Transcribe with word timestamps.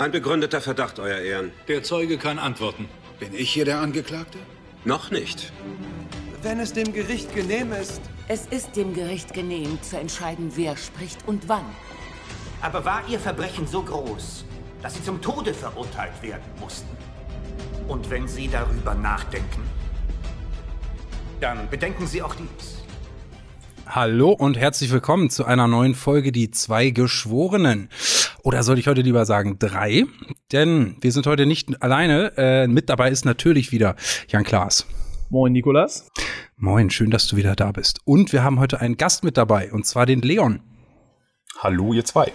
Ein 0.00 0.12
begründeter 0.12 0.62
Verdacht, 0.62 0.98
Euer 0.98 1.18
Ehren. 1.18 1.52
Der 1.68 1.82
Zeuge 1.82 2.16
kann 2.16 2.38
antworten. 2.38 2.88
Bin 3.18 3.34
ich 3.34 3.50
hier 3.50 3.66
der 3.66 3.80
Angeklagte? 3.80 4.38
Noch 4.86 5.10
nicht. 5.10 5.52
Wenn 6.40 6.58
es 6.58 6.72
dem 6.72 6.94
Gericht 6.94 7.34
genehm 7.34 7.74
ist. 7.74 8.00
Es 8.26 8.46
ist 8.46 8.76
dem 8.76 8.94
Gericht 8.94 9.34
genehm, 9.34 9.78
zu 9.82 9.98
entscheiden, 9.98 10.52
wer 10.54 10.78
spricht 10.78 11.28
und 11.28 11.50
wann. 11.50 11.66
Aber 12.62 12.82
war 12.86 13.02
Ihr 13.10 13.20
Verbrechen 13.20 13.66
so 13.66 13.82
groß, 13.82 14.46
dass 14.80 14.94
Sie 14.94 15.04
zum 15.04 15.20
Tode 15.20 15.52
verurteilt 15.52 16.22
werden 16.22 16.50
mussten? 16.58 16.96
Und 17.86 18.08
wenn 18.08 18.26
Sie 18.26 18.48
darüber 18.48 18.94
nachdenken, 18.94 19.60
dann 21.42 21.68
bedenken 21.68 22.06
Sie 22.06 22.22
auch 22.22 22.34
dies. 22.36 22.78
Hallo 23.84 24.30
und 24.30 24.56
herzlich 24.56 24.92
willkommen 24.92 25.28
zu 25.28 25.44
einer 25.44 25.66
neuen 25.66 25.94
Folge 25.94 26.32
Die 26.32 26.50
zwei 26.52 26.88
Geschworenen. 26.88 27.90
Oder 28.42 28.62
soll 28.62 28.78
ich 28.78 28.86
heute 28.86 29.02
lieber 29.02 29.26
sagen 29.26 29.58
drei? 29.58 30.04
Denn 30.52 30.96
wir 31.00 31.12
sind 31.12 31.26
heute 31.26 31.46
nicht 31.46 31.82
alleine. 31.82 32.32
Äh, 32.36 32.66
mit 32.68 32.88
dabei 32.88 33.10
ist 33.10 33.24
natürlich 33.24 33.72
wieder 33.72 33.96
Jan 34.28 34.44
Klaas. 34.44 34.86
Moin, 35.28 35.52
Nikolas. 35.52 36.08
Moin, 36.56 36.90
schön, 36.90 37.10
dass 37.10 37.26
du 37.26 37.36
wieder 37.36 37.54
da 37.54 37.72
bist. 37.72 38.00
Und 38.04 38.32
wir 38.32 38.42
haben 38.42 38.58
heute 38.58 38.80
einen 38.80 38.96
Gast 38.96 39.24
mit 39.24 39.36
dabei, 39.36 39.72
und 39.72 39.86
zwar 39.86 40.06
den 40.06 40.22
Leon. 40.22 40.60
Hallo, 41.58 41.92
ihr 41.92 42.04
zwei. 42.04 42.32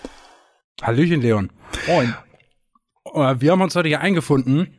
Hallöchen, 0.82 1.22
Leon. 1.22 1.52
Moin. 1.88 2.16
Äh, 3.14 3.36
wir 3.40 3.52
haben 3.52 3.62
uns 3.62 3.76
heute 3.76 3.88
hier 3.88 4.02
eingefunden, 4.02 4.74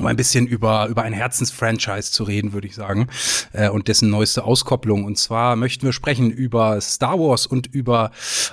um 0.00 0.06
ein 0.06 0.16
bisschen 0.16 0.46
über, 0.46 0.86
über 0.88 1.02
ein 1.02 1.12
Herzensfranchise 1.12 2.10
zu 2.10 2.24
reden, 2.24 2.52
würde 2.52 2.66
ich 2.66 2.74
sagen, 2.74 3.08
äh, 3.52 3.68
und 3.68 3.88
dessen 3.88 4.10
neueste 4.10 4.44
Auskopplung. 4.44 5.04
Und 5.04 5.18
zwar 5.18 5.56
möchten 5.56 5.84
wir 5.84 5.92
sprechen 5.92 6.30
über 6.30 6.80
Star 6.80 7.18
Wars 7.18 7.46
und 7.46 7.66
über 7.66 8.10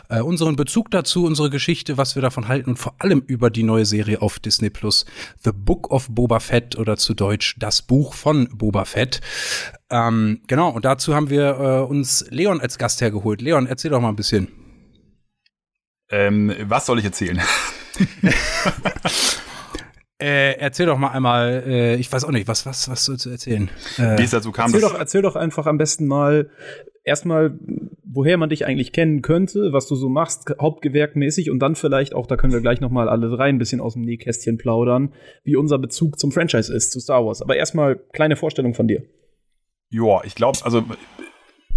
äh, 0.10 0.22
unseren 0.22 0.56
Bezug 0.56 0.92
dazu, 0.92 1.26
unsere 1.26 1.50
Geschichte, 1.50 1.98
was 1.98 2.16
wir 2.16 2.22
davon 2.22 2.48
halten 2.48 2.72
und 2.72 2.78
vor 2.78 2.96
allem 3.00 3.24
über 3.26 3.50
die 3.50 3.64
neue 3.64 3.86
Serie 3.86 4.22
auf 4.22 4.40
Disney 4.40 4.70
Plus, 4.70 5.06
The 5.44 5.52
Book 5.54 5.90
of 5.90 6.08
Boba 6.10 6.40
Fett 6.40 6.78
oder 6.78 6.98
zu 6.98 7.14
Deutsch 7.14 7.56
Das 7.58 7.82
Buch 7.82 8.14
von 8.14 8.50
Boba 8.54 8.86
Fett. 8.86 9.22
Ähm, 9.90 10.42
genau, 10.48 10.70
und 10.70 10.84
dazu 10.84 11.16
haben 11.16 11.30
wir 11.30 11.60
äh, 11.60 11.80
uns 11.90 12.26
Leon 12.30 12.60
als 12.60 12.78
Gast 12.78 13.00
hergeholt. 13.02 13.42
Leon, 13.42 13.68
erzähl 13.68 13.92
doch 13.92 14.02
mal 14.02 14.10
ein 14.10 14.16
bisschen. 14.18 14.50
Ähm, 16.10 16.54
was 16.64 16.86
soll 16.86 17.00
ich 17.00 17.06
erzählen? 17.06 17.42
Äh, 20.20 20.58
erzähl 20.58 20.88
doch 20.88 20.98
mal 20.98 21.10
einmal, 21.10 21.64
äh, 21.68 21.96
ich 21.96 22.12
weiß 22.12 22.24
auch 22.24 22.32
nicht, 22.32 22.48
was, 22.48 22.66
was, 22.66 22.90
was 22.90 23.06
soll 23.06 23.18
zu 23.18 23.30
erzählen? 23.30 23.70
Äh, 23.98 24.18
Wie 24.18 24.24
es 24.24 24.32
dazu 24.32 24.52
kam, 24.52 24.66
erzähl 24.74 24.82
doch, 24.82 24.98
erzähl 24.98 25.22
doch 25.22 25.36
einfach 25.36 25.68
am 25.68 25.78
besten 25.78 26.08
mal 26.08 26.50
erstmal, 27.04 27.58
woher 28.04 28.38
man 28.38 28.50
dich 28.50 28.66
eigentlich 28.66 28.94
kennen 28.94 29.22
könnte, 29.22 29.74
was 29.74 29.88
du 29.88 29.96
so 29.96 30.10
machst, 30.10 30.54
hauptgewerkmäßig 30.60 31.52
und 31.52 31.60
dann 31.60 31.76
vielleicht 31.76 32.16
auch, 32.16 32.26
da 32.26 32.36
können 32.36 32.52
wir 32.52 32.62
gleich 32.62 32.82
noch 32.82 32.90
mal 32.90 33.10
alle 33.10 33.30
drei 33.30 33.48
ein 33.48 33.60
bisschen 33.60 33.80
aus 33.80 33.94
dem 33.94 34.02
Nähkästchen 34.02 34.58
plaudern, 34.58 35.14
wie 35.44 35.56
unser 35.56 35.78
Bezug 35.78 36.20
zum 36.20 36.32
Franchise 36.32 36.74
ist, 36.74 36.92
zu 36.92 37.00
Star 37.00 37.24
Wars. 37.24 37.44
Aber 37.44 37.56
erstmal 37.56 37.96
kleine 37.96 38.36
Vorstellung 38.36 38.74
von 38.74 38.88
dir. 38.88 39.04
Ja, 39.90 40.22
ich 40.26 40.34
glaube, 40.34 40.58
also 40.64 40.84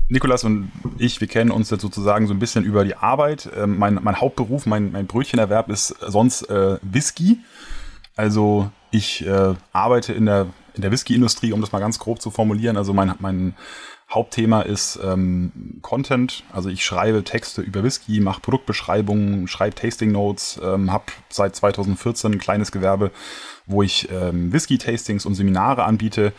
Nikolas 0.09 0.43
und 0.43 0.73
ich, 0.99 1.21
wir 1.21 1.29
kennen 1.29 1.53
uns 1.53 1.71
jetzt 1.71 1.83
sozusagen 1.83 2.27
so 2.27 2.35
ein 2.35 2.41
bisschen 2.41 2.65
über 2.65 2.85
die 2.85 2.97
Arbeit. 2.97 3.49
Ähm, 3.57 3.79
mein, 3.79 4.01
mein 4.03 4.21
Hauptberuf, 4.21 4.67
mein, 4.67 4.91
mein 4.91 5.07
Brötchenerwerb 5.07 5.71
ist 5.71 5.95
sonst 6.01 6.51
äh, 6.51 6.79
Whisky. 6.83 7.39
Also 8.21 8.71
ich 8.91 9.27
äh, 9.27 9.55
arbeite 9.73 10.13
in 10.13 10.27
der, 10.27 10.49
in 10.75 10.83
der 10.83 10.91
Whisky-Industrie, 10.91 11.55
um 11.55 11.63
das 11.63 11.73
mal 11.73 11.79
ganz 11.79 11.99
grob 11.99 12.21
zu 12.21 12.31
formulieren. 12.31 12.77
Also 12.77 12.93
mein, 12.93 13.15
mein 13.19 13.55
Hauptthema 14.11 14.61
ist 14.61 14.99
ähm, 15.03 15.79
Content. 15.81 16.45
Also 16.53 16.69
ich 16.69 16.85
schreibe 16.85 17.25
Texte 17.25 17.63
über 17.63 17.83
Whisky, 17.83 18.21
mache 18.21 18.43
Produktbeschreibungen, 18.43 19.49
schreibe 19.49 19.75
Tasting 19.75 20.13
Notes, 20.13 20.61
ähm, 20.63 20.93
habe 20.93 21.05
seit 21.31 21.57
2014 21.57 22.33
ein 22.33 22.39
kleines 22.39 22.73
Gewerbe, 22.73 23.11
wo 23.65 23.83
ich 23.83 24.11
ähm, 24.11 24.53
Whisky-Tastings 24.53 25.25
und 25.25 25.35
Seminare 25.35 25.85
anbiete. 25.85 26.35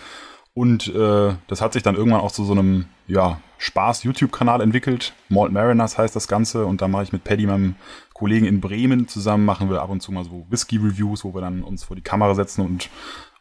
Und 0.54 0.88
äh, 0.94 1.34
das 1.48 1.62
hat 1.62 1.74
sich 1.74 1.82
dann 1.82 1.96
irgendwann 1.96 2.22
auch 2.22 2.32
zu 2.32 2.44
so 2.44 2.52
einem 2.52 2.86
ja, 3.08 3.42
Spaß-YouTube-Kanal 3.62 4.60
entwickelt. 4.60 5.14
Malt 5.30 5.52
Mariners 5.52 5.96
heißt 5.96 6.16
das 6.16 6.28
Ganze. 6.28 6.66
Und 6.66 6.82
da 6.82 6.88
mache 6.88 7.04
ich 7.04 7.14
mit 7.14 7.24
Paddy, 7.24 7.46
meinem 7.46 7.76
Kollegen 8.14 8.48
in 8.48 8.60
Bremen, 8.60 9.08
zusammen, 9.08 9.46
machen 9.46 9.70
wir 9.70 9.84
ab 9.84 9.92
und 9.92 10.02
zu 10.02 10.12
mal 10.12 10.24
so 10.24 10.48
Whisky-Reviews, 10.50 11.24
wo 11.24 11.36
wir 11.36 11.42
dann 11.42 11.62
uns 11.62 11.84
vor 11.84 11.96
die 11.96 12.02
Kamera 12.02 12.34
setzen 12.34 12.66
und 12.66 12.90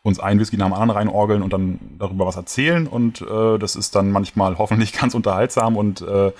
uns 0.02 0.20
einen 0.20 0.38
Whisky 0.38 0.58
nach 0.58 0.66
dem 0.66 0.74
anderen 0.74 0.90
reinorgeln 0.90 1.42
und 1.42 1.54
dann 1.54 1.78
darüber 1.98 2.26
was 2.26 2.36
erzählen. 2.36 2.86
Und 2.86 3.22
äh, 3.22 3.58
das 3.58 3.76
ist 3.76 3.96
dann 3.96 4.12
manchmal 4.12 4.58
hoffentlich 4.58 4.92
ganz 4.92 5.14
unterhaltsam 5.14 5.78
und 5.78 6.02
äh, 6.02 6.32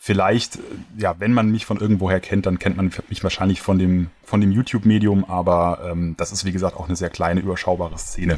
vielleicht, 0.00 0.58
ja, 0.98 1.14
wenn 1.20 1.32
man 1.32 1.50
mich 1.50 1.66
von 1.66 1.78
irgendwoher 1.78 2.18
kennt, 2.18 2.46
dann 2.46 2.58
kennt 2.58 2.76
man 2.76 2.90
mich 3.08 3.22
wahrscheinlich 3.22 3.62
von 3.62 3.78
dem, 3.78 4.10
von 4.24 4.40
dem 4.40 4.50
YouTube-Medium, 4.50 5.24
aber 5.24 5.88
ähm, 5.88 6.16
das 6.18 6.32
ist 6.32 6.44
wie 6.44 6.52
gesagt 6.52 6.76
auch 6.76 6.86
eine 6.86 6.96
sehr 6.96 7.10
kleine, 7.10 7.40
überschaubare 7.40 7.96
Szene. 7.96 8.36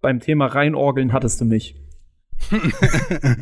Beim 0.00 0.18
Thema 0.18 0.46
reinorgeln 0.46 1.12
hattest 1.12 1.40
du 1.40 1.44
mich. 1.44 1.76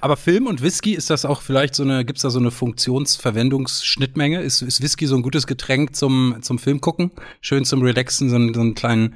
Aber 0.00 0.16
Film 0.16 0.46
und 0.46 0.62
Whisky, 0.62 0.94
ist 0.94 1.10
das 1.10 1.24
auch 1.24 1.42
vielleicht 1.42 1.74
so 1.74 1.82
eine, 1.82 2.04
gibt 2.04 2.18
es 2.18 2.22
da 2.22 2.30
so 2.30 2.38
eine 2.38 2.50
Funktionsverwendungsschnittmenge? 2.50 4.40
Ist, 4.40 4.62
ist 4.62 4.82
Whisky 4.82 5.06
so 5.06 5.16
ein 5.16 5.22
gutes 5.22 5.46
Getränk 5.46 5.94
zum, 5.94 6.36
zum 6.42 6.58
Film 6.58 6.80
gucken? 6.80 7.10
Schön 7.40 7.64
zum 7.64 7.82
Relaxen, 7.82 8.30
so 8.30 8.36
einen, 8.36 8.54
so 8.54 8.60
einen 8.60 8.74
kleinen, 8.74 9.14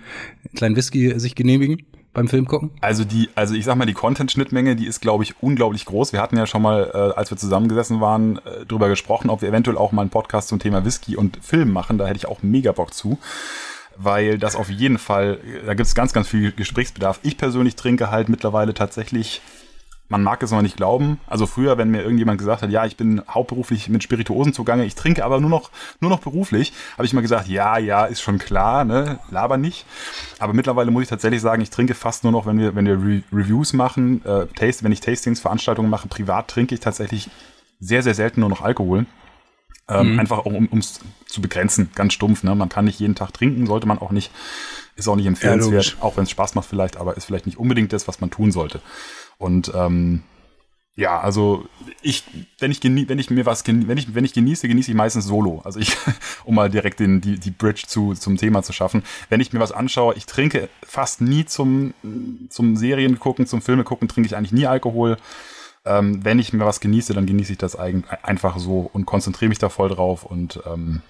kleinen 0.55 0.77
Whisky 0.77 1.19
sich 1.19 1.35
genehmigen? 1.35 1.85
beim 2.17 2.29
Film 2.29 2.47
gucken? 2.47 2.71
Also 2.81 3.05
die, 3.05 3.29
also 3.35 3.55
ich 3.55 3.67
sag 3.67 3.77
mal, 3.77 3.85
die 3.85 3.93
Content-Schnittmenge, 3.93 4.75
die 4.75 4.87
ist, 4.87 5.01
glaube 5.03 5.23
ich, 5.23 5.35
unglaublich 5.43 5.85
groß. 5.85 6.15
Wir 6.15 6.23
hatten 6.23 6.39
ja 6.39 6.47
schon 6.47 6.63
mal, 6.63 6.91
äh, 6.95 7.19
als 7.19 7.31
wir 7.31 7.37
zusammengesessen 7.37 8.01
waren, 8.01 8.39
äh, 8.39 8.65
drüber 8.65 8.89
gesprochen, 8.89 9.29
ob 9.29 9.43
wir 9.43 9.51
eventuell 9.51 9.77
auch 9.77 9.93
mal 9.93 10.01
einen 10.01 10.11
Podcast 10.11 10.49
zum 10.49 10.59
Thema 10.59 10.83
Whisky 10.87 11.15
und 11.15 11.39
Film 11.43 11.73
machen. 11.73 11.99
Da 11.99 12.07
hätte 12.07 12.17
ich 12.17 12.27
auch 12.27 12.43
mega 12.43 12.73
Bock 12.73 12.95
zu 12.95 13.19
weil 13.99 14.39
das 14.39 14.57
auf 14.57 14.71
jeden 14.71 14.99
Fall, 14.99 15.39
da 15.65 15.75
gibt 15.75 15.87
es 15.87 15.95
ganz, 15.95 16.13
ganz 16.13 16.29
viel 16.29 16.53
Gesprächsbedarf. 16.53 17.21
Ich 17.23 17.37
persönlich 17.37 17.77
trinke 17.77 18.11
halt 18.11 18.29
mittlerweile 18.29 18.75
tatsächlich, 18.75 19.43
man 20.09 20.23
mag 20.23 20.43
es 20.43 20.53
noch 20.53 20.63
nicht 20.63 20.77
glauben. 20.77 21.19
Also 21.27 21.47
früher, 21.47 21.79
wenn 21.79 21.91
mir 21.91 22.03
irgendjemand 22.03 22.39
gesagt 22.39 22.63
hat, 22.63 22.71
ja, 22.71 22.87
ich 22.87 22.97
bin 22.97 23.23
hauptberuflich 23.29 23.89
mit 23.89 24.03
Spirituosen 24.03 24.53
zugange, 24.53 24.85
ich 24.85 24.95
trinke 24.95 25.25
aber 25.25 25.41
nur 25.41 25.51
noch, 25.51 25.71
nur 26.01 26.11
noch 26.11 26.21
beruflich, 26.21 26.73
habe 26.95 27.07
ich 27.07 27.13
mal 27.13 27.23
gesagt, 27.23 27.49
ja, 27.49 27.79
ja, 27.79 28.05
ist 28.05 28.21
schon 28.21 28.39
klar, 28.39 28.85
ne, 28.85 29.19
laber 29.31 29.57
nicht. 29.57 29.85
Aber 30.39 30.53
mittlerweile 30.53 30.91
muss 30.91 31.03
ich 31.03 31.09
tatsächlich 31.09 31.41
sagen, 31.41 31.63
ich 31.63 31.71
trinke 31.71 31.95
fast 31.95 32.23
nur 32.23 32.33
noch, 32.33 32.47
wenn 32.47 32.59
wir, 32.59 32.75
wenn 32.75 32.87
wir 32.87 32.95
Re 32.95 33.23
Reviews 33.33 33.73
machen, 33.73 34.25
äh, 34.25 34.47
Taste, 34.47 34.85
wenn 34.85 34.93
ich 34.93 35.01
Tastings, 35.01 35.41
Veranstaltungen 35.41 35.91
mache, 35.91 36.09
privat 36.09 36.49
trinke 36.49 36.75
ich 36.75 36.81
tatsächlich 36.81 37.29
sehr, 37.81 38.03
sehr 38.03 38.15
selten 38.15 38.41
nur 38.41 38.49
noch 38.49 38.63
Alkohol. 38.63 39.07
Ähm, 39.89 40.15
mhm. 40.15 40.21
Einfach 40.21 40.45
um 40.45 40.69
es 40.79 41.01
zu 41.27 41.41
begrenzen, 41.41 41.91
ganz 41.95 42.13
stumpf. 42.13 42.43
Ne? 42.43 42.55
Man 42.55 42.69
kann 42.69 42.87
nicht 42.87 42.99
jeden 42.99 43.15
Tag 43.15 43.33
trinken, 43.33 43.67
sollte 43.67 43.87
man 43.87 43.99
auch 43.99 44.11
nicht. 44.11 44.33
Ist 44.97 45.09
auch 45.09 45.17
nicht 45.17 45.27
empfehlenswert, 45.27 45.97
ja, 45.99 46.03
auch 46.03 46.17
wenn 46.17 46.25
es 46.25 46.31
Spaß 46.31 46.55
macht 46.55 46.67
vielleicht, 46.67 46.97
aber 46.97 47.19
ist 47.19 47.27
vielleicht 47.27 47.45
nicht 47.45 47.59
unbedingt 47.59 47.93
das, 47.93 48.09
was 48.09 48.21
man 48.23 48.31
tun 48.31 48.51
sollte. 48.51 48.81
Und 49.37 49.71
ähm, 49.75 50.23
ja, 50.97 51.21
also 51.21 51.67
ich, 52.01 52.25
wenn 52.59 52.71
ich 52.71 52.83
wenn 52.83 53.19
ich 53.19 53.29
mir 53.29 53.45
was 53.45 53.67
wenn 53.67 53.99
ich 53.99 54.15
wenn 54.15 54.25
ich 54.25 54.33
genieße, 54.33 54.67
genieße 54.67 54.91
ich 54.91 54.97
meistens 54.97 55.27
Solo. 55.27 55.61
Also 55.65 55.79
ich, 55.79 55.95
um 56.45 56.55
mal 56.55 56.71
direkt 56.71 56.99
den, 56.99 57.21
die 57.21 57.39
die 57.39 57.51
Bridge 57.51 57.85
zu 57.87 58.15
zum 58.15 58.39
Thema 58.39 58.63
zu 58.63 58.73
schaffen. 58.73 59.03
Wenn 59.29 59.41
ich 59.41 59.53
mir 59.53 59.61
was 59.61 59.73
anschaue, 59.73 60.15
ich 60.15 60.25
trinke 60.25 60.71
fast 60.83 61.21
nie 61.21 61.45
zum 61.45 61.93
zum 62.49 62.77
Serien 62.77 63.19
gucken, 63.21 63.47
zum 63.47 63.61
Filme 63.61 63.85
gucken, 63.85 64.09
trinke 64.09 64.27
ich 64.27 64.37
eigentlich 64.37 64.53
nie 64.53 64.67
Alkohol 64.67 65.19
ähm, 65.87 66.25
wenn 66.25 66.39
ich 66.39 66.53
mir 66.53 66.65
was 66.65 66.81
genieße, 66.81 67.15
dann 67.15 67.27
genieße 67.27 67.53
ich 67.53 67.59
das 67.59 67.77
einfach 67.77 68.59
so 68.59 68.91
und 68.93 69.07
konzentriere 69.07 69.49
mich 69.49 69.59
da 69.59 69.69
voll 69.69 69.89
drauf 69.89 70.25
und 70.25 70.61
ähm, 70.67 71.03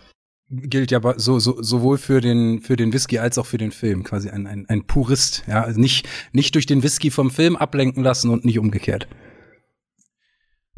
gilt 0.49 0.91
ja 0.91 1.01
so, 1.17 1.39
so, 1.39 1.61
sowohl 1.63 1.99
für 1.99 2.21
den, 2.21 2.61
für 2.61 2.77
den 2.77 2.93
Whisky 2.93 3.19
als 3.19 3.39
auch 3.39 3.47
für 3.47 3.59
den 3.59 3.73
Film, 3.73 4.05
quasi 4.05 4.31
ein, 4.31 4.47
ein, 4.47 4.67
ein 4.69 4.87
Purist, 4.87 5.45
ja, 5.49 5.63
also 5.63 5.81
nicht, 5.81 6.09
nicht 6.33 6.55
durch 6.55 6.67
den 6.67 6.83
Whisky 6.83 7.11
vom 7.11 7.31
Film 7.31 7.57
ablenken 7.57 8.03
lassen 8.03 8.31
und 8.31 8.45
nicht 8.45 8.59
umgekehrt. 8.59 9.09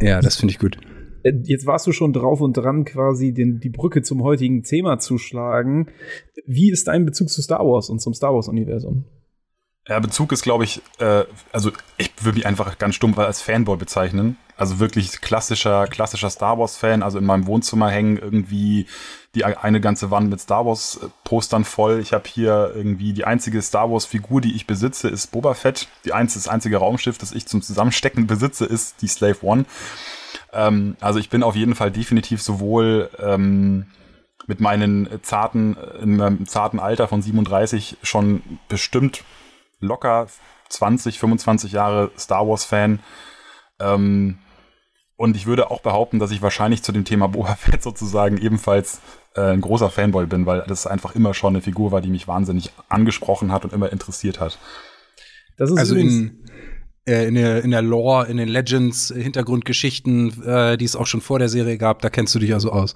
Ja, 0.01 0.21
das 0.21 0.37
finde 0.37 0.53
ich 0.53 0.59
gut. 0.59 0.79
Äh, 1.23 1.33
jetzt 1.45 1.67
warst 1.67 1.87
du 1.87 1.93
schon 1.93 2.13
drauf 2.13 2.41
und 2.41 2.57
dran, 2.57 2.85
quasi 2.85 3.33
den, 3.33 3.61
die 3.61 3.71
Brücke 3.71 4.03
zum 4.03 4.23
heutigen 4.23 4.63
Thema 4.63 4.99
zu 4.99 5.19
schlagen. 5.19 5.89
Wie 6.47 6.71
ist 6.71 6.89
dein 6.89 7.05
Bezug 7.05 7.29
zu 7.29 7.43
Star 7.43 7.61
Wars 7.61 7.91
und 7.91 8.01
zum 8.01 8.15
Star 8.15 8.33
Wars-Universum? 8.33 9.05
Ja, 9.89 9.99
Bezug 10.01 10.33
ist, 10.33 10.43
glaube 10.43 10.65
ich, 10.65 10.83
äh, 10.99 11.25
also 11.51 11.73
ich 11.97 12.13
würde 12.21 12.37
mich 12.37 12.47
einfach 12.47 12.77
ganz 12.77 12.95
stumpf 12.95 13.19
als 13.19 13.41
Fanboy 13.41 13.79
bezeichnen. 13.79 14.37
Also 14.55 14.81
wirklich 14.81 15.23
klassischer, 15.23 15.87
klassischer 15.87 16.29
Star 16.29 16.59
Wars-Fan. 16.59 17.03
Also 17.03 17.19
in 17.19 17.25
meinem 17.25 17.47
Wohnzimmer 17.47 17.89
hängen 17.89 18.19
irgendwie 18.19 18.87
die 19.35 19.45
eine 19.45 19.81
ganze 19.81 20.11
Wand 20.11 20.29
mit 20.29 20.41
Star 20.41 20.67
Wars-Postern 20.67 21.65
voll. 21.65 22.01
Ich 22.01 22.13
habe 22.13 22.29
hier 22.29 22.73
irgendwie 22.75 23.15
die 23.15 23.25
einzige 23.25 23.63
Star 23.63 23.91
Wars-Figur, 23.91 24.43
die 24.43 24.55
ich 24.55 24.67
besitze, 24.67 25.09
ist 25.09 25.29
Boba 25.29 25.55
Fett. 25.55 25.89
Die 26.05 26.13
einzige, 26.13 26.45
das 26.45 26.53
einzige 26.53 26.77
Raumschiff, 26.77 27.17
das 27.17 27.33
ich 27.33 27.47
zum 27.47 27.63
Zusammenstecken 27.63 28.27
besitze, 28.27 28.67
ist 28.67 29.01
die 29.01 29.09
Slave 29.09 29.39
One. 29.41 29.65
Ähm, 30.53 30.97
also 31.01 31.19
ich 31.19 31.31
bin 31.31 31.43
auf 31.43 31.57
jeden 31.57 31.75
Fall 31.75 31.91
definitiv 31.91 32.43
sowohl 32.43 33.09
ähm, 33.19 33.87
mit 34.47 34.61
meinen 34.61 35.09
zarten, 35.23 35.79
in 36.03 36.17
meinem 36.17 36.47
zarten 36.47 36.79
Alter 36.79 37.09
von 37.09 37.23
37 37.23 37.99
schon 38.03 38.43
bestimmt 38.69 39.23
locker 39.81 40.27
20, 40.69 41.19
25 41.19 41.73
Jahre 41.73 42.11
Star 42.19 42.47
Wars-Fan. 42.47 43.01
Ähm, 43.81 44.39
und 45.17 45.37
ich 45.37 45.47
würde 45.47 45.71
auch 45.71 45.81
behaupten, 45.81 46.19
dass 46.19 46.31
ich 46.31 46.43
wahrscheinlich 46.43 46.83
zu 46.83 46.93
dem 46.93 47.05
Thema 47.05 47.29
Boba 47.29 47.55
Fett 47.59 47.83
sozusagen 47.83 48.39
ebenfalls 48.39 49.01
äh, 49.35 49.53
ein 49.53 49.61
großer 49.61 49.91
Fanboy 49.91 50.27
bin, 50.27 50.47
weil 50.47 50.63
das 50.67 50.87
einfach 50.87 51.15
immer 51.15 51.35
schon 51.35 51.55
eine 51.55 51.63
Figur 51.63 51.93
war, 51.93 52.01
die 52.01 52.11
mich 52.11 52.29
wahnsinnig 52.29 52.71
angesprochen 52.89 53.53
hat 53.53 53.65
und 53.65 53.73
immer 53.73 53.93
interessiert 53.93 54.41
hat. 54.41 54.59
Das 55.57 55.71
ist 55.71 55.79
Also 55.79 55.97
in, 55.97 56.45
äh, 57.07 57.27
in, 57.27 57.35
der, 57.35 57.65
in 57.65 57.73
der 57.73 57.83
Lore, 57.83 58.29
in 58.29 58.37
den 58.37 58.49
Legends, 58.49 59.11
äh, 59.11 59.21
Hintergrundgeschichten, 59.21 60.45
äh, 60.45 60.77
die 60.79 60.85
es 60.85 60.95
auch 60.95 61.07
schon 61.07 61.21
vor 61.21 61.39
der 61.39 61.49
Serie 61.49 61.79
gab, 61.79 62.01
da 62.01 62.11
kennst 62.11 62.35
du 62.35 62.39
dich 62.39 62.55
also 62.55 62.71
aus. 62.71 62.95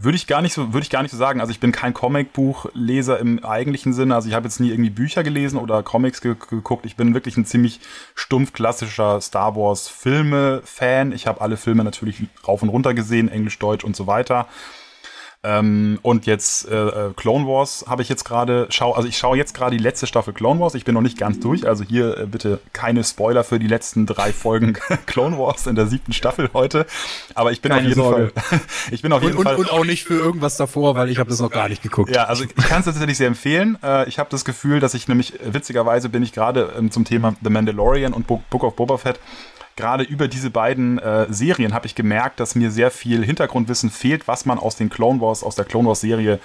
Würde 0.00 0.14
ich 0.14 0.28
gar 0.28 0.42
nicht 0.42 0.54
so, 0.54 0.72
würde 0.72 0.84
ich 0.84 0.90
gar 0.90 1.02
nicht 1.02 1.10
so 1.10 1.16
sagen. 1.16 1.40
Also 1.40 1.50
ich 1.50 1.58
bin 1.58 1.72
kein 1.72 1.92
Comicbuchleser 1.92 3.18
im 3.18 3.44
eigentlichen 3.44 3.92
Sinne. 3.92 4.14
Also 4.14 4.28
ich 4.28 4.34
habe 4.34 4.46
jetzt 4.46 4.60
nie 4.60 4.70
irgendwie 4.70 4.90
Bücher 4.90 5.24
gelesen 5.24 5.58
oder 5.58 5.82
Comics 5.82 6.20
ge 6.20 6.36
geguckt. 6.48 6.86
Ich 6.86 6.94
bin 6.94 7.14
wirklich 7.14 7.36
ein 7.36 7.44
ziemlich 7.44 7.80
stumpf 8.14 8.52
klassischer 8.52 9.20
Star 9.20 9.56
Wars 9.56 9.88
Filme 9.88 10.62
Fan. 10.64 11.10
Ich 11.10 11.26
habe 11.26 11.40
alle 11.40 11.56
Filme 11.56 11.82
natürlich 11.82 12.22
rauf 12.46 12.62
und 12.62 12.68
runter 12.68 12.94
gesehen, 12.94 13.28
Englisch, 13.28 13.58
Deutsch 13.58 13.84
und 13.84 13.96
so 13.96 14.06
weiter. 14.06 14.46
Ähm, 15.44 16.00
und 16.02 16.26
jetzt 16.26 16.68
äh, 16.68 16.74
äh, 16.74 17.12
Clone 17.14 17.46
Wars 17.46 17.84
habe 17.86 18.02
ich 18.02 18.08
jetzt 18.08 18.24
gerade 18.24 18.66
schau, 18.70 18.92
also 18.94 19.08
ich 19.08 19.16
schaue 19.16 19.36
jetzt 19.36 19.54
gerade 19.54 19.76
die 19.76 19.82
letzte 19.82 20.08
Staffel 20.08 20.34
Clone 20.34 20.58
Wars. 20.58 20.74
Ich 20.74 20.84
bin 20.84 20.94
noch 20.94 21.00
nicht 21.00 21.16
ganz 21.16 21.38
durch, 21.38 21.64
also 21.66 21.84
hier 21.84 22.18
äh, 22.18 22.26
bitte 22.26 22.58
keine 22.72 23.04
Spoiler 23.04 23.44
für 23.44 23.60
die 23.60 23.68
letzten 23.68 24.04
drei 24.04 24.32
Folgen 24.32 24.72
Clone 25.06 25.38
Wars 25.38 25.68
in 25.68 25.76
der 25.76 25.86
siebten 25.86 26.12
Staffel 26.12 26.50
heute. 26.54 26.86
Aber 27.36 27.52
ich 27.52 27.62
bin 27.62 27.70
Keine 27.70 27.82
auf 27.82 27.88
jeden 27.88 28.00
Sorge. 28.02 28.32
Fall, 28.34 28.60
ich 28.90 29.02
bin 29.02 29.12
auf 29.12 29.22
jeden 29.22 29.36
Und, 29.36 29.44
Fall 29.44 29.54
und, 29.54 29.70
und 29.70 29.78
auch 29.78 29.84
nicht 29.84 30.02
für 30.02 30.14
irgendwas 30.14 30.56
davor, 30.56 30.96
weil 30.96 31.08
ich 31.08 31.18
habe 31.18 31.30
das 31.30 31.38
noch 31.38 31.50
gar 31.52 31.68
nicht 31.68 31.82
geguckt. 31.82 32.12
ja, 32.12 32.24
also 32.24 32.42
ich 32.42 32.54
kann 32.56 32.80
es 32.80 32.86
tatsächlich 32.86 33.16
sehr 33.16 33.28
empfehlen. 33.28 33.78
Äh, 33.80 34.08
ich 34.08 34.18
habe 34.18 34.30
das 34.30 34.44
Gefühl, 34.44 34.80
dass 34.80 34.94
ich 34.94 35.06
nämlich, 35.06 35.40
äh, 35.40 35.54
witzigerweise 35.54 36.08
bin 36.08 36.24
ich 36.24 36.32
gerade 36.32 36.72
ähm, 36.76 36.90
zum 36.90 37.04
Thema 37.04 37.36
The 37.44 37.50
Mandalorian 37.50 38.12
und 38.12 38.26
Bo 38.26 38.42
Book 38.50 38.64
of 38.64 38.74
Boba 38.74 38.98
Fett, 38.98 39.20
gerade 39.78 40.02
über 40.02 40.26
diese 40.26 40.50
beiden 40.50 40.98
äh, 40.98 41.26
Serien 41.30 41.72
habe 41.72 41.86
ich 41.86 41.94
gemerkt, 41.94 42.40
dass 42.40 42.56
mir 42.56 42.70
sehr 42.70 42.90
viel 42.90 43.24
Hintergrundwissen 43.24 43.90
fehlt, 43.90 44.26
was 44.26 44.44
man 44.44 44.58
aus 44.58 44.74
den 44.74 44.90
Clone 44.90 45.20
Wars, 45.20 45.44
aus 45.44 45.54
der 45.54 45.64
Clone 45.64 45.88
Wars 45.88 46.00
Serie 46.00 46.40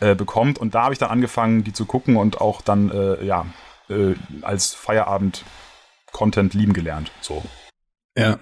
äh, 0.00 0.14
bekommt. 0.14 0.58
Und 0.58 0.74
da 0.74 0.84
habe 0.84 0.94
ich 0.94 0.98
dann 0.98 1.10
angefangen, 1.10 1.64
die 1.64 1.74
zu 1.74 1.84
gucken 1.84 2.16
und 2.16 2.40
auch 2.40 2.62
dann, 2.62 2.90
äh, 2.90 3.24
ja, 3.24 3.44
äh, 3.90 4.14
als 4.40 4.74
Feierabend-Content 4.74 6.54
lieben 6.54 6.72
gelernt. 6.72 7.12
So. 7.20 7.42
Ja. 8.16 8.38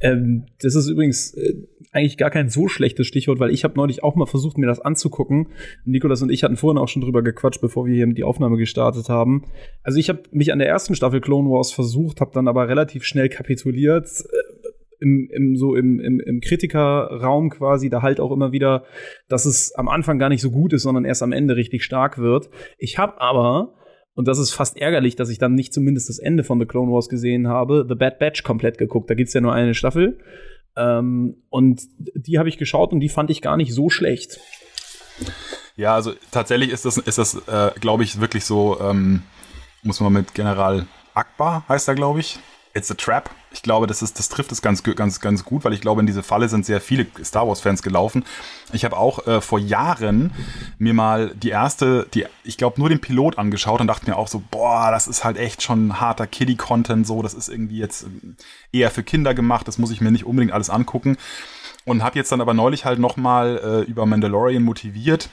Ähm, 0.00 0.46
das 0.60 0.74
ist 0.74 0.88
übrigens 0.88 1.34
äh, 1.34 1.54
eigentlich 1.92 2.16
gar 2.16 2.30
kein 2.30 2.48
so 2.48 2.68
schlechtes 2.68 3.06
Stichwort, 3.06 3.40
weil 3.40 3.50
ich 3.50 3.64
habe 3.64 3.74
neulich 3.76 4.02
auch 4.02 4.14
mal 4.14 4.26
versucht, 4.26 4.58
mir 4.58 4.66
das 4.66 4.80
anzugucken. 4.80 5.48
Nikolas 5.84 6.22
und 6.22 6.30
ich 6.30 6.44
hatten 6.44 6.56
vorhin 6.56 6.78
auch 6.78 6.88
schon 6.88 7.02
drüber 7.02 7.22
gequatscht, 7.22 7.60
bevor 7.60 7.86
wir 7.86 7.94
hier 7.94 8.06
die 8.06 8.24
Aufnahme 8.24 8.56
gestartet 8.56 9.08
haben. 9.08 9.44
Also 9.82 9.98
ich 9.98 10.08
habe 10.08 10.22
mich 10.30 10.52
an 10.52 10.58
der 10.58 10.68
ersten 10.68 10.94
Staffel 10.94 11.20
Clone 11.20 11.48
Wars 11.48 11.72
versucht, 11.72 12.20
habe 12.20 12.30
dann 12.34 12.48
aber 12.48 12.68
relativ 12.68 13.04
schnell 13.04 13.28
kapituliert. 13.28 14.06
Äh, 14.06 14.68
Im, 15.00 15.30
im, 15.30 15.56
so 15.56 15.76
im, 15.76 16.00
im, 16.00 16.18
im 16.18 16.40
Kritikerraum 16.40 17.50
quasi, 17.50 17.88
da 17.88 18.02
halt 18.02 18.18
auch 18.18 18.32
immer 18.32 18.50
wieder, 18.50 18.82
dass 19.28 19.46
es 19.46 19.72
am 19.76 19.88
Anfang 19.88 20.18
gar 20.18 20.28
nicht 20.28 20.40
so 20.40 20.50
gut 20.50 20.72
ist, 20.72 20.82
sondern 20.82 21.04
erst 21.04 21.22
am 21.22 21.30
Ende 21.30 21.54
richtig 21.54 21.84
stark 21.84 22.18
wird. 22.18 22.50
Ich 22.78 22.98
habe 22.98 23.20
aber 23.20 23.77
und 24.18 24.26
das 24.26 24.38
ist 24.38 24.50
fast 24.50 24.76
ärgerlich, 24.76 25.14
dass 25.14 25.28
ich 25.28 25.38
dann 25.38 25.54
nicht 25.54 25.72
zumindest 25.72 26.08
das 26.08 26.18
Ende 26.18 26.42
von 26.42 26.58
The 26.58 26.66
Clone 26.66 26.90
Wars 26.90 27.08
gesehen 27.08 27.46
habe, 27.46 27.86
The 27.88 27.94
Bad 27.94 28.18
Batch 28.18 28.42
komplett 28.42 28.76
geguckt. 28.76 29.08
Da 29.08 29.14
gibt's 29.14 29.32
ja 29.32 29.40
nur 29.40 29.52
eine 29.52 29.74
Staffel. 29.74 30.18
Ähm, 30.76 31.36
und 31.50 31.82
die 32.16 32.36
habe 32.40 32.48
ich 32.48 32.58
geschaut 32.58 32.90
und 32.90 32.98
die 32.98 33.10
fand 33.10 33.30
ich 33.30 33.42
gar 33.42 33.56
nicht 33.56 33.72
so 33.72 33.90
schlecht. 33.90 34.40
Ja, 35.76 35.94
also 35.94 36.14
tatsächlich 36.32 36.70
ist 36.70 36.84
das, 36.84 36.98
ist 36.98 37.18
das 37.18 37.36
äh, 37.46 37.70
glaube 37.78 38.02
ich, 38.02 38.20
wirklich 38.20 38.44
so, 38.44 38.80
ähm, 38.80 39.22
muss 39.84 40.00
man 40.00 40.12
mit 40.12 40.34
General 40.34 40.88
Akbar, 41.14 41.62
heißt 41.68 41.86
er, 41.86 41.94
glaube 41.94 42.18
ich. 42.18 42.40
It's 42.78 42.90
a 42.90 42.94
Trap. 42.94 43.30
Ich 43.50 43.62
glaube, 43.62 43.86
das, 43.86 44.02
ist, 44.02 44.18
das 44.18 44.28
trifft 44.28 44.52
es 44.52 44.62
ganz, 44.62 44.82
ganz, 44.82 45.20
ganz 45.20 45.44
gut, 45.44 45.64
weil 45.64 45.72
ich 45.72 45.80
glaube, 45.80 46.00
in 46.00 46.06
diese 46.06 46.22
Falle 46.22 46.48
sind 46.48 46.64
sehr 46.64 46.80
viele 46.80 47.06
Star 47.24 47.48
Wars-Fans 47.48 47.82
gelaufen. 47.82 48.24
Ich 48.72 48.84
habe 48.84 48.96
auch 48.96 49.26
äh, 49.26 49.40
vor 49.40 49.58
Jahren 49.58 50.32
mir 50.78 50.94
mal 50.94 51.34
die 51.34 51.48
erste, 51.48 52.06
die, 52.14 52.26
ich 52.44 52.56
glaube, 52.56 52.78
nur 52.78 52.88
den 52.88 53.00
Pilot 53.00 53.36
angeschaut 53.36 53.80
und 53.80 53.88
dachte 53.88 54.08
mir 54.08 54.16
auch 54.16 54.28
so, 54.28 54.42
boah, 54.50 54.90
das 54.92 55.08
ist 55.08 55.24
halt 55.24 55.38
echt 55.38 55.62
schon 55.62 56.00
harter 56.00 56.26
Kiddie-Content, 56.26 57.06
so, 57.06 57.22
das 57.22 57.34
ist 57.34 57.48
irgendwie 57.48 57.78
jetzt 57.78 58.04
ähm, 58.04 58.36
eher 58.70 58.90
für 58.90 59.02
Kinder 59.02 59.34
gemacht, 59.34 59.66
das 59.66 59.78
muss 59.78 59.90
ich 59.90 60.00
mir 60.00 60.12
nicht 60.12 60.24
unbedingt 60.24 60.52
alles 60.52 60.70
angucken. 60.70 61.16
Und 61.84 62.02
habe 62.04 62.16
jetzt 62.16 62.30
dann 62.30 62.42
aber 62.42 62.52
neulich 62.54 62.84
halt 62.84 62.98
noch 62.98 63.16
mal 63.16 63.58
äh, 63.86 63.90
über 63.90 64.04
Mandalorian 64.04 64.62
motiviert. 64.62 65.30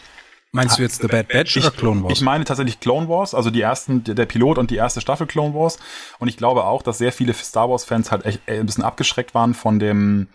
Meinst 0.56 0.78
du 0.78 0.82
jetzt 0.84 1.02
The 1.02 1.08
Bad 1.08 1.28
Batch 1.28 1.58
oder 1.58 1.72
Clone 1.72 2.04
Wars? 2.04 2.14
Ich 2.14 2.22
meine 2.22 2.46
tatsächlich 2.46 2.80
Clone 2.80 3.10
Wars, 3.10 3.34
also 3.34 3.50
die 3.50 3.62
ersten, 3.62 4.04
der 4.04 4.26
Pilot 4.26 4.58
und 4.58 4.72
die 4.72 4.78
erste 4.78 5.02
Staffel 5.02 5.28
Clone 5.28 5.54
Wars. 5.54 5.78
Und 6.20 6.30
ich 6.30 6.38
glaube 6.38 6.64
auch, 6.64 6.82
dass 6.82 6.98
sehr 6.98 7.12
viele 7.12 7.34
Star 7.34 7.70
Wars-Fans 7.70 8.12
halt 8.12 8.26
echt 8.26 8.42
äh, 8.46 8.60
ein 8.60 8.66
bisschen 8.66 8.84
abgeschreckt 8.84 9.34
waren 9.34 9.54
von 9.54 9.80
dem, 9.80 10.28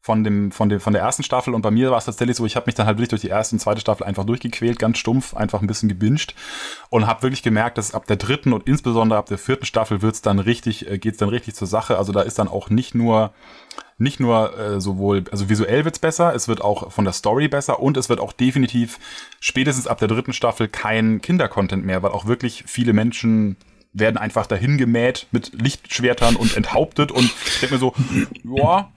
von 0.00 0.24
dem, 0.24 0.50
von 0.50 0.68
dem, 0.68 0.80
von 0.80 0.92
der 0.92 1.02
ersten 1.02 1.22
Staffel. 1.22 1.54
Und 1.54 1.62
bei 1.62 1.70
mir 1.70 1.90
war 1.90 1.98
es 1.98 2.06
tatsächlich 2.06 2.36
so, 2.36 2.46
ich 2.46 2.56
habe 2.56 2.66
mich 2.66 2.74
dann 2.74 2.86
halt 2.86 2.96
wirklich 2.96 3.10
durch 3.10 3.20
die 3.20 3.28
erste 3.28 3.54
und 3.54 3.60
zweite 3.60 3.80
Staffel 3.80 4.04
einfach 4.04 4.24
durchgequält, 4.24 4.78
ganz 4.78 4.98
stumpf, 4.98 5.34
einfach 5.34 5.60
ein 5.60 5.66
bisschen 5.66 5.88
gebinged 5.88 6.34
und 6.88 7.06
habe 7.06 7.22
wirklich 7.22 7.42
gemerkt, 7.42 7.78
dass 7.78 7.94
ab 7.94 8.06
der 8.06 8.16
dritten 8.16 8.52
und 8.52 8.66
insbesondere 8.66 9.18
ab 9.18 9.26
der 9.26 9.38
vierten 9.38 9.66
Staffel 9.66 10.02
wird's 10.02 10.22
dann 10.22 10.38
richtig, 10.38 10.90
äh, 10.90 10.98
geht's 10.98 11.18
dann 11.18 11.28
richtig 11.28 11.54
zur 11.54 11.68
Sache. 11.68 11.96
Also 11.96 12.12
da 12.12 12.22
ist 12.22 12.38
dann 12.38 12.48
auch 12.48 12.70
nicht 12.70 12.94
nur 12.94 13.32
nicht 14.00 14.18
nur 14.18 14.58
äh, 14.58 14.80
sowohl, 14.80 15.24
also 15.30 15.48
visuell 15.48 15.84
wird's 15.84 15.98
besser, 15.98 16.34
es 16.34 16.48
wird 16.48 16.62
auch 16.62 16.90
von 16.90 17.04
der 17.04 17.12
Story 17.12 17.48
besser 17.48 17.80
und 17.80 17.96
es 17.96 18.08
wird 18.08 18.18
auch 18.18 18.32
definitiv 18.32 18.98
spätestens 19.40 19.86
ab 19.86 19.98
der 19.98 20.08
dritten 20.08 20.32
Staffel 20.32 20.68
kein 20.68 21.20
Kindercontent 21.20 21.84
mehr, 21.84 22.02
weil 22.02 22.12
auch 22.12 22.26
wirklich 22.26 22.64
viele 22.66 22.94
Menschen 22.94 23.56
werden 23.92 24.16
einfach 24.16 24.46
dahin 24.46 24.78
gemäht 24.78 25.26
mit 25.32 25.52
Lichtschwertern 25.52 26.36
und 26.36 26.56
enthauptet 26.56 27.12
und 27.12 27.30
ich 27.46 27.60
denke 27.60 27.74
mir 27.74 27.80
so, 27.80 27.94
ja, 28.44 28.90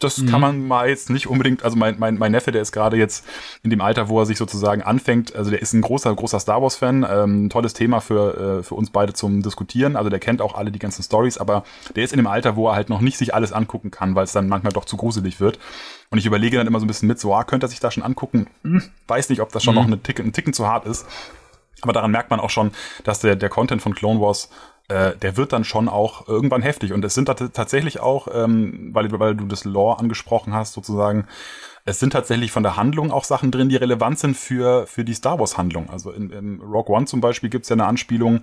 das 0.00 0.26
kann 0.26 0.40
man 0.40 0.66
mal 0.66 0.88
jetzt 0.88 1.08
nicht 1.08 1.28
unbedingt, 1.28 1.62
also 1.62 1.76
mein, 1.76 1.98
mein, 1.98 2.18
mein 2.18 2.32
Neffe, 2.32 2.52
der 2.52 2.62
ist 2.62 2.72
gerade 2.72 2.96
jetzt 2.96 3.24
in 3.62 3.70
dem 3.70 3.80
Alter, 3.80 4.08
wo 4.08 4.18
er 4.20 4.26
sich 4.26 4.36
sozusagen 4.36 4.82
anfängt, 4.82 5.34
also 5.34 5.50
der 5.50 5.62
ist 5.62 5.72
ein 5.72 5.80
großer, 5.80 6.14
großer 6.14 6.40
Star 6.40 6.60
Wars-Fan, 6.60 7.06
ähm, 7.08 7.48
tolles 7.48 7.74
Thema 7.74 8.00
für, 8.00 8.58
äh, 8.58 8.62
für 8.62 8.74
uns 8.74 8.90
beide 8.90 9.14
zum 9.14 9.42
Diskutieren, 9.42 9.96
also 9.96 10.10
der 10.10 10.18
kennt 10.18 10.42
auch 10.42 10.54
alle 10.54 10.70
die 10.70 10.78
ganzen 10.78 11.02
Stories, 11.02 11.38
aber 11.38 11.64
der 11.94 12.04
ist 12.04 12.12
in 12.12 12.18
dem 12.18 12.26
Alter, 12.26 12.56
wo 12.56 12.68
er 12.68 12.74
halt 12.74 12.88
noch 12.88 13.00
nicht 13.00 13.18
sich 13.18 13.34
alles 13.34 13.52
angucken 13.52 13.90
kann, 13.90 14.14
weil 14.14 14.24
es 14.24 14.32
dann 14.32 14.48
manchmal 14.48 14.72
doch 14.72 14.84
zu 14.84 14.96
gruselig 14.96 15.40
wird. 15.40 15.58
Und 16.10 16.18
ich 16.18 16.26
überlege 16.26 16.56
dann 16.56 16.66
immer 16.66 16.80
so 16.80 16.84
ein 16.84 16.88
bisschen 16.88 17.08
mit, 17.08 17.18
so, 17.18 17.34
ah, 17.34 17.44
könnte 17.44 17.66
er 17.66 17.70
sich 17.70 17.80
da 17.80 17.90
schon 17.90 18.02
angucken? 18.02 18.46
Hm, 18.62 18.82
weiß 19.08 19.30
nicht, 19.30 19.40
ob 19.40 19.52
das 19.52 19.62
schon 19.62 19.74
noch 19.74 19.86
eine 19.86 19.98
Ticken, 19.98 20.26
ein 20.26 20.32
Ticken 20.32 20.52
zu 20.52 20.66
hart 20.66 20.86
ist. 20.86 21.06
Aber 21.82 21.92
daran 21.92 22.10
merkt 22.10 22.30
man 22.30 22.40
auch 22.40 22.50
schon, 22.50 22.72
dass 23.04 23.20
der, 23.20 23.36
der 23.36 23.48
Content 23.48 23.82
von 23.82 23.94
Clone 23.94 24.20
Wars, 24.20 24.48
äh, 24.88 25.16
der 25.16 25.36
wird 25.36 25.52
dann 25.52 25.64
schon 25.64 25.88
auch 25.88 26.28
irgendwann 26.28 26.62
heftig. 26.62 26.92
Und 26.92 27.04
es 27.04 27.14
sind 27.14 27.26
tat- 27.26 27.54
tatsächlich 27.54 28.00
auch, 28.00 28.28
ähm, 28.32 28.90
weil, 28.92 29.10
weil 29.18 29.34
du 29.34 29.46
das 29.46 29.64
Lore 29.64 29.98
angesprochen 29.98 30.54
hast, 30.54 30.72
sozusagen, 30.74 31.26
es 31.84 32.00
sind 32.00 32.12
tatsächlich 32.12 32.50
von 32.52 32.62
der 32.62 32.76
Handlung 32.76 33.10
auch 33.10 33.24
Sachen 33.24 33.50
drin, 33.50 33.68
die 33.68 33.76
relevant 33.76 34.18
sind 34.18 34.36
für, 34.36 34.86
für 34.86 35.04
die 35.04 35.14
Star 35.14 35.38
Wars-Handlung. 35.38 35.90
Also 35.90 36.10
in, 36.12 36.30
in 36.30 36.60
Rogue 36.60 36.94
One 36.94 37.06
zum 37.06 37.20
Beispiel 37.20 37.50
gibt's 37.50 37.68
ja 37.68 37.74
eine 37.74 37.86
Anspielung, 37.86 38.40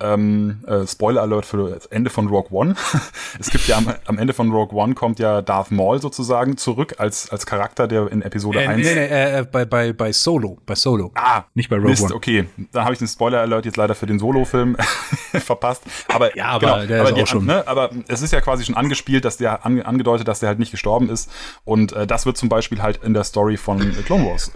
ähm, 0.00 0.62
äh, 0.66 0.86
Spoiler 0.86 1.22
Alert 1.22 1.46
für 1.46 1.70
das 1.70 1.86
Ende 1.86 2.10
von 2.10 2.28
Rogue 2.28 2.50
One. 2.50 2.74
es 3.40 3.50
gibt 3.50 3.66
ja 3.66 3.78
am, 3.78 3.94
am 4.04 4.18
Ende 4.18 4.32
von 4.34 4.50
Rogue 4.52 4.76
One 4.78 4.94
kommt 4.94 5.18
ja 5.18 5.40
Darth 5.40 5.70
Maul 5.70 6.00
sozusagen 6.02 6.56
zurück 6.58 6.96
als, 6.98 7.30
als 7.30 7.46
Charakter, 7.46 7.88
der 7.88 8.10
in 8.12 8.20
Episode 8.22 8.62
äh, 8.62 8.66
1 8.68 8.86
nee, 8.86 8.94
nee, 8.94 9.06
äh, 9.06 9.46
bei, 9.50 9.64
bei, 9.64 9.92
bei 9.94 10.12
Solo. 10.12 10.58
Bei 10.66 10.74
Solo. 10.74 11.12
Ah, 11.14 11.44
Nicht 11.54 11.70
bei 11.70 11.76
Rogue 11.76 11.90
Mist, 11.90 12.02
One. 12.04 12.14
okay. 12.14 12.46
Da 12.72 12.82
habe 12.84 12.92
ich 12.92 12.98
den 12.98 13.08
Spoiler-Alert 13.08 13.64
jetzt 13.64 13.76
leider 13.76 13.94
für 13.94 14.06
den 14.06 14.18
Solo-Film 14.18 14.76
verpasst. 15.32 15.82
Aber, 16.08 16.28
genau, 16.30 16.44
Ja, 16.44 16.50
aber 16.52 16.86
der 16.86 17.02
ist 17.04 17.16
die, 17.16 17.22
auch 17.22 17.26
schon- 17.26 17.46
Ne, 17.46 17.66
aber 17.66 17.90
es 18.08 18.20
ist 18.22 18.32
ja 18.32 18.40
quasi 18.40 18.64
schon 18.64 18.74
angespielt, 18.74 19.24
dass 19.24 19.36
der 19.38 19.64
ange, 19.64 19.86
angedeutet, 19.86 20.28
dass 20.28 20.40
der 20.40 20.48
halt 20.50 20.58
nicht 20.58 20.72
gestorben 20.72 21.08
ist. 21.08 21.30
Und 21.64 21.92
äh, 21.92 22.06
das 22.06 22.26
wird 22.26 22.36
zum 22.36 22.48
Beispiel 22.48 22.82
halt 22.82 23.02
in 23.02 23.14
der 23.14 23.24
Story 23.24 23.56
von 23.56 23.80
äh, 23.80 24.02
Clone 24.04 24.26
Wars 24.26 24.52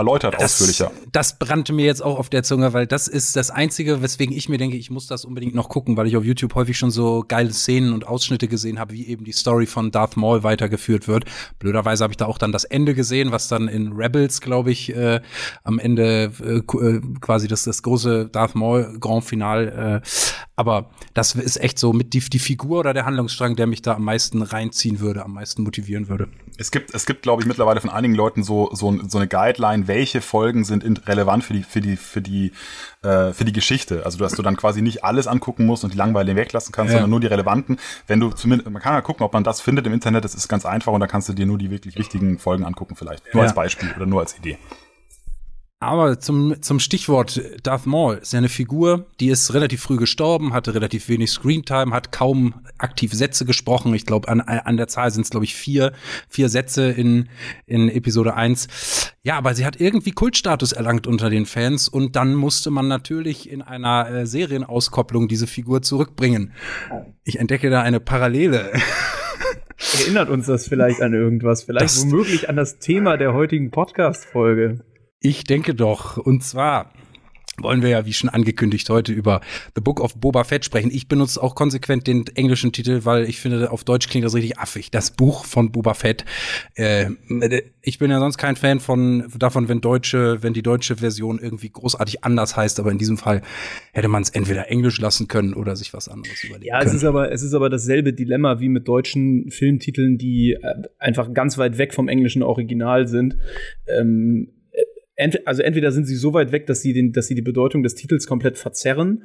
erläutert 0.00 0.36
ausführlicher. 0.36 0.90
das 1.12 1.38
brannte 1.38 1.72
mir 1.72 1.84
jetzt 1.84 2.02
auch 2.02 2.18
auf 2.18 2.28
der 2.28 2.42
Zunge, 2.42 2.72
weil 2.72 2.86
das 2.86 3.08
ist 3.08 3.36
das 3.36 3.50
Einzige, 3.50 4.02
weswegen 4.02 4.34
ich 4.34 4.48
mir 4.48 4.58
denke, 4.58 4.76
ich 4.76 4.90
muss 4.90 5.06
das 5.06 5.24
unbedingt 5.24 5.54
noch 5.54 5.68
gucken, 5.68 5.96
weil 5.96 6.06
ich 6.06 6.16
auf 6.16 6.24
YouTube 6.24 6.54
häufig 6.54 6.78
schon 6.78 6.90
so 6.90 7.24
geile 7.26 7.52
Szenen 7.52 7.92
und 7.92 8.06
Ausschnitte 8.06 8.48
gesehen 8.48 8.78
habe, 8.78 8.92
wie 8.92 9.06
eben 9.06 9.24
die 9.24 9.32
Story 9.32 9.66
von 9.66 9.90
Darth 9.90 10.16
Maul 10.16 10.42
weitergeführt 10.42 11.08
wird. 11.08 11.24
Blöderweise 11.58 12.02
habe 12.02 12.12
ich 12.12 12.16
da 12.16 12.26
auch 12.26 12.38
dann 12.38 12.52
das 12.52 12.64
Ende 12.64 12.94
gesehen, 12.94 13.32
was 13.32 13.48
dann 13.48 13.68
in 13.68 13.92
Rebels, 13.92 14.40
glaube 14.40 14.70
ich, 14.70 14.94
äh, 14.94 15.20
am 15.64 15.78
Ende 15.78 16.32
äh, 16.42 16.58
äh, 16.58 17.00
quasi 17.20 17.48
das, 17.48 17.64
das 17.64 17.82
große 17.82 18.28
Darth 18.28 18.54
Maul 18.54 18.96
Grand 18.98 19.24
Final. 19.24 20.02
Äh, 20.02 20.08
aber 20.56 20.90
das 21.14 21.34
ist 21.34 21.56
echt 21.62 21.78
so 21.78 21.92
mit 21.92 22.12
die, 22.12 22.20
die 22.20 22.38
Figur 22.38 22.80
oder 22.80 22.92
der 22.92 23.06
Handlungsstrang, 23.06 23.56
der 23.56 23.66
mich 23.66 23.80
da 23.80 23.94
am 23.94 24.04
meisten 24.04 24.42
reinziehen 24.42 25.00
würde, 25.00 25.24
am 25.24 25.32
meisten 25.32 25.62
motivieren 25.62 26.08
würde. 26.08 26.28
Es 26.58 26.70
gibt, 26.70 26.94
es 26.94 27.06
gibt, 27.06 27.22
glaube 27.22 27.42
ich, 27.42 27.48
mittlerweile 27.48 27.80
von 27.80 27.88
einigen 27.88 28.14
Leuten 28.14 28.42
so, 28.42 28.68
so, 28.74 28.94
so 29.08 29.16
eine 29.16 29.26
Guideline, 29.26 29.88
welche 29.90 30.20
Folgen 30.20 30.64
sind 30.64 30.84
in, 30.84 30.96
relevant 30.96 31.42
für 31.44 31.52
die, 31.52 31.62
für 31.64 31.80
die, 31.80 31.96
für 31.96 32.22
die, 32.22 32.52
äh, 33.02 33.32
für 33.32 33.44
die 33.44 33.52
Geschichte. 33.52 34.04
Also, 34.04 34.18
dass 34.18 34.32
du 34.34 34.42
dann 34.42 34.56
quasi 34.56 34.80
nicht 34.82 35.04
alles 35.04 35.26
angucken 35.26 35.66
musst 35.66 35.82
und 35.84 35.92
die 35.92 35.98
langweiligen 35.98 36.36
weglassen 36.36 36.72
kannst, 36.72 36.92
Ja. 36.92 36.98
sondern 36.98 37.10
nur 37.10 37.20
die 37.20 37.26
relevanten. 37.26 37.78
Wenn 38.06 38.20
du 38.20 38.30
zumindest, 38.30 38.70
man 38.70 38.80
kann 38.80 38.94
ja 38.94 39.00
gucken, 39.00 39.24
ob 39.26 39.32
man 39.32 39.44
das 39.44 39.60
findet 39.60 39.86
im 39.86 39.92
Internet, 39.92 40.24
das 40.24 40.34
ist 40.34 40.48
ganz 40.48 40.64
einfach 40.64 40.92
und 40.92 41.00
da 41.00 41.06
kannst 41.06 41.28
du 41.28 41.32
dir 41.32 41.44
nur 41.46 41.58
die 41.58 41.70
wirklich 41.70 41.96
wichtigen 41.96 42.38
Folgen 42.38 42.64
angucken 42.64 42.94
vielleicht. 42.96 43.24
Nur 43.34 43.42
Ja. 43.42 43.48
als 43.48 43.54
Beispiel 43.54 43.90
oder 43.96 44.06
nur 44.06 44.20
als 44.20 44.36
Idee. 44.38 44.56
Aber 45.82 46.20
zum, 46.20 46.60
zum 46.60 46.78
Stichwort 46.78 47.40
Darth 47.62 47.86
Maul 47.86 48.18
ist 48.18 48.34
ja 48.34 48.38
eine 48.38 48.50
Figur, 48.50 49.06
die 49.18 49.30
ist 49.30 49.54
relativ 49.54 49.80
früh 49.80 49.96
gestorben, 49.96 50.52
hatte 50.52 50.74
relativ 50.74 51.08
wenig 51.08 51.30
Screentime, 51.30 51.92
hat 51.92 52.12
kaum 52.12 52.52
aktiv 52.76 53.14
Sätze 53.14 53.46
gesprochen. 53.46 53.94
Ich 53.94 54.04
glaube, 54.04 54.28
an, 54.28 54.42
an 54.42 54.76
der 54.76 54.88
Zahl 54.88 55.10
sind 55.10 55.22
es, 55.22 55.30
glaube 55.30 55.46
ich, 55.46 55.54
vier, 55.54 55.92
vier 56.28 56.50
Sätze 56.50 56.90
in, 56.90 57.30
in 57.64 57.88
Episode 57.88 58.34
1. 58.34 59.14
Ja, 59.22 59.38
aber 59.38 59.54
sie 59.54 59.64
hat 59.64 59.80
irgendwie 59.80 60.10
Kultstatus 60.10 60.72
erlangt 60.72 61.06
unter 61.06 61.30
den 61.30 61.46
Fans 61.46 61.88
und 61.88 62.14
dann 62.14 62.34
musste 62.34 62.70
man 62.70 62.86
natürlich 62.86 63.50
in 63.50 63.62
einer 63.62 64.06
äh, 64.10 64.26
Serienauskopplung 64.26 65.28
diese 65.28 65.46
Figur 65.46 65.80
zurückbringen. 65.80 66.52
Ich 67.24 67.38
entdecke 67.38 67.70
da 67.70 67.80
eine 67.80 68.00
Parallele. 68.00 68.70
Erinnert 70.02 70.28
uns 70.28 70.44
das 70.44 70.68
vielleicht 70.68 71.00
an 71.00 71.14
irgendwas? 71.14 71.62
Vielleicht 71.62 71.84
das 71.84 72.02
womöglich 72.02 72.50
an 72.50 72.56
das 72.56 72.80
Thema 72.80 73.16
der 73.16 73.32
heutigen 73.32 73.70
Podcast-Folge. 73.70 74.84
Ich 75.20 75.44
denke 75.44 75.74
doch. 75.74 76.16
Und 76.16 76.42
zwar 76.42 76.92
wollen 77.62 77.82
wir 77.82 77.90
ja, 77.90 78.06
wie 78.06 78.12
schon 78.14 78.30
angekündigt, 78.30 78.88
heute 78.88 79.12
über 79.12 79.40
The 79.74 79.82
Book 79.82 80.00
of 80.00 80.14
Boba 80.14 80.44
Fett 80.44 80.64
sprechen. 80.64 80.90
Ich 80.90 81.08
benutze 81.08 81.42
auch 81.42 81.54
konsequent 81.54 82.06
den 82.06 82.24
englischen 82.34 82.72
Titel, 82.72 83.00
weil 83.04 83.28
ich 83.28 83.38
finde, 83.38 83.70
auf 83.70 83.84
Deutsch 83.84 84.08
klingt 84.08 84.24
das 84.24 84.34
richtig 84.34 84.58
affig. 84.58 84.90
Das 84.90 85.10
Buch 85.10 85.44
von 85.44 85.70
Boba 85.72 85.92
Fett. 85.92 86.24
Äh, 86.74 87.10
ich 87.82 87.98
bin 87.98 88.10
ja 88.10 88.18
sonst 88.18 88.38
kein 88.38 88.56
Fan 88.56 88.80
von 88.80 89.30
davon, 89.38 89.68
wenn 89.68 89.82
deutsche, 89.82 90.42
wenn 90.42 90.54
die 90.54 90.62
deutsche 90.62 90.96
Version 90.96 91.38
irgendwie 91.38 91.70
großartig 91.70 92.24
anders 92.24 92.56
heißt, 92.56 92.80
aber 92.80 92.90
in 92.90 92.98
diesem 92.98 93.18
Fall 93.18 93.42
hätte 93.92 94.08
man 94.08 94.22
es 94.22 94.30
entweder 94.30 94.70
Englisch 94.70 94.98
lassen 95.00 95.28
können 95.28 95.52
oder 95.52 95.76
sich 95.76 95.92
was 95.92 96.08
anderes 96.08 96.42
überlegen 96.44 96.68
ja, 96.68 96.78
können. 96.78 96.88
Ja, 96.88 96.94
es 96.94 97.02
ist 97.02 97.04
aber 97.04 97.30
es 97.30 97.42
ist 97.42 97.52
aber 97.52 97.68
dasselbe 97.68 98.14
Dilemma 98.14 98.60
wie 98.60 98.68
mit 98.68 98.88
deutschen 98.88 99.50
Filmtiteln, 99.50 100.16
die 100.16 100.52
äh, 100.52 100.82
einfach 100.98 101.32
ganz 101.34 101.58
weit 101.58 101.76
weg 101.76 101.92
vom 101.92 102.08
englischen 102.08 102.42
Original 102.42 103.06
sind. 103.06 103.36
Ähm, 103.86 104.48
ent 105.20 105.46
also 105.46 105.62
entweder 105.62 105.92
sind 105.92 106.06
sie 106.06 106.16
so 106.16 106.32
weit 106.34 106.52
weg, 106.52 106.66
dass 106.66 106.82
sie, 106.82 106.92
den, 106.92 107.12
dass 107.12 107.26
sie 107.26 107.34
die 107.34 107.42
Bedeutung 107.42 107.82
des 107.82 107.94
Titels 107.94 108.26
komplett 108.26 108.58
verzerren, 108.58 109.24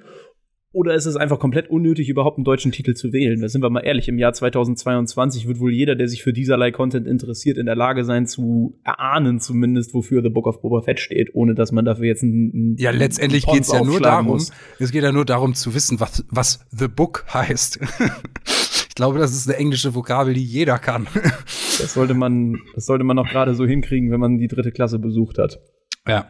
oder 0.75 0.93
ist 0.93 1.05
es 1.05 1.15
einfach 1.15 1.39
komplett 1.39 1.69
unnötig, 1.69 2.09
überhaupt 2.09 2.37
einen 2.37 2.43
deutschen 2.43 2.73
Titel 2.73 2.95
zu 2.95 3.13
wählen? 3.13 3.39
Da 3.39 3.47
sind 3.47 3.61
wir 3.61 3.69
mal 3.69 3.79
ehrlich, 3.79 4.09
im 4.09 4.19
Jahr 4.19 4.33
2022 4.33 5.47
wird 5.47 5.61
wohl 5.61 5.71
jeder, 5.71 5.95
der 5.95 6.09
sich 6.09 6.21
für 6.21 6.33
dieserlei 6.33 6.71
Content 6.71 7.07
interessiert, 7.07 7.57
in 7.57 7.65
der 7.65 7.77
Lage 7.77 8.03
sein 8.03 8.27
zu 8.27 8.77
erahnen, 8.83 9.39
zumindest, 9.39 9.93
wofür 9.93 10.21
The 10.21 10.27
Book 10.27 10.47
of 10.47 10.61
Boba 10.61 10.81
Fett 10.81 10.99
steht, 10.99 11.33
ohne 11.33 11.55
dass 11.55 11.71
man 11.71 11.85
dafür 11.85 12.07
jetzt 12.07 12.23
ein. 12.23 12.75
ja, 12.77 12.91
letztendlich 12.91 13.45
geht 13.45 13.61
es 13.61 13.71
ja 13.71 13.85
nur 13.85 14.01
darum, 14.01 14.25
muss. 14.25 14.51
es 14.77 14.91
geht 14.91 15.03
ja 15.03 15.13
nur 15.13 15.23
darum 15.23 15.53
zu 15.53 15.73
wissen, 15.73 16.01
was, 16.01 16.25
was 16.29 16.65
The 16.71 16.89
Book 16.89 17.23
heißt. 17.33 17.79
ich 18.89 18.95
glaube, 18.95 19.17
das 19.17 19.33
ist 19.33 19.47
eine 19.47 19.57
englische 19.57 19.95
Vokabel, 19.95 20.33
die 20.33 20.43
jeder 20.43 20.77
kann. 20.77 21.07
das 21.13 21.93
sollte 21.93 22.15
man, 22.15 22.59
das 22.73 22.85
sollte 22.85 23.05
man 23.05 23.15
noch 23.15 23.29
gerade 23.29 23.55
so 23.55 23.65
hinkriegen, 23.65 24.11
wenn 24.11 24.19
man 24.19 24.39
die 24.39 24.49
dritte 24.49 24.73
Klasse 24.73 24.99
besucht 24.99 25.37
hat. 25.37 25.61
Ja. 26.07 26.27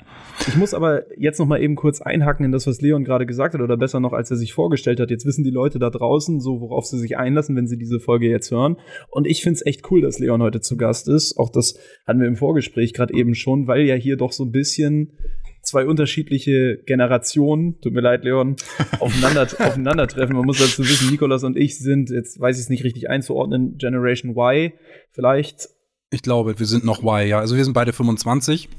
Ich 0.47 0.55
muss 0.55 0.73
aber 0.73 1.03
jetzt 1.17 1.39
noch 1.39 1.45
mal 1.45 1.61
eben 1.61 1.75
kurz 1.75 2.01
einhaken 2.01 2.45
in 2.45 2.51
das, 2.51 2.67
was 2.67 2.81
Leon 2.81 3.03
gerade 3.03 3.25
gesagt 3.25 3.53
hat, 3.53 3.61
oder 3.61 3.77
besser 3.77 3.99
noch, 3.99 4.13
als 4.13 4.31
er 4.31 4.37
sich 4.37 4.53
vorgestellt 4.53 4.99
hat. 4.99 5.09
Jetzt 5.09 5.25
wissen 5.25 5.43
die 5.43 5.49
Leute 5.51 5.79
da 5.79 5.89
draußen, 5.89 6.39
so 6.39 6.61
worauf 6.61 6.85
sie 6.85 6.99
sich 6.99 7.17
einlassen, 7.17 7.55
wenn 7.55 7.67
sie 7.67 7.77
diese 7.77 7.99
Folge 7.99 8.29
jetzt 8.29 8.51
hören. 8.51 8.77
Und 9.09 9.27
ich 9.27 9.41
finde 9.41 9.55
es 9.55 9.65
echt 9.65 9.89
cool, 9.91 10.01
dass 10.01 10.19
Leon 10.19 10.41
heute 10.41 10.61
zu 10.61 10.77
Gast 10.77 11.07
ist. 11.07 11.37
Auch 11.37 11.49
das 11.49 11.79
hatten 12.05 12.19
wir 12.19 12.27
im 12.27 12.35
Vorgespräch 12.35 12.93
gerade 12.93 13.13
eben 13.13 13.33
schon, 13.33 13.67
weil 13.67 13.81
ja 13.81 13.95
hier 13.95 14.17
doch 14.17 14.31
so 14.31 14.43
ein 14.43 14.51
bisschen 14.51 15.13
zwei 15.61 15.85
unterschiedliche 15.85 16.77
Generationen, 16.85 17.79
tut 17.81 17.93
mir 17.93 18.01
leid, 18.01 18.23
Leon, 18.23 18.55
aufeinander, 18.99 19.43
aufeinandertreffen. 19.43 20.35
Man 20.35 20.45
muss 20.45 20.59
dazu 20.59 20.83
wissen, 20.83 21.11
Nikolas 21.11 21.43
und 21.43 21.57
ich 21.57 21.79
sind, 21.79 22.09
jetzt 22.09 22.39
weiß 22.39 22.57
ich 22.57 22.63
es 22.63 22.69
nicht 22.69 22.83
richtig 22.83 23.09
einzuordnen, 23.09 23.77
Generation 23.77 24.35
Y 24.37 24.73
vielleicht. 25.11 25.69
Ich 26.11 26.21
glaube, 26.21 26.59
wir 26.59 26.65
sind 26.65 26.85
noch 26.85 27.03
Y, 27.03 27.27
ja. 27.27 27.39
Also 27.39 27.55
wir 27.55 27.63
sind 27.63 27.73
beide 27.73 27.93
25. 27.93 28.69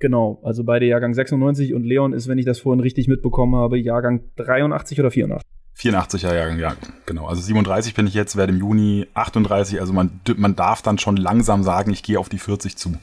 Genau, 0.00 0.40
also 0.44 0.62
beide 0.64 0.86
Jahrgang 0.86 1.12
96 1.12 1.74
und 1.74 1.84
Leon 1.84 2.12
ist, 2.12 2.28
wenn 2.28 2.38
ich 2.38 2.44
das 2.44 2.60
vorhin 2.60 2.80
richtig 2.80 3.08
mitbekommen 3.08 3.56
habe, 3.56 3.78
Jahrgang 3.78 4.22
83 4.36 5.00
oder 5.00 5.10
84? 5.10 5.48
84er 5.76 6.34
Jahrgang, 6.34 6.58
ja, 6.58 6.76
genau. 7.06 7.26
Also 7.26 7.42
37 7.42 7.94
bin 7.94 8.06
ich 8.06 8.14
jetzt, 8.14 8.36
werde 8.36 8.52
im 8.52 8.58
Juni 8.58 9.06
38, 9.14 9.80
also 9.80 9.92
man, 9.92 10.20
man 10.36 10.56
darf 10.56 10.82
dann 10.82 10.98
schon 10.98 11.16
langsam 11.16 11.62
sagen, 11.62 11.92
ich 11.92 12.02
gehe 12.02 12.18
auf 12.18 12.28
die 12.28 12.38
40 12.38 12.76
zu. 12.76 12.94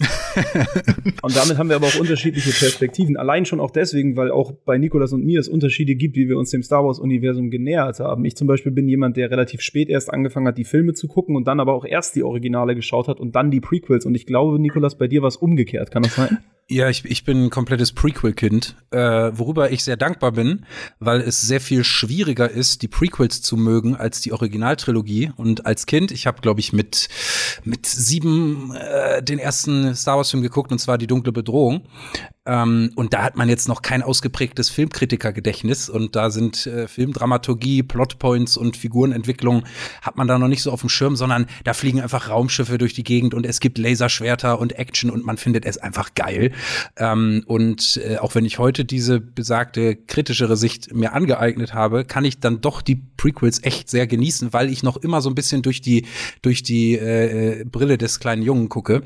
und 1.22 1.36
damit 1.36 1.58
haben 1.58 1.68
wir 1.68 1.76
aber 1.76 1.86
auch 1.86 2.00
unterschiedliche 2.00 2.50
Perspektiven. 2.50 3.16
Allein 3.16 3.44
schon 3.44 3.60
auch 3.60 3.70
deswegen, 3.70 4.16
weil 4.16 4.30
auch 4.30 4.52
bei 4.52 4.76
Nikolas 4.76 5.12
und 5.12 5.24
mir 5.24 5.38
es 5.38 5.48
Unterschiede 5.48 5.94
gibt, 5.94 6.16
wie 6.16 6.28
wir 6.28 6.36
uns 6.36 6.50
dem 6.50 6.62
Star 6.62 6.84
Wars-Universum 6.84 7.50
genähert 7.50 8.00
haben. 8.00 8.24
Ich 8.24 8.36
zum 8.36 8.48
Beispiel 8.48 8.72
bin 8.72 8.88
jemand, 8.88 9.16
der 9.16 9.30
relativ 9.30 9.60
spät 9.60 9.88
erst 9.88 10.12
angefangen 10.12 10.48
hat, 10.48 10.58
die 10.58 10.64
Filme 10.64 10.94
zu 10.94 11.06
gucken 11.06 11.36
und 11.36 11.46
dann 11.46 11.60
aber 11.60 11.74
auch 11.74 11.84
erst 11.84 12.16
die 12.16 12.24
Originale 12.24 12.74
geschaut 12.74 13.06
hat 13.08 13.20
und 13.20 13.36
dann 13.36 13.50
die 13.50 13.60
Prequels. 13.60 14.04
Und 14.04 14.14
ich 14.14 14.26
glaube, 14.26 14.58
Nikolas, 14.58 14.98
bei 14.98 15.06
dir 15.06 15.22
war 15.22 15.28
es 15.28 15.36
umgekehrt. 15.36 15.90
Kann 15.90 16.02
das 16.02 16.16
sein? 16.16 16.38
Ja, 16.66 16.88
ich, 16.88 17.04
ich 17.04 17.24
bin 17.24 17.44
ein 17.44 17.50
komplettes 17.50 17.92
Prequel-Kind, 17.92 18.74
äh, 18.90 18.98
worüber 18.98 19.70
ich 19.70 19.84
sehr 19.84 19.98
dankbar 19.98 20.32
bin, 20.32 20.64
weil 20.98 21.20
es 21.20 21.42
sehr 21.42 21.60
viel 21.60 21.84
schwieriger 21.84 22.50
ist, 22.50 22.80
die 22.80 22.88
Prequels 22.88 23.42
zu 23.42 23.58
mögen 23.58 23.96
als 23.96 24.22
die 24.22 24.32
Originaltrilogie. 24.32 25.30
Und 25.36 25.66
als 25.66 25.84
Kind, 25.84 26.10
ich 26.10 26.26
habe, 26.26 26.40
glaube 26.40 26.60
ich, 26.60 26.72
mit, 26.72 27.08
mit 27.64 27.84
sieben 27.84 28.74
äh, 28.74 29.22
den 29.22 29.38
ersten 29.38 29.94
Star 29.94 30.16
Wars-Film 30.16 30.42
geguckt, 30.42 30.72
und 30.72 30.78
zwar 30.78 30.96
Die 30.96 31.06
dunkle 31.06 31.32
Bedrohung. 31.32 31.82
Ähm, 32.46 32.90
und 32.94 33.14
da 33.14 33.22
hat 33.22 33.36
man 33.36 33.48
jetzt 33.48 33.68
noch 33.68 33.80
kein 33.80 34.02
ausgeprägtes 34.02 34.68
Filmkritikergedächtnis 34.68 35.88
und 35.88 36.14
da 36.14 36.30
sind 36.30 36.66
äh, 36.66 36.88
Filmdramaturgie, 36.88 37.82
Plotpoints 37.82 38.58
und 38.58 38.76
Figurenentwicklung 38.76 39.64
hat 40.02 40.16
man 40.16 40.28
da 40.28 40.38
noch 40.38 40.48
nicht 40.48 40.62
so 40.62 40.70
auf 40.70 40.80
dem 40.80 40.90
Schirm, 40.90 41.16
sondern 41.16 41.46
da 41.64 41.72
fliegen 41.72 42.02
einfach 42.02 42.28
Raumschiffe 42.28 42.76
durch 42.76 42.92
die 42.92 43.02
Gegend 43.02 43.32
und 43.32 43.46
es 43.46 43.60
gibt 43.60 43.78
Laserschwerter 43.78 44.58
und 44.58 44.78
Action 44.78 45.10
und 45.10 45.24
man 45.24 45.38
findet 45.38 45.64
es 45.64 45.78
einfach 45.78 46.14
geil. 46.14 46.52
Ähm, 46.98 47.44
und 47.46 47.98
äh, 48.04 48.18
auch 48.18 48.34
wenn 48.34 48.44
ich 48.44 48.58
heute 48.58 48.84
diese 48.84 49.20
besagte 49.20 49.96
kritischere 49.96 50.58
Sicht 50.58 50.94
mir 50.94 51.14
angeeignet 51.14 51.72
habe, 51.72 52.04
kann 52.04 52.26
ich 52.26 52.40
dann 52.40 52.60
doch 52.60 52.82
die 52.82 52.96
Prequels 53.16 53.62
echt 53.62 53.88
sehr 53.88 54.06
genießen, 54.06 54.52
weil 54.52 54.68
ich 54.68 54.82
noch 54.82 54.98
immer 54.98 55.22
so 55.22 55.30
ein 55.30 55.34
bisschen 55.34 55.62
durch 55.62 55.80
die 55.80 56.06
durch 56.42 56.62
die 56.62 56.94
äh, 56.94 57.60
äh 57.60 57.64
Brille 57.64 57.96
des 57.96 58.20
kleinen 58.20 58.42
Jungen 58.42 58.68
gucke. 58.68 59.02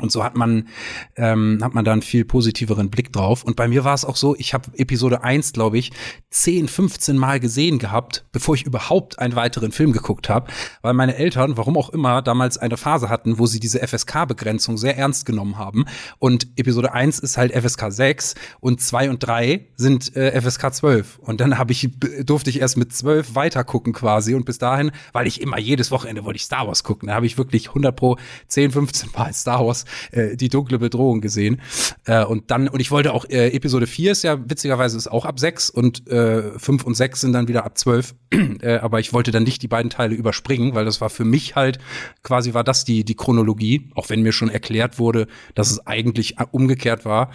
Und 0.00 0.10
so 0.10 0.24
hat 0.24 0.36
man, 0.36 0.68
ähm, 1.16 1.60
hat 1.62 1.74
man 1.74 1.84
da 1.84 1.92
einen 1.92 2.02
viel 2.02 2.24
positiveren 2.24 2.90
Blick 2.90 3.12
drauf. 3.12 3.44
Und 3.44 3.54
bei 3.54 3.68
mir 3.68 3.84
war 3.84 3.94
es 3.94 4.04
auch 4.04 4.16
so, 4.16 4.34
ich 4.36 4.52
habe 4.52 4.70
Episode 4.76 5.22
1, 5.22 5.52
glaube 5.52 5.78
ich, 5.78 5.92
10, 6.30 6.66
15 6.66 7.16
Mal 7.16 7.38
gesehen 7.38 7.78
gehabt, 7.78 8.24
bevor 8.32 8.56
ich 8.56 8.64
überhaupt 8.64 9.20
einen 9.20 9.36
weiteren 9.36 9.70
Film 9.70 9.92
geguckt 9.92 10.28
habe, 10.28 10.50
weil 10.82 10.94
meine 10.94 11.14
Eltern, 11.14 11.56
warum 11.56 11.76
auch 11.76 11.90
immer, 11.90 12.22
damals 12.22 12.58
eine 12.58 12.76
Phase 12.76 13.08
hatten, 13.08 13.38
wo 13.38 13.46
sie 13.46 13.60
diese 13.60 13.86
FSK-Begrenzung 13.86 14.78
sehr 14.78 14.98
ernst 14.98 15.26
genommen 15.26 15.58
haben. 15.58 15.84
Und 16.18 16.48
Episode 16.56 16.92
1 16.92 17.20
ist 17.20 17.36
halt 17.36 17.52
FSK 17.52 17.92
6 17.92 18.34
und 18.58 18.80
2 18.80 19.10
und 19.10 19.20
3 19.20 19.68
sind 19.76 20.16
äh, 20.16 20.40
FSK 20.40 20.74
12. 20.74 21.18
Und 21.20 21.40
dann 21.40 21.56
habe 21.56 21.70
ich, 21.70 21.88
durfte 22.24 22.50
ich 22.50 22.60
erst 22.60 22.76
mit 22.76 22.92
12 22.92 23.36
weiter 23.36 23.62
gucken 23.62 23.92
quasi. 23.92 24.34
Und 24.34 24.44
bis 24.44 24.58
dahin, 24.58 24.90
weil 25.12 25.28
ich 25.28 25.40
immer 25.40 25.60
jedes 25.60 25.92
Wochenende 25.92 26.24
wollte 26.24 26.38
ich 26.38 26.44
Star 26.44 26.66
Wars 26.66 26.82
gucken, 26.82 27.08
da 27.08 27.14
habe 27.14 27.26
ich 27.26 27.38
wirklich 27.38 27.68
100 27.68 27.94
pro 27.94 28.16
10, 28.48 28.72
15 28.72 29.10
Mal 29.16 29.32
Star 29.32 29.64
Wars 29.64 29.83
äh, 30.12 30.36
die 30.36 30.48
dunkle 30.48 30.78
Bedrohung 30.78 31.20
gesehen. 31.20 31.60
Äh, 32.04 32.24
und 32.24 32.50
dann, 32.50 32.68
und 32.68 32.80
ich 32.80 32.90
wollte 32.90 33.12
auch, 33.12 33.24
äh, 33.28 33.48
Episode 33.48 33.86
4 33.86 34.12
ist 34.12 34.22
ja 34.22 34.38
witzigerweise 34.48 34.96
ist 34.96 35.08
auch 35.08 35.24
ab 35.24 35.38
6 35.38 35.70
und 35.70 36.08
äh, 36.08 36.58
5 36.58 36.84
und 36.84 36.94
6 36.94 37.20
sind 37.20 37.32
dann 37.32 37.48
wieder 37.48 37.64
ab 37.64 37.78
12. 37.78 38.14
äh, 38.60 38.76
aber 38.76 39.00
ich 39.00 39.12
wollte 39.12 39.30
dann 39.30 39.44
nicht 39.44 39.62
die 39.62 39.68
beiden 39.68 39.90
Teile 39.90 40.14
überspringen, 40.14 40.74
weil 40.74 40.84
das 40.84 41.00
war 41.00 41.10
für 41.10 41.24
mich 41.24 41.56
halt, 41.56 41.78
quasi 42.22 42.54
war 42.54 42.64
das 42.64 42.84
die, 42.84 43.04
die 43.04 43.14
Chronologie, 43.14 43.90
auch 43.94 44.10
wenn 44.10 44.22
mir 44.22 44.32
schon 44.32 44.48
erklärt 44.48 44.98
wurde, 44.98 45.26
dass 45.54 45.70
es 45.70 45.86
eigentlich 45.86 46.36
umgekehrt 46.50 47.04
war. 47.04 47.30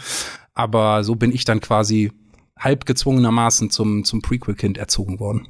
Aber 0.53 1.03
so 1.03 1.15
bin 1.15 1.31
ich 1.31 1.45
dann 1.45 1.61
quasi 1.61 2.11
halb 2.57 2.85
gezwungenermaßen 2.85 3.69
zum, 3.69 4.03
zum 4.03 4.21
Prequel-Kind 4.21 4.77
erzogen 4.77 5.19
worden. 5.19 5.47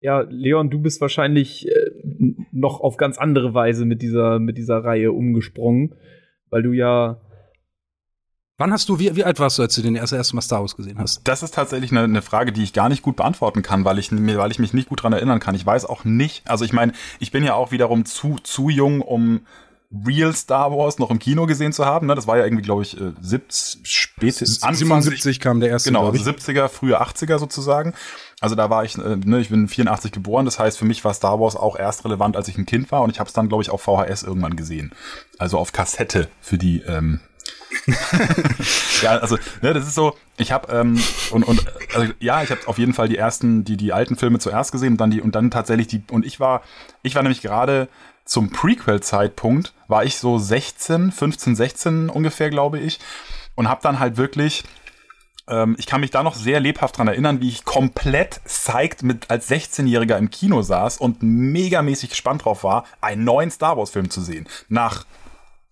Ja, 0.00 0.20
Leon, 0.20 0.68
du 0.68 0.80
bist 0.80 1.00
wahrscheinlich 1.00 1.66
äh, 1.66 1.83
noch 2.54 2.80
auf 2.80 2.96
ganz 2.96 3.18
andere 3.18 3.52
Weise 3.52 3.84
mit 3.84 4.00
dieser, 4.00 4.38
mit 4.38 4.56
dieser 4.56 4.84
Reihe 4.84 5.12
umgesprungen, 5.12 5.94
weil 6.50 6.62
du 6.62 6.72
ja. 6.72 7.20
Wann 8.56 8.72
hast 8.72 8.88
du, 8.88 9.00
wie, 9.00 9.16
wie 9.16 9.24
alt 9.24 9.40
warst 9.40 9.58
du, 9.58 9.62
als 9.62 9.74
du 9.74 9.82
den 9.82 9.96
ersten, 9.96 10.16
Mal 10.36 10.42
Star 10.42 10.60
Wars 10.60 10.76
gesehen 10.76 10.98
hast? 10.98 11.26
Das 11.26 11.42
ist 11.42 11.54
tatsächlich 11.54 11.90
eine, 11.90 12.02
eine 12.02 12.22
Frage, 12.22 12.52
die 12.52 12.62
ich 12.62 12.72
gar 12.72 12.88
nicht 12.88 13.02
gut 13.02 13.16
beantworten 13.16 13.62
kann, 13.62 13.84
weil 13.84 13.98
ich, 13.98 14.12
weil 14.12 14.50
ich 14.52 14.60
mich 14.60 14.72
nicht 14.72 14.88
gut 14.88 15.02
dran 15.02 15.12
erinnern 15.12 15.40
kann. 15.40 15.56
Ich 15.56 15.66
weiß 15.66 15.86
auch 15.86 16.04
nicht, 16.04 16.48
also 16.48 16.64
ich 16.64 16.72
meine, 16.72 16.92
ich 17.18 17.32
bin 17.32 17.42
ja 17.42 17.54
auch 17.54 17.72
wiederum 17.72 18.04
zu, 18.04 18.36
zu 18.44 18.68
jung, 18.68 19.00
um 19.00 19.40
Real 20.06 20.32
Star 20.34 20.72
Wars 20.72 20.98
noch 20.98 21.10
im 21.10 21.18
Kino 21.18 21.46
gesehen 21.46 21.72
zu 21.72 21.84
haben. 21.84 22.06
Ne? 22.06 22.14
Das 22.14 22.26
war 22.26 22.36
ja 22.36 22.44
irgendwie, 22.44 22.62
glaube 22.62 22.82
ich, 22.82 22.96
70, 23.20 23.80
äh, 23.80 23.84
spätestens 23.84 24.60
77 24.60 25.40
kam 25.40 25.60
der 25.60 25.70
erste. 25.70 25.90
Genau, 25.90 26.10
70er, 26.10 26.68
frühe 26.68 27.00
80er 27.00 27.38
sozusagen. 27.38 27.94
Also 28.40 28.56
da 28.56 28.70
war 28.70 28.84
ich, 28.84 28.98
äh, 28.98 29.16
ne, 29.16 29.40
ich 29.40 29.50
bin 29.50 29.68
84 29.68 30.12
geboren, 30.12 30.44
das 30.44 30.58
heißt 30.58 30.78
für 30.78 30.84
mich 30.84 31.04
war 31.04 31.14
Star 31.14 31.40
Wars 31.40 31.56
auch 31.56 31.76
erst 31.76 32.04
relevant, 32.04 32.36
als 32.36 32.48
ich 32.48 32.58
ein 32.58 32.66
Kind 32.66 32.90
war 32.90 33.02
und 33.02 33.10
ich 33.10 33.20
habe 33.20 33.28
es 33.28 33.34
dann, 33.34 33.48
glaube 33.48 33.62
ich, 33.62 33.70
auf 33.70 33.82
VHS 33.82 34.22
irgendwann 34.22 34.56
gesehen. 34.56 34.92
Also 35.38 35.58
auf 35.58 35.72
Kassette 35.72 36.28
für 36.40 36.58
die 36.58 36.82
ähm, 36.82 37.20
ja, 39.02 39.18
also 39.18 39.36
ne, 39.60 39.74
das 39.74 39.86
ist 39.86 39.94
so, 39.94 40.16
ich 40.36 40.52
habe 40.52 40.72
ähm, 40.72 41.00
und 41.30 41.44
und 41.44 41.64
also, 41.94 42.12
ja, 42.20 42.42
ich 42.42 42.50
habe 42.50 42.60
auf 42.66 42.78
jeden 42.78 42.94
Fall 42.94 43.08
die 43.08 43.16
ersten, 43.16 43.64
die 43.64 43.76
die 43.76 43.92
alten 43.92 44.16
Filme 44.16 44.38
zuerst 44.38 44.72
gesehen 44.72 44.94
und 44.94 45.00
dann 45.00 45.10
die 45.10 45.20
und 45.20 45.34
dann 45.34 45.50
tatsächlich 45.50 45.88
die 45.88 46.02
und 46.10 46.24
ich 46.24 46.40
war 46.40 46.62
ich 47.02 47.14
war 47.14 47.22
nämlich 47.22 47.42
gerade 47.42 47.88
zum 48.24 48.50
Prequel-Zeitpunkt 48.50 49.72
war 49.88 50.04
ich 50.04 50.18
so 50.18 50.38
16, 50.38 51.12
15, 51.12 51.56
16 51.56 52.10
ungefähr, 52.10 52.50
glaube 52.50 52.78
ich. 52.78 52.98
Und 53.54 53.68
habe 53.68 53.80
dann 53.82 54.00
halt 54.00 54.16
wirklich 54.16 54.64
ähm, 55.48 55.76
ich 55.78 55.86
kann 55.86 56.00
mich 56.00 56.10
da 56.10 56.22
noch 56.22 56.34
sehr 56.34 56.60
lebhaft 56.60 56.96
dran 56.98 57.08
erinnern, 57.08 57.40
wie 57.40 57.48
ich 57.48 57.64
komplett 57.64 58.40
psyched 58.44 59.02
mit 59.02 59.30
als 59.30 59.50
16-Jähriger 59.50 60.16
im 60.16 60.30
Kino 60.30 60.62
saß 60.62 60.98
und 60.98 61.22
megamäßig 61.22 62.10
gespannt 62.10 62.44
drauf 62.44 62.64
war, 62.64 62.84
einen 63.00 63.24
neuen 63.24 63.50
Star 63.50 63.76
Wars-Film 63.76 64.10
zu 64.10 64.20
sehen. 64.20 64.48
Nach 64.68 65.04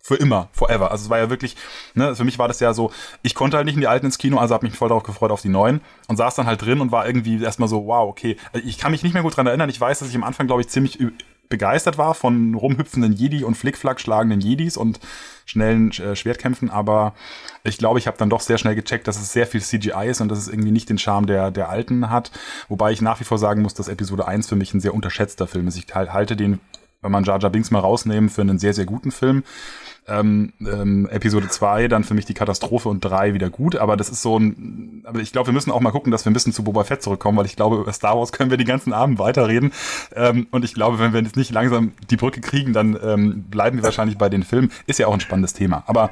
für 0.05 0.15
immer, 0.15 0.49
forever. 0.51 0.91
Also 0.91 1.05
es 1.05 1.09
war 1.09 1.17
ja 1.17 1.29
wirklich, 1.29 1.55
ne, 1.93 2.13
für 2.13 2.25
mich 2.25 2.37
war 2.37 2.49
das 2.49 2.59
ja 2.59 2.73
so, 2.73 2.91
ich 3.21 3.35
konnte 3.35 3.55
halt 3.55 3.65
nicht 3.65 3.75
in 3.75 3.81
die 3.81 3.87
alten 3.87 4.07
ins 4.07 4.17
Kino, 4.17 4.37
also 4.37 4.53
habe 4.53 4.65
mich 4.67 4.75
voll 4.75 4.89
darauf 4.89 5.03
gefreut 5.03 5.31
auf 5.31 5.41
die 5.41 5.49
neuen 5.49 5.79
und 6.09 6.17
saß 6.17 6.35
dann 6.35 6.45
halt 6.45 6.61
drin 6.61 6.81
und 6.81 6.91
war 6.91 7.07
irgendwie 7.07 7.41
erstmal 7.41 7.69
so, 7.69 7.87
wow, 7.87 8.09
okay. 8.09 8.35
Ich 8.65 8.77
kann 8.77 8.91
mich 8.91 9.01
nicht 9.01 9.13
mehr 9.13 9.23
gut 9.23 9.37
dran 9.37 9.47
erinnern. 9.47 9.69
Ich 9.69 9.79
weiß, 9.79 9.99
dass 9.99 10.09
ich 10.09 10.15
am 10.15 10.25
Anfang, 10.25 10.45
glaube 10.45 10.61
ich, 10.61 10.67
ziemlich 10.67 10.99
begeistert 11.53 11.99
war 11.99 12.15
von 12.15 12.55
rumhüpfenden 12.55 13.13
Jedi 13.13 13.43
und 13.43 13.53
Flickflack 13.53 13.99
schlagenden 13.99 14.41
Jedis 14.41 14.75
und 14.75 14.99
schnellen 15.45 15.91
äh, 15.91 16.15
Schwertkämpfen, 16.15 16.71
aber 16.71 17.13
ich 17.63 17.77
glaube, 17.77 17.99
ich 17.99 18.07
habe 18.07 18.17
dann 18.17 18.31
doch 18.31 18.39
sehr 18.39 18.57
schnell 18.57 18.73
gecheckt, 18.73 19.07
dass 19.07 19.21
es 19.21 19.31
sehr 19.31 19.45
viel 19.45 19.61
CGI 19.61 20.07
ist 20.09 20.19
und 20.19 20.29
dass 20.29 20.39
es 20.39 20.47
irgendwie 20.47 20.71
nicht 20.71 20.89
den 20.89 20.97
Charme 20.97 21.27
der, 21.27 21.51
der 21.51 21.69
alten 21.69 22.09
hat. 22.09 22.31
Wobei 22.69 22.91
ich 22.91 23.03
nach 23.03 23.19
wie 23.19 23.23
vor 23.23 23.37
sagen 23.37 23.61
muss, 23.61 23.75
dass 23.75 23.87
Episode 23.87 24.27
1 24.27 24.49
für 24.49 24.55
mich 24.55 24.73
ein 24.73 24.79
sehr 24.79 24.95
unterschätzter 24.95 25.45
Film 25.45 25.67
ist. 25.67 25.77
Ich 25.77 25.93
halte 25.93 26.35
den, 26.35 26.59
wenn 27.03 27.11
man 27.11 27.23
Jar 27.23 27.39
Jar 27.39 27.51
Binks 27.51 27.69
mal 27.69 27.81
rausnehmen, 27.81 28.31
für 28.31 28.41
einen 28.41 28.57
sehr, 28.57 28.73
sehr 28.73 28.85
guten 28.85 29.11
Film. 29.11 29.43
Ähm, 30.07 30.53
ähm, 30.59 31.07
Episode 31.09 31.47
2 31.47 31.87
dann 31.87 32.03
für 32.03 32.13
mich 32.13 32.25
die 32.25 32.33
Katastrophe 32.33 32.89
und 32.89 32.99
3 33.01 33.33
wieder 33.33 33.49
gut, 33.49 33.75
aber 33.77 33.95
das 33.95 34.09
ist 34.09 34.21
so 34.21 34.37
ein, 34.37 35.01
aber 35.05 35.19
ich 35.19 35.31
glaube, 35.31 35.47
wir 35.47 35.53
müssen 35.53 35.71
auch 35.71 35.79
mal 35.79 35.91
gucken, 35.91 36.11
dass 36.11 36.25
wir 36.25 36.31
ein 36.31 36.33
bisschen 36.33 36.53
zu 36.53 36.63
Boba 36.63 36.83
Fett 36.83 37.01
zurückkommen, 37.01 37.37
weil 37.37 37.45
ich 37.45 37.55
glaube, 37.55 37.77
über 37.77 37.93
Star 37.93 38.17
Wars 38.17 38.31
können 38.31 38.49
wir 38.49 38.57
den 38.57 38.67
ganzen 38.67 38.91
Abend 38.91 39.19
weiterreden. 39.19 39.71
Ähm, 40.15 40.47
und 40.51 40.65
ich 40.65 40.73
glaube, 40.73 40.99
wenn 40.99 41.13
wir 41.13 41.21
jetzt 41.21 41.37
nicht 41.37 41.51
langsam 41.51 41.93
die 42.09 42.17
Brücke 42.17 42.41
kriegen, 42.41 42.73
dann 42.73 42.97
ähm, 43.01 43.43
bleiben 43.49 43.77
wir 43.77 43.83
wahrscheinlich 43.83 44.17
bei 44.17 44.29
den 44.29 44.43
Filmen. 44.43 44.71
Ist 44.87 44.99
ja 44.99 45.07
auch 45.07 45.13
ein 45.13 45.21
spannendes 45.21 45.53
Thema, 45.53 45.83
aber 45.87 46.11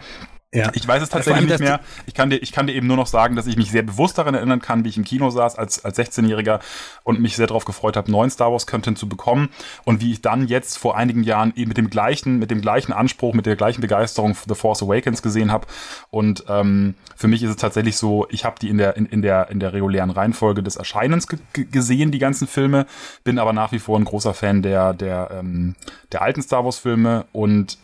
ja. 0.54 0.70
Ich 0.74 0.86
weiß 0.86 1.02
es 1.02 1.10
tatsächlich 1.10 1.48
nicht 1.48 1.60
mehr. 1.60 1.80
Ich 2.06 2.14
kann, 2.14 2.30
dir, 2.30 2.36
ich 2.36 2.52
kann 2.52 2.68
dir 2.68 2.74
eben 2.74 2.86
nur 2.86 2.98
noch 2.98 3.08
sagen, 3.08 3.38
dass 3.38 3.48
ich 3.48 3.56
mich 3.56 3.72
sehr 3.72 3.84
bewusst 3.84 4.18
daran 4.18 4.36
erinnern 4.36 4.62
kann, 4.62 4.84
wie 4.84 4.90
ich 4.90 4.98
im 4.98 5.06
Kino 5.06 5.30
saß 5.30 5.56
als, 5.56 5.86
als 5.86 5.98
16-Jähriger 5.98 6.60
und 7.04 7.22
mich 7.22 7.38
sehr 7.38 7.48
darauf 7.48 7.64
gefreut 7.64 7.96
habe, 7.96 8.12
neuen 8.12 8.30
Star 8.30 8.52
Wars 8.52 8.68
Content 8.68 8.98
zu 8.98 9.08
bekommen 9.08 9.50
und 9.86 10.02
wie 10.02 10.12
ich 10.12 10.22
dann 10.22 10.48
jetzt 10.48 10.78
vor 10.78 10.98
einigen 10.98 11.24
Jahren 11.24 11.54
eben 11.56 11.70
mit 11.70 11.78
dem 11.78 11.90
gleichen, 11.90 12.38
mit 12.38 12.52
dem 12.52 12.60
gleichen 12.60 12.92
Anspruch, 12.92 13.34
mit 13.34 13.46
der 13.46 13.56
gleichen 13.56 13.80
Begeisterung 13.80 14.36
The 14.48 14.56
Force 14.56 14.84
Awakens 14.84 15.22
gesehen 15.22 15.54
habe. 15.54 15.68
Und 16.10 16.44
ähm, 16.50 16.96
für 17.16 17.30
mich 17.30 17.44
ist 17.44 17.52
es 17.52 17.56
tatsächlich 17.56 17.96
so, 17.96 18.28
ich 18.30 18.44
habe 18.44 18.58
die 18.60 18.68
in 18.68 18.78
der, 18.78 18.98
in, 18.98 19.06
in, 19.06 19.22
der, 19.22 19.50
in 19.52 19.62
der 19.62 19.72
regulären 19.72 20.10
Reihenfolge 20.10 20.64
des 20.64 20.76
Erscheinens 20.76 21.28
gesehen, 21.54 22.12
die 22.12 22.20
ganzen 22.20 22.48
Filme, 22.48 22.88
bin 23.24 23.40
aber 23.40 23.54
nach 23.54 23.72
wie 23.72 23.80
vor 23.80 23.98
ein 23.98 24.04
großer 24.04 24.34
Fan 24.34 24.62
der, 24.62 24.94
der, 24.94 25.30
ähm, 25.32 25.76
der 26.12 26.22
alten 26.24 26.42
Star 26.42 26.66
Wars 26.66 26.78
Filme 26.78 27.26
und 27.32 27.78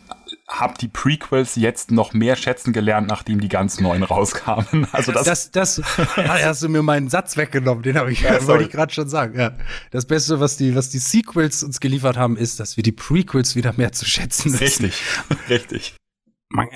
habe 0.48 0.74
die 0.80 0.88
Prequels 0.88 1.56
jetzt 1.56 1.90
noch 1.90 2.14
mehr 2.14 2.34
schätzen 2.34 2.72
gelernt, 2.72 3.06
nachdem 3.06 3.40
die 3.40 3.48
ganz 3.48 3.80
neuen 3.80 4.02
rauskamen. 4.02 4.86
Also 4.98 5.12
das, 5.12 5.50
das, 5.50 5.76
das 5.76 5.82
hast 6.16 6.62
du 6.62 6.68
mir 6.68 6.82
meinen 6.82 7.08
Satz 7.08 7.36
weggenommen, 7.36 7.82
den 7.82 7.98
habe 7.98 8.10
ich, 8.10 8.20
ja, 8.22 8.44
wollte 8.46 8.64
ich 8.64 8.70
gerade 8.70 8.92
schon 8.92 9.08
sagen. 9.08 9.38
Ja. 9.38 9.52
Das 9.90 10.06
Beste, 10.06 10.40
was 10.40 10.56
die, 10.56 10.74
was 10.74 10.88
die 10.88 10.98
Sequels 10.98 11.62
uns 11.62 11.78
geliefert 11.80 12.16
haben, 12.16 12.36
ist, 12.36 12.58
dass 12.58 12.76
wir 12.76 12.82
die 12.82 12.92
Prequels 12.92 13.54
wieder 13.54 13.74
mehr 13.76 13.92
zu 13.92 14.06
schätzen 14.06 14.52
wissen. 14.58 14.86
Richtig, 14.86 15.02
richtig. 15.48 15.96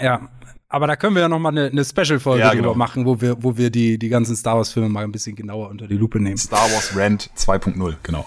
Ja, 0.00 0.28
aber 0.68 0.86
da 0.86 0.96
können 0.96 1.14
wir 1.14 1.22
ja 1.22 1.28
noch 1.28 1.38
mal 1.38 1.48
eine, 1.48 1.66
eine 1.66 1.84
Special-Folge 1.84 2.44
ja, 2.44 2.52
genau. 2.52 2.74
machen, 2.74 3.06
wo 3.06 3.20
wir, 3.20 3.42
wo 3.42 3.56
wir 3.56 3.70
die, 3.70 3.98
die 3.98 4.08
ganzen 4.08 4.36
Star 4.36 4.56
Wars-Filme 4.56 4.88
mal 4.88 5.04
ein 5.04 5.12
bisschen 5.12 5.34
genauer 5.34 5.70
unter 5.70 5.88
die 5.88 5.96
Lupe 5.96 6.20
nehmen. 6.20 6.36
Star 6.36 6.70
Wars 6.72 6.94
Rant 6.94 7.30
2.0, 7.36 7.94
genau. 8.02 8.26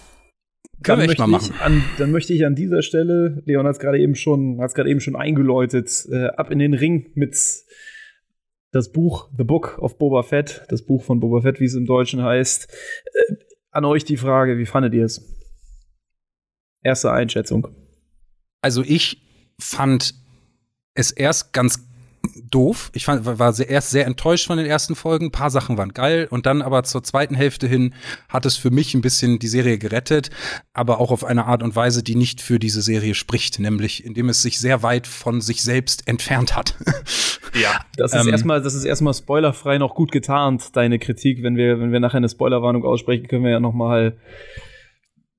Können 0.84 1.01
wir 1.01 1.10
echt 1.10 1.20
mal 1.20 1.27
machen. 1.27 1.53
An, 1.60 1.84
dann 1.98 2.12
möchte 2.12 2.34
ich 2.34 2.46
an 2.46 2.55
dieser 2.55 2.82
Stelle, 2.82 3.41
Leon 3.46 3.65
hat 3.65 3.74
es 3.74 3.79
gerade 3.79 4.00
eben 4.00 4.15
schon, 4.15 4.62
hat 4.62 4.75
gerade 4.75 4.89
eben 4.89 5.00
schon 5.00 5.15
eingeläutet, 5.15 6.08
äh, 6.12 6.27
ab 6.27 6.51
in 6.51 6.60
den 6.60 6.74
Ring 6.74 7.12
mit 7.15 7.36
das 8.72 8.91
Buch 8.91 9.29
The 9.38 9.44
Book 9.44 9.77
of 9.79 9.98
Boba 9.98 10.24
Fett, 10.24 10.65
das 10.70 10.86
Buch 10.86 11.03
von 11.03 11.20
Boba 11.20 11.41
Fett, 11.41 11.60
wie 11.60 11.65
es 11.65 11.75
im 11.75 11.86
Deutschen 11.86 12.22
heißt. 12.22 12.67
Äh, 13.13 13.36
an 13.72 13.86
euch 13.86 14.03
die 14.03 14.17
Frage, 14.17 14.58
wie 14.58 14.65
fandet 14.65 14.94
ihr 14.94 15.05
es? 15.05 15.22
Erste 16.84 17.12
Einschätzung. 17.12 17.67
Also 18.62 18.84
ich 18.84 19.22
fand 19.60 20.13
es 20.94 21.12
erst 21.12 21.53
ganz 21.53 21.88
doof. 22.50 22.91
Ich 22.94 23.05
fand, 23.05 23.25
war 23.25 23.53
sehr, 23.53 23.70
erst 23.70 23.89
sehr 23.89 24.05
enttäuscht 24.05 24.48
von 24.48 24.58
den 24.58 24.65
ersten 24.65 24.96
Folgen. 24.96 25.25
Ein 25.25 25.32
paar 25.32 25.50
Sachen 25.50 25.78
waren 25.78 25.93
geil 25.93 26.28
und 26.30 26.45
dann 26.45 26.62
aber 26.62 26.84
zur 26.84 27.04
zweiten 27.04 27.36
Hälfte 27.36 27.67
hin 27.67 27.93
hat 28.30 28.45
es 28.45 28.58
für 28.58 28.71
mich 28.71 28.93
ein 28.93 29.02
bisschen 29.02 29.39
die 29.39 29.47
Serie 29.47 29.78
gerettet, 29.78 30.30
aber 30.73 31.00
auch 31.00 31.12
auf 31.12 31.23
eine 31.23 31.45
Art 31.45 31.63
und 31.63 31.76
Weise, 31.76 32.04
die 32.04 32.15
nicht 32.15 32.41
für 32.41 32.60
diese 32.60 32.82
Serie 32.82 33.15
spricht, 33.15 33.60
nämlich 33.60 34.06
indem 34.06 34.30
es 34.30 34.41
sich 34.41 34.60
sehr 34.60 34.84
weit 34.84 35.08
von 35.08 35.41
sich 35.41 35.63
selbst 35.63 36.08
entfernt 36.08 36.56
hat. 36.56 36.76
ja. 37.54 37.80
Das 37.97 38.13
ist 38.13 38.26
ähm, 38.26 38.32
erstmal, 38.32 38.62
das 38.62 38.73
ist 38.73 38.86
erstmal 38.86 39.13
spoilerfrei 39.13 39.78
noch 39.78 39.95
gut 39.95 40.12
getarnt, 40.12 40.76
deine 40.76 41.00
Kritik. 41.00 41.43
Wenn 41.43 41.58
wir, 41.58 41.80
wenn 41.80 41.91
wir 41.91 42.00
nachher 42.00 42.17
eine 42.17 42.30
Spoilerwarnung 42.30 42.84
aussprechen, 42.84 43.28
können 43.28 43.43
wir 43.43 43.52
ja 43.52 43.60
noch 43.60 43.73
mal 43.73 44.17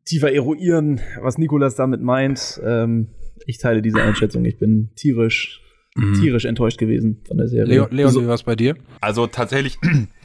tiefer 0.04 0.32
eruieren, 0.32 1.00
was 1.20 1.36
Nikolas 1.36 1.74
damit 1.74 2.00
meint. 2.00 2.60
Ähm, 2.64 3.08
ich 3.44 3.58
teile 3.58 3.82
diese 3.82 4.02
Einschätzung. 4.02 4.44
Ich 4.44 4.58
bin 4.58 4.90
tierisch 4.96 5.60
mhm. 5.96 6.20
tierisch 6.20 6.44
enttäuscht 6.44 6.78
gewesen 6.78 7.20
von 7.26 7.36
der 7.36 7.48
Serie. 7.48 7.66
Leon, 7.66 7.88
Leon 7.90 8.06
also, 8.08 8.22
wie 8.22 8.28
war 8.28 8.38
bei 8.44 8.56
dir? 8.56 8.76
Also 9.00 9.26
tatsächlich, 9.26 9.78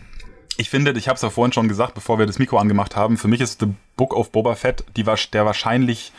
ich 0.57 0.69
finde, 0.69 0.91
ich 0.91 1.07
habe 1.07 1.15
es 1.15 1.21
ja 1.21 1.29
vorhin 1.29 1.53
schon 1.53 1.67
gesagt, 1.67 1.95
bevor 1.95 2.19
wir 2.19 2.25
das 2.25 2.39
Mikro 2.39 2.57
angemacht 2.57 2.95
haben, 2.95 3.17
für 3.17 3.27
mich 3.27 3.41
ist 3.41 3.59
The 3.59 3.67
Book 3.97 4.15
of 4.15 4.31
Boba 4.31 4.55
Fett 4.55 4.83
die, 4.95 5.03
der 5.03 5.45
wahrscheinlich 5.45 6.11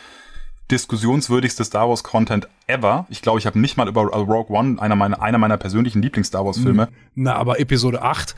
diskussionswürdigste 0.71 1.63
Star 1.63 1.89
Wars 1.89 2.03
Content 2.03 2.47
ever. 2.67 3.05
Ich 3.09 3.21
glaube, 3.21 3.39
ich 3.39 3.45
habe 3.45 3.59
nicht 3.59 3.77
mal 3.77 3.87
über 3.87 4.03
Rogue 4.03 4.49
One, 4.49 4.81
einer 4.81 4.95
meiner, 4.95 5.21
einer 5.21 5.37
meiner 5.37 5.57
persönlichen 5.57 6.01
Lieblings-Star 6.01 6.45
Wars-Filme. 6.45 6.87
Na, 7.15 7.35
aber 7.35 7.59
Episode 7.59 8.01
8 8.01 8.35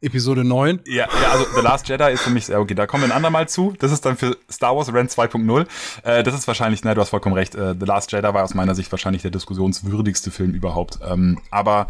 Episode 0.00 0.44
9. 0.44 0.80
Ja, 0.86 1.08
ja, 1.22 1.30
also 1.30 1.44
The 1.56 1.62
Last 1.62 1.88
Jedi 1.88 2.12
ist 2.12 2.22
für 2.22 2.30
mich, 2.30 2.54
okay, 2.54 2.74
da 2.74 2.86
kommen 2.86 3.02
wir 3.02 3.08
ein 3.08 3.16
andermal 3.16 3.48
zu. 3.48 3.74
Das 3.78 3.90
ist 3.90 4.04
dann 4.04 4.16
für 4.16 4.36
Star 4.50 4.76
Wars 4.76 4.92
Rant 4.92 5.10
2.0. 5.10 5.66
Äh, 6.04 6.22
das 6.22 6.34
ist 6.34 6.46
wahrscheinlich, 6.46 6.84
ne, 6.84 6.94
du 6.94 7.00
hast 7.00 7.10
vollkommen 7.10 7.34
recht, 7.34 7.54
äh, 7.54 7.74
The 7.78 7.86
Last 7.86 8.12
Jedi 8.12 8.22
war 8.22 8.44
aus 8.44 8.54
meiner 8.54 8.74
Sicht 8.74 8.90
wahrscheinlich 8.92 9.22
der 9.22 9.30
diskussionswürdigste 9.30 10.30
Film 10.30 10.52
überhaupt. 10.52 10.98
Ähm, 11.08 11.40
aber 11.50 11.88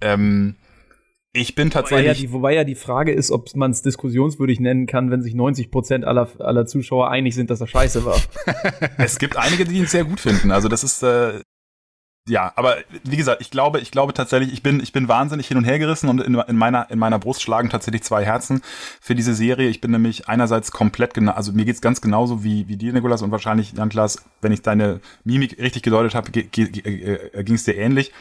ähm, 0.00 0.56
ich 1.32 1.54
bin 1.54 1.70
tatsächlich. 1.70 2.06
Wobei 2.06 2.06
ja, 2.06 2.14
die, 2.14 2.32
wobei 2.32 2.54
ja 2.54 2.64
die 2.64 2.74
Frage 2.74 3.12
ist, 3.12 3.30
ob 3.30 3.54
man 3.54 3.70
es 3.70 3.82
diskussionswürdig 3.82 4.58
nennen 4.58 4.86
kann, 4.86 5.10
wenn 5.10 5.22
sich 5.22 5.34
90 5.34 5.70
Prozent 5.70 6.04
aller, 6.04 6.28
aller 6.40 6.66
Zuschauer 6.66 7.08
einig 7.10 7.36
sind, 7.36 7.50
dass 7.50 7.60
er 7.60 7.68
scheiße 7.68 8.04
war. 8.04 8.20
es 8.98 9.18
gibt 9.18 9.36
einige, 9.36 9.64
die 9.64 9.76
ihn 9.76 9.86
sehr 9.86 10.04
gut 10.04 10.18
finden. 10.18 10.50
Also 10.50 10.68
das 10.68 10.82
ist, 10.82 11.04
äh, 11.04 11.40
ja, 12.28 12.52
aber 12.54 12.76
wie 13.02 13.16
gesagt, 13.16 13.40
ich 13.40 13.50
glaube, 13.50 13.80
ich 13.80 13.90
glaube 13.90 14.12
tatsächlich, 14.12 14.52
ich 14.52 14.62
bin, 14.62 14.80
ich 14.80 14.92
bin 14.92 15.08
wahnsinnig 15.08 15.48
hin 15.48 15.56
und 15.56 15.64
her 15.64 15.78
gerissen 15.78 16.08
und 16.08 16.20
in, 16.20 16.34
in 16.34 16.56
meiner, 16.56 16.90
in 16.90 16.98
meiner 16.98 17.18
Brust 17.18 17.42
schlagen 17.42 17.70
tatsächlich 17.70 18.02
zwei 18.02 18.24
Herzen 18.24 18.62
für 19.00 19.14
diese 19.14 19.34
Serie. 19.34 19.68
Ich 19.68 19.80
bin 19.80 19.90
nämlich 19.90 20.28
einerseits 20.28 20.70
komplett 20.70 21.14
genau, 21.14 21.32
also 21.32 21.52
mir 21.52 21.64
geht's 21.64 21.80
ganz 21.80 22.00
genauso 22.00 22.44
wie, 22.44 22.68
wie 22.68 22.76
dir, 22.76 22.92
Nikolas, 22.92 23.22
und 23.22 23.30
wahrscheinlich, 23.30 23.72
Jan-Klaas, 23.72 24.24
wenn 24.42 24.52
ich 24.52 24.62
deine 24.62 25.00
Mimik 25.24 25.58
richtig 25.58 25.82
gedeutet 25.82 26.14
habe, 26.14 26.30
äh, 26.38 27.44
ging's 27.44 27.64
dir 27.64 27.76
ähnlich 27.76 28.12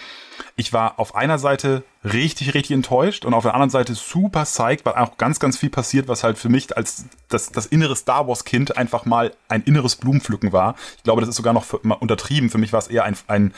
ich 0.56 0.73
war 0.73 0.99
auf 0.99 1.15
einer 1.15 1.39
Seite 1.39 1.84
richtig, 2.04 2.54
richtig 2.54 2.71
enttäuscht 2.71 3.25
und 3.25 3.34
auf 3.34 3.43
der 3.43 3.54
anderen 3.54 3.69
Seite 3.69 3.93
super 3.93 4.43
psyched, 4.43 4.86
weil 4.86 4.93
auch 4.93 5.17
ganz, 5.17 5.39
ganz 5.39 5.58
viel 5.58 5.69
passiert, 5.69 6.08
was 6.08 6.23
halt 6.23 6.38
für 6.38 6.49
mich 6.49 6.75
als 6.78 7.06
das, 7.28 7.52
das 7.52 7.65
innere 7.65 7.95
Star 7.95 8.28
Wars-Kind 8.28 8.78
einfach 8.78 9.06
mal 9.06 9.34
ein 9.49 9.63
inneres 9.63 9.95
Blumenpflücken 9.95 10.52
war. 10.54 10.75
Ich 10.97 11.04
glaube, 11.04 11.21
das 11.21 11.30
ist 11.30 11.36
sogar 11.36 11.54
noch 11.54 11.65
für, 11.65 11.78
untertrieben. 11.78 12.49
Für 12.49 12.58
mich 12.58 12.71
war 12.71 12.80
es 12.80 12.88
eher 12.88 13.04
ein, 13.04 13.17
ein 13.28 13.54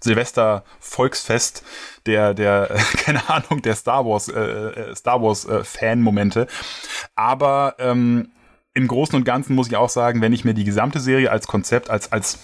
Silvester-Volksfest 0.00 1.62
der, 2.06 2.34
der, 2.34 2.76
keine 2.96 3.28
Ahnung, 3.28 3.62
der 3.62 3.76
Star 3.76 4.04
Wars, 4.04 4.28
äh, 4.28 4.40
äh, 4.40 4.96
Star 4.96 5.22
Wars 5.22 5.46
äh. 5.46 6.46
Aber 7.14 7.76
ähm, 7.78 8.30
im 8.74 8.88
Großen 8.88 9.16
und 9.16 9.24
Ganzen 9.24 9.54
muss 9.54 9.68
ich 9.68 9.76
auch 9.76 9.88
sagen, 9.88 10.20
wenn 10.20 10.34
ich 10.34 10.44
mir 10.44 10.52
die 10.52 10.64
gesamte 10.64 11.00
Serie 11.00 11.30
als 11.30 11.46
Konzept, 11.46 11.88
als, 11.88 12.12
als 12.12 12.38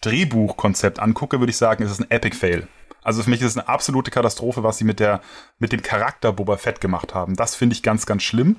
Drehbuchkonzept 0.00 0.98
angucke, 0.98 1.38
würde 1.38 1.50
ich 1.50 1.56
sagen, 1.56 1.84
ist 1.84 1.92
es 1.92 2.00
ein 2.00 2.10
Epic 2.10 2.36
Fail. 2.36 2.66
Also 3.02 3.22
für 3.22 3.30
mich 3.30 3.40
ist 3.40 3.48
es 3.48 3.58
eine 3.58 3.68
absolute 3.68 4.10
Katastrophe, 4.10 4.62
was 4.62 4.78
sie 4.78 4.84
mit 4.84 5.00
der, 5.00 5.20
mit 5.58 5.72
dem 5.72 5.82
Charakter 5.82 6.32
Boba 6.32 6.56
Fett 6.56 6.80
gemacht 6.80 7.14
haben. 7.14 7.36
Das 7.36 7.54
finde 7.54 7.74
ich 7.74 7.82
ganz, 7.82 8.06
ganz 8.06 8.22
schlimm. 8.22 8.56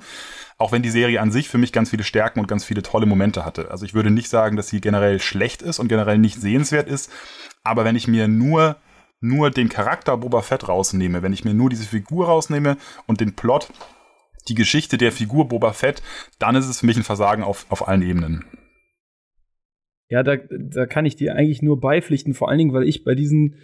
Auch 0.57 0.71
wenn 0.71 0.83
die 0.83 0.89
Serie 0.89 1.21
an 1.21 1.31
sich 1.31 1.49
für 1.49 1.57
mich 1.57 1.71
ganz 1.71 1.89
viele 1.89 2.03
Stärken 2.03 2.39
und 2.39 2.47
ganz 2.47 2.63
viele 2.63 2.83
tolle 2.83 3.05
Momente 3.05 3.45
hatte. 3.45 3.71
Also 3.71 3.85
ich 3.85 3.93
würde 3.93 4.11
nicht 4.11 4.29
sagen, 4.29 4.55
dass 4.55 4.67
sie 4.67 4.81
generell 4.81 5.19
schlecht 5.19 5.61
ist 5.61 5.79
und 5.79 5.87
generell 5.87 6.17
nicht 6.17 6.39
sehenswert 6.39 6.87
ist. 6.87 7.11
Aber 7.63 7.85
wenn 7.85 7.95
ich 7.95 8.07
mir 8.07 8.27
nur, 8.27 8.77
nur 9.19 9.49
den 9.49 9.69
Charakter 9.69 10.17
Boba 10.17 10.41
Fett 10.41 10.67
rausnehme, 10.67 11.23
wenn 11.23 11.33
ich 11.33 11.45
mir 11.45 11.53
nur 11.53 11.69
diese 11.69 11.85
Figur 11.85 12.27
rausnehme 12.27 12.77
und 13.07 13.21
den 13.21 13.35
Plot, 13.35 13.69
die 14.49 14.55
Geschichte 14.55 14.97
der 14.97 15.11
Figur 15.11 15.47
Boba 15.47 15.73
Fett, 15.73 16.03
dann 16.39 16.55
ist 16.55 16.67
es 16.67 16.81
für 16.81 16.85
mich 16.85 16.97
ein 16.97 17.03
Versagen 17.03 17.43
auf, 17.43 17.65
auf 17.69 17.87
allen 17.87 18.01
Ebenen. 18.01 18.45
Ja, 20.09 20.21
da, 20.21 20.35
da 20.35 20.85
kann 20.85 21.05
ich 21.05 21.15
dir 21.15 21.35
eigentlich 21.35 21.61
nur 21.61 21.79
beipflichten, 21.79 22.33
vor 22.33 22.49
allen 22.49 22.59
Dingen, 22.59 22.73
weil 22.73 22.87
ich 22.87 23.03
bei 23.03 23.15
diesen 23.15 23.55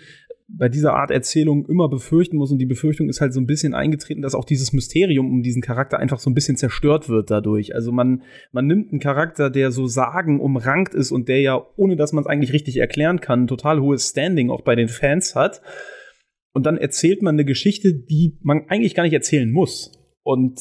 bei 0.52 0.68
dieser 0.68 0.94
Art 0.94 1.12
Erzählung 1.12 1.66
immer 1.68 1.90
befürchten 1.90 2.38
muss 2.38 2.52
und 2.52 2.58
die 2.58 2.66
Befürchtung 2.66 3.08
ist 3.08 3.22
halt 3.22 3.34
so 3.34 3.40
ein 3.40 3.46
bisschen 3.46 3.74
eingetreten, 3.74 4.22
dass 4.22 4.34
auch 4.34 4.46
dieses 4.46 4.74
Mysterium 4.74 5.30
um 5.30 5.44
diesen 5.44 5.62
Charakter 5.62 6.00
einfach 6.00 6.20
so 6.20 6.30
ein 6.30 6.34
bisschen 6.34 6.58
zerstört 6.58 7.08
wird 7.08 7.30
dadurch. 7.30 7.76
Also 7.76 7.92
man, 7.92 8.24
man 8.52 8.66
nimmt 8.66 8.92
einen 8.92 9.00
Charakter, 9.00 9.50
der 9.50 9.72
so 9.72 9.88
Sagen 9.88 10.40
umrankt 10.40 10.94
ist 10.96 11.12
und 11.12 11.30
der 11.30 11.42
ja, 11.42 11.62
ohne 11.76 11.96
dass 11.96 12.14
man 12.14 12.24
es 12.24 12.28
eigentlich 12.28 12.54
richtig 12.54 12.78
erklären 12.78 13.22
kann, 13.22 13.48
total 13.48 13.80
hohes 13.80 14.10
Standing 14.10 14.50
auch 14.50 14.62
bei 14.62 14.76
den 14.76 14.88
Fans 14.88 15.36
hat. 15.36 15.62
Und 16.54 16.66
dann 16.66 16.78
erzählt 16.78 17.22
man 17.22 17.36
eine 17.36 17.46
Geschichte, 17.46 17.94
die 17.94 18.38
man 18.42 18.66
eigentlich 18.70 18.96
gar 18.96 19.04
nicht 19.04 19.14
erzählen 19.14 19.52
muss. 19.52 19.92
Und, 20.24 20.60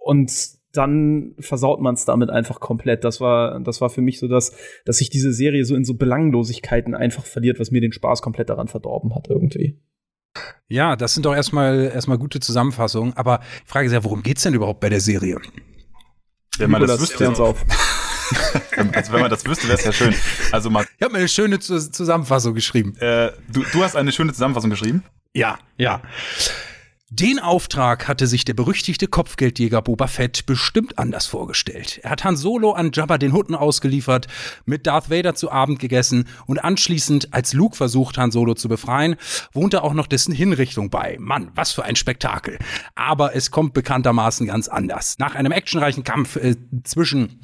und 0.00 0.30
dann 0.76 1.34
versaut 1.38 1.80
man 1.80 1.94
es 1.94 2.04
damit 2.04 2.30
einfach 2.30 2.60
komplett. 2.60 3.04
Das 3.04 3.20
war, 3.20 3.60
das 3.60 3.80
war 3.80 3.90
für 3.90 4.02
mich 4.02 4.18
so, 4.18 4.28
dass, 4.28 4.56
dass 4.84 4.98
sich 4.98 5.10
diese 5.10 5.32
Serie 5.32 5.64
so 5.64 5.74
in 5.74 5.84
so 5.84 5.94
Belanglosigkeiten 5.94 6.94
einfach 6.94 7.24
verliert, 7.24 7.60
was 7.60 7.70
mir 7.70 7.80
den 7.80 7.92
Spaß 7.92 8.22
komplett 8.22 8.50
daran 8.50 8.68
verdorben 8.68 9.14
hat 9.14 9.28
irgendwie. 9.28 9.80
Ja, 10.68 10.96
das 10.96 11.14
sind 11.14 11.26
doch 11.26 11.34
erstmal 11.34 11.90
erstmal 11.94 12.18
gute 12.18 12.40
Zusammenfassungen. 12.40 13.16
Aber 13.16 13.40
die 13.64 13.70
Frage 13.70 13.86
ist 13.86 13.92
ja, 13.92 14.02
worum 14.02 14.22
geht's 14.22 14.42
denn 14.42 14.54
überhaupt 14.54 14.80
bei 14.80 14.88
der 14.88 15.00
Serie? 15.00 15.38
Wenn 16.58 16.70
man 16.70 16.80
das, 16.80 16.92
das 16.92 17.00
wüsste. 17.00 17.28
Uns 17.28 17.40
auf. 17.40 17.64
also 18.92 19.12
wenn 19.12 19.20
man 19.20 19.30
das 19.30 19.44
wüsste, 19.46 19.68
wäre 19.68 19.78
es 19.78 19.84
ja 19.84 19.92
schön. 19.92 20.14
Also 20.50 20.70
mal, 20.70 20.84
ich 20.96 21.02
habe 21.02 21.12
mir 21.12 21.18
eine 21.18 21.28
schöne 21.28 21.58
Zusammenfassung 21.58 22.54
geschrieben. 22.54 22.96
Äh, 22.98 23.32
du, 23.52 23.62
du 23.72 23.82
hast 23.82 23.96
eine 23.96 24.12
schöne 24.12 24.32
Zusammenfassung 24.32 24.70
geschrieben? 24.70 25.04
Ja, 25.34 25.58
ja. 25.76 26.02
Den 27.16 27.38
Auftrag 27.38 28.08
hatte 28.08 28.26
sich 28.26 28.44
der 28.44 28.54
berüchtigte 28.54 29.06
Kopfgeldjäger 29.06 29.82
Boba 29.82 30.08
Fett 30.08 30.46
bestimmt 30.46 30.98
anders 30.98 31.26
vorgestellt. 31.26 32.00
Er 32.02 32.10
hat 32.10 32.24
Han 32.24 32.36
Solo 32.36 32.72
an 32.72 32.90
Jabba 32.92 33.18
den 33.18 33.32
Hutten 33.32 33.54
ausgeliefert, 33.54 34.26
mit 34.64 34.88
Darth 34.88 35.10
Vader 35.10 35.36
zu 35.36 35.52
Abend 35.52 35.78
gegessen 35.78 36.26
und 36.46 36.58
anschließend, 36.58 37.32
als 37.32 37.52
Luke 37.52 37.76
versucht, 37.76 38.18
Han 38.18 38.32
Solo 38.32 38.54
zu 38.54 38.68
befreien, 38.68 39.14
wohnte 39.52 39.84
auch 39.84 39.94
noch 39.94 40.08
dessen 40.08 40.34
Hinrichtung 40.34 40.90
bei. 40.90 41.16
Mann, 41.20 41.52
was 41.54 41.70
für 41.70 41.84
ein 41.84 41.94
Spektakel. 41.94 42.58
Aber 42.96 43.36
es 43.36 43.52
kommt 43.52 43.74
bekanntermaßen 43.74 44.48
ganz 44.48 44.66
anders. 44.66 45.14
Nach 45.20 45.36
einem 45.36 45.52
actionreichen 45.52 46.02
Kampf 46.02 46.34
äh, 46.34 46.56
zwischen 46.82 47.38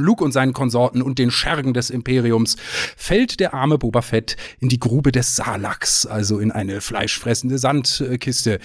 Luke 0.00 0.24
und 0.24 0.32
seinen 0.32 0.52
Konsorten 0.52 1.02
und 1.02 1.18
den 1.18 1.30
Schergen 1.30 1.74
des 1.74 1.90
Imperiums 1.90 2.56
fällt 2.96 3.40
der 3.40 3.54
arme 3.54 3.78
Boba 3.78 4.02
Fett 4.02 4.36
in 4.58 4.68
die 4.68 4.80
Grube 4.80 5.12
des 5.12 5.36
Salaks, 5.36 6.06
also 6.06 6.38
in 6.38 6.52
eine 6.52 6.80
fleischfressende 6.80 7.58
Sandkiste. 7.58 8.58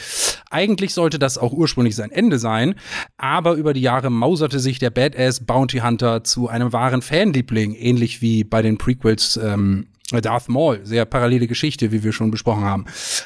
Eigentlich 0.50 0.94
sollte 0.94 1.20
das 1.20 1.38
auch 1.38 1.54
ursprünglich 1.54 1.96
sein 1.96 2.12
Ende 2.12 2.40
sein, 2.40 2.76
aber 3.18 3.54
über 3.54 3.74
die 3.74 3.82
Jahre 3.82 4.10
mauserte 4.10 4.60
sich 4.60 4.80
der 4.80 4.90
Badass 4.90 5.46
Bounty 5.46 5.80
Hunter 5.80 6.24
zu 6.24 6.48
einem 6.48 6.74
wahren 6.74 7.02
Fanliebling, 7.02 7.76
ähnlich 7.76 8.22
wie 8.22 8.44
bei 8.44 8.62
den 8.62 8.78
Prequels 8.78 9.38
ähm, 9.38 9.88
Darth 10.12 10.50
Maul, 10.50 10.82
sehr 10.84 11.06
parallele 11.06 11.48
Geschichte, 11.48 11.92
wie 11.92 12.04
wir 12.04 12.14
schon 12.14 12.30
besprochen 12.30 12.64
haben. 12.64 12.86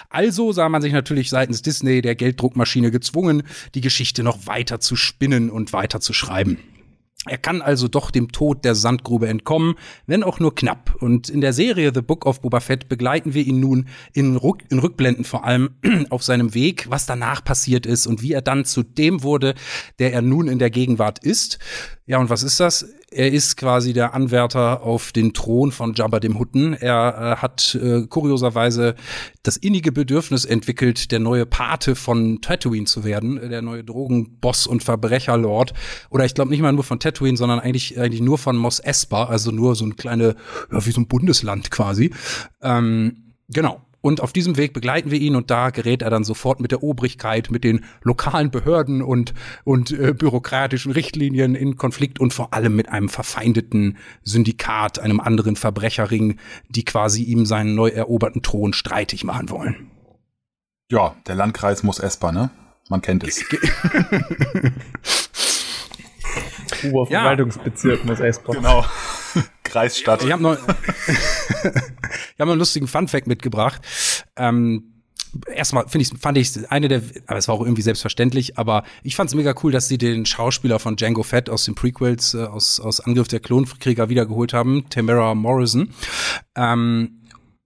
Also 0.10 0.54
sah 0.54 0.70
man 0.70 0.82
sich 0.82 0.94
natürlich 0.94 1.30
seitens 1.30 1.62
Disney, 1.62 2.02
der 2.02 2.16
Gelddruckmaschine, 2.16 2.92
gezwungen, 2.92 3.44
die 3.76 3.82
Geschichte 3.82 4.24
noch 4.24 4.48
weiter 4.48 4.80
zu 4.80 4.96
spinnen 4.96 5.50
und 5.50 5.74
weiter 5.74 6.00
zu 6.00 6.14
schreiben. 6.14 6.58
Er 7.26 7.38
kann 7.38 7.62
also 7.62 7.90
doch 7.90 8.12
dem 8.12 8.32
Tod 8.32 8.64
der 8.64 8.76
Sandgrube 8.76 9.28
entkommen, 9.28 9.76
wenn 10.08 10.24
auch 10.24 10.40
nur 10.40 10.56
knapp. 10.56 10.96
Und 11.00 11.30
in 11.30 11.42
der 11.42 11.52
Serie 11.52 11.92
The 11.94 12.02
Book 12.02 12.26
of 12.26 12.42
Boba 12.42 12.62
Fett 12.62 12.88
begleiten 12.88 13.34
wir 13.34 13.46
ihn 13.46 13.60
nun 13.60 13.90
in, 14.14 14.38
Rück 14.38 14.64
in 14.70 14.80
Rückblenden 14.80 15.26
vor 15.26 15.44
allem 15.44 15.72
auf 16.10 16.24
seinem 16.24 16.54
Weg, 16.54 16.86
was 16.90 17.06
danach 17.06 17.44
passiert 17.44 17.86
ist 17.86 18.08
und 18.08 18.22
wie 18.22 18.32
er 18.32 18.42
dann 18.42 18.64
zu 18.64 18.84
dem 18.84 19.22
wurde, 19.22 19.56
der 20.00 20.14
er 20.14 20.22
nun 20.22 20.48
in 20.48 20.60
der 20.60 20.70
Gegenwart 20.70 21.20
ist. 21.20 21.60
Ja, 22.06 22.20
und 22.20 22.30
was 22.30 22.42
ist 22.42 22.60
das? 22.62 22.88
Er 23.12 23.32
ist 23.32 23.58
quasi 23.58 23.94
der 23.94 24.14
Anwärter 24.14 24.84
auf 24.84 25.12
den 25.12 25.34
Thron 25.34 25.72
von 25.72 25.94
Jabba 25.94 26.20
dem 26.20 26.38
Hutten. 26.38 26.74
Er 26.74 27.38
äh, 27.38 27.42
hat 27.42 27.76
äh, 27.76 28.06
kurioserweise 28.08 28.96
das 29.42 29.58
innige 29.58 29.92
Bedürfnis 29.92 30.46
entwickelt, 30.46 31.12
der 31.12 31.20
neue 31.20 31.46
Pate 31.46 31.96
von 31.96 32.42
Tatooine 32.42 32.86
zu 32.86 33.04
werden, 33.04 33.50
der 33.50 33.62
neue 33.62 33.84
Drogenboss 33.84 34.68
und 34.68 34.84
Verbrecherlord. 34.84 35.74
Oder 36.10 36.26
ich 36.26 36.36
glaube 36.36 36.52
nicht 36.52 36.62
mal 36.62 36.72
nur 36.72 36.84
von 36.84 37.00
Tatooine, 37.00 37.38
sondern 37.38 37.60
eigentlich, 37.60 38.00
eigentlich 38.00 38.22
nur 38.22 38.38
von 38.38 38.58
Mos 38.58 38.80
Espa, 38.80 39.26
also 39.26 39.52
nur 39.52 39.76
so 39.76 39.86
ein 39.86 39.96
kleine, 39.96 40.36
ja, 40.72 40.86
wie 40.86 40.92
so 40.92 41.02
ein 41.02 41.08
Bundesland 41.08 41.72
quasi. 41.72 42.12
Ähm, 42.62 43.34
genau. 43.50 43.82
Und 44.02 44.22
auf 44.22 44.32
diesem 44.32 44.56
Weg 44.56 44.74
begleiten 44.74 45.12
wir 45.12 45.20
ihn 45.20 45.36
und 45.36 45.52
da 45.52 45.72
gerät 45.72 46.02
er 46.02 46.10
dann 46.10 46.24
sofort 46.24 46.62
mit 46.62 46.72
der 46.72 46.84
Obrigkeit, 46.84 47.52
mit 47.52 47.64
den 47.64 47.84
lokalen 48.02 48.50
Behörden 48.50 49.02
und, 49.02 49.34
und 49.66 49.92
äh, 49.92 50.14
bürokratischen 50.14 50.94
Richtlinien 50.94 51.56
in 51.56 51.76
Konflikt 51.76 52.20
und 52.20 52.34
vor 52.34 52.54
allem 52.54 52.76
mit 52.76 52.90
einem 52.90 53.10
verfeindeten 53.10 53.98
Syndikat, 54.24 55.00
einem 55.00 55.20
anderen 55.20 55.58
Verbrecherring, 55.58 56.38
die 56.70 56.86
quasi 56.86 57.24
ihm 57.24 57.46
seinen 57.46 57.76
neu 57.76 57.90
eroberten 57.90 58.42
Thron 58.42 58.74
streitig 58.74 59.26
machen 59.26 59.50
wollen. 59.50 59.92
Ja, 60.90 61.16
der 61.28 61.36
Landkreis 61.36 61.84
muss 61.84 62.00
Esper, 62.00 62.32
ne? 62.32 62.50
Man 62.90 63.02
kennt 63.02 63.24
es. 63.24 63.44
Oberverwaltungsbezirk 66.84 68.00
ja. 68.00 68.06
muss 68.06 68.20
Esper. 68.20 68.54
Genau. 68.54 68.86
Kreisstadt. 69.64 70.24
Ich 70.24 70.32
habe 70.32 70.42
noch, 70.42 70.58
ich 71.08 71.16
hab 72.40 72.40
noch 72.40 72.50
einen 72.50 72.60
lustigen 72.60 72.88
Funfact 72.88 73.28
mitgebracht. 73.28 73.82
Ähm, 74.36 74.94
erstmal 75.54 75.88
finde 75.88 76.04
ich, 76.04 76.20
fand 76.20 76.38
ich 76.38 76.72
eine 76.72 76.88
der, 76.88 77.02
aber 77.28 77.38
es 77.38 77.48
war 77.48 77.56
auch 77.56 77.62
irgendwie 77.62 77.82
selbstverständlich, 77.82 78.58
aber 78.58 78.84
ich 79.04 79.16
fand 79.16 79.30
es 79.30 79.36
mega 79.36 79.54
cool, 79.64 79.72
dass 79.72 79.88
sie 79.88 79.98
den 79.98 80.26
Schauspieler 80.26 80.80
von 80.80 80.96
Django 80.96 81.24
Fett 81.24 81.50
aus 81.50 81.66
den 81.66 81.76
Prequels, 81.76 82.34
äh, 82.34 82.46
aus, 82.46 82.80
aus 82.80 83.00
Angriff 83.00 83.28
der 83.28 83.40
Klonkrieger 83.40 84.10
wiedergeholt 84.10 84.54
haben, 84.54 84.86
Tamara 84.90 85.36
Morrison. 85.36 85.90
Ähm, 86.56 87.19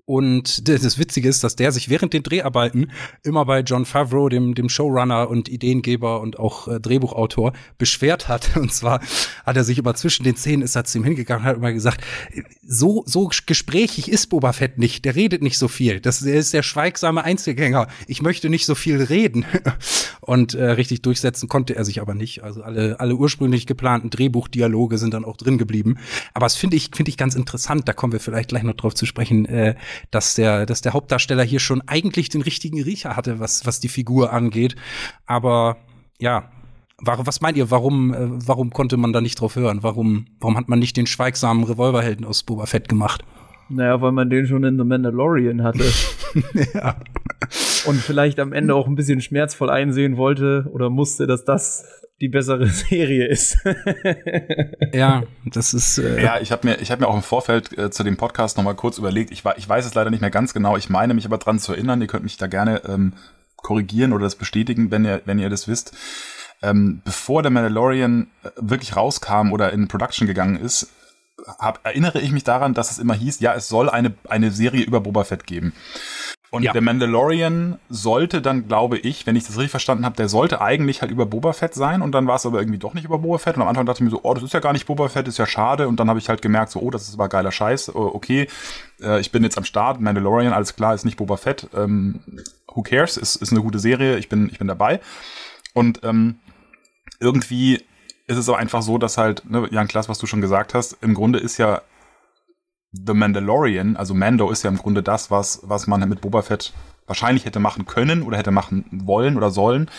und 0.06 0.68
das 0.68 1.00
Witzige 1.00 1.30
ist, 1.30 1.46
dass 1.46 1.56
der 1.56 1.72
sich 1.72 1.88
während 1.88 2.12
den 2.12 2.24
Dreharbeiten 2.24 2.92
immer 3.24 3.46
bei 3.46 3.62
John 3.62 3.86
Favreau, 3.86 4.28
dem, 4.28 4.54
dem 4.54 4.68
Showrunner 4.68 5.30
und 5.30 5.48
Ideengeber 5.48 6.20
und 6.20 6.38
auch 6.40 6.68
äh, 6.68 6.82
Drehbuchautor, 6.82 7.54
beschwert 7.78 8.28
hat. 8.28 8.58
Und 8.64 8.74
zwar 8.74 9.02
hat 9.46 9.56
er 9.56 9.64
sich 9.64 9.78
immer 9.78 9.96
zwischen 9.96 10.24
den 10.24 10.36
Szenen, 10.36 10.62
ist 10.62 10.76
er 10.76 10.84
zu 10.84 10.98
ihm 10.98 11.06
hingegangen 11.06 11.46
hat 11.46 11.58
immer 11.58 11.72
gesagt, 11.72 12.04
so, 12.66 13.04
so 13.06 13.30
gesprächig 13.46 14.12
ist 14.12 14.28
Boba 14.28 14.52
Fett 14.52 14.78
nicht. 14.78 15.06
Der 15.06 15.16
redet 15.16 15.42
nicht 15.42 15.58
so 15.58 15.68
viel. 15.70 16.02
Das, 16.02 16.20
der 16.20 16.36
ist 16.36 16.54
der 16.54 16.64
schweigsame 16.64 17.24
Einzelgänger. 17.24 17.88
Ich 18.08 18.22
möchte 18.22 18.50
nicht 18.50 18.66
so 18.66 18.76
viel 18.76 19.02
reden. 19.02 19.46
und 20.22 20.54
äh, 20.54 20.72
richtig 20.72 21.02
durchsetzen 21.02 21.48
konnte 21.48 21.76
er 21.76 21.86
sich 21.86 22.02
aber 22.02 22.14
nicht. 22.14 22.44
Also 22.44 22.62
alle, 22.62 23.00
alle 23.00 23.16
ursprünglich 23.16 23.68
geplanten 23.68 24.10
Drehbuchdialoge 24.10 24.98
sind 24.98 25.14
dann 25.14 25.24
auch 25.24 25.38
drin 25.38 25.58
geblieben. 25.58 25.98
Aber 26.34 26.46
das 26.46 26.56
finde 26.56 26.76
ich, 26.76 26.92
finde 26.94 27.10
ich 27.10 27.18
ganz 27.18 27.36
interessant. 27.36 27.88
Da 27.88 27.94
kommen 27.94 28.12
wir 28.12 28.20
vielleicht 28.20 28.50
gleich 28.50 28.64
noch 28.64 28.76
drauf 28.76 28.96
zu 28.96 29.06
sprechen. 29.06 29.46
Äh, 29.46 29.76
dass 30.12 30.36
der, 30.36 30.66
dass 30.66 30.82
der 30.82 30.94
Hauptdarsteller 30.94 31.44
hier 31.44 31.60
schon 31.60 31.82
eigentlich 31.88 32.30
den 32.30 32.42
richtigen 32.42 32.82
Riecher 32.82 33.16
hatte, 33.16 33.40
was, 33.40 33.66
was 33.66 33.80
die 33.80 33.90
Figur 33.90 34.34
angeht. 34.34 34.76
Aber 35.26 35.78
ja, 36.20 36.52
was 37.00 37.42
meint 37.42 37.58
ihr, 37.58 37.72
warum, 37.72 38.14
äh, 38.14 38.48
warum 38.48 38.72
konnte 38.72 38.98
man 38.98 39.14
da 39.14 39.22
nicht 39.22 39.40
drauf 39.40 39.56
hören? 39.56 39.84
Warum, 39.84 40.28
warum 40.40 40.58
hat 40.58 40.70
man 40.70 40.80
nicht 40.80 40.96
den 40.96 41.08
schweigsamen 41.08 41.64
Revolverhelden 41.64 42.26
aus 42.26 42.44
Boba 42.44 42.66
Fett 42.66 42.88
gemacht? 42.88 43.24
Naja, 43.70 44.02
weil 44.02 44.12
man 44.12 44.30
den 44.30 44.48
schon 44.48 44.64
in 44.64 44.78
The 44.78 44.84
Mandalorian 44.84 45.64
hatte. 45.64 45.84
ja. 46.74 46.96
Und 47.86 48.00
vielleicht 48.00 48.40
am 48.40 48.54
Ende 48.54 48.76
auch 48.76 48.88
ein 48.88 48.96
bisschen 48.96 49.22
schmerzvoll 49.22 49.70
einsehen 49.70 50.18
wollte 50.18 50.70
oder 50.72 50.90
musste, 50.90 51.28
dass 51.28 51.44
das 51.46 51.86
die 52.22 52.30
bessere 52.30 52.68
Serie 52.90 53.28
ist. 53.28 53.58
ja, 54.94 55.24
das 55.46 55.74
ist. 55.74 55.98
Äh 55.98 56.24
ja, 56.24 56.40
ich 56.40 56.52
habe 56.52 56.68
mir, 56.68 56.80
ich 56.80 56.92
hab 56.92 57.00
mir 57.00 57.08
auch 57.08 57.16
im 57.16 57.22
Vorfeld 57.22 57.78
äh, 57.78 57.92
zu 57.92 58.04
dem 58.04 58.18
Podcast 58.18 58.58
noch 58.58 58.64
mal 58.64 58.76
kurz 58.76 58.98
überlegt. 58.98 59.32
Ich, 59.32 59.44
ich 59.58 59.70
weiß 59.70 59.86
es 59.86 59.94
leider 59.94 60.10
nicht 60.10 60.22
mehr 60.22 60.32
ganz 60.32 60.54
genau. 60.54 60.78
Ich 60.78 60.90
meine 60.90 61.14
mich 61.14 61.26
aber 61.26 61.38
dran 61.38 61.60
zu 61.60 61.74
erinnern. 61.74 62.02
Ihr 62.02 62.08
könnt 62.08 62.24
mich 62.24 62.38
da 62.38 62.48
gerne 62.48 62.82
ähm, 62.88 63.14
korrigieren 63.58 64.14
oder 64.14 64.24
das 64.24 64.36
bestätigen, 64.36 64.92
wenn 64.92 65.06
ihr, 65.06 65.22
wenn 65.26 65.40
ihr 65.40 65.50
das 65.50 65.68
wisst. 65.68 65.96
Ähm, 66.62 67.02
bevor 67.04 67.42
der 67.42 67.52
Mandalorian 67.52 68.28
äh, 68.44 68.50
wirklich 68.58 68.96
rauskam 68.96 69.52
oder 69.52 69.74
in 69.74 69.90
Production 69.90 70.28
gegangen 70.28 70.56
ist, 70.56 70.90
hab, 71.60 71.86
erinnere 71.86 72.20
ich 72.20 72.32
mich 72.32 72.44
daran, 72.44 72.74
dass 72.74 72.92
es 72.92 73.00
immer 73.00 73.14
hieß, 73.14 73.40
ja, 73.40 73.54
es 73.54 73.68
soll 73.68 73.90
eine, 73.90 74.14
eine 74.28 74.52
Serie 74.52 74.84
über 74.84 75.02
Boba 75.02 75.24
Fett 75.24 75.46
geben. 75.46 75.74
Und 76.54 76.62
ja. 76.62 76.72
der 76.72 76.84
Mandalorian 76.84 77.80
sollte 77.90 78.40
dann, 78.40 78.68
glaube 78.68 79.00
ich, 79.00 79.26
wenn 79.26 79.36
ich 79.36 79.44
das 79.44 79.58
richtig 79.58 79.72
verstanden 79.72 80.06
habe, 80.06 80.16
der 80.16 80.30
sollte 80.30 80.62
eigentlich 80.62 81.02
halt 81.02 81.10
über 81.10 81.26
Boba 81.26 81.52
Fett 81.52 81.74
sein 81.74 82.04
und 82.04 82.12
dann 82.12 82.28
war 82.28 82.36
es 82.36 82.46
aber 82.46 82.60
irgendwie 82.60 82.78
doch 82.78 82.94
nicht 82.94 83.06
über 83.06 83.18
Boba 83.18 83.40
Fett. 83.40 83.56
Und 83.56 83.64
am 83.64 83.68
Anfang 83.68 83.88
dachte 83.88 83.98
ich 83.98 84.04
mir 84.04 84.12
so, 84.12 84.20
oh, 84.22 84.36
das 84.36 84.44
ist 84.44 84.54
ja 84.54 84.60
gar 84.60 84.72
nicht 84.72 84.86
Boba 84.86 85.10
Fett, 85.10 85.28
ist 85.28 85.40
ja 85.40 85.48
schade. 85.48 85.88
Und 85.88 86.00
dann 86.00 86.10
habe 86.10 86.20
ich 86.20 86.30
halt 86.30 86.44
gemerkt, 86.44 86.70
so, 86.70 86.80
oh, 86.80 86.92
das 86.92 87.08
ist 87.08 87.16
aber 87.16 87.28
geiler 87.28 87.52
Scheiß. 87.52 87.96
Oh, 87.96 88.12
okay, 88.14 88.48
äh, 89.02 89.20
ich 89.20 89.32
bin 89.32 89.42
jetzt 89.42 89.58
am 89.58 89.64
Start, 89.64 90.00
Mandalorian, 90.00 90.54
alles 90.54 90.76
klar, 90.76 90.94
ist 90.94 91.06
nicht 91.06 91.18
Boba 91.18 91.38
Fett. 91.38 91.70
Ähm, 91.76 92.20
who 92.68 92.84
cares? 92.84 93.18
Ist, 93.18 93.38
ist 93.38 93.52
eine 93.52 93.62
gute 93.62 93.80
Serie, 93.80 94.20
ich 94.20 94.30
bin, 94.30 94.48
ich 94.52 94.60
bin 94.60 94.68
dabei. 94.68 95.00
Und 95.74 96.02
ähm, 96.04 96.36
irgendwie 97.20 97.84
ist 98.28 98.38
es 98.38 98.50
auch 98.50 98.58
einfach 98.58 98.82
so, 98.82 98.98
dass 98.98 99.18
halt, 99.18 99.50
ne, 99.50 99.68
Jan 99.72 99.88
Klaas, 99.88 100.10
was 100.10 100.20
du 100.20 100.28
schon 100.28 100.42
gesagt 100.42 100.74
hast, 100.74 100.98
im 101.02 101.14
Grunde 101.14 101.40
ist 101.40 101.58
ja 101.58 101.82
The 102.92 103.14
Mandalorian, 103.14 103.96
also 103.96 104.14
Mando 104.14 104.52
ist 104.52 104.64
ja 104.64 104.70
im 104.70 104.78
Grunde 104.78 105.02
das, 105.02 105.32
was, 105.32 105.62
was 105.64 105.88
man 105.88 106.08
mit 106.08 106.22
Boba 106.22 106.44
Fett 106.44 106.74
wahrscheinlich 107.08 107.46
hätte 107.46 107.60
machen 107.60 107.86
können 107.86 108.22
oder 108.24 108.38
hätte 108.38 108.52
machen 108.52 108.86
wollen 108.92 109.36
oder 109.36 109.50
sollen. 109.50 109.90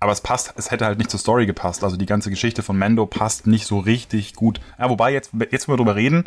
Aber 0.00 0.12
es 0.12 0.22
passt, 0.22 0.54
es 0.56 0.70
hätte 0.70 0.86
halt 0.86 0.98
nicht 0.98 1.10
zur 1.10 1.20
Story 1.20 1.44
gepasst. 1.44 1.84
Also 1.84 1.98
die 1.98 2.06
ganze 2.06 2.30
Geschichte 2.30 2.62
von 2.62 2.78
Mando 2.78 3.04
passt 3.04 3.46
nicht 3.46 3.66
so 3.66 3.78
richtig 3.78 4.34
gut. 4.34 4.60
Ja, 4.78 4.88
wobei, 4.88 5.12
jetzt, 5.12 5.32
jetzt, 5.50 5.68
wenn 5.68 5.74
wir 5.74 5.76
drüber 5.76 5.96
reden, 5.96 6.24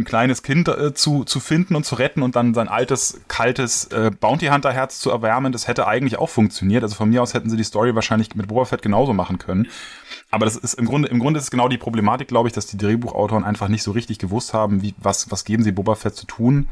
ein 0.00 0.04
kleines 0.04 0.42
Kind 0.42 0.68
äh, 0.68 0.94
zu, 0.94 1.24
zu 1.24 1.40
finden 1.40 1.74
und 1.74 1.84
zu 1.84 1.94
retten 1.94 2.22
und 2.22 2.36
dann 2.36 2.54
sein 2.54 2.68
altes, 2.68 3.20
kaltes 3.28 3.86
äh, 3.86 4.10
Bounty 4.10 4.46
Hunter 4.46 4.72
Herz 4.72 5.00
zu 5.00 5.10
erwärmen, 5.10 5.52
das 5.52 5.68
hätte 5.68 5.86
eigentlich 5.86 6.18
auch 6.18 6.28
funktioniert. 6.28 6.82
Also 6.82 6.94
von 6.94 7.08
mir 7.08 7.22
aus 7.22 7.34
hätten 7.34 7.50
sie 7.50 7.56
die 7.56 7.64
Story 7.64 7.94
wahrscheinlich 7.94 8.34
mit 8.34 8.48
Boba 8.48 8.64
Fett 8.64 8.82
genauso 8.82 9.12
machen 9.12 9.38
können. 9.38 9.68
Aber 10.30 10.44
das 10.44 10.56
ist 10.56 10.74
im 10.74 10.86
Grunde, 10.86 11.08
im 11.08 11.18
Grunde 11.18 11.38
ist 11.38 11.44
es 11.44 11.50
genau 11.50 11.68
die 11.68 11.78
Problematik, 11.78 12.28
glaube 12.28 12.48
ich, 12.48 12.52
dass 12.52 12.66
die 12.66 12.76
Drehbuchautoren 12.76 13.44
einfach 13.44 13.68
nicht 13.68 13.82
so 13.82 13.92
richtig 13.92 14.18
gewusst 14.18 14.54
haben, 14.54 14.82
wie, 14.82 14.94
was, 14.98 15.30
was 15.30 15.44
geben 15.44 15.62
sie 15.62 15.72
Boba 15.72 15.94
Fett 15.94 16.16
zu 16.16 16.26
tun 16.26 16.68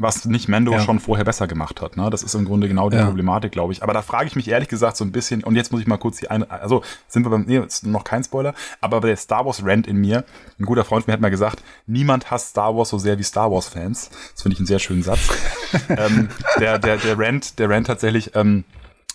was 0.00 0.24
nicht 0.24 0.48
Mendo 0.48 0.72
ja. 0.72 0.80
schon 0.80 1.00
vorher 1.00 1.24
besser 1.24 1.46
gemacht 1.46 1.80
hat. 1.80 1.96
Ne? 1.96 2.08
Das 2.10 2.22
ist 2.22 2.34
im 2.34 2.44
Grunde 2.44 2.68
genau 2.68 2.90
die 2.90 2.96
ja. 2.96 3.06
Problematik, 3.06 3.52
glaube 3.52 3.72
ich. 3.72 3.82
Aber 3.82 3.92
da 3.92 4.02
frage 4.02 4.26
ich 4.26 4.36
mich 4.36 4.48
ehrlich 4.48 4.68
gesagt 4.68 4.96
so 4.96 5.04
ein 5.04 5.12
bisschen, 5.12 5.44
und 5.44 5.56
jetzt 5.56 5.72
muss 5.72 5.80
ich 5.80 5.86
mal 5.86 5.96
kurz 5.96 6.18
die 6.18 6.30
eine, 6.30 6.50
also 6.50 6.82
sind 7.08 7.24
wir 7.24 7.30
beim, 7.30 7.44
nee, 7.46 7.58
ist 7.58 7.86
noch 7.86 8.04
kein 8.04 8.24
Spoiler, 8.24 8.54
aber 8.80 9.00
bei 9.00 9.08
der 9.08 9.16
Star 9.16 9.44
Wars 9.46 9.64
Rant 9.64 9.86
in 9.86 9.96
mir, 9.96 10.24
ein 10.58 10.64
guter 10.64 10.84
Freund 10.84 11.06
mir 11.06 11.12
hat 11.12 11.20
mal 11.20 11.30
gesagt, 11.30 11.62
niemand 11.86 12.30
hasst 12.30 12.50
Star 12.50 12.76
Wars 12.76 12.88
so 12.88 12.98
sehr 12.98 13.18
wie 13.18 13.22
Star 13.22 13.50
Wars 13.50 13.68
Fans. 13.68 14.10
Das 14.32 14.42
finde 14.42 14.54
ich 14.54 14.60
einen 14.60 14.66
sehr 14.66 14.78
schönen 14.78 15.02
Satz. 15.02 15.20
ähm, 15.88 16.28
der, 16.60 16.78
der, 16.78 16.96
der 16.96 17.18
Rant, 17.18 17.58
der 17.58 17.70
Rant 17.70 17.86
tatsächlich, 17.86 18.34
ähm, 18.34 18.64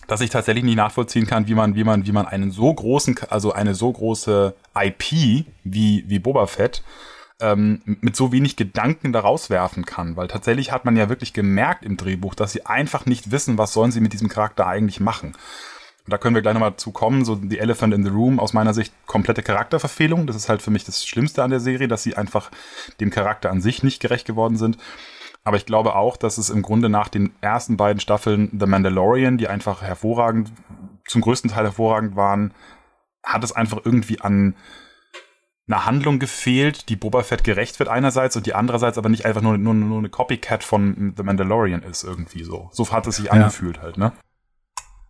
dass 0.08 0.22
ich 0.22 0.30
tatsächlich 0.30 0.64
nicht 0.64 0.76
nachvollziehen 0.76 1.26
kann, 1.26 1.48
wie 1.48 1.56
man, 1.56 1.76
wie 1.76 1.84
man, 1.84 2.06
wie 2.06 2.12
man 2.12 2.28
einen 2.28 2.52
so 2.52 2.74
großen, 2.74 3.18
also 3.30 3.54
eine 3.54 3.74
so 3.74 3.92
große 3.92 4.54
IP 4.76 5.46
wie, 5.64 6.04
wie 6.08 6.20
Boba 6.20 6.46
Fett 6.48 6.84
ähm, 7.40 7.82
mit 7.86 8.16
so 8.16 8.32
wenig 8.32 8.56
Gedanken 8.56 9.14
da 9.14 9.22
rauswerfen 9.22 9.86
kann. 9.86 10.16
Weil 10.16 10.28
tatsächlich 10.28 10.72
hat 10.72 10.86
man 10.86 10.96
ja 10.96 11.10
wirklich 11.10 11.34
gemerkt 11.34 11.84
im 11.84 11.98
Drehbuch, 11.98 12.36
dass 12.36 12.52
sie 12.52 12.66
einfach 12.66 13.06
nicht 13.06 13.32
wissen, 13.32 13.58
was 13.58 13.74
sollen 13.74 13.92
sie 13.92 14.02
mit 14.02 14.14
diesem 14.14 14.30
Charakter 14.30 14.68
eigentlich 14.68 15.00
machen. 15.00 15.34
Und 16.06 16.12
da 16.12 16.18
können 16.18 16.36
wir 16.36 16.42
gleich 16.42 16.54
nochmal 16.54 16.76
zu 16.76 16.92
kommen, 16.92 17.24
so 17.24 17.36
die 17.36 17.60
Elephant 17.60 17.94
in 17.94 18.04
the 18.04 18.10
Room, 18.10 18.40
aus 18.40 18.52
meiner 18.52 18.74
Sicht 18.74 18.94
komplette 19.06 19.42
Charakterverfehlung. 19.42 20.28
Das 20.28 20.36
ist 20.36 20.50
halt 20.50 20.62
für 20.62 20.72
mich 20.72 20.84
das 20.84 21.06
Schlimmste 21.06 21.44
an 21.44 21.50
der 21.50 21.62
Serie, 21.62 21.88
dass 21.88 22.04
sie 22.04 22.18
einfach 22.18 22.52
dem 23.00 23.10
Charakter 23.10 23.50
an 23.50 23.62
sich 23.62 23.84
nicht 23.84 24.02
gerecht 24.02 24.28
geworden 24.28 24.58
sind. 24.58 24.78
Aber 25.46 25.58
ich 25.58 25.66
glaube 25.66 25.96
auch, 25.96 26.18
dass 26.18 26.38
es 26.38 26.50
im 26.50 26.62
Grunde 26.62 26.90
nach 26.90 27.08
den 27.08 27.34
ersten 27.42 27.78
beiden 27.78 28.00
Staffeln 28.00 28.50
The 28.58 28.66
Mandalorian, 28.66 29.38
die 29.38 29.48
einfach 29.48 29.82
hervorragend, 29.82 30.52
zum 31.06 31.22
größten 31.22 31.52
Teil 31.52 31.66
hervorragend 31.66 32.16
waren, 32.16 32.54
hat 33.24 33.44
es 33.44 33.54
einfach 33.54 33.80
irgendwie 33.84 34.22
an 34.22 34.56
eine 35.68 35.86
Handlung 35.86 36.20
gefehlt, 36.20 36.90
die 36.90 36.96
Boba 36.96 37.24
Fett 37.24 37.44
gerecht 37.44 37.80
wird 37.80 37.90
einerseits 37.90 38.36
und 38.36 38.46
die 38.46 38.54
andererseits 38.54 38.98
aber 38.98 39.10
nicht 39.10 39.26
einfach 39.26 39.42
nur, 39.42 39.58
nur, 39.58 39.74
nur 39.74 40.00
eine 40.00 40.10
Copycat 40.10 40.64
von 40.64 41.14
The 41.16 41.24
Mandalorian 41.24 41.84
ist 41.84 42.04
irgendwie 42.04 42.44
so. 42.44 42.70
So 42.74 42.92
hat 42.92 43.08
es 43.08 43.18
sich 43.18 43.32
angefühlt 43.32 43.82
halt, 43.82 43.98
ne? 43.98 44.12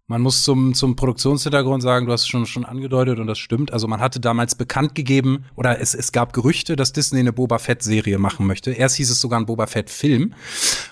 Man 0.08 0.22
muss 0.22 0.44
zum, 0.44 0.74
zum 0.74 0.98
Produktionshintergrund 0.98 1.82
sagen, 1.82 2.08
du 2.08 2.12
hast 2.12 2.24
es 2.24 2.28
schon, 2.28 2.46
schon 2.46 2.66
angedeutet 2.66 3.20
und 3.20 3.28
das 3.28 3.40
stimmt. 3.40 3.72
Also 3.72 3.88
man 3.88 4.02
hatte 4.02 4.20
damals 4.20 4.54
bekannt 4.54 4.96
gegeben 4.96 5.46
oder 5.56 5.80
es, 5.80 5.96
es 5.96 6.12
gab 6.12 6.34
Gerüchte, 6.34 6.76
dass 6.76 6.92
Disney 6.92 7.22
eine 7.22 7.32
Boba 7.32 7.58
Fett-Serie 7.58 8.20
machen 8.20 8.46
möchte. 8.46 8.72
Erst 8.72 8.98
hieß 8.98 9.10
es 9.10 9.22
sogar 9.22 9.40
ein 9.40 9.46
Boba 9.46 9.66
Fett-Film. 9.66 10.34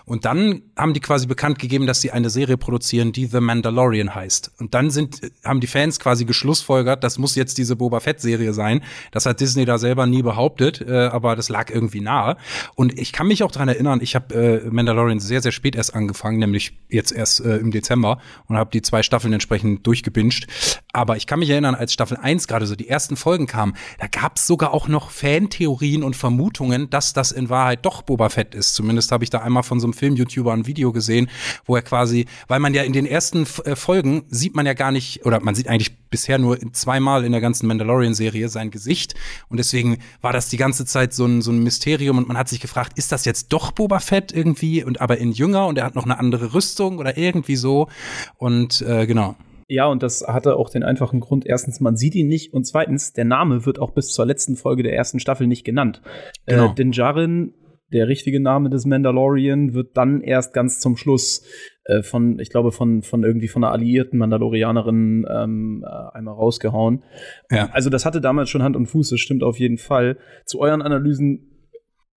Und 0.06 0.24
dann 0.24 0.62
haben 0.78 0.94
die 0.94 1.02
quasi 1.02 1.28
bekannt 1.28 1.60
gegeben, 1.60 1.88
dass 1.88 2.00
sie 2.00 2.12
eine 2.12 2.30
Serie 2.30 2.56
produzieren, 2.56 3.12
die 3.12 3.26
The 3.26 3.42
Mandalorian 3.42 4.16
heißt. 4.16 4.54
Und 4.60 4.74
dann 4.74 4.90
sind, 4.90 5.20
haben 5.44 5.60
die 5.60 5.68
Fans 5.68 6.00
quasi 6.00 6.24
geschlussfolgert, 6.24 7.04
das 7.04 7.18
muss 7.18 7.36
jetzt 7.36 7.58
diese 7.58 7.76
Boba 7.76 8.00
Fett-Serie 8.00 8.54
sein. 8.54 8.82
Das 9.12 9.26
hat 9.26 9.42
Disney 9.42 9.66
da 9.66 9.78
selber 9.78 10.06
nie 10.06 10.22
behauptet, 10.22 10.80
äh, 10.88 11.08
aber 11.08 11.36
das 11.36 11.50
lag 11.50 11.70
irgendwie 11.70 12.00
nahe. 12.00 12.38
Und 12.76 12.98
ich 12.98 13.12
kann 13.12 13.28
mich 13.28 13.44
auch 13.44 13.52
dran 13.52 13.68
erinnern, 13.68 14.00
ich 14.02 14.16
habe 14.16 14.34
äh, 14.64 14.70
Mandalorian 14.70 15.20
sehr, 15.20 15.42
sehr 15.42 15.52
spät 15.52 15.76
erst 15.76 15.96
angefangen, 15.96 16.40
nämlich 16.40 16.80
jetzt 16.88 17.12
erst 17.12 17.42
äh, 17.42 17.58
im 17.58 17.72
Dezember 17.72 18.22
und 18.48 18.56
habe 18.56 18.70
die 18.72 18.82
zwei 18.82 19.01
zwei 19.02 19.04
Staffeln 19.04 19.34
entsprechend 19.34 19.86
durchgebinged. 19.88 20.48
Aber 20.94 21.18
ich 21.18 21.26
kann 21.26 21.40
mich 21.40 21.50
erinnern, 21.50 21.76
als 21.76 21.94
Staffel 21.94 22.18
1 22.18 22.48
gerade 22.48 22.66
so 22.66 22.76
die 22.76 22.88
ersten 22.88 23.16
Folgen 23.16 23.48
kamen, 23.48 23.76
da 24.00 24.08
gab 24.08 24.38
es 24.38 24.48
sogar 24.48 24.74
auch 24.74 24.88
noch 24.88 25.10
Fantheorien 25.10 26.04
und 26.04 26.16
Vermutungen, 26.16 26.90
dass 26.90 27.14
das 27.14 27.32
in 27.32 27.50
Wahrheit 27.50 27.86
doch 27.86 28.02
Boba 28.04 28.30
Fett 28.30 28.54
ist. 28.56 28.76
Zumindest 28.76 29.12
habe 29.12 29.24
ich 29.24 29.30
da 29.30 29.40
einmal 29.40 29.64
von 29.64 29.80
so 29.80 29.88
einem 29.88 29.94
Film-YouTuber 29.94 30.54
ein 30.54 30.68
Video 30.68 30.92
gesehen, 30.92 31.30
wo 31.66 31.76
er 31.76 31.82
quasi, 31.82 32.26
weil 32.48 32.60
man 32.60 32.74
ja 32.74 32.84
in 32.84 32.94
den 32.94 33.06
ersten 33.06 33.48
äh, 33.66 33.76
Folgen 33.76 34.24
sieht 34.30 34.56
man 34.56 34.66
ja 34.66 34.74
gar 34.74 34.92
nicht, 34.92 35.26
oder 35.26 35.40
man 35.40 35.56
sieht 35.56 35.68
eigentlich 35.68 35.98
bisher 36.10 36.38
nur 36.38 36.60
zweimal 36.74 37.24
in 37.24 37.32
der 37.32 37.42
ganzen 37.42 37.68
Mandalorian-Serie 37.68 38.50
sein 38.50 38.70
Gesicht. 38.70 39.16
Und 39.50 39.58
deswegen 39.58 39.98
war 40.20 40.34
das 40.34 40.50
die 40.50 40.58
ganze 40.58 40.86
Zeit 40.86 41.14
so 41.14 41.26
ein, 41.26 41.42
so 41.42 41.52
ein 41.52 41.64
Mysterium 41.64 42.18
und 42.18 42.28
man 42.28 42.38
hat 42.38 42.50
sich 42.50 42.60
gefragt, 42.60 42.98
ist 42.98 43.12
das 43.12 43.26
jetzt 43.26 43.48
doch 43.54 43.72
Boba 43.72 44.00
Fett 44.00 44.32
irgendwie 44.32 44.84
und 44.84 45.02
aber 45.02 45.18
in 45.18 45.32
jünger 45.32 45.68
und 45.68 45.78
er 45.78 45.86
hat 45.86 45.96
noch 45.96 46.04
eine 46.04 46.20
andere 46.20 46.54
Rüstung 46.54 47.00
oder 47.00 47.18
irgendwie 47.18 47.56
so. 47.56 47.88
Und 48.38 48.82
äh, 48.92 49.08
genau. 49.08 49.36
Ja, 49.68 49.86
und 49.86 50.04
das 50.04 50.26
hatte 50.28 50.58
auch 50.58 50.70
den 50.70 50.84
einfachen 50.84 51.22
Grund. 51.22 51.46
Erstens, 51.46 51.80
man 51.80 51.96
sieht 51.96 52.14
ihn 52.14 52.28
nicht 52.28 52.54
und 52.54 52.66
zweitens, 52.66 53.14
der 53.14 53.24
Name 53.24 53.66
wird 53.66 53.80
auch 53.80 53.92
bis 53.92 54.10
zur 54.10 54.26
letzten 54.26 54.58
Folge 54.58 54.84
der 54.84 54.94
ersten 54.94 55.20
Staffel 55.20 55.48
nicht 55.48 55.64
genannt. 55.64 56.02
Äh, 56.46 56.56
genau. 56.56 56.72
Äh, 56.72 56.76
Din 56.76 56.92
Djarin, 56.92 57.54
der 57.94 58.10
richtige 58.10 58.42
Name 58.42 58.70
des 58.70 58.86
Mandalorian, 58.86 59.74
wird 59.74 59.96
dann 59.96 60.20
erst 60.22 60.54
ganz 60.54 60.80
zum 60.80 60.98
Schluss 60.98 61.46
äh, 61.86 62.04
von, 62.04 62.38
ich 62.40 62.50
glaube, 62.50 62.74
von, 62.74 63.02
von 63.02 63.24
irgendwie 63.24 63.48
von 63.48 63.64
einer 63.64 63.72
alliierten 63.72 64.20
Mandalorianerin 64.20 65.26
ähm, 65.30 65.86
äh, 65.88 66.18
einmal 66.18 66.34
rausgehauen. 66.34 67.04
Ja. 67.50 67.70
Also 67.72 67.90
das 67.90 68.06
hatte 68.06 68.20
damals 68.20 68.50
schon 68.50 68.64
Hand 68.64 68.76
und 68.76 68.88
Fuß, 68.88 69.10
das 69.10 69.22
stimmt 69.22 69.44
auf 69.44 69.58
jeden 69.58 69.78
Fall. 69.78 70.18
Zu 70.46 70.60
euren 70.60 70.82
Analysen 70.82 71.51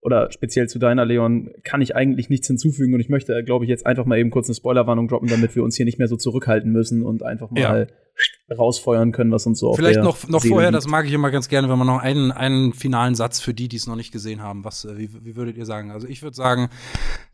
oder 0.04 0.30
speziell 0.30 0.68
zu 0.68 0.78
deiner, 0.78 1.06
Leon, 1.06 1.50
kann 1.64 1.80
ich 1.80 1.96
eigentlich 1.96 2.28
nichts 2.28 2.46
hinzufügen 2.46 2.92
und 2.92 3.00
ich 3.00 3.08
möchte, 3.08 3.42
glaube 3.42 3.64
ich, 3.64 3.70
jetzt 3.70 3.86
einfach 3.86 4.04
mal 4.04 4.18
eben 4.18 4.30
kurz 4.30 4.48
eine 4.48 4.54
Spoilerwarnung 4.54 5.08
droppen, 5.08 5.28
damit 5.28 5.56
wir 5.56 5.64
uns 5.64 5.76
hier 5.76 5.86
nicht 5.86 5.98
mehr 5.98 6.08
so 6.08 6.16
zurückhalten 6.16 6.70
müssen 6.70 7.02
und 7.02 7.22
einfach 7.22 7.50
mal 7.50 7.88
ja. 7.88 8.54
rausfeuern 8.54 9.12
können, 9.12 9.32
was 9.32 9.46
uns 9.46 9.60
so 9.60 9.72
Vielleicht 9.72 10.00
noch, 10.00 10.28
noch 10.28 10.44
vorher, 10.44 10.72
liegt. 10.72 10.76
das 10.76 10.88
mag 10.88 11.06
ich 11.06 11.12
immer 11.14 11.30
ganz 11.30 11.48
gerne, 11.48 11.70
wenn 11.70 11.78
man 11.78 11.86
noch 11.86 12.02
einen, 12.02 12.32
einen 12.32 12.74
finalen 12.74 13.14
Satz 13.14 13.40
für 13.40 13.54
die, 13.54 13.66
die 13.66 13.78
es 13.78 13.86
noch 13.86 13.96
nicht 13.96 14.12
gesehen 14.12 14.42
haben. 14.42 14.62
Was, 14.62 14.84
äh, 14.84 14.98
wie, 14.98 15.08
wie 15.24 15.36
würdet 15.36 15.56
ihr 15.56 15.64
sagen? 15.64 15.90
Also 15.90 16.06
ich 16.06 16.22
würde 16.22 16.36
sagen, 16.36 16.68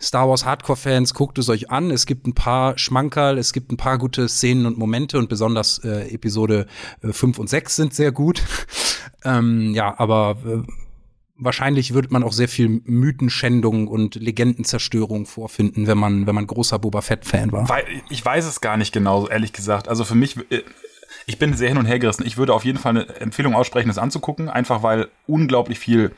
Star 0.01 0.29
Wars 0.29 0.45
Hardcore-Fans, 0.45 1.13
guckt 1.13 1.39
es 1.39 1.49
euch 1.49 1.73
an. 1.73 1.91
Es 1.91 2.07
gibt 2.07 2.29
ein 2.29 2.35
paar 2.35 2.79
Schmankerl, 2.79 3.37
es 3.39 3.53
gibt 3.53 3.73
ein 3.73 3.79
paar 3.79 3.99
gute 3.99 4.29
Szenen 4.29 4.65
und 4.67 4.79
Momente 4.79 5.19
und 5.19 5.29
besonders 5.29 5.83
äh, 5.83 6.15
Episode 6.15 6.67
äh, 7.03 7.13
5 7.13 7.41
und 7.41 7.51
6 7.51 7.75
sind 7.75 7.95
sehr 7.95 8.13
gut. 8.13 8.45
ähm, 9.25 9.75
ja, 9.75 9.99
aber 9.99 10.37
äh, 10.47 10.73
wahrscheinlich 11.41 11.95
würde 11.95 12.09
man 12.11 12.23
auch 12.23 12.33
sehr 12.33 12.49
viel 12.49 12.69
Mythenschändung 12.85 13.89
und 13.89 14.15
Legendenzerstörung 14.15 15.27
vorfinden, 15.27 15.87
wenn 15.87 15.99
man, 15.99 16.27
wenn 16.27 16.35
man 16.35 16.47
großer 16.47 16.79
Boba 16.79 17.01
Fett-Fan 17.01 17.53
war. 17.53 17.69
Ich 18.09 18.25
weiß 18.25 18.45
es 18.47 18.61
gar 18.61 18.77
nicht 18.77 18.93
genau, 18.93 19.27
ehrlich 19.27 19.53
gesagt. 19.53 19.89
Also 19.89 20.05
für 20.05 20.15
mich, 20.15 20.37
äh, 20.51 20.63
ich 21.27 21.39
bin 21.39 21.55
sehr 21.55 21.69
hin 21.69 21.79
und 21.79 21.87
her 21.87 21.99
gerissen. 21.99 22.27
Ich 22.27 22.37
würde 22.37 22.55
auf 22.55 22.65
jeden 22.65 22.79
Fall 22.79 22.91
eine 22.91 23.09
Empfehlung 23.21 23.55
aussprechen, 23.55 23.89
das 23.89 23.99
anzugucken, 23.99 24.49
einfach 24.49 24.83
weil 24.83 25.09
unglaublich 25.27 25.79
viel 25.79 26.13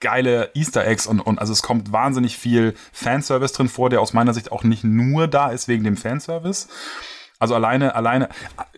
geile 0.00 0.50
Easter 0.54 0.86
Eggs 0.86 1.06
und, 1.06 1.20
und 1.20 1.38
also 1.38 1.52
es 1.52 1.62
kommt 1.62 1.92
wahnsinnig 1.92 2.38
viel 2.38 2.74
Fanservice 2.92 3.52
drin 3.52 3.68
vor, 3.68 3.90
der 3.90 4.00
aus 4.00 4.14
meiner 4.14 4.32
Sicht 4.32 4.50
auch 4.50 4.64
nicht 4.64 4.82
nur 4.82 5.28
da 5.28 5.50
ist 5.50 5.68
wegen 5.68 5.84
dem 5.84 5.96
Fanservice. 5.96 6.68
Also 7.38 7.54
alleine, 7.54 7.94
alleine, 7.94 8.28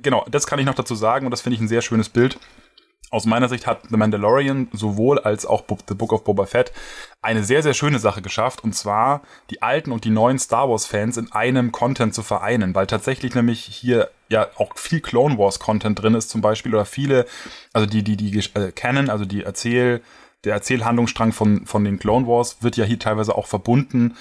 genau, 0.02 0.24
das 0.30 0.46
kann 0.46 0.58
ich 0.58 0.66
noch 0.66 0.74
dazu 0.74 0.94
sagen 0.94 1.26
und 1.26 1.30
das 1.30 1.40
finde 1.40 1.56
ich 1.56 1.60
ein 1.60 1.68
sehr 1.68 1.82
schönes 1.82 2.08
Bild 2.08 2.38
aus 3.12 3.26
meiner 3.26 3.48
Sicht 3.48 3.66
hat 3.66 3.82
The 3.90 3.96
Mandalorian 3.98 4.68
sowohl 4.72 5.18
als 5.18 5.44
auch 5.44 5.64
The 5.86 5.94
Book 5.94 6.12
of 6.12 6.24
Boba 6.24 6.46
Fett 6.46 6.72
eine 7.20 7.44
sehr, 7.44 7.62
sehr 7.62 7.74
schöne 7.74 7.98
Sache 7.98 8.22
geschafft, 8.22 8.64
und 8.64 8.74
zwar 8.74 9.20
die 9.50 9.60
alten 9.60 9.92
und 9.92 10.04
die 10.04 10.10
neuen 10.10 10.38
Star 10.38 10.70
Wars-Fans 10.70 11.18
in 11.18 11.30
einem 11.30 11.72
Content 11.72 12.14
zu 12.14 12.22
vereinen, 12.22 12.74
weil 12.74 12.86
tatsächlich 12.86 13.34
nämlich 13.34 13.60
hier 13.60 14.10
ja 14.30 14.48
auch 14.56 14.76
viel 14.76 15.00
Clone 15.00 15.36
Wars-Content 15.36 16.02
drin 16.02 16.14
ist 16.14 16.30
zum 16.30 16.40
Beispiel 16.40 16.74
oder 16.74 16.86
viele, 16.86 17.26
also 17.74 17.86
die, 17.86 18.02
die, 18.02 18.16
die 18.16 18.36
äh, 18.54 18.72
Canon, 18.72 19.10
also 19.10 19.26
die 19.26 19.42
Erzähl, 19.42 20.00
der 20.44 20.54
Erzählhandlungsstrang 20.54 21.32
von, 21.32 21.66
von 21.66 21.84
den 21.84 21.98
Clone 21.98 22.26
Wars 22.26 22.62
wird 22.62 22.78
ja 22.78 22.84
hier 22.84 22.98
teilweise 22.98 23.36
auch 23.36 23.46
verbunden 23.46 24.16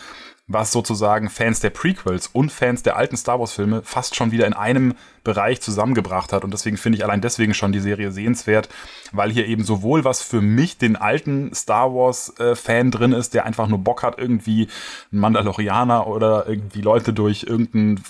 was 0.53 0.71
sozusagen 0.71 1.29
Fans 1.29 1.59
der 1.59 1.69
Prequels 1.69 2.27
und 2.27 2.51
Fans 2.51 2.83
der 2.83 2.97
alten 2.97 3.17
Star 3.17 3.39
Wars-Filme 3.39 3.81
fast 3.83 4.15
schon 4.15 4.31
wieder 4.31 4.47
in 4.47 4.53
einem 4.53 4.95
Bereich 5.23 5.61
zusammengebracht 5.61 6.33
hat. 6.33 6.43
Und 6.43 6.51
deswegen 6.51 6.77
finde 6.77 6.97
ich 6.97 7.03
allein 7.03 7.21
deswegen 7.21 7.53
schon 7.53 7.71
die 7.71 7.79
Serie 7.79 8.11
sehenswert, 8.11 8.69
weil 9.11 9.31
hier 9.31 9.47
eben 9.47 9.63
sowohl 9.63 10.03
was 10.03 10.21
für 10.21 10.41
mich, 10.41 10.77
den 10.77 10.95
alten 10.95 11.53
Star 11.53 11.93
Wars-Fan 11.93 12.87
äh, 12.87 12.91
drin 12.91 13.11
ist, 13.13 13.33
der 13.33 13.45
einfach 13.45 13.67
nur 13.67 13.79
Bock 13.79 14.03
hat, 14.03 14.17
irgendwie 14.17 14.67
einen 15.11 15.21
Mandalorianer 15.21 16.07
oder 16.07 16.47
irgendwie 16.47 16.81
Leute 16.81 17.13
durch 17.13 17.43
irgendein 17.43 18.03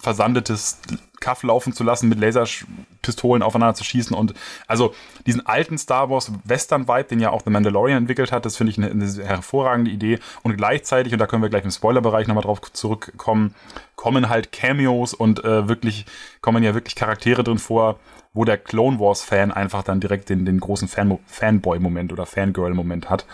versandetes 0.00 0.78
Kaff 1.20 1.42
laufen 1.42 1.72
zu 1.72 1.84
lassen, 1.84 2.08
mit 2.08 2.18
Laserpistolen 2.18 3.42
aufeinander 3.42 3.74
zu 3.74 3.84
schießen 3.84 4.16
und 4.16 4.34
also 4.66 4.94
diesen 5.26 5.44
alten 5.46 5.78
Star 5.78 6.10
Wars 6.10 6.32
Western 6.44 6.88
Vibe, 6.88 7.04
den 7.04 7.20
ja 7.20 7.30
auch 7.30 7.42
The 7.44 7.50
Mandalorian 7.50 7.98
entwickelt 7.98 8.32
hat, 8.32 8.46
das 8.46 8.56
finde 8.56 8.72
ich 8.72 8.78
eine, 8.78 8.90
eine, 8.90 9.06
hervorragende 9.24 9.90
Idee 9.90 10.18
und 10.42 10.56
gleichzeitig, 10.56 11.12
und 11.12 11.18
da 11.18 11.26
können 11.26 11.42
wir 11.42 11.50
gleich 11.50 11.64
im 11.64 11.70
Spoilerbereich 11.70 12.26
nochmal 12.26 12.44
drauf 12.44 12.60
zurückkommen, 12.72 13.54
kommen 13.96 14.28
halt 14.28 14.50
Cameos 14.50 15.14
und 15.14 15.44
äh, 15.44 15.68
wirklich, 15.68 16.06
kommen 16.40 16.62
ja 16.62 16.74
wirklich 16.74 16.96
Charaktere 16.96 17.44
drin 17.44 17.58
vor, 17.58 17.98
wo 18.32 18.44
der 18.44 18.58
Clone 18.58 18.98
Wars 18.98 19.22
Fan 19.22 19.52
einfach 19.52 19.82
dann 19.82 20.00
direkt 20.00 20.28
den, 20.28 20.44
den 20.44 20.60
großen 20.60 20.88
Fan 20.88 21.18
Fanboy-Moment 21.26 22.12
oder 22.12 22.26
Fangirl-Moment 22.26 23.10
hat. 23.10 23.26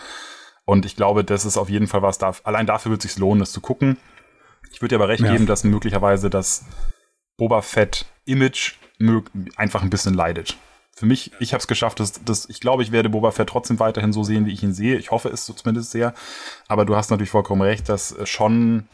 Und 0.64 0.84
ich 0.84 0.96
glaube, 0.96 1.22
das 1.22 1.44
ist 1.44 1.56
auf 1.56 1.68
jeden 1.68 1.86
Fall 1.86 2.02
was, 2.02 2.18
da, 2.18 2.34
allein 2.42 2.66
dafür 2.66 2.90
wird 2.90 3.04
es 3.04 3.12
sich 3.12 3.20
lohnen, 3.20 3.40
das 3.40 3.52
zu 3.52 3.60
gucken. 3.60 3.98
Ich 4.72 4.82
würde 4.82 4.96
dir 4.96 4.96
aber 4.96 5.08
recht 5.08 5.22
ja. 5.22 5.32
geben, 5.32 5.46
dass 5.46 5.64
möglicherweise 5.64 6.28
das 6.28 6.64
Boba 7.36 7.62
Fett 7.62 8.06
Image 8.24 8.74
einfach 9.56 9.82
ein 9.82 9.90
bisschen 9.90 10.14
leidet. 10.14 10.56
für 10.96 11.04
mich, 11.06 11.30
ich 11.40 11.52
habe 11.52 11.60
es 11.60 11.66
geschafft, 11.66 12.00
dass, 12.00 12.24
dass 12.24 12.48
ich 12.48 12.60
glaube, 12.60 12.82
ich 12.82 12.90
werde 12.90 13.10
Boba 13.10 13.30
Fett 13.30 13.50
trotzdem 13.50 13.78
weiterhin 13.78 14.14
so 14.14 14.24
sehen, 14.24 14.46
wie 14.46 14.52
ich 14.52 14.62
ihn 14.62 14.72
sehe. 14.72 14.96
Ich 14.96 15.10
hoffe 15.10 15.28
es 15.28 15.44
so 15.44 15.52
zumindest 15.52 15.90
sehr. 15.90 16.14
Aber 16.68 16.86
du 16.86 16.96
hast 16.96 17.10
natürlich 17.10 17.30
vollkommen 17.30 17.60
recht, 17.60 17.88
dass 17.88 18.16
schon 18.24 18.88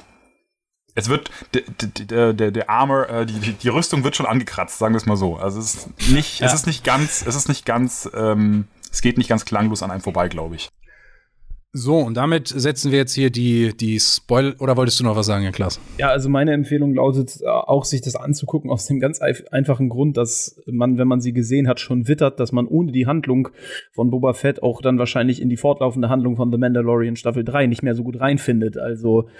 es 0.95 1.09
wird 1.09 1.31
der 1.55 2.33
der 2.33 2.51
der 2.51 2.71
Armor 2.71 3.09
äh, 3.09 3.27
die 3.27 3.53
die 3.53 3.69
Rüstung 3.69 4.05
wird 4.05 4.17
schon 4.17 4.27
angekratzt, 4.27 4.79
sagen 4.79 4.95
wir 4.95 4.99
es 4.99 5.07
mal 5.07 5.17
so. 5.17 5.37
Also 5.37 5.61
es 5.61 5.75
ist 5.75 6.11
nicht 6.11 6.41
ja. 6.41 6.47
es 6.47 6.55
ist 6.55 6.67
nicht 6.67 6.85
ganz 6.85 7.25
es 7.25 7.35
ist 7.35 7.49
nicht 7.49 7.65
ganz 7.65 8.11
ähm, 8.13 8.67
es 8.91 9.01
geht 9.01 9.17
nicht 9.17 9.29
ganz 9.29 9.45
klanglos 9.45 9.83
an 9.83 9.91
einem 9.91 10.03
vorbei, 10.03 10.29
glaube 10.29 10.57
ich. 10.57 10.69
So, 11.75 11.97
und 11.97 12.19
damit 12.19 12.49
setzen 12.49 12.93
wir 12.93 12.99
jetzt 12.99 13.15
hier 13.15 13.31
die, 13.31 13.75
die 13.75 13.99
Spoil 13.99 14.55
oder 14.59 14.77
wolltest 14.77 15.01
du 15.01 15.05
noch 15.05 15.17
was 15.17 15.25
sagen, 15.25 15.43
Herr 15.43 15.53
Klaas? 15.53 15.81
Ja, 15.97 16.11
also 16.11 16.29
meine 16.29 16.53
Empfehlung 16.53 16.95
lautet 16.95 17.41
äh, 17.41 17.47
auch, 17.47 17.87
sich 17.87 18.03
das 18.03 18.15
anzugucken, 18.15 18.71
aus 18.71 18.87
dem 18.87 19.01
ganz 19.01 19.21
einfachen 19.23 19.89
Grund, 19.89 20.19
dass 20.19 20.61
man, 20.67 20.99
wenn 20.99 21.09
man 21.09 21.23
sie 21.23 21.33
gesehen 21.33 21.69
hat, 21.69 21.81
schon 21.81 22.09
wittert, 22.09 22.41
dass 22.41 22.53
man 22.53 22.67
ohne 22.67 22.93
die 22.93 23.07
Handlung 23.07 23.49
von 23.91 24.11
Boba 24.11 24.35
Fett 24.35 24.63
auch 24.63 24.83
dann 24.83 24.99
wahrscheinlich 24.99 25.41
in 25.41 25.49
die 25.49 25.57
fortlaufende 25.57 26.11
Handlung 26.11 26.37
von 26.37 26.53
The 26.53 26.59
Mandalorian 26.59 27.17
Staffel 27.17 27.43
3 27.43 27.69
nicht 27.69 27.83
mehr 27.83 27.95
so 27.95 28.05
gut 28.05 28.21
reinfindet. 28.21 28.77
Also 28.77 29.31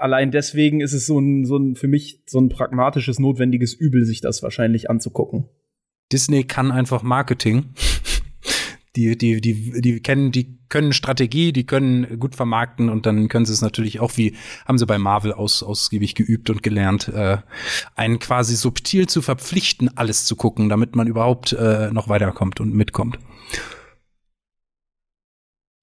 allein 0.00 0.32
deswegen 0.32 0.80
ist 0.80 0.92
es 0.92 1.06
so 1.06 1.20
ein, 1.20 1.44
so 1.44 1.56
ein, 1.56 1.76
für 1.76 1.86
mich 1.86 2.24
so 2.26 2.40
ein 2.40 2.48
pragmatisches, 2.48 3.20
notwendiges 3.20 3.74
Übel, 3.74 4.04
sich 4.04 4.20
das 4.20 4.42
wahrscheinlich 4.42 4.90
anzugucken. 4.90 5.44
Disney 6.10 6.42
kann 6.42 6.72
einfach 6.72 7.04
Marketing 7.04 7.66
die, 8.96 9.16
die, 9.16 9.40
die, 9.40 9.80
die 9.80 10.00
kennen, 10.00 10.32
die 10.32 10.58
können 10.68 10.92
Strategie, 10.92 11.52
die 11.52 11.66
können 11.66 12.18
gut 12.18 12.34
vermarkten 12.34 12.88
und 12.88 13.06
dann 13.06 13.28
können 13.28 13.46
sie 13.46 13.52
es 13.52 13.62
natürlich 13.62 14.00
auch 14.00 14.16
wie, 14.16 14.34
haben 14.66 14.78
sie 14.78 14.86
bei 14.86 14.98
Marvel 14.98 15.32
aus, 15.32 15.62
ausgiebig 15.62 16.14
geübt 16.14 16.50
und 16.50 16.62
gelernt, 16.62 17.08
äh, 17.08 17.38
einen 17.96 18.18
quasi 18.18 18.56
subtil 18.56 19.08
zu 19.08 19.22
verpflichten, 19.22 19.96
alles 19.96 20.24
zu 20.24 20.36
gucken, 20.36 20.68
damit 20.68 20.96
man 20.96 21.06
überhaupt 21.06 21.52
äh, 21.52 21.90
noch 21.92 22.08
weiterkommt 22.08 22.60
und 22.60 22.74
mitkommt. 22.74 23.18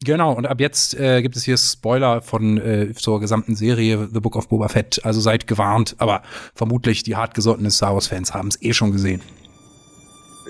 Genau, 0.03 0.31
und 0.33 0.45
ab 0.45 0.59
jetzt 0.61 0.93
äh, 0.99 1.21
gibt 1.23 1.35
es 1.35 1.43
hier 1.43 1.57
Spoiler 1.57 2.21
von 2.21 2.57
äh, 2.57 2.93
zur 2.93 3.19
gesamten 3.19 3.55
Serie 3.55 4.07
The 4.13 4.19
Book 4.19 4.35
of 4.35 4.47
Boba 4.47 4.67
Fett. 4.67 5.03
Also 5.03 5.21
seid 5.21 5.47
gewarnt, 5.47 5.95
aber 5.97 6.21
vermutlich 6.53 7.01
die 7.01 7.15
hartgesottenen 7.15 7.71
Star 7.71 7.95
Wars-Fans 7.95 8.33
haben 8.33 8.49
es 8.49 8.61
eh 8.61 8.73
schon 8.73 8.91
gesehen. 8.91 9.21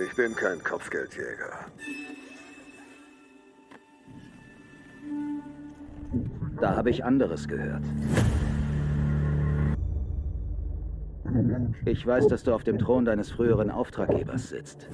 Ich 0.06 0.16
bin 0.16 0.36
kein 0.36 0.62
Kopfgeldjäger. 0.64 1.66
Da 6.60 6.76
habe 6.76 6.90
ich 6.90 7.06
anderes 7.06 7.48
gehört. 7.48 7.84
Ich 11.86 12.06
weiß, 12.06 12.28
dass 12.28 12.44
du 12.44 12.54
auf 12.54 12.64
dem 12.64 12.80
Thron 12.80 13.06
deines 13.06 13.30
früheren 13.30 13.70
Auftraggebers 13.70 14.50
sitzt. 14.50 14.88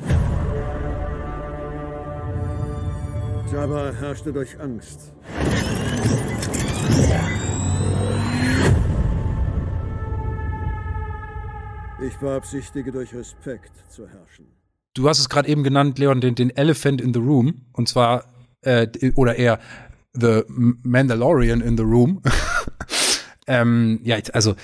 Jabba 3.51 3.91
herrschte 3.99 4.33
durch 4.33 4.59
Angst. 4.59 5.13
Ich 12.05 12.17
beabsichtige 12.17 12.91
durch 12.91 13.13
Respekt 13.13 13.71
zu 13.89 14.07
herrschen. 14.07 14.47
Du 14.95 15.07
hast 15.07 15.19
es 15.19 15.29
gerade 15.29 15.47
eben 15.47 15.63
genannt, 15.63 15.97
Leon, 15.97 16.19
den, 16.19 16.35
den 16.35 16.49
Elephant 16.49 16.99
in 16.99 17.13
the 17.13 17.19
Room. 17.19 17.67
Und 17.71 17.87
zwar, 17.87 18.25
äh, 18.61 18.87
oder 19.15 19.35
eher 19.35 19.59
The 20.13 20.43
Mandalorian 20.47 21.61
in 21.61 21.77
the 21.77 21.83
Room. 21.83 22.21
ähm, 23.47 23.99
ja, 24.03 24.17
also 24.33 24.55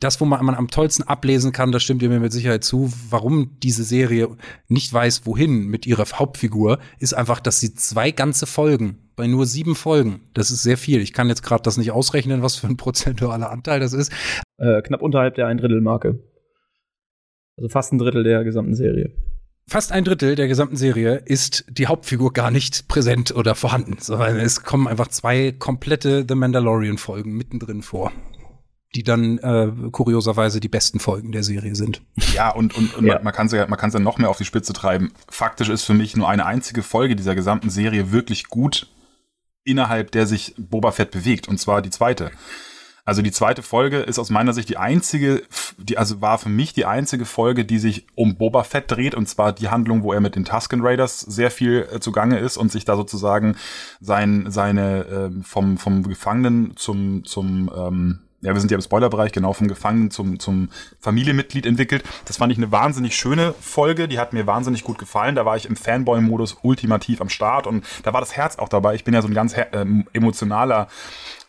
das, 0.00 0.20
wo 0.20 0.24
man, 0.24 0.44
man 0.44 0.54
am 0.54 0.68
tollsten 0.68 1.04
ablesen 1.04 1.52
kann, 1.52 1.72
das 1.72 1.82
stimmt 1.82 2.02
ihr 2.02 2.08
mir 2.08 2.20
mit 2.20 2.32
Sicherheit 2.32 2.64
zu, 2.64 2.92
warum 3.10 3.58
diese 3.62 3.84
Serie 3.84 4.28
nicht 4.68 4.92
weiß, 4.92 5.26
wohin 5.26 5.66
mit 5.68 5.86
ihrer 5.86 6.04
Hauptfigur, 6.04 6.78
ist 6.98 7.14
einfach, 7.14 7.40
dass 7.40 7.60
sie 7.60 7.74
zwei 7.74 8.10
ganze 8.10 8.46
Folgen 8.46 8.98
bei 9.14 9.26
nur 9.26 9.46
sieben 9.46 9.74
Folgen. 9.74 10.20
Das 10.34 10.50
ist 10.50 10.62
sehr 10.62 10.76
viel. 10.76 11.00
Ich 11.00 11.12
kann 11.12 11.28
jetzt 11.28 11.42
gerade 11.42 11.62
das 11.62 11.76
nicht 11.78 11.92
ausrechnen, 11.92 12.42
was 12.42 12.56
für 12.56 12.66
ein 12.66 12.76
prozentualer 12.78 13.50
Anteil 13.50 13.80
das 13.80 13.92
ist. 13.92 14.12
Äh, 14.58 14.82
knapp 14.82 15.02
unterhalb 15.02 15.34
der 15.36 15.46
ein 15.46 15.58
Drittel 15.58 15.80
Marke. 15.80 16.18
Also 17.56 17.68
fast 17.68 17.92
ein 17.92 17.98
Drittel 17.98 18.24
der 18.24 18.44
gesamten 18.44 18.74
Serie 18.74 19.12
fast 19.68 19.92
ein 19.92 20.04
Drittel 20.04 20.36
der 20.36 20.48
gesamten 20.48 20.76
Serie 20.76 21.22
ist 21.24 21.64
die 21.68 21.86
Hauptfigur 21.86 22.32
gar 22.32 22.50
nicht 22.50 22.88
präsent 22.88 23.34
oder 23.34 23.54
vorhanden, 23.54 23.96
sondern 24.00 24.38
es 24.38 24.62
kommen 24.62 24.86
einfach 24.86 25.08
zwei 25.08 25.52
komplette 25.52 26.24
The 26.28 26.34
Mandalorian-Folgen 26.34 27.32
mittendrin 27.32 27.82
vor. 27.82 28.12
Die 28.94 29.02
dann 29.02 29.38
äh, 29.38 29.70
kurioserweise 29.90 30.60
die 30.60 30.68
besten 30.68 31.00
Folgen 31.00 31.32
der 31.32 31.42
Serie 31.42 31.74
sind. 31.74 32.00
Ja, 32.32 32.50
und, 32.50 32.74
und, 32.76 32.94
und 32.94 33.06
ja. 33.06 33.20
man 33.20 33.32
kann 33.34 33.46
es 33.46 33.52
ja, 33.52 33.66
man 33.66 33.78
kann 33.78 33.90
ja 33.90 33.98
noch 33.98 34.18
mehr 34.18 34.30
auf 34.30 34.38
die 34.38 34.44
Spitze 34.44 34.72
treiben. 34.72 35.12
Faktisch 35.28 35.68
ist 35.68 35.82
für 35.82 35.92
mich 35.92 36.16
nur 36.16 36.28
eine 36.28 36.46
einzige 36.46 36.82
Folge 36.82 37.16
dieser 37.16 37.34
gesamten 37.34 37.68
Serie 37.68 38.12
wirklich 38.12 38.48
gut, 38.48 38.86
innerhalb 39.64 40.12
der 40.12 40.26
sich 40.26 40.54
Boba 40.56 40.92
Fett 40.92 41.10
bewegt, 41.10 41.48
und 41.48 41.58
zwar 41.58 41.82
die 41.82 41.90
zweite. 41.90 42.30
Also 43.06 43.22
die 43.22 43.30
zweite 43.30 43.62
Folge 43.62 43.98
ist 44.00 44.18
aus 44.18 44.30
meiner 44.30 44.52
Sicht 44.52 44.68
die 44.68 44.78
einzige, 44.78 45.44
die 45.78 45.96
also 45.96 46.20
war 46.20 46.38
für 46.38 46.48
mich 46.48 46.72
die 46.72 46.86
einzige 46.86 47.24
Folge, 47.24 47.64
die 47.64 47.78
sich 47.78 48.04
um 48.16 48.36
Boba 48.36 48.64
Fett 48.64 48.90
dreht 48.90 49.14
und 49.14 49.28
zwar 49.28 49.52
die 49.52 49.68
Handlung, 49.68 50.02
wo 50.02 50.12
er 50.12 50.20
mit 50.20 50.34
den 50.34 50.44
Tusken 50.44 50.80
Raiders 50.82 51.20
sehr 51.20 51.52
viel 51.52 51.88
äh, 51.92 52.00
zugange 52.00 52.40
ist 52.40 52.56
und 52.56 52.72
sich 52.72 52.84
da 52.84 52.96
sozusagen 52.96 53.56
sein 54.00 54.50
seine 54.50 55.04
äh, 55.06 55.42
vom 55.44 55.78
vom 55.78 56.02
Gefangenen 56.02 56.76
zum 56.76 57.24
zum 57.24 57.70
ähm, 57.74 58.25
ja, 58.46 58.54
wir 58.54 58.60
sind 58.60 58.70
ja 58.70 58.76
im 58.76 58.82
Spoilerbereich, 58.82 59.32
genau, 59.32 59.52
vom 59.52 59.66
Gefangenen 59.66 60.12
zum, 60.12 60.38
zum 60.38 60.68
Familienmitglied 61.00 61.66
entwickelt. 61.66 62.04
Das 62.26 62.36
fand 62.36 62.52
ich 62.52 62.58
eine 62.58 62.70
wahnsinnig 62.70 63.16
schöne 63.16 63.54
Folge, 63.60 64.06
die 64.06 64.20
hat 64.20 64.32
mir 64.32 64.46
wahnsinnig 64.46 64.84
gut 64.84 64.98
gefallen. 64.98 65.34
Da 65.34 65.44
war 65.44 65.56
ich 65.56 65.68
im 65.68 65.74
Fanboy-Modus 65.74 66.58
ultimativ 66.62 67.20
am 67.20 67.28
Start 67.28 67.66
und 67.66 67.84
da 68.04 68.12
war 68.12 68.20
das 68.20 68.36
Herz 68.36 68.56
auch 68.56 68.68
dabei. 68.68 68.94
Ich 68.94 69.02
bin 69.02 69.14
ja 69.14 69.20
so 69.20 69.26
ein 69.26 69.34
ganz 69.34 69.56
ähm, 69.72 70.06
emotionaler 70.12 70.86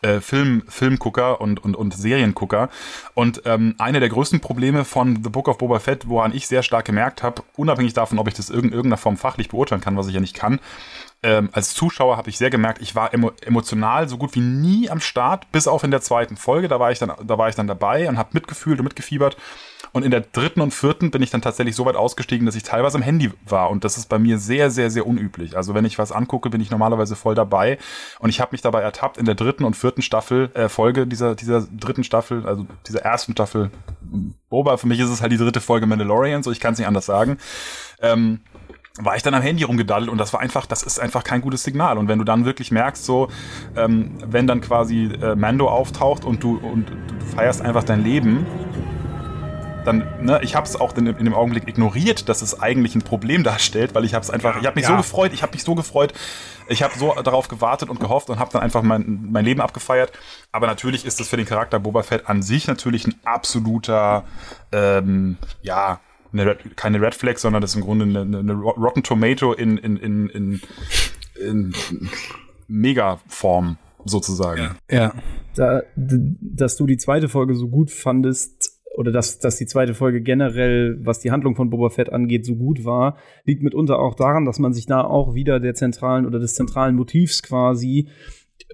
äh, 0.02 0.20
Film, 0.20 0.64
Filmgucker 0.68 1.40
und, 1.40 1.62
und, 1.62 1.76
und 1.76 1.94
Seriengucker. 1.94 2.68
Und 3.14 3.42
ähm, 3.44 3.76
eine 3.78 4.00
der 4.00 4.08
größten 4.08 4.40
Probleme 4.40 4.84
von 4.84 5.22
The 5.22 5.30
Book 5.30 5.46
of 5.46 5.58
Boba 5.58 5.78
Fett, 5.78 6.08
woran 6.08 6.34
ich 6.34 6.48
sehr 6.48 6.64
stark 6.64 6.84
gemerkt 6.84 7.22
habe, 7.22 7.42
unabhängig 7.56 7.94
davon, 7.94 8.18
ob 8.18 8.26
ich 8.26 8.34
das 8.34 8.50
in 8.50 8.70
irgendeiner 8.70 8.96
Form 8.96 9.16
fachlich 9.16 9.48
beurteilen 9.50 9.80
kann, 9.80 9.96
was 9.96 10.08
ich 10.08 10.14
ja 10.14 10.20
nicht 10.20 10.34
kann, 10.34 10.58
ähm, 11.22 11.48
als 11.52 11.74
Zuschauer 11.74 12.16
habe 12.16 12.30
ich 12.30 12.38
sehr 12.38 12.50
gemerkt, 12.50 12.80
ich 12.80 12.94
war 12.94 13.12
emo 13.12 13.32
emotional 13.44 14.08
so 14.08 14.18
gut 14.18 14.36
wie 14.36 14.40
nie 14.40 14.88
am 14.88 15.00
Start, 15.00 15.50
bis 15.50 15.66
auf 15.66 15.82
in 15.82 15.90
der 15.90 16.00
zweiten 16.00 16.36
Folge. 16.36 16.68
Da 16.68 16.78
war 16.78 16.92
ich 16.92 17.00
dann, 17.00 17.12
da 17.24 17.38
war 17.38 17.48
ich 17.48 17.56
dann 17.56 17.66
dabei 17.66 18.08
und 18.08 18.18
habe 18.18 18.30
mitgefühlt 18.32 18.78
und 18.78 18.84
mitgefiebert. 18.84 19.36
Und 19.92 20.04
in 20.04 20.10
der 20.10 20.20
dritten 20.20 20.60
und 20.60 20.72
vierten 20.72 21.10
bin 21.10 21.22
ich 21.22 21.30
dann 21.30 21.42
tatsächlich 21.42 21.74
so 21.74 21.86
weit 21.86 21.96
ausgestiegen, 21.96 22.46
dass 22.46 22.54
ich 22.54 22.62
teilweise 22.62 22.96
am 22.98 23.02
Handy 23.02 23.32
war. 23.46 23.70
Und 23.70 23.84
das 23.84 23.96
ist 23.96 24.08
bei 24.08 24.18
mir 24.18 24.38
sehr, 24.38 24.70
sehr, 24.70 24.90
sehr 24.90 25.06
unüblich. 25.06 25.56
Also 25.56 25.74
wenn 25.74 25.84
ich 25.84 25.98
was 25.98 26.12
angucke, 26.12 26.50
bin 26.50 26.60
ich 26.60 26.70
normalerweise 26.70 27.16
voll 27.16 27.34
dabei. 27.34 27.78
Und 28.20 28.30
ich 28.30 28.40
habe 28.40 28.52
mich 28.52 28.60
dabei 28.60 28.82
ertappt 28.82 29.16
in 29.16 29.24
der 29.24 29.34
dritten 29.34 29.64
und 29.64 29.74
vierten 29.74 30.02
Staffel, 30.02 30.50
äh, 30.54 30.68
Folge 30.68 31.06
dieser, 31.06 31.34
dieser 31.34 31.62
dritten 31.62 32.04
Staffel, 32.04 32.46
also 32.46 32.66
dieser 32.86 33.00
ersten 33.00 33.32
Staffel. 33.32 33.70
Boba, 34.50 34.76
für 34.76 34.86
mich 34.86 35.00
ist 35.00 35.10
es 35.10 35.20
halt 35.20 35.32
die 35.32 35.36
dritte 35.36 35.60
Folge 35.60 35.86
Mandalorian, 35.86 36.42
so 36.42 36.52
ich 36.52 36.60
kann 36.60 36.74
es 36.74 36.78
nicht 36.78 36.88
anders 36.88 37.06
sagen. 37.06 37.38
Ähm, 38.00 38.40
war 38.98 39.16
ich 39.16 39.22
dann 39.22 39.34
am 39.34 39.42
Handy 39.42 39.64
rumgedaddelt 39.64 40.10
und 40.10 40.18
das 40.18 40.32
war 40.32 40.40
einfach, 40.40 40.66
das 40.66 40.82
ist 40.82 40.98
einfach 40.98 41.24
kein 41.24 41.40
gutes 41.40 41.62
Signal. 41.62 41.98
Und 41.98 42.08
wenn 42.08 42.18
du 42.18 42.24
dann 42.24 42.44
wirklich 42.44 42.70
merkst, 42.70 43.04
so, 43.04 43.28
ähm, 43.76 44.18
wenn 44.26 44.46
dann 44.46 44.60
quasi 44.60 45.04
äh, 45.06 45.34
Mando 45.36 45.68
auftaucht 45.68 46.24
und 46.24 46.42
du, 46.42 46.58
und 46.58 46.90
du 46.90 47.36
feierst 47.36 47.62
einfach 47.62 47.84
dein 47.84 48.02
Leben 48.02 48.46
dann, 49.88 50.06
ne, 50.20 50.40
ich 50.42 50.54
habe 50.54 50.66
es 50.66 50.76
auch 50.76 50.94
in, 50.96 51.06
in, 51.06 51.24
dem 51.24 51.34
Augenblick 51.34 51.66
ignoriert, 51.66 52.28
dass 52.28 52.42
es 52.42 52.60
eigentlich 52.60 52.94
ein 52.94 53.02
Problem 53.02 53.42
darstellt, 53.42 53.94
weil 53.94 54.04
ich 54.04 54.12
habe 54.12 54.22
es 54.22 54.30
einfach, 54.30 54.60
ich 54.60 54.66
habe 54.66 54.74
mich 54.74 54.84
ja. 54.84 54.90
so 54.90 54.96
gefreut, 54.96 55.32
ich 55.32 55.42
habe 55.42 55.52
mich 55.52 55.64
so 55.64 55.74
gefreut, 55.74 56.12
ich 56.68 56.82
habe 56.82 56.96
so 56.98 57.14
darauf 57.22 57.48
gewartet 57.48 57.88
und 57.88 57.98
gehofft 57.98 58.28
und 58.28 58.38
habe 58.38 58.52
dann 58.52 58.60
einfach 58.60 58.82
mein, 58.82 59.28
mein 59.30 59.44
Leben 59.44 59.62
abgefeiert. 59.62 60.12
Aber 60.52 60.66
natürlich 60.66 61.06
ist 61.06 61.20
das 61.20 61.28
für 61.28 61.38
den 61.38 61.46
Charakter 61.46 61.78
Boba 61.80 62.02
Fett 62.02 62.28
an 62.28 62.42
sich 62.42 62.66
natürlich 62.66 63.06
ein 63.06 63.14
absoluter, 63.24 64.24
ähm, 64.72 65.38
ja, 65.62 66.00
Red, 66.32 66.76
keine 66.76 67.00
Red 67.00 67.14
Flag, 67.14 67.38
sondern 67.38 67.62
das 67.62 67.70
ist 67.70 67.76
im 67.76 67.82
Grunde 67.82 68.04
eine, 68.04 68.38
eine 68.38 68.52
Rotten 68.52 69.02
Tomato 69.02 69.52
in, 69.52 69.78
in, 69.78 69.96
in, 69.96 70.28
in, 70.28 70.60
in 71.40 71.74
Mega-Form 72.66 73.78
sozusagen. 74.04 74.76
Ja. 74.90 74.96
ja. 74.96 75.14
Da, 75.54 75.82
dass 75.96 76.76
du 76.76 76.86
die 76.86 76.98
zweite 76.98 77.28
Folge 77.28 77.54
so 77.54 77.68
gut 77.68 77.90
fandest, 77.90 78.78
oder 78.96 79.12
dass, 79.12 79.38
dass 79.38 79.56
die 79.56 79.66
zweite 79.66 79.94
Folge 79.94 80.20
generell, 80.20 80.98
was 81.00 81.20
die 81.20 81.30
Handlung 81.30 81.54
von 81.54 81.70
Boba 81.70 81.88
Fett 81.88 82.12
angeht, 82.12 82.44
so 82.44 82.56
gut 82.56 82.84
war, 82.84 83.16
liegt 83.44 83.62
mitunter 83.62 84.00
auch 84.00 84.16
daran, 84.16 84.44
dass 84.44 84.58
man 84.58 84.72
sich 84.72 84.86
da 84.86 85.02
auch 85.02 85.34
wieder 85.34 85.60
der 85.60 85.74
zentralen 85.74 86.26
oder 86.26 86.40
des 86.40 86.54
zentralen 86.54 86.96
Motivs 86.96 87.42
quasi 87.42 88.08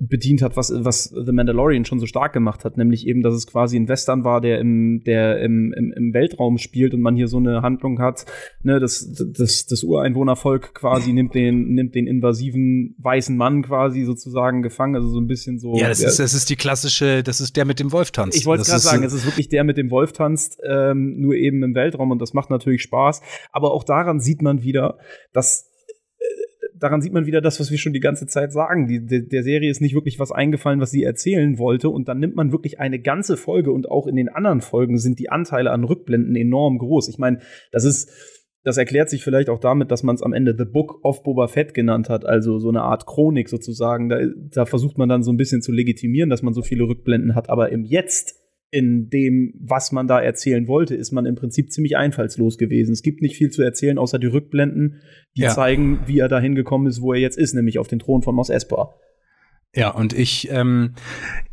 bedient 0.01 0.43
hat, 0.43 0.57
was, 0.57 0.73
was 0.75 1.05
The 1.05 1.33
Mandalorian 1.33 1.85
schon 1.85 2.01
so 2.01 2.07
stark 2.07 2.33
gemacht 2.33 2.65
hat, 2.65 2.77
nämlich 2.77 3.07
eben, 3.07 3.23
dass 3.23 3.35
es 3.35 3.47
quasi 3.47 3.77
ein 3.77 3.89
Western 3.89 4.25
war, 4.25 4.41
der 4.41 4.59
im, 4.59 5.03
der 5.05 5.41
im, 5.41 5.73
im, 5.73 5.93
im 5.93 6.15
Weltraum 6.15 6.59
spielt 6.59 6.95
und 6.95 7.01
man 7.01 7.15
hier 7.15 7.29
so 7.29 7.37
eine 7.37 7.63
Handlung 7.63 8.01
hat, 8.01 8.27
ne, 8.63 8.81
das, 8.81 9.13
das, 9.13 9.67
das 9.67 9.83
Ureinwohnervolk 9.85 10.75
quasi 10.75 11.13
nimmt 11.13 11.35
den, 11.35 11.75
nimmt 11.75 11.95
den 11.95 12.07
invasiven 12.07 12.97
weißen 12.99 13.37
Mann 13.37 13.63
quasi 13.63 14.05
sozusagen 14.05 14.63
gefangen, 14.63 14.97
also 14.97 15.09
so 15.09 15.21
ein 15.21 15.27
bisschen 15.29 15.59
so. 15.59 15.77
Ja, 15.77 15.89
das 15.89 16.01
ist, 16.01 16.19
das 16.19 16.35
ist 16.35 16.51
die 16.51 16.57
klassische, 16.57 17.23
das 17.23 17.41
ist 17.41 17.57
der 17.57 17.65
mit 17.65 17.79
dem 17.79 17.93
Wolf 17.93 18.11
tanzt. 18.11 18.37
Ich 18.37 18.47
wollte 18.47 18.65
gerade 18.65 18.81
sagen, 18.81 19.05
es 19.05 19.13
ist 19.13 19.27
wirklich 19.27 19.49
der 19.49 19.65
mit 19.65 19.77
dem 19.77 19.91
Wolf 19.91 20.13
tanzt, 20.13 20.59
ähm, 20.69 21.21
nur 21.21 21.35
eben 21.35 21.63
im 21.63 21.75
Weltraum 21.75 22.11
und 22.11 22.21
das 22.21 22.35
macht 22.35 22.51
natürlich 22.51 22.83
Spaß, 22.83 23.21
aber 23.53 23.73
auch 23.73 23.85
daran 23.85 24.19
sieht 24.19 24.43
man 24.43 24.63
wieder, 24.63 24.99
dass 25.33 25.71
daran 26.85 27.01
sieht 27.01 27.15
man 27.15 27.25
wieder 27.25 27.41
das, 27.41 27.59
was 27.61 27.71
wir 27.71 27.79
schon 27.79 27.95
die 27.95 28.01
ganze 28.01 28.27
Zeit 28.27 28.53
sagen. 28.53 28.87
Die, 28.87 29.05
der, 29.05 29.21
der 29.21 29.43
Serie 29.43 29.71
ist 29.71 29.81
nicht 29.81 29.95
wirklich 29.95 30.19
was 30.19 30.31
eingefallen, 30.31 30.81
was 30.81 30.91
sie 30.91 31.03
erzählen 31.03 31.59
wollte. 31.59 31.89
Und 31.89 32.09
dann 32.09 32.21
nimmt 32.21 32.37
man 32.37 32.53
wirklich 32.53 32.79
eine 32.79 33.01
ganze 33.01 33.39
Folge 33.39 33.73
und 33.73 33.91
auch 33.91 34.07
in 34.07 34.17
den 34.17 34.29
anderen 34.29 34.61
Folgen 34.61 34.99
sind 34.99 35.19
die 35.19 35.31
Anteile 35.31 35.71
an 35.71 35.85
Rückblenden 35.85 36.37
enorm 36.37 36.79
groß. 36.79 37.09
Ich 37.09 37.19
meine, 37.19 37.39
das 37.73 37.85
ist. 37.85 38.11
Das 38.67 38.79
erklärt 38.79 39.11
sich 39.11 39.23
vielleicht 39.23 39.51
auch 39.51 39.61
damit, 39.61 39.91
dass 39.91 40.03
man 40.03 40.15
es 40.15 40.23
am 40.23 40.33
Ende 40.33 40.55
The 40.57 40.65
Book 40.65 41.05
of 41.05 41.23
Boba 41.23 41.49
Fett 41.49 41.75
genannt 41.75 42.09
hat, 42.09 42.25
also 42.25 42.59
so 42.59 42.71
eine 42.71 42.81
Art 42.81 43.05
Chronik 43.05 43.51
sozusagen. 43.51 44.09
Da, 44.09 44.21
da 44.55 44.65
versucht 44.65 44.97
man 44.97 45.07
dann 45.07 45.23
so 45.23 45.31
ein 45.31 45.37
bisschen 45.37 45.61
zu 45.61 45.71
legitimieren, 45.71 46.31
dass 46.31 46.41
man 46.41 46.55
so 46.55 46.63
viele 46.63 46.85
Rückblenden 46.85 47.35
hat. 47.35 47.51
Aber 47.51 47.71
im 47.73 47.85
Jetzt 47.85 48.41
in 48.75 49.09
dem, 49.09 49.55
was 49.61 49.93
man 49.93 50.09
da 50.09 50.21
erzählen 50.21 50.67
wollte, 50.67 50.97
ist 50.97 51.13
man 51.13 51.27
im 51.27 51.37
Prinzip 51.37 51.71
ziemlich 51.71 51.97
einfallslos 51.97 52.59
gewesen. 52.59 52.93
Es 52.93 53.03
gibt 53.03 53.23
nicht 53.23 53.37
viel 53.37 53.51
zu 53.51 53.63
erzählen, 53.63 53.99
außer 53.99 54.19
die 54.19 54.27
Rückblenden, 54.27 55.01
die 55.37 55.43
ja. 55.43 55.51
zeigen, 55.51 56.01
wie 56.07 56.19
er 56.19 56.27
dahin 56.27 56.57
gekommen 56.57 56.89
ist, 56.89 57.01
wo 57.01 57.13
er 57.13 57.21
jetzt 57.21 57.39
ist, 57.39 57.55
nämlich 57.55 57.79
auf 57.79 57.87
den 57.87 58.01
Thron 58.01 58.23
von 58.23 58.35
Mos 58.35 58.51
Espa. 58.51 58.93
Ja, 59.77 59.91
und 59.91 60.13
ich, 60.13 60.51
ähm, 60.51 60.95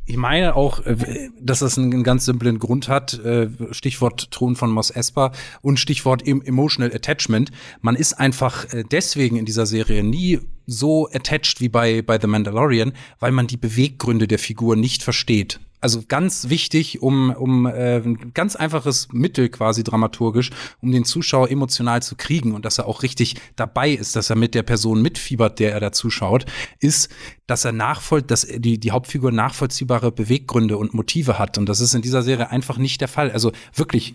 ich 0.06 0.18
meine 0.18 0.56
auch, 0.56 0.84
äh, 0.84 0.96
dass 1.40 1.60
das 1.60 1.78
einen 1.78 2.04
ganz 2.04 2.26
simplen 2.26 2.58
Grund 2.58 2.88
hat. 2.88 3.24
Äh, 3.24 3.50
Stichwort 3.70 4.32
Thron 4.32 4.56
von 4.56 4.72
Mos 4.72 4.90
Espa 4.90 5.32
und 5.62 5.80
Stichwort 5.80 6.28
Emotional 6.28 6.92
Attachment. 6.92 7.52
Man 7.82 7.96
ist 7.96 8.14
einfach 8.14 8.74
äh, 8.74 8.84
deswegen 8.90 9.38
in 9.38 9.46
dieser 9.46 9.68
Serie 9.68 10.04
nie 10.04 10.40
so 10.66 11.08
attached 11.14 11.62
wie 11.62 11.70
bei, 11.70 12.02
bei 12.02 12.20
The 12.20 12.26
Mandalorian, 12.26 12.94
weil 13.20 13.32
man 13.32 13.46
die 13.46 13.58
Beweggründe 13.58 14.28
der 14.28 14.40
Figur 14.40 14.76
nicht 14.76 15.04
versteht. 15.04 15.60
Also 15.82 16.04
ganz 16.08 16.50
wichtig, 16.50 17.02
um, 17.02 17.32
um 17.32 17.66
äh, 17.66 17.98
ein 17.98 18.34
ganz 18.34 18.56
einfaches 18.56 19.08
Mittel 19.12 19.50
quasi 19.50 19.84
dramaturgisch, 19.84 20.52
um 20.80 20.92
den 20.92 21.06
Zuschauer 21.06 21.50
emotional 21.50 22.04
zu 22.04 22.16
kriegen 22.16 22.54
und 22.54 22.66
dass 22.66 22.78
er 22.78 22.88
auch 22.88 23.02
richtig 23.04 23.36
dabei 23.56 23.90
ist, 23.90 24.16
dass 24.16 24.30
er 24.30 24.36
mit 24.36 24.54
der 24.54 24.64
Person 24.64 25.02
mitfiebert, 25.02 25.60
der 25.60 25.74
er 25.74 25.80
da 25.80 25.92
zuschaut, 25.92 26.46
ist, 26.80 27.10
dass 27.48 27.66
er 27.66 27.72
nachvoll, 27.72 28.22
dass 28.22 28.48
die, 28.48 28.80
die 28.80 28.92
Hauptfigur 28.92 29.32
nachvollziehbare 29.32 30.12
Beweggründe 30.12 30.78
und 30.78 30.94
Motive 30.94 31.40
hat. 31.40 31.58
Und 31.58 31.68
das 31.68 31.82
ist 31.82 31.96
in 31.96 32.02
dieser 32.02 32.22
Serie 32.22 32.52
einfach 32.52 32.78
nicht 32.78 33.02
der 33.02 33.08
Fall. 33.08 33.32
Also 33.32 33.52
wirklich, 33.74 34.14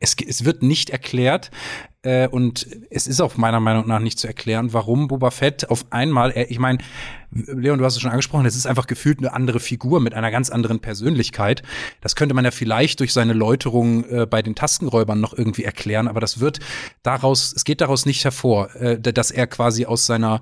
es, 0.00 0.14
es 0.24 0.44
wird 0.44 0.62
nicht 0.62 0.90
erklärt, 0.90 1.50
äh, 2.02 2.28
und 2.28 2.66
es 2.90 3.06
ist 3.06 3.20
auch 3.20 3.36
meiner 3.36 3.60
Meinung 3.60 3.88
nach 3.88 3.98
nicht 3.98 4.18
zu 4.18 4.26
erklären, 4.26 4.72
warum 4.72 5.08
Boba 5.08 5.30
Fett 5.30 5.68
auf 5.68 5.86
einmal, 5.90 6.32
ich 6.48 6.58
meine, 6.58 6.78
Leon, 7.30 7.78
du 7.78 7.84
hast 7.84 7.96
es 7.96 8.00
schon 8.00 8.10
angesprochen, 8.10 8.46
es 8.46 8.56
ist 8.56 8.66
einfach 8.66 8.86
gefühlt 8.86 9.18
eine 9.18 9.32
andere 9.32 9.60
Figur 9.60 10.00
mit 10.00 10.14
einer 10.14 10.30
ganz 10.30 10.48
anderen 10.48 10.80
Persönlichkeit. 10.80 11.62
Das 12.00 12.16
könnte 12.16 12.34
man 12.34 12.44
ja 12.44 12.50
vielleicht 12.50 13.00
durch 13.00 13.12
seine 13.12 13.34
Läuterung 13.34 14.04
äh, 14.04 14.26
bei 14.26 14.40
den 14.40 14.54
Taskenräubern 14.54 15.20
noch 15.20 15.36
irgendwie 15.36 15.64
erklären, 15.64 16.08
aber 16.08 16.20
das 16.20 16.40
wird 16.40 16.60
daraus, 17.02 17.52
es 17.54 17.64
geht 17.64 17.80
daraus 17.80 18.06
nicht 18.06 18.24
hervor, 18.24 18.74
äh, 18.76 18.98
dass 18.98 19.30
er 19.30 19.46
quasi 19.46 19.84
aus 19.84 20.06
seiner, 20.06 20.40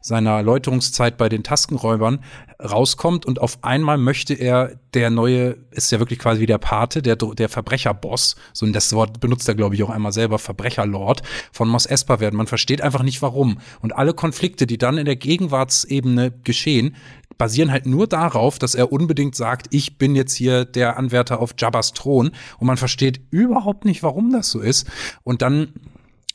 seiner 0.00 0.42
Läuterungszeit 0.42 1.16
bei 1.16 1.28
den 1.28 1.42
Taskenräubern 1.42 2.22
rauskommt 2.62 3.26
und 3.26 3.40
auf 3.40 3.58
einmal 3.62 3.98
möchte 3.98 4.34
er 4.34 4.78
der 4.94 5.10
neue, 5.10 5.56
ist 5.70 5.92
ja 5.92 5.98
wirklich 5.98 6.18
quasi 6.18 6.40
wie 6.40 6.46
der 6.46 6.58
Pate, 6.58 7.02
der, 7.02 7.16
der 7.16 7.48
Verbrecherboss, 7.48 8.36
so 8.52 8.66
und 8.66 8.72
das 8.72 8.92
Wort 8.92 9.20
benutzt 9.20 9.48
er, 9.48 9.54
glaube 9.54 9.74
ich, 9.74 9.82
auch 9.82 9.90
einmal 9.90 10.12
selber, 10.12 10.38
Verbrecherlord 10.38 11.22
von 11.52 11.68
Mos 11.68 11.86
Espa 11.86 12.20
werden. 12.20 12.36
Man 12.36 12.46
versteht 12.46 12.80
einfach 12.80 13.02
nicht 13.02 13.20
warum. 13.22 13.58
Und 13.80 13.94
alle 13.94 14.14
Konflikte, 14.14 14.66
die 14.66 14.78
dann 14.78 14.98
in 14.98 15.04
der 15.04 15.16
Gegenwartsebene 15.16 16.32
geschehen, 16.44 16.96
basieren 17.38 17.70
halt 17.70 17.86
nur 17.86 18.06
darauf, 18.06 18.58
dass 18.58 18.74
er 18.74 18.92
unbedingt 18.92 19.34
sagt, 19.34 19.66
ich 19.70 19.98
bin 19.98 20.16
jetzt 20.16 20.34
hier 20.34 20.64
der 20.64 20.96
Anwärter 20.96 21.40
auf 21.40 21.54
Jabbas 21.58 21.92
Thron 21.92 22.30
und 22.58 22.66
man 22.66 22.76
versteht 22.76 23.20
überhaupt 23.30 23.84
nicht, 23.84 24.02
warum 24.02 24.32
das 24.32 24.50
so 24.50 24.60
ist. 24.60 24.88
Und 25.22 25.42
dann 25.42 25.74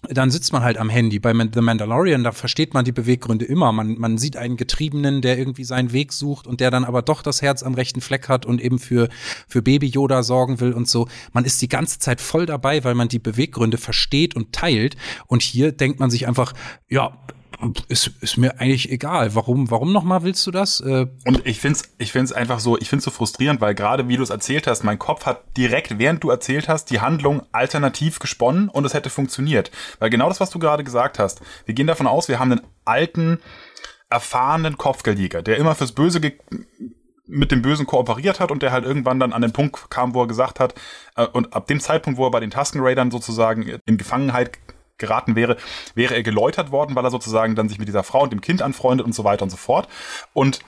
dann 0.10 0.32
sitzt 0.32 0.52
man 0.52 0.64
halt 0.64 0.78
am 0.78 0.90
Handy. 0.90 1.20
Bei 1.20 1.34
The 1.34 1.62
Mandalorian, 1.62 2.24
da 2.24 2.32
versteht 2.32 2.74
man 2.74 2.86
die 2.86 2.92
Beweggründe 2.92 3.46
immer. 3.46 3.72
Man, 3.72 4.00
man 4.00 4.18
sieht 4.18 4.36
einen 4.36 4.58
Getriebenen, 4.58 5.22
der 5.22 5.38
irgendwie 5.38 5.64
seinen 5.64 5.94
Weg 5.94 6.12
sucht 6.12 6.48
und 6.48 6.60
der 6.60 6.72
dann 6.72 6.86
aber 6.86 7.02
doch 7.02 7.22
das 7.22 7.42
Herz 7.42 7.62
am 7.62 7.76
rechten 7.76 8.02
Fleck 8.02 8.28
hat 8.28 8.46
und 8.46 8.62
eben 8.62 8.80
für, 8.80 9.10
für 9.48 9.62
Baby 9.62 9.88
Yoda 9.88 10.24
sorgen 10.24 10.60
will 10.60 10.74
und 10.74 10.88
so. 10.88 11.08
Man 11.34 11.46
ist 11.46 11.62
die 11.62 11.70
ganze 11.70 12.00
Zeit 12.00 12.20
voll 12.20 12.46
dabei, 12.46 12.84
weil 12.84 12.96
man 12.96 13.10
die 13.10 13.20
Beweggründe 13.20 13.78
versteht 13.78 14.36
und 14.36 14.54
teilt. 14.54 14.96
Und 15.28 15.44
hier 15.44 15.72
denkt 15.72 16.00
man 16.00 16.10
sich 16.10 16.28
einfach, 16.28 16.54
ja, 16.90 17.18
ist, 17.88 18.12
ist 18.22 18.38
mir 18.38 18.60
eigentlich 18.60 18.92
egal. 18.92 19.36
Warum, 19.36 19.70
warum 19.70 19.92
nochmal 19.92 20.24
willst 20.24 20.46
du 20.48 20.52
das? 20.52 20.80
Äh, 20.82 21.08
und 21.26 21.46
ich 21.46 21.60
finde 21.60 21.80
es 21.80 21.94
ich 21.98 22.12
find's 22.12 22.32
einfach 22.32 22.60
so, 22.60 22.78
ich 22.78 22.90
finde 22.90 23.00
es 23.00 23.06
so 23.06 23.12
frustrierend, 23.12 23.62
weil 23.62 23.76
gerade 23.76 24.08
wie 24.08 24.18
du 24.18 24.24
es 24.24 24.30
erzählt 24.30 24.68
hast, 24.68 24.84
mein 24.84 25.00
Kopf 25.00 25.26
hat 25.26 25.58
direkt, 25.58 26.00
während 26.00 26.24
du 26.24 26.30
erzählt 26.30 26.68
hast, 26.68 26.86
die 26.90 27.02
Handlung 27.02 27.44
alternativ 27.52 28.20
gesponnen 28.20 28.70
und 28.70 28.86
es 28.86 28.94
hätte 28.94 29.10
funktioniert. 29.10 29.72
Weil 30.00 30.10
genau 30.10 30.28
das, 30.28 30.40
was 30.40 30.50
du 30.50 30.60
gerade 30.60 30.84
gesagt 30.84 31.20
hast, 31.20 31.42
wir 31.66 31.76
gehen 31.76 31.88
davon 31.88 32.08
aus, 32.08 32.28
wir 32.28 32.40
haben 32.40 32.52
einen 32.52 32.62
alten, 32.86 33.40
erfahrenen 34.10 34.78
Kopfgeldjäger, 34.78 35.42
der 35.42 35.58
immer 35.58 35.76
fürs 35.76 35.94
Böse 35.94 36.20
mit 37.28 37.52
dem 37.52 37.62
Bösen 37.62 37.86
kooperiert 37.86 38.40
hat 38.40 38.52
und 38.52 38.62
der 38.62 38.72
halt 38.72 38.84
irgendwann 38.84 39.20
dann 39.20 39.34
an 39.34 39.42
den 39.42 39.54
Punkt 39.54 39.90
kam, 39.90 40.14
wo 40.14 40.24
er 40.24 40.28
gesagt 40.28 40.60
hat, 40.60 40.76
äh, 41.16 41.26
und 41.26 41.54
ab 41.54 41.68
dem 41.68 41.80
Zeitpunkt, 41.80 42.20
wo 42.20 42.26
er 42.26 42.32
bei 42.32 42.40
den 42.40 42.52
Tusken 42.52 42.82
Raidern 42.82 43.12
sozusagen 43.12 43.80
in 43.86 43.98
Gefangenheit 43.98 44.58
geraten 45.02 45.36
wäre, 45.36 45.58
wäre 45.96 46.16
er 46.16 46.24
geläutert 46.24 46.72
worden, 46.72 46.96
weil 46.96 47.04
er 47.04 47.12
sozusagen 47.12 47.56
dann 47.56 47.68
sich 47.68 47.80
mit 47.80 47.90
dieser 47.90 48.04
Frau 48.04 48.24
und 48.24 48.32
dem 48.32 48.40
Kind 48.40 48.62
anfreundet 48.62 49.06
und 49.06 49.14
so 49.14 49.26
weiter 49.26 49.44
und 49.44 49.50
so 49.50 49.58
fort. 49.58 49.90
Und 50.32 50.62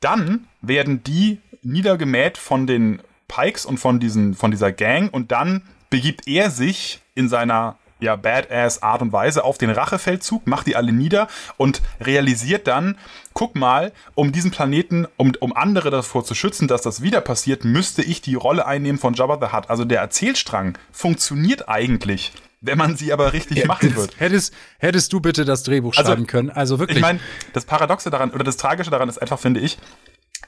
dann 0.00 0.48
werden 0.60 1.02
die 1.04 1.40
niedergemäht 1.62 2.38
von 2.38 2.66
den 2.66 3.02
Pikes 3.28 3.64
und 3.64 3.78
von 3.78 4.00
diesen, 4.00 4.34
von 4.34 4.50
dieser 4.50 4.72
Gang 4.72 5.12
und 5.12 5.30
dann 5.30 5.62
begibt 5.90 6.26
er 6.26 6.50
sich 6.50 7.00
in 7.14 7.28
seiner 7.28 7.76
ja, 8.00 8.16
badass 8.16 8.82
Art 8.82 9.02
und 9.02 9.12
Weise 9.12 9.44
auf 9.44 9.58
den 9.58 9.70
Rachefeldzug, 9.70 10.46
macht 10.46 10.66
die 10.66 10.76
alle 10.76 10.92
nieder 10.92 11.28
und 11.56 11.82
realisiert 12.00 12.66
dann, 12.66 12.96
guck 13.32 13.56
mal, 13.56 13.92
um 14.14 14.32
diesen 14.32 14.50
Planeten, 14.50 15.06
um, 15.16 15.32
um 15.40 15.54
andere 15.54 15.90
davor 15.90 16.24
zu 16.24 16.34
schützen, 16.34 16.68
dass 16.68 16.82
das 16.82 17.02
wieder 17.02 17.20
passiert, 17.20 17.64
müsste 17.64 18.02
ich 18.02 18.20
die 18.20 18.34
Rolle 18.34 18.66
einnehmen 18.66 18.98
von 19.00 19.14
Jabba 19.14 19.38
the 19.40 19.52
Hutt. 19.54 19.68
Also 19.68 19.84
der 19.84 20.00
Erzählstrang 20.00 20.78
funktioniert 20.92 21.68
eigentlich 21.68 22.32
wenn 22.60 22.78
man 22.78 22.96
sie 22.96 23.12
aber 23.12 23.32
richtig 23.32 23.58
ja, 23.58 23.66
machen 23.66 23.94
wird. 23.94 24.18
Hättest, 24.18 24.52
hättest 24.78 25.12
du 25.12 25.20
bitte 25.20 25.44
das 25.44 25.62
Drehbuch 25.62 25.96
also, 25.96 26.10
schreiben 26.10 26.26
können? 26.26 26.50
Also 26.50 26.78
wirklich. 26.78 26.98
Ich 26.98 27.02
meine, 27.02 27.20
das 27.52 27.64
Paradoxe 27.64 28.10
daran 28.10 28.30
oder 28.30 28.44
das 28.44 28.56
Tragische 28.56 28.90
daran 28.90 29.08
ist 29.08 29.18
einfach, 29.18 29.38
finde 29.38 29.60
ich, 29.60 29.78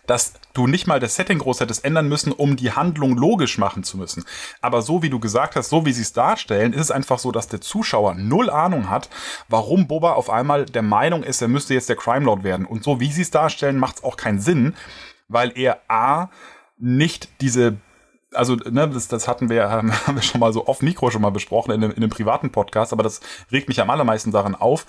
dass 0.06 0.34
du 0.54 0.66
nicht 0.66 0.88
mal 0.88 0.98
das 0.98 1.14
Setting 1.14 1.38
groß 1.38 1.60
hättest 1.60 1.84
ändern 1.84 2.08
müssen, 2.08 2.32
um 2.32 2.56
die 2.56 2.72
Handlung 2.72 3.16
logisch 3.16 3.58
machen 3.58 3.84
zu 3.84 3.96
müssen. 3.96 4.24
Aber 4.60 4.82
so 4.82 5.02
wie 5.02 5.10
du 5.10 5.20
gesagt 5.20 5.54
hast, 5.54 5.68
so 5.68 5.86
wie 5.86 5.92
sie 5.92 6.02
es 6.02 6.12
darstellen, 6.12 6.72
ist 6.72 6.80
es 6.80 6.90
einfach 6.90 7.20
so, 7.20 7.30
dass 7.30 7.46
der 7.46 7.60
Zuschauer 7.60 8.14
null 8.14 8.50
Ahnung 8.50 8.90
hat, 8.90 9.08
warum 9.48 9.86
Boba 9.86 10.14
auf 10.14 10.28
einmal 10.28 10.64
der 10.66 10.82
Meinung 10.82 11.22
ist, 11.22 11.40
er 11.42 11.48
müsste 11.48 11.74
jetzt 11.74 11.88
der 11.88 11.96
Crime 11.96 12.24
Lord 12.24 12.42
werden. 12.42 12.66
Und 12.66 12.82
so 12.82 12.98
wie 12.98 13.12
sie 13.12 13.22
es 13.22 13.30
darstellen, 13.30 13.78
macht 13.78 13.96
es 13.96 14.04
auch 14.04 14.16
keinen 14.16 14.40
Sinn, 14.40 14.74
weil 15.28 15.52
er 15.56 15.80
A 15.88 16.28
nicht 16.76 17.28
diese 17.40 17.76
also 18.34 18.54
ne, 18.54 18.88
das, 18.88 19.08
das 19.08 19.28
hatten 19.28 19.48
wir, 19.48 19.70
haben 19.70 19.92
wir 20.06 20.22
schon 20.22 20.40
mal 20.40 20.52
so 20.52 20.66
off 20.66 20.82
Mikro 20.82 21.10
schon 21.10 21.22
mal 21.22 21.30
besprochen 21.30 21.72
in 21.72 21.82
einem, 21.82 21.92
in 21.92 21.98
einem 21.98 22.10
privaten 22.10 22.50
Podcast, 22.50 22.92
aber 22.92 23.02
das 23.02 23.20
regt 23.50 23.68
mich 23.68 23.80
am 23.80 23.90
allermeisten 23.90 24.30
daran 24.30 24.54
auf, 24.54 24.86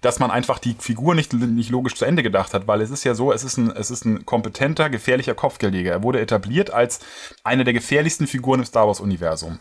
dass 0.00 0.18
man 0.18 0.30
einfach 0.30 0.58
die 0.58 0.76
Figur 0.78 1.14
nicht, 1.14 1.32
nicht 1.32 1.70
logisch 1.70 1.94
zu 1.94 2.04
Ende 2.04 2.22
gedacht 2.22 2.54
hat, 2.54 2.66
weil 2.66 2.80
es 2.80 2.90
ist 2.90 3.04
ja 3.04 3.14
so, 3.14 3.32
es 3.32 3.44
ist 3.44 3.56
ein, 3.56 3.70
es 3.70 3.90
ist 3.90 4.04
ein 4.04 4.26
kompetenter, 4.26 4.90
gefährlicher 4.90 5.34
Kopfgeldjäger. 5.34 5.92
Er 5.92 6.02
wurde 6.02 6.20
etabliert 6.20 6.70
als 6.72 7.00
eine 7.42 7.64
der 7.64 7.72
gefährlichsten 7.72 8.26
Figuren 8.26 8.60
im 8.60 8.66
Star 8.66 8.86
Wars 8.86 9.00
Universum. 9.00 9.58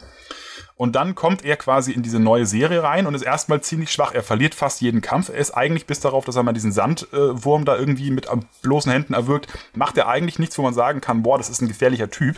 Und 0.76 0.96
dann 0.96 1.14
kommt 1.14 1.46
er 1.46 1.56
quasi 1.56 1.92
in 1.92 2.02
diese 2.02 2.20
neue 2.20 2.46
Serie 2.46 2.82
rein 2.82 3.06
und 3.06 3.14
ist 3.14 3.22
erstmal 3.22 3.62
ziemlich 3.62 3.92
schwach. 3.92 4.14
Er 4.14 4.24
verliert 4.24 4.56
fast 4.56 4.82
jeden 4.82 5.02
Kampf. 5.02 5.30
Er 5.30 5.36
ist 5.36 5.52
eigentlich 5.52 5.86
bis 5.86 6.00
darauf, 6.00 6.26
dass 6.26 6.36
er 6.36 6.44
mal 6.44 6.54
diesen 6.54 6.72
Sandwurm 6.72 7.64
da 7.64 7.78
irgendwie 7.78 8.10
mit 8.10 8.28
bloßen 8.64 8.92
Händen 8.92 9.14
erwürgt, 9.14 9.48
macht 9.76 9.98
er 9.98 10.08
eigentlich 10.08 10.40
nichts, 10.40 10.58
wo 10.58 10.64
man 10.64 10.74
sagen 10.74 11.00
kann, 11.00 11.22
boah, 11.22 11.38
das 11.38 11.50
ist 11.50 11.62
ein 11.62 11.68
gefährlicher 11.68 12.10
Typ. 12.10 12.38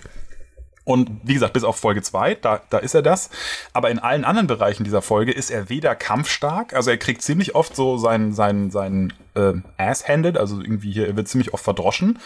Und 0.86 1.10
wie 1.24 1.34
gesagt, 1.34 1.54
bis 1.54 1.64
auf 1.64 1.78
Folge 1.78 2.04
2, 2.04 2.36
da, 2.36 2.62
da 2.70 2.78
ist 2.78 2.94
er 2.94 3.02
das. 3.02 3.32
Aber 3.74 3.90
in 3.90 4.00
allen 4.00 4.24
anderen 4.24 4.48
Bereichen 4.48 4.84
dieser 4.84 5.02
Folge 5.02 5.32
ist 5.32 5.50
er 5.50 5.68
weder 5.68 5.96
kampfstark, 5.96 6.74
also 6.74 6.92
er 6.92 6.98
kriegt 6.98 7.24
ziemlich 7.24 7.56
oft 7.56 7.76
so 7.76 7.98
seinen, 7.98 8.34
seinen, 8.34 8.72
seinen 8.72 9.12
äh, 9.34 9.54
Ass-handed, 9.78 10.38
also 10.38 10.62
irgendwie 10.62 10.92
hier, 10.92 11.08
er 11.08 11.18
wird 11.18 11.28
ziemlich 11.28 11.54
oft 11.54 11.64
verdroschen. 11.64 12.20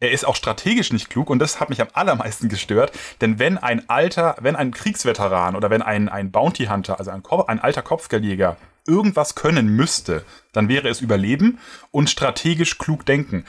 Er 0.00 0.10
ist 0.10 0.26
auch 0.26 0.34
strategisch 0.34 0.92
nicht 0.92 1.08
klug 1.08 1.30
und 1.30 1.38
das 1.38 1.60
hat 1.60 1.70
mich 1.70 1.80
am 1.80 1.88
allermeisten 1.92 2.48
gestört, 2.48 2.92
denn 3.20 3.38
wenn 3.38 3.58
ein 3.58 3.88
alter, 3.88 4.36
wenn 4.40 4.56
ein 4.56 4.72
Kriegsveteran 4.72 5.54
oder 5.54 5.70
wenn 5.70 5.82
ein, 5.82 6.08
ein 6.08 6.32
Bounty 6.32 6.66
Hunter, 6.66 6.98
also 6.98 7.12
ein, 7.12 7.22
ein 7.46 7.60
alter 7.60 7.80
Kopfgeldjäger, 7.80 8.56
irgendwas 8.86 9.34
können 9.34 9.68
müsste, 9.68 10.24
dann 10.52 10.68
wäre 10.68 10.88
es 10.88 11.00
Überleben 11.00 11.58
und 11.90 12.10
strategisch 12.10 12.78
klug 12.78 13.06
denken. 13.06 13.44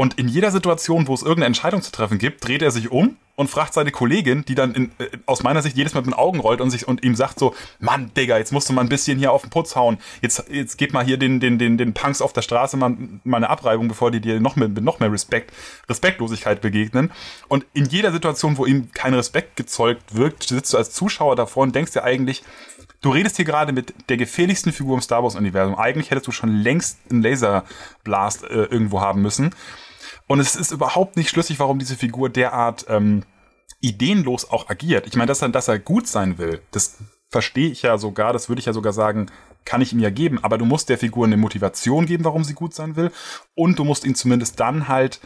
Und 0.00 0.18
in 0.18 0.28
jeder 0.28 0.50
Situation, 0.50 1.08
wo 1.08 1.12
es 1.12 1.20
irgendeine 1.20 1.48
Entscheidung 1.48 1.82
zu 1.82 1.92
treffen 1.92 2.16
gibt, 2.16 2.48
dreht 2.48 2.62
er 2.62 2.70
sich 2.70 2.90
um 2.90 3.18
und 3.36 3.50
fragt 3.50 3.74
seine 3.74 3.90
Kollegin, 3.90 4.46
die 4.46 4.54
dann 4.54 4.72
in, 4.72 4.92
äh, 4.98 5.10
aus 5.26 5.42
meiner 5.42 5.60
Sicht 5.60 5.76
jedes 5.76 5.92
Mal 5.92 6.00
mit 6.00 6.06
den 6.06 6.14
Augen 6.14 6.40
rollt 6.40 6.62
und 6.62 6.70
sich 6.70 6.88
und 6.88 7.04
ihm 7.04 7.14
sagt 7.14 7.38
so, 7.38 7.54
Mann, 7.80 8.10
Digga, 8.16 8.38
jetzt 8.38 8.50
musst 8.50 8.70
du 8.70 8.72
mal 8.72 8.80
ein 8.80 8.88
bisschen 8.88 9.18
hier 9.18 9.30
auf 9.30 9.42
den 9.42 9.50
Putz 9.50 9.76
hauen. 9.76 9.98
Jetzt, 10.22 10.46
jetzt 10.50 10.78
gib 10.78 10.94
mal 10.94 11.04
hier 11.04 11.18
den, 11.18 11.38
den, 11.38 11.58
den, 11.58 11.76
den 11.76 11.92
Punks 11.92 12.22
auf 12.22 12.32
der 12.32 12.40
Straße 12.40 12.78
mal, 12.78 12.96
mal 13.24 13.36
eine 13.36 13.50
Abreibung, 13.50 13.88
bevor 13.88 14.10
die 14.10 14.22
dir 14.22 14.40
noch 14.40 14.56
mit, 14.56 14.74
mit 14.74 14.82
noch 14.82 15.00
mehr 15.00 15.12
Respekt, 15.12 15.52
Respektlosigkeit 15.86 16.62
begegnen. 16.62 17.12
Und 17.48 17.66
in 17.74 17.84
jeder 17.84 18.10
Situation, 18.10 18.56
wo 18.56 18.64
ihm 18.64 18.92
kein 18.92 19.12
Respekt 19.12 19.56
gezeugt 19.56 20.14
wirkt, 20.14 20.44
sitzt 20.44 20.72
du 20.72 20.78
als 20.78 20.92
Zuschauer 20.92 21.36
davor 21.36 21.64
und 21.64 21.74
denkst 21.74 21.92
dir 21.92 22.04
eigentlich, 22.04 22.42
Du 23.02 23.08
redest 23.10 23.36
hier 23.36 23.46
gerade 23.46 23.72
mit 23.72 23.94
der 24.10 24.18
gefährlichsten 24.18 24.74
Figur 24.74 24.94
im 24.94 25.00
Star 25.00 25.22
Wars-Universum. 25.22 25.74
Eigentlich 25.74 26.10
hättest 26.10 26.26
du 26.26 26.32
schon 26.32 26.54
längst 26.54 26.98
einen 27.10 27.22
Laserblast 27.22 28.44
äh, 28.44 28.64
irgendwo 28.64 29.00
haben 29.00 29.22
müssen. 29.22 29.54
Und 30.30 30.38
es 30.38 30.54
ist 30.54 30.70
überhaupt 30.70 31.16
nicht 31.16 31.28
schlüssig, 31.28 31.58
warum 31.58 31.80
diese 31.80 31.96
Figur 31.96 32.30
derart 32.30 32.86
ähm, 32.88 33.24
ideenlos 33.80 34.48
auch 34.48 34.70
agiert. 34.70 35.08
Ich 35.08 35.16
meine, 35.16 35.26
dass 35.26 35.42
er, 35.42 35.48
dass 35.48 35.66
er 35.66 35.80
gut 35.80 36.06
sein 36.06 36.38
will, 36.38 36.62
das 36.70 36.98
verstehe 37.30 37.68
ich 37.68 37.82
ja 37.82 37.98
sogar, 37.98 38.32
das 38.32 38.48
würde 38.48 38.60
ich 38.60 38.66
ja 38.66 38.72
sogar 38.72 38.92
sagen, 38.92 39.26
kann 39.64 39.80
ich 39.80 39.92
ihm 39.92 39.98
ja 39.98 40.10
geben. 40.10 40.38
Aber 40.44 40.56
du 40.56 40.64
musst 40.64 40.88
der 40.88 40.98
Figur 40.98 41.26
eine 41.26 41.36
Motivation 41.36 42.06
geben, 42.06 42.24
warum 42.24 42.44
sie 42.44 42.54
gut 42.54 42.74
sein 42.74 42.94
will. 42.94 43.10
Und 43.56 43.80
du 43.80 43.84
musst 43.84 44.04
ihn 44.04 44.14
zumindest 44.14 44.60
dann 44.60 44.86
halt 44.86 45.18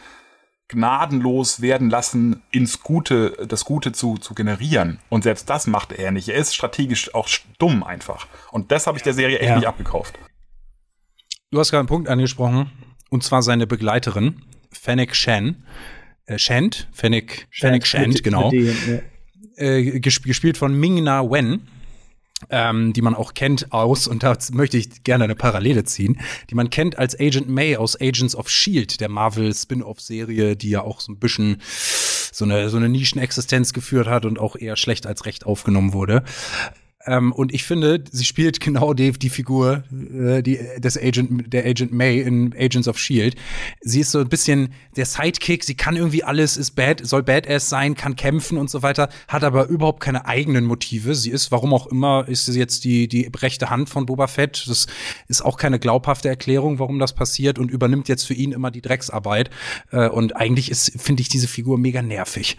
gnadenlos 0.69 1.61
werden 1.61 1.91
lassen, 1.91 2.41
ins 2.49 2.81
Gute, 2.81 3.45
das 3.47 3.63
Gute 3.63 3.91
zu, 3.91 4.17
zu 4.17 4.33
generieren. 4.33 4.97
Und 5.09 5.21
selbst 5.21 5.51
das 5.51 5.67
macht 5.67 5.91
er 5.91 6.09
nicht. 6.09 6.29
Er 6.29 6.37
ist 6.37 6.55
strategisch 6.55 7.13
auch 7.13 7.29
dumm 7.59 7.83
einfach. 7.83 8.25
Und 8.49 8.71
das 8.71 8.87
habe 8.87 8.97
ich 8.97 9.03
der 9.03 9.13
Serie 9.13 9.37
echt 9.37 9.49
ja. 9.49 9.55
nicht 9.57 9.67
abgekauft. 9.67 10.17
Du 11.51 11.59
hast 11.59 11.69
gerade 11.69 11.81
einen 11.81 11.89
Punkt 11.89 12.09
angesprochen, 12.09 12.71
und 13.11 13.23
zwar 13.23 13.43
seine 13.43 13.67
Begleiterin, 13.67 14.41
Fennec 14.75 15.15
Shan. 15.15 15.63
Äh, 16.25 16.39
Shant, 16.39 16.87
Fennec, 16.91 17.47
Fennec 17.51 17.85
Shant, 17.85 18.23
genau. 18.23 18.51
Äh, 19.57 19.99
gespielt 19.99 20.57
von 20.57 20.77
Ming 20.77 21.03
Na 21.03 21.23
Wen 21.23 21.67
ähm, 22.49 22.93
die 22.93 23.01
man 23.01 23.15
auch 23.15 23.33
kennt 23.33 23.71
aus, 23.71 24.07
und 24.07 24.23
da 24.23 24.37
möchte 24.51 24.77
ich 24.77 25.03
gerne 25.03 25.23
eine 25.23 25.35
Parallele 25.35 25.83
ziehen, 25.83 26.19
die 26.49 26.55
man 26.55 26.69
kennt 26.69 26.97
als 26.97 27.19
Agent 27.19 27.49
May 27.49 27.77
aus 27.77 27.99
Agents 27.99 28.35
of 28.35 28.49
Shield, 28.49 28.99
der 29.01 29.09
Marvel 29.09 29.53
Spin-off-Serie, 29.53 30.55
die 30.55 30.69
ja 30.69 30.81
auch 30.81 30.99
so 30.99 31.11
ein 31.11 31.19
bisschen 31.19 31.61
so 32.31 32.45
eine, 32.45 32.69
so 32.69 32.77
eine 32.77 32.89
Nischenexistenz 32.89 33.71
geführt 33.73 34.07
hat 34.07 34.25
und 34.25 34.39
auch 34.39 34.55
eher 34.55 34.75
schlecht 34.75 35.07
als 35.07 35.25
recht 35.25 35.45
aufgenommen 35.45 35.93
wurde. 35.93 36.23
Ähm, 37.05 37.31
und 37.31 37.53
ich 37.53 37.63
finde, 37.63 38.03
sie 38.11 38.25
spielt 38.25 38.59
genau 38.59 38.93
die, 38.93 39.11
die 39.11 39.29
Figur 39.29 39.83
äh, 39.91 40.41
die, 40.41 40.59
des 40.77 40.97
Agent, 40.97 41.53
der 41.53 41.65
Agent 41.65 41.91
May 41.91 42.19
in 42.19 42.53
Agents 42.57 42.87
of 42.87 42.97
Shield. 42.97 43.35
Sie 43.81 44.01
ist 44.01 44.11
so 44.11 44.19
ein 44.19 44.29
bisschen 44.29 44.73
der 44.95 45.05
Sidekick, 45.05 45.63
sie 45.63 45.75
kann 45.75 45.95
irgendwie 45.95 46.23
alles, 46.23 46.57
ist 46.57 46.71
bad, 46.71 47.05
soll 47.05 47.23
Badass 47.23 47.69
sein, 47.69 47.95
kann 47.95 48.15
kämpfen 48.15 48.57
und 48.57 48.69
so 48.69 48.81
weiter, 48.81 49.09
hat 49.27 49.43
aber 49.43 49.67
überhaupt 49.67 50.01
keine 50.01 50.25
eigenen 50.25 50.65
Motive. 50.65 51.15
Sie 51.15 51.29
ist, 51.29 51.51
warum 51.51 51.73
auch 51.73 51.87
immer, 51.87 52.27
ist 52.27 52.45
sie 52.45 52.59
jetzt 52.59 52.83
die, 52.83 53.07
die 53.07 53.29
rechte 53.35 53.69
Hand 53.69 53.89
von 53.89 54.05
Boba 54.05 54.27
Fett. 54.27 54.65
Das 54.67 54.87
ist 55.27 55.41
auch 55.43 55.57
keine 55.57 55.79
glaubhafte 55.79 56.29
Erklärung, 56.29 56.79
warum 56.79 56.99
das 56.99 57.13
passiert 57.13 57.59
und 57.59 57.71
übernimmt 57.71 58.07
jetzt 58.07 58.23
für 58.23 58.33
ihn 58.33 58.51
immer 58.51 58.71
die 58.71 58.81
Drecksarbeit. 58.81 59.49
Äh, 59.91 60.09
und 60.09 60.35
eigentlich 60.35 60.71
ist, 60.71 60.93
finde 60.99 61.21
ich 61.21 61.29
diese 61.29 61.47
Figur 61.47 61.77
mega 61.77 62.01
nervig. 62.01 62.57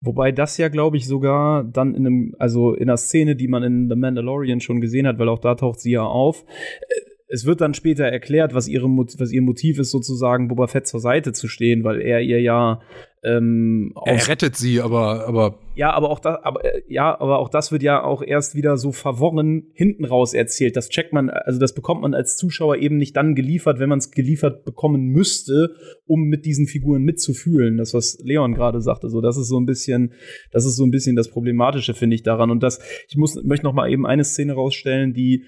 Wobei 0.00 0.30
das 0.30 0.58
ja, 0.58 0.68
glaube 0.68 0.96
ich, 0.96 1.06
sogar 1.06 1.64
dann 1.64 1.94
in 1.94 2.06
einem, 2.06 2.34
also 2.38 2.72
in 2.74 2.88
einer 2.88 2.96
Szene, 2.96 3.34
die 3.34 3.48
man 3.48 3.62
in 3.64 3.88
The 3.88 3.96
Mandalorian 3.96 4.60
schon 4.60 4.80
gesehen 4.80 5.06
hat, 5.06 5.18
weil 5.18 5.28
auch 5.28 5.40
da 5.40 5.56
taucht 5.56 5.80
sie 5.80 5.92
ja 5.92 6.04
auf. 6.04 6.44
Äh, 6.82 7.00
es 7.30 7.44
wird 7.44 7.60
dann 7.60 7.74
später 7.74 8.04
erklärt, 8.04 8.54
was, 8.54 8.68
ihre, 8.68 8.86
was 8.86 9.32
ihr 9.32 9.42
Motiv 9.42 9.78
ist, 9.78 9.90
sozusagen 9.90 10.48
Boba 10.48 10.66
Fett 10.66 10.86
zur 10.86 11.00
Seite 11.00 11.32
zu 11.32 11.46
stehen, 11.46 11.84
weil 11.84 12.00
er 12.00 12.20
ihr 12.22 12.40
ja 12.40 12.80
ähm, 13.24 13.92
er 14.04 14.28
rettet 14.28 14.56
sie, 14.56 14.80
aber, 14.80 15.26
aber. 15.26 15.58
Ja, 15.74 15.92
aber 15.92 16.10
auch 16.10 16.20
das, 16.20 16.42
aber, 16.42 16.64
äh, 16.64 16.82
ja, 16.88 17.20
aber 17.20 17.38
auch 17.38 17.48
das 17.48 17.72
wird 17.72 17.82
ja 17.82 18.02
auch 18.02 18.22
erst 18.22 18.54
wieder 18.54 18.76
so 18.76 18.92
verworren 18.92 19.70
hinten 19.74 20.04
raus 20.04 20.34
erzählt. 20.34 20.76
Das 20.76 20.88
checkt 20.88 21.12
man, 21.12 21.28
also 21.30 21.58
das 21.58 21.74
bekommt 21.74 22.02
man 22.02 22.14
als 22.14 22.36
Zuschauer 22.36 22.76
eben 22.76 22.96
nicht 22.96 23.16
dann 23.16 23.34
geliefert, 23.34 23.80
wenn 23.80 23.88
man 23.88 23.98
es 23.98 24.10
geliefert 24.10 24.64
bekommen 24.64 25.06
müsste, 25.06 25.74
um 26.06 26.24
mit 26.24 26.46
diesen 26.46 26.66
Figuren 26.66 27.02
mitzufühlen. 27.02 27.76
Das, 27.76 27.94
was 27.94 28.18
Leon 28.22 28.54
gerade 28.54 28.80
sagte, 28.80 29.08
so, 29.08 29.20
das 29.20 29.36
ist 29.36 29.48
so 29.48 29.58
ein 29.58 29.66
bisschen, 29.66 30.12
das 30.52 30.64
ist 30.64 30.76
so 30.76 30.84
ein 30.84 30.90
bisschen 30.90 31.16
das 31.16 31.28
Problematische, 31.28 31.94
finde 31.94 32.14
ich, 32.14 32.22
daran. 32.22 32.50
Und 32.50 32.62
das, 32.62 32.80
ich 33.08 33.16
muss, 33.16 33.42
möchte 33.44 33.66
noch 33.66 33.74
mal 33.74 33.90
eben 33.90 34.06
eine 34.06 34.24
Szene 34.24 34.52
rausstellen, 34.54 35.12
die 35.12 35.44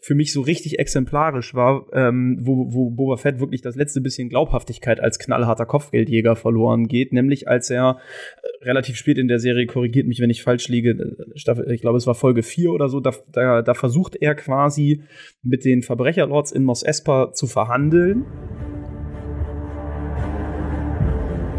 für 0.00 0.14
mich 0.14 0.32
so 0.32 0.42
richtig 0.42 0.78
exemplarisch 0.78 1.54
war, 1.54 1.86
ähm, 1.92 2.38
wo, 2.42 2.72
wo 2.72 2.90
Boba 2.90 3.16
Fett 3.16 3.40
wirklich 3.40 3.62
das 3.62 3.74
letzte 3.74 4.02
bisschen 4.02 4.28
Glaubhaftigkeit 4.28 5.00
als 5.00 5.18
knallharter 5.18 5.64
Kopfgeldjäger 5.64 6.36
verloren 6.36 6.88
geht, 6.88 7.12
nämlich 7.14 7.48
als 7.48 7.70
er 7.70 7.98
äh, 8.42 8.64
relativ 8.64 8.96
spät 8.96 9.16
in 9.16 9.28
der 9.28 9.38
Serie, 9.38 9.66
korrigiert 9.66 10.06
mich, 10.06 10.20
wenn 10.20 10.30
ich 10.30 10.42
falsch 10.42 10.68
liege, 10.68 10.90
äh, 10.90 11.38
Staffel, 11.38 11.70
ich 11.70 11.80
glaube, 11.80 11.96
es 11.96 12.06
war 12.06 12.14
Folge 12.14 12.42
4 12.42 12.70
oder 12.70 12.88
so, 12.88 13.00
da, 13.00 13.12
da, 13.32 13.62
da 13.62 13.74
versucht 13.74 14.16
er 14.16 14.34
quasi 14.34 15.02
mit 15.42 15.64
den 15.64 15.82
Verbrecherlords 15.82 16.52
in 16.52 16.64
Mos 16.64 16.82
Espa 16.82 17.32
zu 17.32 17.46
verhandeln. 17.46 18.26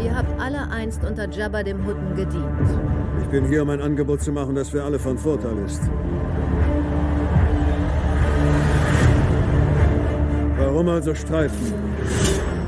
Ihr 0.02 0.14
habt 0.14 0.40
alle 0.40 0.70
einst 0.70 1.02
unter 1.04 1.28
Jabba 1.28 1.62
dem 1.62 1.84
Hutten 1.84 2.14
gedient. 2.14 2.46
Ich 3.22 3.28
bin 3.28 3.48
hier, 3.48 3.62
um 3.62 3.70
ein 3.70 3.80
Angebot 3.80 4.20
zu 4.20 4.30
machen, 4.30 4.54
das 4.54 4.70
für 4.70 4.84
alle 4.84 4.98
von 4.98 5.18
Vorteil 5.18 5.58
ist. 5.64 5.82
Warum 10.58 10.88
also 10.88 11.14
streiten, 11.14 11.72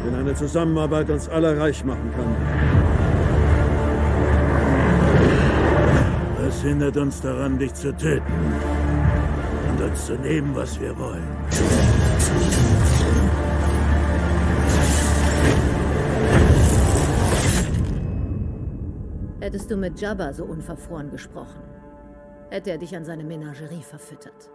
wenn 0.04 0.14
eine 0.14 0.34
Zusammenarbeit 0.34 1.10
uns 1.10 1.28
alle 1.28 1.58
reich 1.58 1.84
machen 1.84 2.10
kann? 2.16 2.36
Was 6.58 6.64
hindert 6.64 6.96
uns 6.96 7.20
daran, 7.20 7.56
dich 7.56 7.72
zu 7.72 7.96
töten 7.96 8.32
und 9.70 9.80
uns 9.80 10.06
zu 10.06 10.16
nehmen, 10.16 10.56
was 10.56 10.80
wir 10.80 10.98
wollen? 10.98 11.22
Hättest 19.38 19.70
du 19.70 19.76
mit 19.76 20.00
Jabba 20.00 20.32
so 20.32 20.46
unverfroren 20.46 21.12
gesprochen, 21.12 21.62
hätte 22.50 22.72
er 22.72 22.78
dich 22.78 22.96
an 22.96 23.04
seine 23.04 23.22
Menagerie 23.22 23.84
verfüttert. 23.84 24.50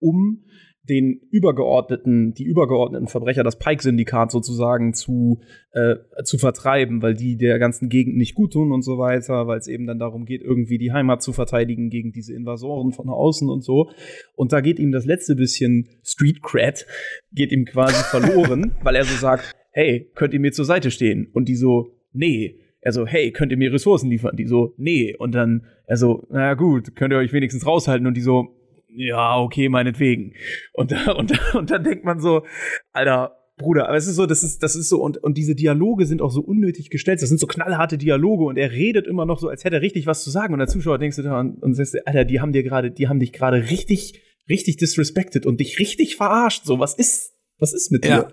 Um 0.00 0.42
den 0.88 1.20
übergeordneten, 1.30 2.34
die 2.34 2.44
übergeordneten 2.44 3.08
Verbrecher, 3.08 3.44
das 3.44 3.58
Pike-Syndikat 3.58 4.30
sozusagen 4.30 4.94
zu, 4.94 5.40
äh, 5.72 5.96
zu 6.24 6.38
vertreiben, 6.38 7.02
weil 7.02 7.14
die 7.14 7.36
der 7.36 7.58
ganzen 7.58 7.88
Gegend 7.88 8.16
nicht 8.16 8.34
gut 8.34 8.52
tun 8.52 8.72
und 8.72 8.82
so 8.82 8.98
weiter, 8.98 9.46
weil 9.46 9.58
es 9.58 9.68
eben 9.68 9.86
dann 9.86 9.98
darum 9.98 10.24
geht, 10.24 10.42
irgendwie 10.42 10.78
die 10.78 10.92
Heimat 10.92 11.22
zu 11.22 11.32
verteidigen 11.32 11.90
gegen 11.90 12.12
diese 12.12 12.34
Invasoren 12.34 12.92
von 12.92 13.08
außen 13.08 13.48
und 13.48 13.62
so. 13.62 13.90
Und 14.34 14.52
da 14.52 14.60
geht 14.60 14.78
ihm 14.78 14.92
das 14.92 15.04
letzte 15.04 15.36
bisschen 15.36 15.88
Street 16.02 16.42
Cred, 16.42 16.86
geht 17.32 17.52
ihm 17.52 17.64
quasi 17.64 18.02
verloren, 18.04 18.72
weil 18.82 18.96
er 18.96 19.04
so 19.04 19.16
sagt, 19.16 19.54
hey, 19.70 20.10
könnt 20.14 20.34
ihr 20.34 20.40
mir 20.40 20.52
zur 20.52 20.64
Seite 20.64 20.90
stehen? 20.90 21.28
Und 21.32 21.48
die 21.48 21.56
so, 21.56 21.94
nee. 22.12 22.60
Er 22.80 22.92
so, 22.92 23.06
hey, 23.06 23.32
könnt 23.32 23.52
ihr 23.52 23.58
mir 23.58 23.72
Ressourcen 23.72 24.08
liefern? 24.08 24.36
Die 24.36 24.46
so, 24.46 24.74
nee. 24.76 25.14
Und 25.16 25.34
dann, 25.34 25.66
er 25.86 25.96
so, 25.96 26.26
naja 26.30 26.54
gut, 26.54 26.94
könnt 26.96 27.12
ihr 27.12 27.18
euch 27.18 27.32
wenigstens 27.32 27.66
raushalten? 27.66 28.06
Und 28.06 28.16
die 28.16 28.22
so, 28.22 28.57
ja, 28.98 29.38
okay, 29.38 29.68
meinetwegen. 29.68 30.34
Und, 30.72 30.92
und, 31.16 31.54
und 31.54 31.70
dann 31.70 31.84
denkt 31.84 32.04
man 32.04 32.20
so, 32.20 32.44
Alter, 32.92 33.36
Bruder, 33.56 33.88
aber 33.88 33.96
es 33.96 34.06
ist 34.06 34.16
so, 34.16 34.26
das 34.26 34.44
ist, 34.44 34.62
das 34.62 34.76
ist 34.76 34.88
so, 34.88 35.02
und, 35.02 35.18
und 35.18 35.36
diese 35.36 35.54
Dialoge 35.54 36.06
sind 36.06 36.22
auch 36.22 36.30
so 36.30 36.40
unnötig 36.40 36.90
gestellt. 36.90 37.20
Das 37.20 37.28
sind 37.28 37.38
so 37.38 37.46
knallharte 37.46 37.98
Dialoge 37.98 38.44
und 38.44 38.56
er 38.56 38.70
redet 38.70 39.06
immer 39.06 39.26
noch 39.26 39.40
so, 39.40 39.48
als 39.48 39.64
hätte 39.64 39.76
er 39.76 39.82
richtig 39.82 40.06
was 40.06 40.22
zu 40.22 40.30
sagen. 40.30 40.52
Und 40.52 40.60
der 40.60 40.68
Zuschauer 40.68 40.98
denkst 40.98 41.16
du 41.16 41.22
da 41.22 41.40
und, 41.40 41.62
und 41.62 41.74
sagst, 41.74 41.96
Alter, 42.06 42.24
die 42.24 42.40
haben 42.40 42.52
dir 42.52 42.62
gerade, 42.62 42.90
die 42.90 43.08
haben 43.08 43.18
dich 43.18 43.32
gerade 43.32 43.70
richtig, 43.70 44.20
richtig 44.48 44.76
disrespected 44.76 45.44
und 45.44 45.60
dich 45.60 45.78
richtig 45.78 46.16
verarscht. 46.16 46.64
So, 46.64 46.78
was 46.78 46.94
ist, 46.94 47.34
was 47.58 47.72
ist 47.72 47.90
mit 47.90 48.04
ja. 48.04 48.22
dir? 48.22 48.32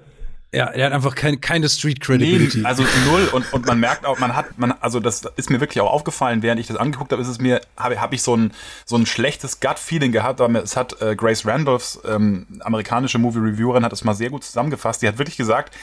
Ja, 0.56 0.68
er 0.68 0.86
hat 0.86 0.94
einfach 0.94 1.16
kein, 1.16 1.42
keine 1.42 1.68
Street 1.68 2.00
Credibility. 2.00 2.60
Nee, 2.60 2.66
also 2.66 2.84
null 3.06 3.28
und, 3.34 3.52
und 3.52 3.66
man 3.66 3.78
merkt 3.78 4.06
auch, 4.06 4.20
man 4.20 4.36
hat, 4.36 4.58
man, 4.58 4.74
also 4.80 5.02
das 5.02 5.24
ist 5.36 5.50
mir 5.50 5.60
wirklich 5.60 5.82
auch 5.82 5.92
aufgefallen, 5.92 6.44
während 6.44 6.62
ich 6.62 6.68
das 6.68 6.78
angeguckt 6.78 7.12
habe, 7.12 7.22
ist 7.22 7.28
es 7.28 7.40
mir, 7.40 7.60
habe 7.76 8.00
hab 8.00 8.14
ich 8.14 8.22
so 8.22 8.38
ein, 8.38 8.52
so 8.86 8.96
ein 8.96 9.06
schlechtes 9.06 9.60
Gut-Feeling 9.60 10.14
gehabt, 10.14 10.40
aber 10.40 10.64
es 10.64 10.78
hat 10.78 11.02
äh, 11.02 11.16
Grace 11.16 11.46
Randolphs, 11.46 12.00
ähm, 12.08 12.48
amerikanische 12.62 13.18
Movie-Reviewerin, 13.18 13.84
hat 13.84 13.92
das 13.92 14.06
mal 14.06 14.14
sehr 14.14 14.30
gut 14.30 14.46
zusammengefasst. 14.46 15.02
Die 15.02 15.10
hat 15.10 15.18
wirklich 15.18 15.36
gesagt, 15.36 15.76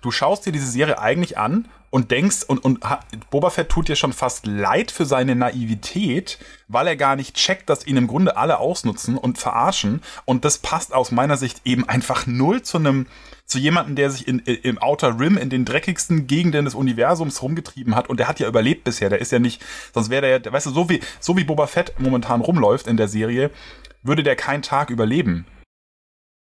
du 0.00 0.10
schaust 0.10 0.46
dir 0.46 0.52
diese 0.52 0.70
Serie 0.70 0.98
eigentlich 0.98 1.38
an 1.38 1.68
und 1.90 2.10
denkst, 2.10 2.44
und, 2.44 2.58
und 2.64 2.80
Boba 3.30 3.50
Fett 3.50 3.68
tut 3.68 3.88
dir 3.88 3.96
schon 3.96 4.14
fast 4.14 4.46
leid 4.46 4.90
für 4.90 5.04
seine 5.04 5.36
Naivität, 5.36 6.38
weil 6.66 6.86
er 6.86 6.96
gar 6.96 7.16
nicht 7.16 7.36
checkt, 7.36 7.68
dass 7.68 7.86
ihn 7.86 7.98
im 7.98 8.06
Grunde 8.06 8.38
alle 8.38 8.58
ausnutzen 8.58 9.18
und 9.18 9.36
verarschen. 9.36 10.00
Und 10.24 10.46
das 10.46 10.56
passt 10.56 10.94
aus 10.94 11.10
meiner 11.10 11.36
Sicht 11.36 11.60
eben 11.66 11.86
einfach 11.86 12.26
null 12.26 12.62
zu 12.62 12.78
einem, 12.78 13.06
zu 13.44 13.58
jemandem, 13.58 13.94
der 13.94 14.10
sich 14.10 14.26
in, 14.26 14.38
im 14.38 14.78
Outer 14.78 15.20
Rim 15.20 15.36
in 15.36 15.50
den 15.50 15.66
dreckigsten 15.66 16.26
Gegenden 16.26 16.64
des 16.64 16.74
Universums 16.74 17.42
rumgetrieben 17.42 17.94
hat. 17.94 18.08
Und 18.08 18.18
der 18.18 18.28
hat 18.28 18.40
ja 18.40 18.48
überlebt 18.48 18.84
bisher. 18.84 19.10
Der 19.10 19.20
ist 19.20 19.30
ja 19.30 19.38
nicht, 19.38 19.62
sonst 19.92 20.08
wäre 20.08 20.22
der 20.22 20.40
ja, 20.40 20.52
weißt 20.52 20.66
du, 20.66 20.70
so 20.70 20.88
wie, 20.88 21.00
so 21.20 21.36
wie 21.36 21.44
Boba 21.44 21.66
Fett 21.66 21.92
momentan 21.98 22.40
rumläuft 22.40 22.86
in 22.86 22.96
der 22.96 23.08
Serie, 23.08 23.50
würde 24.02 24.22
der 24.22 24.36
keinen 24.36 24.62
Tag 24.62 24.88
überleben. 24.88 25.44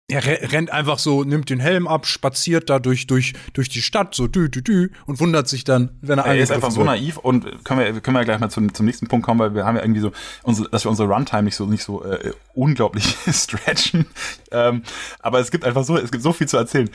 Er 0.09 0.25
rennt 0.25 0.71
einfach 0.71 0.99
so, 0.99 1.23
nimmt 1.23 1.49
den 1.49 1.59
Helm 1.59 1.87
ab, 1.87 2.05
spaziert 2.05 2.69
da 2.69 2.79
durch, 2.79 3.07
durch, 3.07 3.33
durch 3.53 3.69
die 3.69 3.81
Stadt, 3.81 4.15
so 4.15 4.27
dü, 4.27 4.49
dü, 4.49 4.61
dü, 4.61 4.89
und 5.05 5.19
wundert 5.19 5.47
sich 5.47 5.63
dann, 5.63 5.91
wenn 6.01 6.19
er 6.19 6.25
Er 6.25 6.37
ist 6.37 6.51
einfach 6.51 6.71
so 6.71 6.83
naiv 6.83 7.17
und 7.17 7.63
können 7.63 7.79
wir, 7.79 8.01
können 8.01 8.17
wir 8.17 8.25
gleich 8.25 8.39
mal 8.39 8.49
zum, 8.49 8.73
zum 8.73 8.85
nächsten 8.85 9.07
Punkt 9.07 9.25
kommen, 9.25 9.39
weil 9.39 9.53
wir 9.53 9.65
haben 9.65 9.75
ja 9.75 9.83
irgendwie 9.83 10.01
so, 10.01 10.11
unsere, 10.43 10.69
dass 10.69 10.85
wir 10.85 10.89
unsere 10.89 11.07
Runtime 11.07 11.43
nicht 11.43 11.55
so, 11.55 11.65
nicht 11.65 11.83
so 11.83 12.03
äh, 12.03 12.33
unglaublich 12.53 13.15
stretchen. 13.31 14.05
Ähm, 14.51 14.83
aber 15.19 15.39
es 15.39 15.51
gibt 15.51 15.63
einfach 15.63 15.83
so, 15.83 15.97
es 15.97 16.11
gibt 16.11 16.23
so 16.23 16.33
viel 16.33 16.47
zu 16.47 16.57
erzählen 16.57 16.89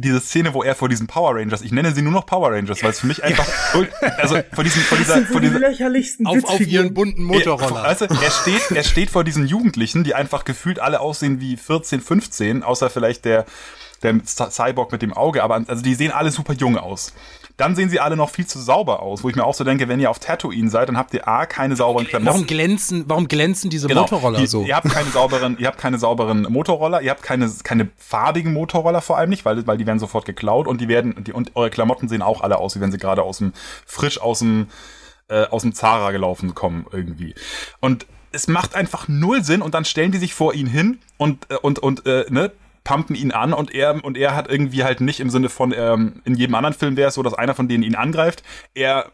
diese 0.00 0.20
Szene, 0.20 0.54
wo 0.54 0.62
er 0.62 0.74
vor 0.74 0.88
diesen 0.88 1.06
Power 1.06 1.36
Rangers, 1.36 1.62
ich 1.62 1.72
nenne 1.72 1.92
sie 1.92 2.02
nur 2.02 2.12
noch 2.12 2.26
Power 2.26 2.52
Rangers, 2.52 2.82
weil 2.82 2.90
es 2.90 3.00
für 3.00 3.06
mich 3.06 3.22
einfach, 3.22 3.46
also 4.18 4.38
vor 4.52 4.64
diesem, 4.64 4.82
vor 4.82 4.98
dieser, 4.98 5.22
vor 5.26 5.40
dieser, 5.40 5.58
lächerlichsten 5.58 6.26
auf, 6.26 6.44
auf 6.44 6.60
ihren 6.60 6.94
bunten 6.94 7.22
Motorroller. 7.22 7.84
Also, 7.84 8.06
er 8.06 8.30
steht, 8.30 8.70
er 8.70 8.82
steht 8.82 9.10
vor 9.10 9.24
diesen 9.24 9.46
Jugendlichen, 9.46 10.04
die 10.04 10.14
einfach 10.14 10.44
gefühlt 10.44 10.78
alle 10.78 11.00
aussehen 11.00 11.40
wie 11.40 11.56
14, 11.56 12.00
15, 12.00 12.62
außer 12.62 12.88
vielleicht 12.88 13.24
der, 13.24 13.44
der 14.02 14.20
Cyborg 14.24 14.90
mit 14.92 15.02
dem 15.02 15.12
Auge, 15.12 15.42
aber 15.42 15.62
also 15.66 15.82
die 15.82 15.94
sehen 15.94 16.12
alle 16.12 16.30
super 16.30 16.54
jung 16.54 16.78
aus. 16.78 17.12
Dann 17.60 17.76
sehen 17.76 17.90
sie 17.90 18.00
alle 18.00 18.16
noch 18.16 18.30
viel 18.30 18.46
zu 18.46 18.58
sauber 18.58 19.02
aus, 19.02 19.22
wo 19.22 19.28
ich 19.28 19.36
mir 19.36 19.44
auch 19.44 19.52
so 19.52 19.64
denke, 19.64 19.86
wenn 19.86 20.00
ihr 20.00 20.10
auf 20.10 20.18
Tatooine 20.18 20.70
seid, 20.70 20.88
dann 20.88 20.96
habt 20.96 21.12
ihr 21.12 21.28
A, 21.28 21.44
keine 21.44 21.76
sauberen 21.76 22.06
Klamotten. 22.06 22.32
Warum 22.32 22.46
glänzen, 22.46 23.04
warum 23.06 23.28
glänzen 23.28 23.68
diese 23.68 23.86
genau, 23.86 24.02
Motorroller 24.02 24.38
die, 24.38 24.46
so? 24.46 24.64
Ihr 24.64 24.74
habt 24.74 24.88
keine 24.88 25.10
sauberen, 25.10 25.58
ihr 25.58 25.66
habt 25.66 25.76
keine 25.76 25.98
sauberen 25.98 26.44
Motorroller, 26.44 27.02
ihr 27.02 27.10
habt 27.10 27.22
keine, 27.22 27.52
keine 27.62 27.90
farbigen 27.98 28.54
Motorroller 28.54 29.02
vor 29.02 29.18
allem 29.18 29.28
nicht, 29.28 29.44
weil, 29.44 29.66
weil 29.66 29.76
die 29.76 29.86
werden 29.86 29.98
sofort 29.98 30.24
geklaut 30.24 30.66
und 30.66 30.80
die 30.80 30.88
werden, 30.88 31.22
die, 31.22 31.34
und 31.34 31.54
eure 31.54 31.68
Klamotten 31.68 32.08
sehen 32.08 32.22
auch 32.22 32.40
alle 32.40 32.56
aus, 32.56 32.76
wie 32.76 32.80
wenn 32.80 32.92
sie 32.92 32.98
gerade 32.98 33.22
aus 33.22 33.38
dem, 33.38 33.52
frisch 33.84 34.18
aus 34.18 34.38
dem, 34.38 34.68
äh, 35.28 35.44
aus 35.44 35.60
dem 35.60 35.74
Zara 35.74 36.12
gelaufen 36.12 36.54
kommen 36.54 36.86
irgendwie. 36.90 37.34
Und 37.80 38.06
es 38.32 38.48
macht 38.48 38.74
einfach 38.74 39.06
null 39.06 39.44
Sinn 39.44 39.60
und 39.60 39.74
dann 39.74 39.84
stellen 39.84 40.12
die 40.12 40.18
sich 40.18 40.32
vor 40.32 40.54
ihn 40.54 40.66
hin 40.66 40.98
und, 41.18 41.50
äh, 41.50 41.56
und, 41.56 41.78
und, 41.78 42.06
äh, 42.06 42.24
ne, 42.30 42.52
pumpen 42.90 43.14
ihn 43.14 43.30
an 43.30 43.52
und 43.52 43.72
er, 43.72 44.04
und 44.04 44.18
er 44.18 44.34
hat 44.34 44.50
irgendwie 44.50 44.82
halt 44.82 45.00
nicht 45.00 45.20
im 45.20 45.30
Sinne 45.30 45.48
von, 45.48 45.72
ähm, 45.76 46.22
in 46.24 46.34
jedem 46.34 46.56
anderen 46.56 46.74
Film 46.74 46.96
wäre 46.96 47.08
es 47.08 47.14
so, 47.14 47.22
dass 47.22 47.34
einer 47.34 47.54
von 47.54 47.68
denen 47.68 47.84
ihn 47.84 47.94
angreift. 47.94 48.42
Er, 48.74 49.12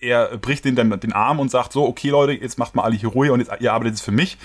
er 0.00 0.38
bricht 0.38 0.64
den, 0.64 0.76
den, 0.76 1.00
den 1.00 1.12
Arm 1.12 1.40
und 1.40 1.50
sagt 1.50 1.72
so, 1.72 1.84
okay 1.84 2.10
Leute, 2.10 2.32
jetzt 2.32 2.58
macht 2.58 2.76
mal 2.76 2.84
alle 2.84 2.94
hier 2.94 3.08
ruhig 3.08 3.32
und 3.32 3.40
jetzt, 3.40 3.50
ihr 3.60 3.72
arbeitet 3.72 3.94
jetzt 3.94 4.04
für 4.04 4.12
mich. 4.12 4.38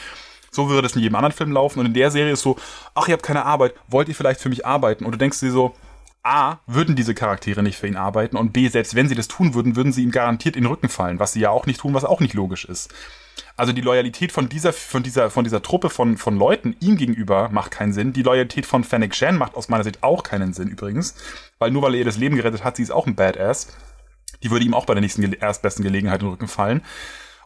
So 0.49 0.69
würde 0.69 0.81
das 0.81 0.95
in 0.95 1.03
jedem 1.03 1.15
anderen 1.15 1.35
Film 1.35 1.51
laufen. 1.51 1.79
Und 1.79 1.85
in 1.85 1.93
der 1.93 2.09
Serie 2.09 2.33
ist 2.33 2.41
so, 2.41 2.57
ach, 2.95 3.07
ihr 3.07 3.13
habt 3.13 3.23
keine 3.23 3.45
Arbeit, 3.45 3.75
wollt 3.87 4.09
ihr 4.09 4.15
vielleicht 4.15 4.41
für 4.41 4.49
mich 4.49 4.65
arbeiten? 4.65 5.05
Und 5.05 5.11
du 5.11 5.19
denkst 5.19 5.39
dir 5.39 5.51
so, 5.51 5.75
A, 6.23 6.57
würden 6.65 6.95
diese 6.95 7.13
Charaktere 7.13 7.61
nicht 7.61 7.77
für 7.77 7.87
ihn 7.87 7.95
arbeiten 7.95 8.37
und 8.37 8.53
B, 8.53 8.67
selbst 8.69 8.95
wenn 8.95 9.07
sie 9.07 9.15
das 9.15 9.27
tun 9.27 9.53
würden, 9.53 9.75
würden 9.75 9.93
sie 9.93 10.03
ihm 10.03 10.11
garantiert 10.11 10.55
in 10.55 10.63
den 10.63 10.71
Rücken 10.71 10.89
fallen, 10.89 11.19
was 11.19 11.33
sie 11.33 11.41
ja 11.41 11.51
auch 11.51 11.67
nicht 11.67 11.79
tun, 11.79 11.93
was 11.93 12.05
auch 12.05 12.19
nicht 12.19 12.33
logisch 12.33 12.65
ist. 12.65 12.93
Also 13.57 13.73
die 13.73 13.81
Loyalität 13.81 14.31
von 14.31 14.49
dieser, 14.49 14.73
von 14.73 15.03
dieser, 15.03 15.29
von 15.29 15.43
dieser 15.43 15.61
Truppe 15.61 15.89
von, 15.89 16.17
von 16.17 16.37
Leuten 16.37 16.75
ihm 16.79 16.97
gegenüber 16.97 17.49
macht 17.51 17.71
keinen 17.71 17.93
Sinn. 17.93 18.13
Die 18.13 18.23
Loyalität 18.23 18.65
von 18.65 18.83
Fennec 18.83 19.13
Shan 19.13 19.37
macht 19.37 19.55
aus 19.55 19.69
meiner 19.69 19.83
Sicht 19.83 20.01
auch 20.01 20.23
keinen 20.23 20.53
Sinn 20.53 20.67
übrigens. 20.67 21.15
Weil 21.59 21.71
nur 21.71 21.83
weil 21.83 21.93
er 21.93 21.99
ihr 21.99 22.05
das 22.05 22.17
Leben 22.17 22.35
gerettet 22.35 22.63
hat, 22.63 22.77
sie 22.77 22.83
ist 22.83 22.91
auch 22.91 23.07
ein 23.07 23.15
Badass. 23.15 23.67
Die 24.43 24.49
würde 24.49 24.65
ihm 24.65 24.73
auch 24.73 24.85
bei 24.85 24.93
der 24.93 25.01
nächsten 25.01 25.21
erstbesten 25.33 25.83
Gelegenheit 25.83 26.21
in 26.21 26.27
den 26.27 26.31
Rücken 26.31 26.47
fallen. 26.47 26.81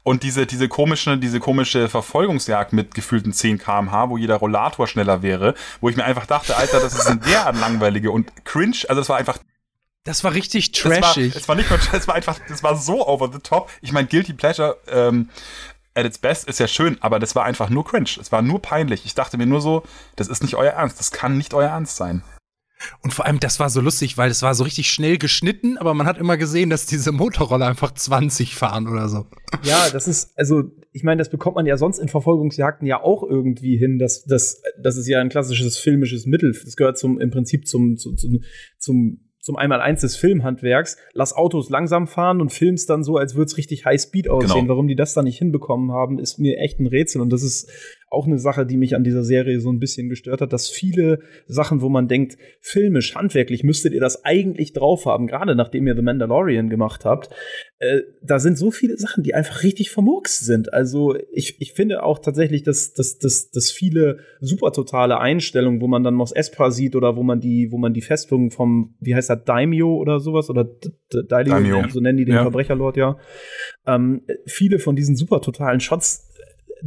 Und 0.03 0.21
diese, 0.21 0.45
diese 0.45 0.67
komische, 0.67 1.17
diese 1.17 1.39
komische 1.39 1.89
Verfolgungsjagd 1.89 2.73
mit 2.73 2.93
gefühlten 2.93 3.33
10 3.33 3.57
kmh, 3.57 4.09
wo 4.09 4.17
jeder 4.17 4.35
Rollator 4.35 4.87
schneller 4.87 5.23
wäre, 5.23 5.55
wo 5.81 5.89
ich 5.89 5.95
mir 5.95 6.05
einfach 6.05 6.27
dachte, 6.27 6.55
Alter, 6.55 6.79
das 6.79 6.93
ist 6.93 7.07
ein 7.07 7.21
derart 7.21 7.59
langweilige 7.59 8.11
und 8.11 8.45
cringe. 8.45 8.85
Also 8.87 9.01
das 9.01 9.09
war 9.09 9.17
einfach 9.17 9.39
das 10.05 10.23
war 10.23 10.35
richtig 10.35 10.71
trashig. 10.71 11.35
Es 11.35 11.47
war, 11.47 11.49
war 11.49 11.55
nicht 11.55 11.69
nur, 11.71 11.79
es 11.99 12.07
war 12.07 12.13
einfach, 12.13 12.39
das 12.47 12.61
war 12.61 12.77
so 12.77 13.07
over 13.07 13.29
the 13.33 13.39
top. 13.39 13.71
Ich 13.81 13.91
meine, 13.91 14.07
Guilty 14.07 14.33
Pleasure 14.33 14.77
ähm, 14.87 15.29
at 15.95 16.05
its 16.05 16.19
best 16.19 16.47
ist 16.47 16.59
ja 16.59 16.67
schön, 16.67 16.97
aber 16.99 17.19
das 17.19 17.35
war 17.35 17.45
einfach 17.45 17.69
nur 17.69 17.85
cringe. 17.85 18.09
Es 18.19 18.31
war 18.31 18.41
nur 18.41 18.61
peinlich. 18.61 19.05
Ich 19.05 19.15
dachte 19.15 19.37
mir 19.37 19.45
nur 19.45 19.61
so, 19.61 19.83
das 20.15 20.27
ist 20.27 20.43
nicht 20.43 20.55
euer 20.55 20.73
Ernst. 20.73 20.99
Das 20.99 21.11
kann 21.11 21.37
nicht 21.37 21.53
euer 21.53 21.69
Ernst 21.69 21.95
sein. 21.95 22.21
Und 23.01 23.13
vor 23.13 23.25
allem, 23.25 23.39
das 23.39 23.59
war 23.59 23.69
so 23.69 23.79
lustig, 23.79 24.17
weil 24.17 24.29
es 24.29 24.41
war 24.41 24.53
so 24.53 24.63
richtig 24.65 24.91
schnell 24.91 25.17
geschnitten, 25.17 25.77
aber 25.77 25.93
man 25.93 26.05
hat 26.05 26.17
immer 26.17 26.37
gesehen, 26.37 26.69
dass 26.69 26.85
diese 26.85 27.13
Motorroller 27.13 27.67
einfach 27.67 27.93
20 27.93 28.53
fahren 28.53 28.87
oder 28.87 29.07
so. 29.07 29.25
Ja, 29.63 29.89
das 29.89 30.07
ist, 30.07 30.37
also, 30.37 30.63
ich 30.91 31.03
meine, 31.03 31.19
das 31.19 31.29
bekommt 31.29 31.55
man 31.55 31.65
ja 31.65 31.77
sonst 31.77 31.99
in 31.99 32.09
Verfolgungsjagden 32.09 32.85
ja 32.85 33.01
auch 33.01 33.23
irgendwie 33.23 33.77
hin. 33.77 33.97
Das, 33.97 34.25
das, 34.25 34.61
das 34.81 34.97
ist 34.97 35.07
ja 35.07 35.19
ein 35.21 35.29
klassisches 35.29 35.77
filmisches 35.77 36.25
Mittel. 36.25 36.51
Das 36.51 36.75
gehört 36.75 36.97
zum, 36.97 37.19
im 37.19 37.31
Prinzip 37.31 37.67
zum, 37.67 37.97
zum, 37.97 38.17
zum, 38.17 38.43
zum 38.77 39.24
zum 39.45 39.57
Einmal-Eins 39.57 40.01
des 40.01 40.15
Filmhandwerks, 40.17 40.97
lass 41.13 41.31
Autos 41.31 41.69
langsam 41.69 42.07
fahren 42.07 42.41
und 42.41 42.51
filmst 42.51 42.89
dann 42.89 43.03
so, 43.03 43.17
als 43.17 43.35
würde 43.35 43.45
es 43.45 43.57
richtig 43.57 43.85
High 43.85 44.01
Speed 44.01 44.27
aussehen. 44.27 44.61
Genau. 44.61 44.69
Warum 44.69 44.87
die 44.87 44.95
das 44.95 45.13
dann 45.13 45.25
nicht 45.25 45.37
hinbekommen 45.37 45.91
haben, 45.91 46.17
ist 46.17 46.39
mir 46.39 46.57
echt 46.57 46.79
ein 46.79 46.87
Rätsel. 46.87 47.21
Und 47.21 47.29
das 47.29 47.43
ist 47.43 47.69
auch 48.09 48.27
eine 48.27 48.37
Sache, 48.37 48.65
die 48.65 48.77
mich 48.77 48.95
an 48.95 49.03
dieser 49.03 49.23
Serie 49.23 49.59
so 49.59 49.71
ein 49.71 49.79
bisschen 49.79 50.09
gestört 50.09 50.41
hat, 50.41 50.53
dass 50.53 50.69
viele 50.69 51.19
Sachen, 51.47 51.81
wo 51.81 51.89
man 51.89 52.07
denkt, 52.07 52.37
filmisch, 52.61 53.15
handwerklich 53.15 53.63
müsstet 53.63 53.93
ihr 53.93 53.99
das 53.99 54.23
eigentlich 54.23 54.73
drauf 54.73 55.05
haben, 55.05 55.27
gerade 55.27 55.55
nachdem 55.55 55.87
ihr 55.87 55.95
The 55.95 56.01
Mandalorian 56.01 56.69
gemacht 56.69 57.03
habt, 57.03 57.29
äh, 57.79 58.01
da 58.21 58.39
sind 58.39 58.57
so 58.57 58.71
viele 58.71 58.97
Sachen, 58.97 59.23
die 59.23 59.33
einfach 59.33 59.63
richtig 59.63 59.89
vermurkst 59.89 60.45
sind. 60.45 60.71
Also 60.71 61.15
ich, 61.33 61.59
ich 61.59 61.73
finde 61.73 62.03
auch 62.03 62.19
tatsächlich, 62.19 62.63
dass, 62.63 62.93
dass, 62.93 63.17
dass, 63.17 63.49
dass 63.49 63.71
viele 63.71 64.19
super 64.39 64.71
totale 64.71 65.19
Einstellungen, 65.19 65.81
wo 65.81 65.87
man 65.87 66.03
dann 66.03 66.13
Mos 66.13 66.31
Espa 66.31 66.71
sieht 66.71 66.95
oder 66.95 67.15
wo 67.15 67.23
man 67.23 67.39
die, 67.39 67.71
wo 67.71 67.77
man 67.77 67.93
die 67.93 68.01
Festung 68.01 68.51
vom, 68.51 68.95
wie 68.99 69.15
heißt 69.15 69.29
das, 69.29 69.43
Daimyo 69.43 69.95
oder 69.95 70.19
sowas 70.19 70.49
oder 70.49 70.69
Daimyo, 71.09 71.87
so 71.89 71.99
nennen 71.99 72.17
die 72.17 72.25
den 72.25 72.35
ja. 72.35 72.43
Verbrecherlord 72.43 72.97
ja. 72.97 73.17
Ähm, 73.87 74.21
viele 74.45 74.79
von 74.79 74.95
diesen 74.95 75.15
super 75.15 75.41
totalen 75.41 75.79
Shots 75.79 76.31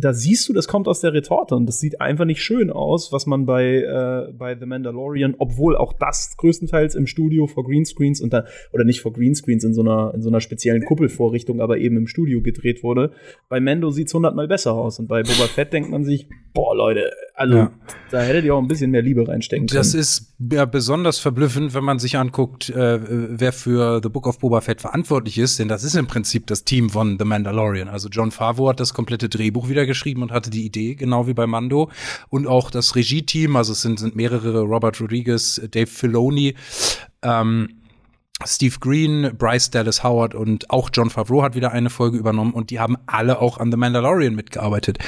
da 0.01 0.13
siehst 0.13 0.49
du, 0.49 0.53
das 0.53 0.69
kommt 0.69 0.87
aus 0.87 1.01
der 1.01 1.13
Retorte 1.13 1.57
und 1.57 1.67
das 1.67 1.81
sieht 1.81 2.01
einfach 2.01 2.25
nicht 2.25 2.43
schön 2.43 2.71
aus, 2.71 3.13
was 3.13 3.27
man 3.27 3.47
bei, 3.47 3.79
äh, 3.79 4.33
bei 4.33 4.57
The 4.57 4.67
Mandalorian, 4.67 5.35
obwohl 5.39 5.77
auch 5.77 5.93
das 5.93 6.37
größtenteils 6.37 6.95
im 6.95 7.07
Studio 7.07 7.47
vor 7.47 7.65
Greenscreens 7.65 8.21
und 8.21 8.33
da, 8.33 8.45
oder 8.73 8.85
nicht 8.85 9.01
vor 9.01 9.13
Greenscreens 9.13 9.65
in 9.65 9.75
so 9.75 9.81
einer, 9.81 10.13
in 10.15 10.23
so 10.23 10.29
einer 10.29 10.41
speziellen 10.41 10.85
Kuppelvorrichtung, 10.85 11.61
aber 11.61 11.79
eben 11.79 11.97
im 11.97 12.07
Studio 12.07 12.41
gedreht 12.43 12.85
wurde. 12.85 13.11
Bei 13.49 13.59
Mando 13.59 13.91
sieht's 13.91 14.15
hundertmal 14.15 14.47
besser 14.47 14.73
aus 14.73 15.01
und 15.01 15.09
bei 15.09 15.23
Boba 15.23 15.49
Fett 15.49 15.73
denkt 15.73 15.91
man 15.91 16.05
sich, 16.05 16.29
boah, 16.55 16.77
Leute, 16.77 17.11
also 17.39 17.57
ja. 17.57 17.71
da 18.11 18.21
hättet 18.21 18.45
ihr 18.45 18.55
auch 18.55 18.61
ein 18.61 18.67
bisschen 18.67 18.91
mehr 18.91 19.01
Liebe 19.01 19.27
reinstecken 19.27 19.69
können. 19.69 19.79
Das 19.79 19.95
ist 19.95 20.35
ja 20.51 20.65
besonders 20.65 21.21
verblüffend, 21.21 21.73
wenn 21.73 21.85
man 21.85 22.01
sich 22.01 22.19
anguckt, 22.19 22.69
äh, 22.69 22.99
wer 23.01 23.53
für 23.53 24.01
The 24.03 24.09
Book 24.09 24.27
of 24.27 24.41
Boba 24.41 24.61
Fett 24.61 24.81
verantwortlich 24.81 25.39
ist, 25.39 25.61
denn 25.61 25.69
das 25.69 25.85
ist 25.85 25.95
im 25.95 26.09
Prinzip 26.09 26.49
das 26.49 26.65
Team 26.65 26.91
von 26.91 27.17
The 27.17 27.25
Mandalorian. 27.25 27.89
Also 27.89 28.09
John 28.09 28.33
Favreau 28.33 28.69
hat 28.71 28.81
das 28.81 28.93
komplette 28.93 29.29
Drehbuch 29.29 29.69
wieder 29.69 29.87
geschrieben 29.87 30.23
und 30.23 30.33
hatte 30.33 30.51
die 30.51 30.67
Idee, 30.67 30.97
genau 30.97 31.29
wie 31.29 31.35
bei 31.35 31.47
Mando. 31.47 31.91
Und 32.29 32.49
auch 32.49 32.73
das 32.73 32.97
Regie-Team, 32.97 33.55
also 33.55 33.73
es 33.73 33.83
sind, 33.83 34.01
sind 34.01 34.17
mehrere, 34.17 34.63
Robert 34.63 35.01
Rodriguez, 35.01 35.61
Dave 35.71 35.87
Filoni, 35.87 36.57
ähm, 37.23 37.69
Steve 38.47 38.77
Green, 38.79 39.33
Bryce 39.37 39.71
Dallas 39.71 40.05
Howard 40.05 40.35
und 40.35 40.71
auch 40.71 40.91
John 40.93 41.11
Favreau 41.11 41.43
hat 41.43 41.57
wieder 41.57 41.73
eine 41.73 41.91
Folge 41.91 42.17
übernommen 42.17 42.53
und 42.53 42.71
die 42.71 42.79
haben 42.79 42.97
alle 43.07 43.41
auch 43.41 43.59
an 43.59 43.73
The 43.73 43.77
Mandalorian 43.77 44.35
mitgearbeitet. 44.35 44.99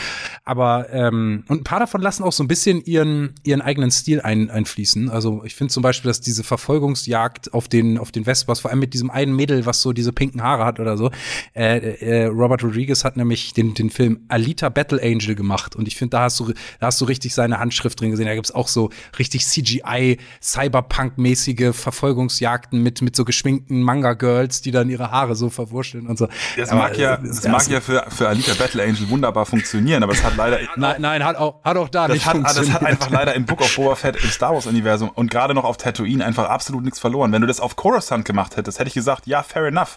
Aber 0.45 0.93
ähm, 0.93 1.45
und 1.47 1.61
ein 1.61 1.65
paar 1.65 1.79
davon 1.79 2.01
lassen 2.01 2.25
auch 2.25 2.33
so 2.33 2.43
ein 2.43 2.49
bisschen 2.49 2.81
ihren 2.83 3.35
ihren 3.45 3.61
eigenen 3.61 3.93
Stil 3.93 4.21
ein, 4.21 4.51
einfließen. 4.51 5.11
Also 5.11 5.45
ich 5.45 5.55
finde 5.55 5.73
zum 5.73 5.83
Beispiel, 5.83 6.09
dass 6.09 6.21
diese 6.21 6.43
Verfolgungsjagd 6.43 7.55
auf 7.55 7.69
den 7.69 7.99
auf 7.99 8.11
den 8.11 8.25
Vespas, 8.25 8.61
vor 8.61 8.71
allem 8.71 8.81
mit 8.81 8.95
diesem 8.95 9.11
einen 9.11 9.37
Mädel, 9.37 9.65
was 9.65 9.81
so 9.81 9.93
diese 9.93 10.13
pinken 10.13 10.43
Haare 10.43 10.65
hat 10.65 10.81
oder 10.81 10.97
so. 10.97 11.13
Äh, 11.55 11.79
äh, 11.79 12.25
Robert 12.27 12.65
Rodriguez 12.65 13.05
hat 13.05 13.17
nämlich 13.17 13.53
den 13.53 13.75
den 13.75 13.91
Film 13.91 14.25
Alita 14.27 14.71
Battle 14.71 15.01
Angel 15.01 15.37
gemacht 15.37 15.77
und 15.77 15.87
ich 15.87 15.97
finde, 15.97 16.17
da 16.17 16.23
hast 16.23 16.41
du 16.41 16.53
da 16.81 16.87
hast 16.87 17.01
du 17.01 17.05
richtig 17.05 17.33
seine 17.33 17.61
Handschrift 17.61 18.01
drin 18.01 18.11
gesehen. 18.11 18.27
Da 18.27 18.35
gibt's 18.35 18.53
auch 18.53 18.67
so 18.67 18.91
richtig 19.21 19.47
CGI 19.47 20.19
Cyberpunk 20.43 21.17
mäßige 21.17 21.73
Verfolgungsjagden 21.73 22.83
mit 22.83 23.03
mit 23.03 23.15
so 23.15 23.20
geschminkten 23.25 23.83
Manga-Girls, 23.83 24.63
die 24.63 24.71
dann 24.71 24.91
ihre 24.91 25.11
Haare 25.11 25.35
so 25.35 25.51
verwurschteln 25.51 26.07
und 26.07 26.19
so. 26.19 26.29
Das 26.57 26.71
aber, 26.71 26.83
mag 26.83 26.99
ja, 26.99 27.17
das 27.17 27.47
mag 27.47 27.69
ja 27.69 27.81
für, 27.81 28.05
für 28.09 28.29
Alita 28.29 28.55
Battle 28.55 28.83
Angel 28.83 29.09
wunderbar 29.09 29.47
funktionieren, 29.47 30.03
aber 30.03 30.13
es 30.13 30.23
hat 30.23 30.37
leider. 30.37 30.59
Nein, 30.77 31.01
nein, 31.01 31.25
hat 31.25 31.37
auch, 31.37 31.63
hat 31.65 31.77
auch 31.77 31.89
da 31.89 32.09
das 32.09 32.15
nicht 32.15 32.27
hat, 32.27 32.37
Das 32.45 32.71
hat 32.71 32.85
einfach 32.85 33.11
leider 33.11 33.35
im 33.35 33.45
Book 33.45 33.61
of 33.61 33.75
Boba 33.77 33.95
Fett 33.95 34.17
im 34.23 34.31
Star 34.31 34.55
Wars-Universum 34.55 35.11
und 35.11 35.31
gerade 35.31 35.55
noch 35.55 35.65
auf 35.65 35.77
Tatooine 35.77 36.25
einfach 36.25 36.49
absolut 36.49 36.85
nichts 36.85 36.99
verloren. 36.99 37.33
Wenn 37.33 37.41
du 37.41 37.47
das 37.47 37.61
auf 37.61 37.77
Coruscant 37.77 38.25
gemacht 38.25 38.57
hättest, 38.57 38.79
hätte 38.79 38.89
ich 38.89 38.95
gesagt, 38.95 39.27
ja, 39.27 39.43
fair 39.43 39.67
enough. 39.67 39.97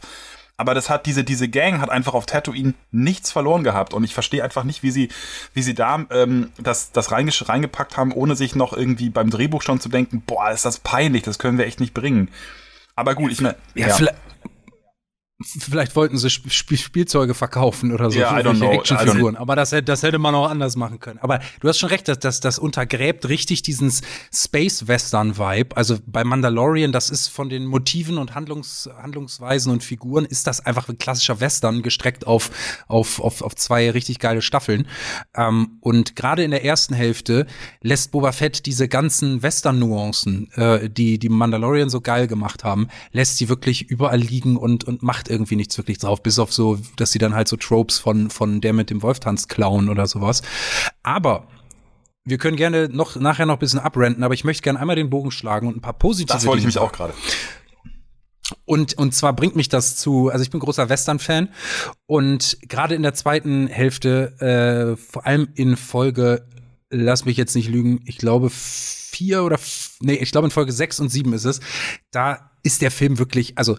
Aber 0.55 0.76
das 0.76 0.89
hat 0.89 1.07
diese, 1.07 1.24
diese 1.24 1.49
Gang 1.49 1.82
hat 1.82 1.89
einfach 1.89 2.13
auf 2.13 2.26
Tatooine 2.26 2.76
nichts 2.91 3.32
verloren 3.32 3.63
gehabt. 3.63 3.93
Und 3.93 4.03
ich 4.03 4.13
verstehe 4.13 4.43
einfach 4.43 4.63
nicht, 4.63 4.84
wie 4.84 4.91
sie, 4.91 5.09
wie 5.53 5.63
sie 5.63 5.74
da 5.74 6.05
ähm, 6.11 6.51
das, 6.59 6.91
das 6.91 7.11
reingepackt 7.11 7.97
haben, 7.97 8.11
ohne 8.11 8.36
sich 8.36 8.55
noch 8.55 8.74
irgendwie 8.74 9.09
beim 9.09 9.30
Drehbuch 9.30 9.63
schon 9.63 9.80
zu 9.80 9.89
denken, 9.89 10.21
boah, 10.26 10.51
ist 10.51 10.65
das 10.65 10.80
peinlich, 10.80 11.24
das 11.24 11.39
können 11.39 11.57
wir 11.57 11.65
echt 11.65 11.80
nicht 11.80 11.93
bringen. 11.93 12.30
Aber 12.95 13.15
gut, 13.15 13.31
ich 13.31 13.41
meine. 13.41 13.55
Ja, 13.75 13.87
ja. 13.87 13.95
Vielleicht 13.95 14.15
wollten 15.95 16.17
sie 16.17 16.27
Sp 16.27 16.49
Spielzeuge 16.49 17.33
verkaufen 17.33 17.91
oder 17.91 18.11
so 18.11 18.19
ja, 18.19 18.35
für 18.35 18.71
Actionfiguren. 18.71 19.35
Also, 19.35 19.41
aber 19.41 19.55
das, 19.55 19.75
das 19.85 20.03
hätte 20.03 20.19
man 20.19 20.35
auch 20.35 20.49
anders 20.49 20.75
machen 20.75 20.99
können. 20.99 21.19
Aber 21.19 21.39
du 21.59 21.67
hast 21.67 21.79
schon 21.79 21.89
recht, 21.89 22.07
dass 22.07 22.19
das, 22.19 22.39
das 22.39 22.59
untergräbt 22.59 23.27
richtig 23.29 23.61
diesen 23.61 23.91
Space-Western-Vibe. 24.33 25.75
Also 25.75 25.97
bei 26.05 26.23
Mandalorian, 26.23 26.91
das 26.91 27.09
ist 27.09 27.27
von 27.27 27.49
den 27.49 27.65
Motiven 27.65 28.17
und 28.17 28.35
Handlungs, 28.35 28.89
Handlungsweisen 29.01 29.71
und 29.71 29.83
Figuren, 29.83 30.25
ist 30.25 30.47
das 30.47 30.65
einfach 30.65 30.89
ein 30.89 30.97
klassischer 30.97 31.39
Western, 31.39 31.81
gestreckt 31.81 32.25
auf, 32.27 32.51
auf, 32.87 33.19
auf, 33.19 33.41
auf 33.41 33.55
zwei 33.55 33.89
richtig 33.91 34.19
geile 34.19 34.41
Staffeln. 34.41 34.87
Ähm, 35.35 35.77
und 35.81 36.15
gerade 36.15 36.43
in 36.43 36.51
der 36.51 36.63
ersten 36.63 36.93
Hälfte 36.93 37.45
lässt 37.81 38.11
Boba 38.11 38.31
Fett 38.31 38.65
diese 38.65 38.87
ganzen 38.87 39.41
Western-Nuancen, 39.41 40.51
äh, 40.53 40.89
die 40.89 41.19
die 41.19 41.29
Mandalorian 41.29 41.89
so 41.89 42.01
geil 42.01 42.27
gemacht 42.27 42.63
haben, 42.63 42.87
lässt 43.11 43.37
sie 43.37 43.49
wirklich 43.49 43.89
überall 43.89 44.19
liegen 44.19 44.57
und, 44.57 44.83
und 44.83 45.03
macht 45.03 45.29
irgendwie 45.34 45.55
nichts 45.55 45.77
wirklich 45.77 45.97
drauf, 45.97 46.23
bis 46.23 46.39
auf 46.39 46.53
so, 46.53 46.79
dass 46.95 47.11
sie 47.11 47.19
dann 47.19 47.36
halt 47.36 47.47
so 47.47 47.57
Tropes 47.57 47.99
von, 47.99 48.29
von 48.29 48.61
der 48.61 48.73
mit 48.73 48.89
dem 48.89 49.01
Wolf 49.01 49.19
tanzt 49.19 49.49
klauen 49.49 49.89
oder 49.89 50.07
sowas. 50.07 50.41
Aber 51.03 51.47
wir 52.25 52.38
können 52.38 52.55
gerne 52.55 52.89
noch 52.89 53.15
nachher 53.17 53.45
noch 53.45 53.55
ein 53.55 53.59
bisschen 53.59 53.79
abrenten, 53.79 54.23
aber 54.23 54.34
ich 54.34 54.43
möchte 54.43 54.63
gerne 54.63 54.79
einmal 54.79 54.95
den 54.95 55.09
Bogen 55.09 55.31
schlagen 55.31 55.67
und 55.67 55.77
ein 55.77 55.81
paar 55.81 55.93
positive. 55.93 56.34
Das 56.34 56.45
wollte 56.45 56.59
ich 56.59 56.65
mich 56.65 56.77
auch 56.77 56.91
gerade. 56.91 57.13
Und, 58.65 58.97
und 58.97 59.13
zwar 59.13 59.34
bringt 59.34 59.55
mich 59.55 59.69
das 59.69 59.95
zu, 59.97 60.29
also 60.29 60.43
ich 60.43 60.49
bin 60.49 60.59
großer 60.59 60.89
Western-Fan 60.89 61.49
und 62.05 62.57
gerade 62.61 62.95
in 62.95 63.01
der 63.01 63.13
zweiten 63.13 63.67
Hälfte, 63.67 64.95
äh, 64.97 65.01
vor 65.01 65.25
allem 65.25 65.49
in 65.55 65.75
Folge, 65.75 66.47
lass 66.89 67.25
mich 67.25 67.38
jetzt 67.38 67.55
nicht 67.55 67.69
lügen, 67.69 68.01
ich 68.05 68.17
glaube 68.17 68.49
vier 69.14 69.43
oder, 69.43 69.59
nee, 70.01 70.16
ich 70.16 70.32
glaube 70.32 70.47
in 70.47 70.51
Folge 70.51 70.72
sechs 70.72 70.99
und 70.99 71.09
sieben 71.09 71.34
ist 71.34 71.45
es, 71.45 71.59
da 72.11 72.51
ist 72.64 72.82
der 72.82 72.91
Film 72.91 73.20
wirklich, 73.20 73.57
also 73.57 73.78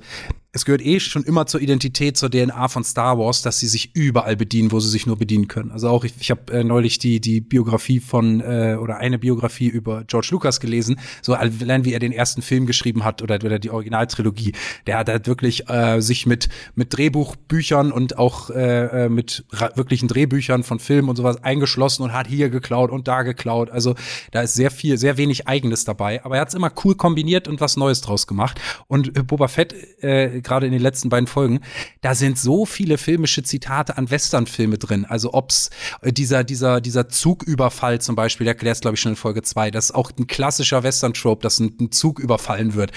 es 0.55 0.65
gehört 0.65 0.87
eh 0.87 1.01
schon 1.01 1.25
immer 1.25 1.47
zur 1.47 1.61
Identität, 1.61 2.17
zur 2.17 2.31
DNA 2.31 2.69
von 2.69 2.85
Star 2.85 3.19
Wars, 3.19 3.43
dass 3.43 3.59
sie 3.59 3.67
sich 3.67 3.97
überall 3.97 4.37
bedienen, 4.37 4.71
wo 4.71 4.79
sie 4.79 4.89
sich 4.89 5.05
nur 5.05 5.19
bedienen 5.19 5.49
können. 5.49 5.73
Also 5.73 5.89
auch 5.89 6.05
ich, 6.05 6.15
ich 6.21 6.31
habe 6.31 6.53
äh, 6.53 6.63
neulich 6.63 7.01
die 7.01 7.21
die 7.21 7.41
Biografie 7.41 7.99
von 7.99 8.41
äh, 8.41 8.77
oder 8.81 8.99
eine 8.99 9.19
Biografie 9.19 9.67
über 9.67 10.05
George 10.05 10.29
Lucas 10.31 10.61
gelesen, 10.61 11.01
so 11.23 11.35
allein 11.35 11.85
wie 11.85 11.93
er 11.93 11.99
den 11.99 12.13
ersten 12.13 12.41
Film 12.41 12.67
geschrieben 12.67 13.05
hat 13.05 13.21
oder, 13.21 13.35
oder 13.45 13.59
die 13.59 13.71
Originaltrilogie. 13.71 14.53
Der 14.87 14.99
hat 14.99 15.09
halt 15.09 15.27
wirklich 15.27 15.69
äh, 15.69 16.01
sich 16.01 16.25
mit 16.25 16.49
mit 16.77 16.97
Drehbuchbüchern 16.97 17.91
und 17.91 18.17
auch 18.17 18.51
äh, 18.51 19.07
äh 19.07 19.09
mit 19.09 19.45
wirklichen 19.75 20.07
Drehbüchern 20.07 20.63
von 20.63 20.79
Filmen 20.79 21.09
und 21.09 21.17
sowas 21.17 21.43
eingeschlossen 21.43 22.05
und 22.05 22.13
hat 22.13 22.29
hier 22.29 22.49
geklaut 22.49 22.93
und 22.93 23.09
da 23.09 23.23
geklaut. 23.23 23.71
Also 23.71 23.97
da 24.31 24.43
ist 24.43 24.55
sehr 24.55 24.71
viel, 24.71 24.99
sehr 24.99 25.17
wenig 25.17 25.24
Eigenes 25.47 25.85
dabei. 25.85 26.25
Aber 26.25 26.37
er 26.37 26.43
hat 26.43 26.49
es 26.49 26.55
immer 26.55 26.71
cool 26.85 26.95
kombiniert 26.95 27.49
und 27.49 27.61
was 27.61 27.77
Neues 27.77 28.01
draus 28.03 28.27
gemacht. 28.27 28.61
Und 28.87 29.17
äh, 29.17 29.23
Boba 29.23 29.49
Fett 29.49 29.75
äh, 30.03 30.41
gerade 30.41 30.67
in 30.67 30.73
den 30.73 30.83
letzten 30.83 31.09
beiden 31.09 31.27
Folgen, 31.27 31.61
da 32.03 32.15
sind 32.15 32.39
so 32.39 32.67
viele 32.67 32.99
filmische 32.99 33.43
Zitate 33.43 33.97
an 33.97 34.11
Westernfilme 34.11 34.79
drin. 34.79 35.05
Also 35.05 35.33
ob's 35.33 35.71
äh, 36.03 36.13
dieser, 36.13 36.45
dieser, 36.45 36.81
dieser 36.81 37.09
Zugüberfall 37.09 38.01
zum 38.01 38.15
Beispiel, 38.15 38.45
der 38.45 38.55
erklärt 38.55 38.75
glaube 38.85 38.97
ich, 38.97 39.01
schon 39.01 39.13
in 39.13 39.17
Folge 39.17 39.43
zwei. 39.43 39.71
Das 39.71 39.87
ist 39.87 39.95
auch 39.95 40.11
ein 40.19 40.27
klassischer 40.27 40.83
Western-Trope, 40.83 41.43
dass 41.43 41.59
ein, 41.59 41.75
ein, 41.81 41.91
Zug 41.91 42.19
überfallen 42.19 42.75
wird. 42.75 42.93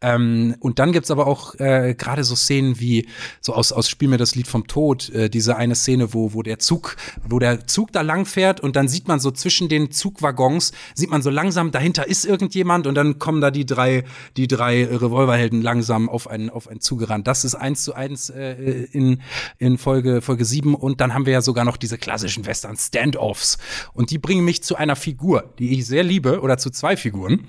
Ähm, 0.00 0.54
und 0.60 0.78
dann 0.78 0.92
gibt's 0.92 1.10
aber 1.10 1.26
auch 1.26 1.54
äh, 1.56 1.96
gerade 1.98 2.22
so 2.22 2.36
Szenen 2.36 2.78
wie, 2.78 3.08
so 3.40 3.54
aus, 3.54 3.72
aus 3.72 3.88
Spiel 3.88 4.08
mir 4.08 4.18
das 4.18 4.36
Lied 4.36 4.46
vom 4.46 4.68
Tod, 4.68 5.10
äh, 5.10 5.28
diese 5.28 5.56
eine 5.56 5.74
Szene, 5.74 6.14
wo, 6.14 6.32
wo 6.32 6.42
der 6.42 6.60
Zug, 6.60 6.96
wo 7.28 7.40
der 7.40 7.66
Zug 7.66 7.90
da 7.90 8.02
lang 8.02 8.24
fährt 8.24 8.60
und 8.60 8.76
dann 8.76 8.86
sieht 8.86 9.08
man 9.08 9.18
so 9.18 9.32
zwischen 9.32 9.68
den 9.68 9.90
Zugwaggons, 9.90 10.72
sieht 10.94 11.10
man 11.10 11.22
so 11.22 11.30
langsam, 11.30 11.71
dahinter 11.74 12.06
ist 12.06 12.24
irgendjemand 12.24 12.86
und 12.86 12.94
dann 12.94 13.18
kommen 13.18 13.40
da 13.40 13.50
die 13.50 13.66
drei, 13.66 14.04
die 14.36 14.46
drei 14.46 14.84
Revolverhelden 14.84 15.60
langsam 15.60 16.08
auf 16.08 16.28
einen, 16.28 16.48
auf 16.48 16.68
einen 16.68 16.80
Zug 16.80 16.92
zugerannt. 16.92 17.26
Das 17.26 17.44
ist 17.44 17.54
eins 17.54 17.84
zu 17.84 17.94
eins 17.94 18.28
äh, 18.28 18.52
in, 18.92 19.22
in 19.58 19.78
Folge, 19.78 20.20
Folge 20.20 20.44
7. 20.44 20.74
Und 20.74 21.00
dann 21.00 21.14
haben 21.14 21.24
wir 21.24 21.32
ja 21.32 21.40
sogar 21.40 21.64
noch 21.64 21.78
diese 21.78 21.96
klassischen 21.96 22.44
Western 22.44 22.76
Standoffs. 22.76 23.56
Und 23.94 24.10
die 24.10 24.18
bringen 24.18 24.44
mich 24.44 24.62
zu 24.62 24.76
einer 24.76 24.94
Figur, 24.94 25.54
die 25.58 25.72
ich 25.72 25.86
sehr 25.86 26.02
liebe, 26.02 26.40
oder 26.40 26.58
zu 26.58 26.70
zwei 26.70 26.96
Figuren, 26.96 27.46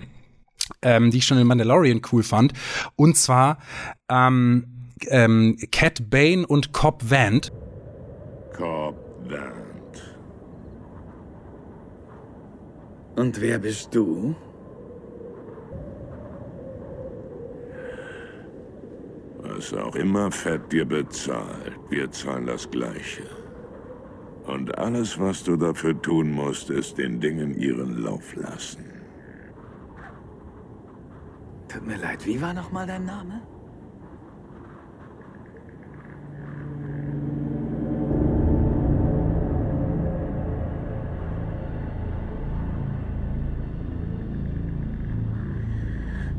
ähm, 0.81 1.11
die 1.11 1.17
ich 1.17 1.25
schon 1.25 1.37
in 1.37 1.47
Mandalorian 1.47 2.01
cool 2.11 2.23
fand. 2.23 2.53
Und 2.95 3.17
zwar 3.17 3.57
ähm, 4.09 4.89
ähm, 5.07 5.57
Cat 5.71 6.09
Bane 6.09 6.47
und 6.47 6.71
Cobb 6.71 7.09
Vant. 7.09 7.51
Cobb 8.53 8.95
Vant. 9.27 9.62
Und 13.15 13.39
wer 13.41 13.59
bist 13.59 13.93
du? 13.93 14.35
Was 19.39 19.73
auch 19.73 19.95
immer 19.95 20.31
Fett 20.31 20.71
dir 20.71 20.85
bezahlt, 20.85 21.79
wir 21.89 22.09
zahlen 22.11 22.47
das 22.47 22.69
Gleiche. 22.69 23.23
Und 24.45 24.77
alles, 24.77 25.19
was 25.19 25.43
du 25.43 25.55
dafür 25.55 26.01
tun 26.01 26.31
musst, 26.31 26.69
ist 26.69 26.97
den 26.97 27.19
Dingen 27.19 27.53
ihren 27.53 28.01
Lauf 28.03 28.35
lassen. 28.35 28.83
Tut 31.69 31.85
mir 31.85 31.97
leid, 31.97 32.25
wie 32.25 32.41
war 32.41 32.53
nochmal 32.53 32.87
dein 32.87 33.05
Name? 33.05 33.41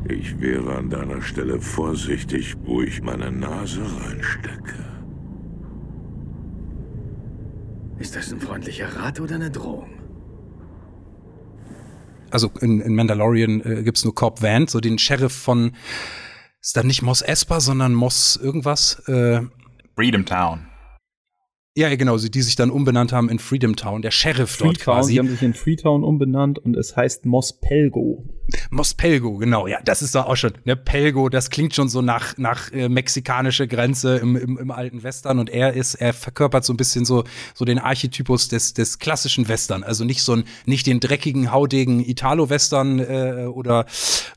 Ich 0.07 0.39
wäre 0.39 0.75
an 0.75 0.89
deiner 0.89 1.21
Stelle 1.21 1.59
vorsichtig, 1.59 2.55
wo 2.63 2.81
ich 2.81 3.01
meine 3.01 3.31
Nase 3.31 3.81
reinstecke. 3.81 4.75
Ist 7.97 8.15
das 8.15 8.31
ein 8.31 8.39
freundlicher 8.39 8.87
Rat 8.95 9.19
oder 9.19 9.35
eine 9.35 9.49
Drohung? 9.49 9.89
Also 12.29 12.51
in, 12.61 12.81
in 12.81 12.95
Mandalorian 12.95 13.61
äh, 13.61 13.83
gibt 13.83 13.97
es 13.97 14.03
nur 14.03 14.13
Cobb 14.13 14.43
Vant, 14.43 14.69
so 14.69 14.79
den 14.79 14.99
Sheriff 14.99 15.33
von, 15.33 15.71
ist 16.61 16.77
dann 16.77 16.85
nicht 16.85 17.01
Moss 17.01 17.21
Esper, 17.21 17.59
sondern 17.59 17.93
Moss 17.93 18.39
irgendwas. 18.41 19.01
Äh, 19.07 19.41
Freedom 19.95 20.25
Town. 20.25 20.67
Ja, 21.77 21.93
genau, 21.95 22.17
die 22.17 22.41
sich 22.41 22.55
dann 22.55 22.69
umbenannt 22.69 23.11
haben 23.11 23.27
in 23.27 23.39
Freedom 23.39 23.75
Town, 23.75 24.01
der 24.01 24.11
Sheriff 24.11 24.51
Freetown, 24.51 24.73
dort 24.73 24.79
quasi. 24.79 25.13
Die 25.13 25.19
haben 25.19 25.29
sich 25.29 25.41
in 25.41 25.53
Freetown 25.53 26.03
umbenannt 26.03 26.59
und 26.59 26.77
es 26.77 26.95
heißt 26.95 27.25
Mos 27.25 27.59
Pelgo. 27.59 28.23
Mospelgo, 28.69 29.37
genau, 29.37 29.67
ja, 29.67 29.79
das 29.83 30.01
ist 30.01 30.15
doch 30.15 30.25
auch 30.27 30.35
schon, 30.35 30.53
ne, 30.65 30.75
Pelgo, 30.75 31.29
das 31.29 31.49
klingt 31.49 31.75
schon 31.75 31.89
so 31.89 32.01
nach, 32.01 32.37
nach 32.37 32.71
äh, 32.71 32.89
mexikanische 32.89 33.67
Grenze 33.67 34.17
im, 34.17 34.35
im, 34.35 34.57
im 34.57 34.71
alten 34.71 35.03
Western 35.03 35.39
und 35.39 35.49
er 35.49 35.73
ist, 35.73 35.95
er 35.95 36.13
verkörpert 36.13 36.63
so 36.63 36.73
ein 36.73 36.77
bisschen 36.77 37.05
so, 37.05 37.23
so 37.53 37.65
den 37.65 37.79
Archetypus 37.79 38.47
des, 38.47 38.73
des 38.73 38.99
klassischen 38.99 39.47
Western, 39.47 39.83
also 39.83 40.03
nicht 40.03 40.21
so 40.21 40.33
ein, 40.33 40.43
nicht 40.65 40.85
den 40.87 40.99
dreckigen, 40.99 41.51
haudegen 41.51 41.99
Italo-Western 41.99 42.99
äh, 42.99 43.45
oder 43.45 43.85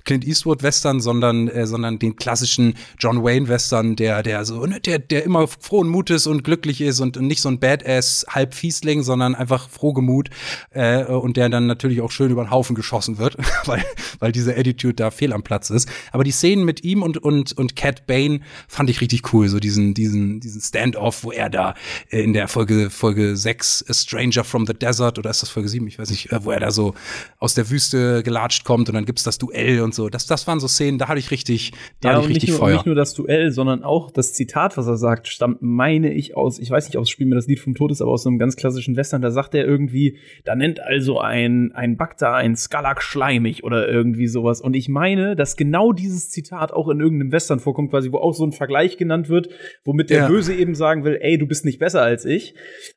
Clint 0.05 0.27
Eastwood-Western, 0.27 1.01
sondern, 1.01 1.49
äh, 1.49 1.67
sondern 1.67 1.99
den 1.99 2.17
klassischen 2.17 2.75
John 2.99 3.23
Wayne-Western, 3.23 3.97
der, 3.97 4.23
der 4.23 4.45
so, 4.45 4.65
ne, 4.65 4.81
der, 4.81 4.99
der 4.99 5.25
immer 5.25 5.47
frohen 5.49 5.89
Mutes 5.89 6.27
und 6.27 6.45
glücklich 6.45 6.81
ist 6.81 7.01
und 7.01 7.21
nicht 7.21 7.43
so 7.43 7.49
ein 7.49 7.59
Badass 7.59 8.27
Halbfiesling, 8.29 9.03
sondern 9.03 9.35
einfach 9.35 9.69
frohgemut 9.69 10.31
äh, 10.71 11.05
und 11.05 11.37
der 11.37 11.49
dann 11.49 11.67
natürlich 11.67 12.01
auch 12.01 12.11
schön 12.11 12.31
über 12.31 12.45
den 12.45 12.51
Haufen 12.51 12.75
geschossen 12.75 13.19
wird, 13.19 13.37
weil 13.67 13.85
weil 14.19 14.33
diese 14.33 14.57
Attitude 14.57 14.95
da 14.95 15.11
fehl 15.11 15.33
am 15.33 15.43
Platz 15.43 15.71
ist. 15.71 15.89
Aber 16.13 16.25
die 16.25 16.31
Szenen 16.31 16.65
mit 16.65 16.85
ihm 16.85 17.03
und, 17.03 17.19
und, 17.19 17.57
und 17.57 17.77
Cat 17.77 18.07
Bane 18.07 18.41
fand 18.67 18.91
ich 18.91 19.01
richtig 19.01 19.33
cool. 19.33 19.49
So 19.49 19.59
diesen, 19.61 19.95
diesen, 19.95 20.41
diesen 20.41 20.61
Standoff, 20.61 21.25
wo 21.25 21.33
er 21.33 21.51
da 21.51 21.75
äh, 22.11 22.23
in 22.23 22.33
der 22.33 22.49
Folge, 22.49 22.91
Folge 22.91 23.37
6, 23.37 23.85
A 23.89 23.95
Stranger 23.95 24.45
from 24.45 24.67
the 24.67 24.75
Desert, 24.75 25.19
oder 25.19 25.31
ist 25.31 25.43
das 25.43 25.51
Folge 25.51 25.69
7? 25.69 25.87
Ich 25.87 25.99
weiß 25.99 26.11
nicht, 26.11 26.33
äh, 26.33 26.45
wo 26.45 26.51
er 26.51 26.61
da 26.61 26.71
so 26.71 26.95
aus 27.39 27.55
der 27.55 27.71
Wüste 27.71 28.23
gelatscht 28.23 28.65
kommt 28.65 28.89
und 28.89 28.95
dann 28.95 29.05
gibt's 29.05 29.23
das 29.23 29.39
Duell 29.39 29.81
und 29.81 29.95
so. 29.95 30.09
Das, 30.09 30.27
das 30.27 30.47
waren 30.47 30.61
so 30.61 30.69
Szenen, 30.69 30.99
da 30.99 31.09
hatte 31.09 31.19
ich 31.19 31.31
richtig, 31.31 31.73
da 32.01 32.11
ja, 32.11 32.15
hatte 32.17 32.25
ich 32.25 32.37
richtig 32.37 32.51
nicht 32.51 32.59
nur, 32.59 32.69
Feuer. 32.69 32.75
Nicht 32.75 32.87
nur 32.87 32.95
das 32.95 33.15
Duell, 33.15 33.53
sondern 33.53 33.83
auch 33.83 34.11
das 34.11 34.33
Zitat, 34.35 34.77
was 34.77 34.87
er 34.87 34.97
sagt, 34.97 35.29
stammt, 35.29 35.63
meine 35.63 36.13
ich, 36.13 36.37
aus, 36.37 36.59
ich 36.59 36.71
weiß 36.71 36.87
nicht, 36.87 36.97
aus 36.97 37.11
Spiel 37.11 37.27
mir 37.27 37.35
das 37.35 37.47
Lied 37.47 37.61
vom 37.61 37.75
Tod 37.75 37.91
ist, 37.91 38.03
aber 38.03 38.11
aus 38.11 38.27
einem 38.27 38.39
ganz 38.39 38.57
klassischen 38.57 38.97
Western. 38.97 39.23
Da 39.23 39.31
sagt 39.31 39.55
er 39.55 39.65
irgendwie, 39.65 40.19
da 40.45 40.55
nennt 40.55 40.81
also 40.81 41.21
ein, 41.21 41.73
ein 41.73 41.97
Bagda 41.97 42.35
ein 42.35 42.57
Skalak 42.57 43.03
schleimig 43.03 43.65
oder 43.65 43.88
irgendwie 43.89 44.27
sowas. 44.27 44.61
Und 44.61 44.75
ich 44.75 44.89
meine, 44.89 45.37
dass 45.37 45.57
genau 45.57 45.93
dieses 45.93 46.31
Zitat 46.31 46.73
auch 46.73 46.89
in 46.89 47.01
irgendeinem 47.01 47.33
Western 47.33 47.61
vorkommt, 47.61 47.91
quasi, 47.91 48.13
wo 48.13 48.19
auch 48.19 48.35
so 48.35 48.45
ein 48.45 48.53
Vergleich 48.53 48.97
genannt 48.97 49.29
wird, 49.29 49.49
womit 49.85 50.11
der 50.11 50.19
ja. 50.19 50.29
Böse 50.29 50.55
eben 50.55 50.75
sagen 50.75 51.05
will, 51.05 51.19
ey, 51.21 51.39
du 51.39 51.47
bist 51.47 51.65
nicht 51.65 51.79
besser 51.79 52.03
als 52.03 52.25
ich. 52.25 52.55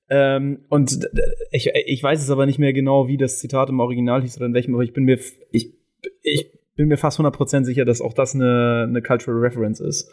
Ähm, 0.10 0.66
und 0.70 1.08
ich, 1.52 1.72
ich 1.74 2.04
weiß 2.04 2.22
es 2.22 2.30
aber 2.30 2.46
nicht 2.46 2.60
mehr 2.60 2.74
genau, 2.74 3.08
wie 3.08 3.18
das 3.18 3.40
Zitat 3.40 3.70
im 3.70 3.80
Original 3.80 4.22
hieß 4.22 4.38
oder 4.38 4.46
in 4.46 4.54
welchem, 4.54 4.74
aber 4.74 4.84
ich 4.84 4.94
bin 4.94 5.06
mir, 5.06 5.20
ich, 5.52 5.74
ich 6.22 6.52
bin 6.76 6.88
mir 6.88 6.98
fast 6.98 7.20
100% 7.20 7.64
sicher, 7.64 7.86
dass 7.86 8.02
auch 8.02 8.14
das 8.14 8.36
eine, 8.36 8.86
eine 8.88 9.02
Cultural 9.02 9.40
Reference 9.40 9.80
ist. 9.80 10.10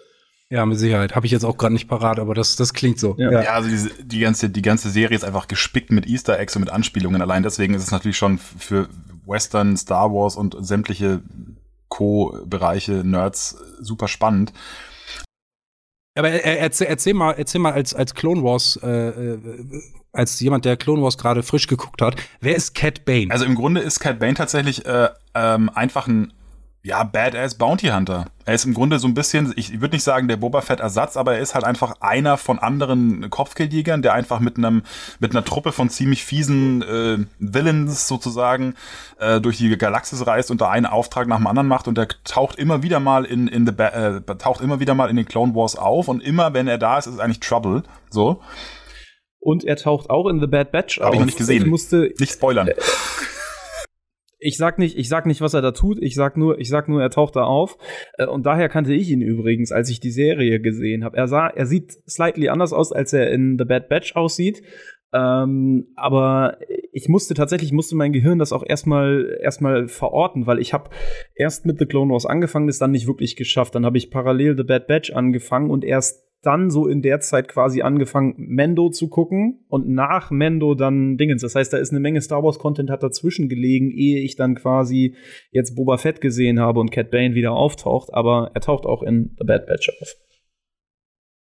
Ja, 0.50 0.64
mit 0.64 0.78
Sicherheit. 0.78 1.14
Habe 1.14 1.26
ich 1.26 1.32
jetzt 1.32 1.44
auch 1.44 1.58
gerade 1.58 1.74
nicht 1.74 1.88
parat, 1.88 2.18
aber 2.18 2.34
das, 2.34 2.56
das 2.56 2.72
klingt 2.72 2.98
so. 2.98 3.14
Ja, 3.18 3.30
ja 3.30 3.52
also 3.52 3.68
die, 3.68 4.06
die, 4.06 4.20
ganze, 4.20 4.48
die 4.48 4.62
ganze 4.62 4.88
Serie 4.88 5.14
ist 5.14 5.24
einfach 5.24 5.46
gespickt 5.46 5.92
mit 5.92 6.06
Easter 6.06 6.38
Eggs 6.38 6.56
und 6.56 6.60
mit 6.60 6.70
Anspielungen. 6.70 7.20
Allein 7.20 7.42
deswegen 7.42 7.74
ist 7.74 7.82
es 7.82 7.90
natürlich 7.90 8.16
schon 8.16 8.38
für 8.38 8.88
Western, 9.28 9.76
Star 9.76 10.12
Wars 10.12 10.36
und 10.36 10.56
sämtliche 10.58 11.22
Co-Bereiche, 11.88 13.04
Nerds 13.04 13.56
super 13.80 14.08
spannend. 14.08 14.52
Aber 16.18 16.30
erzähl, 16.30 16.88
erzähl 16.88 17.14
mal, 17.14 17.32
erzähl 17.32 17.60
mal 17.60 17.72
als, 17.72 17.94
als 17.94 18.14
Clone 18.14 18.42
Wars, 18.42 18.78
äh, 18.82 18.88
äh, 18.88 19.38
als 20.12 20.40
jemand, 20.40 20.64
der 20.64 20.76
Clone 20.76 21.00
Wars 21.00 21.16
gerade 21.16 21.44
frisch 21.44 21.68
geguckt 21.68 22.02
hat, 22.02 22.16
wer 22.40 22.56
ist 22.56 22.74
Cat 22.74 23.04
Bane? 23.04 23.28
Also 23.30 23.44
im 23.44 23.54
Grunde 23.54 23.80
ist 23.80 24.00
Cat 24.00 24.18
Bane 24.18 24.34
tatsächlich 24.34 24.84
äh, 24.84 25.10
ähm, 25.34 25.70
einfach 25.72 26.08
ein 26.08 26.32
ja, 26.88 27.04
Badass 27.04 27.54
Bounty 27.54 27.88
Hunter. 27.88 28.24
Er 28.46 28.54
ist 28.54 28.64
im 28.64 28.72
Grunde 28.72 28.98
so 28.98 29.06
ein 29.06 29.12
bisschen, 29.12 29.52
ich 29.56 29.78
würde 29.82 29.94
nicht 29.94 30.02
sagen 30.02 30.26
der 30.26 30.38
Boba 30.38 30.62
Fett 30.62 30.80
Ersatz, 30.80 31.18
aber 31.18 31.34
er 31.34 31.40
ist 31.40 31.54
halt 31.54 31.64
einfach 31.64 32.00
einer 32.00 32.38
von 32.38 32.58
anderen 32.58 33.28
Kopfgeldjägern, 33.28 34.00
der 34.00 34.14
einfach 34.14 34.40
mit 34.40 34.56
einem 34.56 34.82
mit 35.20 35.32
einer 35.32 35.44
Truppe 35.44 35.72
von 35.72 35.90
ziemlich 35.90 36.24
fiesen 36.24 36.80
äh, 36.80 37.18
Villains 37.38 38.08
sozusagen 38.08 38.74
äh, 39.18 39.38
durch 39.38 39.58
die 39.58 39.76
Galaxis 39.76 40.26
reist 40.26 40.50
und 40.50 40.62
da 40.62 40.70
einen 40.70 40.86
Auftrag 40.86 41.28
nach 41.28 41.36
dem 41.36 41.46
anderen 41.46 41.68
macht 41.68 41.88
und 41.88 41.98
der 41.98 42.08
taucht 42.24 42.58
immer 42.58 42.82
wieder 42.82 43.00
mal 43.00 43.26
in 43.26 43.48
in 43.48 43.66
the 43.66 43.72
äh, 43.82 44.22
taucht 44.38 44.62
immer 44.62 44.80
wieder 44.80 44.94
mal 44.94 45.10
in 45.10 45.16
den 45.16 45.26
Clone 45.26 45.54
Wars 45.54 45.76
auf 45.76 46.08
und 46.08 46.22
immer 46.22 46.54
wenn 46.54 46.68
er 46.68 46.78
da 46.78 46.96
ist, 46.96 47.06
ist 47.06 47.20
eigentlich 47.20 47.40
Trouble, 47.40 47.82
so. 48.08 48.40
Und 49.40 49.62
er 49.64 49.76
taucht 49.76 50.08
auch 50.08 50.26
in 50.28 50.40
The 50.40 50.46
Bad 50.46 50.72
Batch 50.72 50.98
auf. 50.98 51.06
Habe 51.06 51.16
ich 51.16 51.20
noch 51.20 51.26
nicht 51.26 51.38
gesehen. 51.38 51.62
Ich 51.62 51.68
musste 51.68 52.12
nicht 52.18 52.32
spoilern. 52.32 52.70
Ich 54.40 54.56
sag 54.56 54.78
nicht, 54.78 54.96
ich 54.96 55.08
sag 55.08 55.26
nicht, 55.26 55.40
was 55.40 55.54
er 55.54 55.62
da 55.62 55.72
tut. 55.72 55.98
Ich 56.00 56.14
sag 56.14 56.36
nur, 56.36 56.58
ich 56.58 56.68
sag 56.68 56.88
nur, 56.88 57.02
er 57.02 57.10
taucht 57.10 57.36
da 57.36 57.42
auf. 57.42 57.76
Äh, 58.14 58.26
und 58.26 58.46
daher 58.46 58.68
kannte 58.68 58.94
ich 58.94 59.10
ihn 59.10 59.20
übrigens, 59.20 59.72
als 59.72 59.90
ich 59.90 60.00
die 60.00 60.10
Serie 60.10 60.60
gesehen 60.60 61.04
habe. 61.04 61.16
Er 61.16 61.28
sah, 61.28 61.48
er 61.48 61.66
sieht 61.66 61.92
slightly 62.08 62.48
anders 62.48 62.72
aus, 62.72 62.92
als 62.92 63.12
er 63.12 63.30
in 63.30 63.56
The 63.58 63.64
Bad 63.64 63.88
Batch 63.88 64.14
aussieht. 64.16 64.62
Ähm, 65.12 65.86
aber 65.96 66.58
ich 66.92 67.08
musste 67.08 67.34
tatsächlich, 67.34 67.72
musste 67.72 67.96
mein 67.96 68.12
Gehirn 68.12 68.38
das 68.38 68.52
auch 68.52 68.62
erstmal 68.64 69.38
erstmal 69.40 69.88
verorten, 69.88 70.46
weil 70.46 70.58
ich 70.58 70.74
habe 70.74 70.90
erst 71.34 71.64
mit 71.64 71.78
The 71.78 71.86
Clone 71.86 72.12
Wars 72.12 72.26
angefangen, 72.26 72.66
das 72.66 72.78
dann 72.78 72.90
nicht 72.90 73.06
wirklich 73.06 73.36
geschafft. 73.36 73.74
Dann 73.74 73.86
habe 73.86 73.96
ich 73.96 74.10
parallel 74.10 74.56
The 74.56 74.64
Bad 74.64 74.86
Batch 74.86 75.12
angefangen 75.12 75.70
und 75.70 75.84
erst 75.84 76.27
dann 76.42 76.70
so 76.70 76.86
in 76.86 77.02
der 77.02 77.20
Zeit 77.20 77.48
quasi 77.48 77.82
angefangen, 77.82 78.34
Mendo 78.36 78.90
zu 78.90 79.08
gucken 79.08 79.64
und 79.68 79.88
nach 79.88 80.30
Mendo 80.30 80.74
dann 80.74 81.16
Dingens. 81.16 81.42
Das 81.42 81.54
heißt, 81.54 81.72
da 81.72 81.78
ist 81.78 81.90
eine 81.90 82.00
Menge 82.00 82.20
Star 82.20 82.42
Wars 82.42 82.58
Content 82.58 82.90
hat 82.90 83.02
dazwischen 83.02 83.48
gelegen, 83.48 83.90
ehe 83.90 84.22
ich 84.22 84.36
dann 84.36 84.54
quasi 84.54 85.16
jetzt 85.50 85.74
Boba 85.74 85.96
Fett 85.98 86.20
gesehen 86.20 86.60
habe 86.60 86.80
und 86.80 86.92
Cat 86.92 87.10
Bane 87.10 87.34
wieder 87.34 87.52
auftaucht, 87.52 88.14
aber 88.14 88.52
er 88.54 88.60
taucht 88.60 88.86
auch 88.86 89.02
in 89.02 89.34
The 89.38 89.44
Bad 89.44 89.66
Batch 89.66 89.90
auf. 90.00 90.14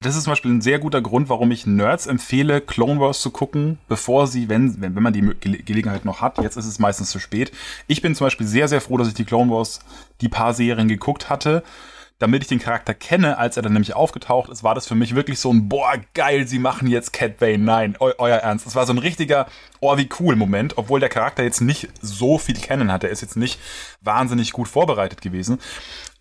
Das 0.00 0.16
ist 0.16 0.24
zum 0.24 0.32
Beispiel 0.32 0.52
ein 0.52 0.60
sehr 0.60 0.78
guter 0.78 1.02
Grund, 1.02 1.28
warum 1.28 1.50
ich 1.50 1.66
Nerds 1.66 2.06
empfehle, 2.06 2.60
Clone 2.60 3.00
Wars 3.00 3.20
zu 3.20 3.30
gucken, 3.30 3.78
bevor 3.88 4.28
sie, 4.28 4.48
wenn, 4.48 4.80
wenn, 4.80 4.94
wenn 4.94 5.02
man 5.02 5.12
die 5.12 5.34
Gelegenheit 5.64 6.04
noch 6.04 6.20
hat. 6.20 6.38
Jetzt 6.38 6.56
ist 6.56 6.66
es 6.66 6.78
meistens 6.78 7.10
zu 7.10 7.18
spät. 7.18 7.50
Ich 7.88 8.00
bin 8.00 8.14
zum 8.14 8.26
Beispiel 8.26 8.46
sehr, 8.46 8.68
sehr 8.68 8.80
froh, 8.80 8.96
dass 8.96 9.08
ich 9.08 9.14
die 9.14 9.24
Clone 9.24 9.50
Wars, 9.50 9.80
die 10.20 10.28
paar 10.28 10.54
Serien 10.54 10.86
geguckt 10.86 11.30
hatte 11.30 11.64
damit 12.18 12.42
ich 12.42 12.48
den 12.48 12.58
Charakter 12.58 12.94
kenne, 12.94 13.38
als 13.38 13.56
er 13.56 13.62
dann 13.62 13.72
nämlich 13.72 13.94
aufgetaucht 13.94 14.50
ist, 14.50 14.64
war 14.64 14.74
das 14.74 14.88
für 14.88 14.96
mich 14.96 15.14
wirklich 15.14 15.38
so 15.38 15.52
ein, 15.52 15.68
boah, 15.68 15.92
geil, 16.14 16.48
sie 16.48 16.58
machen 16.58 16.88
jetzt 16.88 17.12
Cat 17.12 17.38
Bane. 17.38 17.58
Nein, 17.58 17.96
eu 18.00 18.12
euer 18.18 18.38
Ernst. 18.38 18.66
Es 18.66 18.74
war 18.74 18.86
so 18.86 18.92
ein 18.92 18.98
richtiger, 18.98 19.46
oh, 19.80 19.96
wie 19.96 20.08
cool 20.18 20.34
Moment, 20.34 20.76
obwohl 20.78 20.98
der 20.98 21.08
Charakter 21.08 21.44
jetzt 21.44 21.60
nicht 21.60 21.88
so 22.00 22.38
viel 22.38 22.56
kennen 22.56 22.92
hat. 22.92 23.04
Er 23.04 23.10
ist 23.10 23.20
jetzt 23.20 23.36
nicht 23.36 23.60
wahnsinnig 24.00 24.52
gut 24.52 24.66
vorbereitet 24.66 25.20
gewesen. 25.20 25.60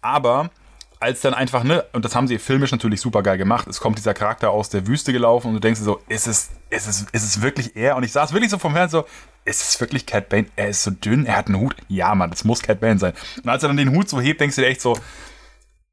Aber 0.02 0.52
als 1.00 1.22
dann 1.22 1.34
einfach, 1.34 1.64
ne, 1.64 1.84
und 1.94 2.06
das 2.06 2.16
haben 2.16 2.28
sie 2.28 2.38
filmisch 2.38 2.72
natürlich 2.72 3.02
super 3.02 3.24
geil 3.24 3.38
gemacht, 3.38 3.68
es 3.68 3.80
kommt 3.80 3.98
dieser 3.98 4.14
Charakter 4.14 4.52
aus 4.52 4.70
der 4.70 4.86
Wüste 4.88 5.14
gelaufen 5.14 5.48
und 5.48 5.54
du 5.56 5.60
denkst 5.60 5.80
dir 5.80 5.86
so, 5.86 6.02
ist 6.08 6.28
es, 6.28 6.52
ist 6.70 6.88
es, 6.88 7.02
ist 7.12 7.24
es 7.24 7.42
wirklich 7.42 7.76
er? 7.76 7.96
Und 7.96 8.04
ich 8.04 8.12
saß 8.12 8.34
wirklich 8.34 8.52
so 8.52 8.60
vom 8.60 8.74
Fernsehen 8.74 9.02
so, 9.02 9.08
ist 9.46 9.62
es 9.62 9.80
wirklich 9.80 10.06
Cat 10.06 10.30
Bane? 10.30 10.48
Er 10.56 10.70
ist 10.70 10.84
so 10.84 10.92
dünn, 10.92 11.26
er 11.26 11.38
hat 11.38 11.48
einen 11.48 11.60
Hut. 11.60 11.76
Ja, 11.88 12.14
Mann, 12.14 12.30
das 12.30 12.44
muss 12.44 12.62
Cat 12.62 12.80
Bane 12.80 13.00
sein. 13.00 13.14
Und 13.44 13.50
als 13.50 13.64
er 13.64 13.70
dann 13.70 13.78
den 13.78 13.96
Hut 13.96 14.10
so 14.10 14.22
hebt, 14.22 14.42
denkst 14.42 14.56
du 14.56 14.62
dir 14.62 14.68
echt 14.68 14.82
so, 14.82 14.98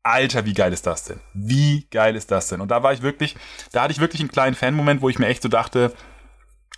Alter, 0.05 0.45
wie 0.45 0.53
geil 0.53 0.73
ist 0.73 0.87
das 0.87 1.05
denn? 1.05 1.19
Wie 1.33 1.87
geil 1.91 2.15
ist 2.15 2.31
das 2.31 2.49
denn? 2.49 2.61
Und 2.61 2.71
da 2.71 2.83
war 2.83 2.93
ich 2.93 3.03
wirklich, 3.03 3.37
da 3.73 3.83
hatte 3.83 3.93
ich 3.93 4.01
wirklich 4.01 4.21
einen 4.21 4.31
kleinen 4.31 4.55
Fan-Moment, 4.55 5.01
wo 5.01 5.09
ich 5.09 5.19
mir 5.19 5.27
echt 5.27 5.43
so 5.43 5.49
dachte, 5.49 5.93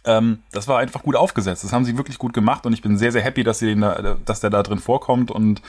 ähm, 0.04 0.42
das 0.52 0.68
war 0.68 0.78
einfach 0.78 1.02
gut 1.02 1.16
aufgesetzt. 1.16 1.64
Das 1.64 1.72
haben 1.72 1.84
sie 1.84 1.96
wirklich 1.96 2.18
gut 2.18 2.32
gemacht 2.32 2.64
und 2.64 2.72
ich 2.72 2.82
bin 2.82 2.96
sehr, 2.96 3.10
sehr 3.10 3.22
happy, 3.22 3.42
dass, 3.42 3.58
sie 3.58 3.74
da, 3.74 4.16
dass 4.24 4.40
der 4.40 4.50
da 4.50 4.62
drin 4.62 4.78
vorkommt 4.78 5.32
und 5.32 5.60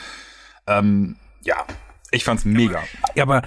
ähm, 0.67 1.15
ja, 1.41 1.65
ich 2.11 2.23
fand's 2.23 2.45
mega. 2.45 2.83
Ja, 3.15 3.23
aber 3.23 3.41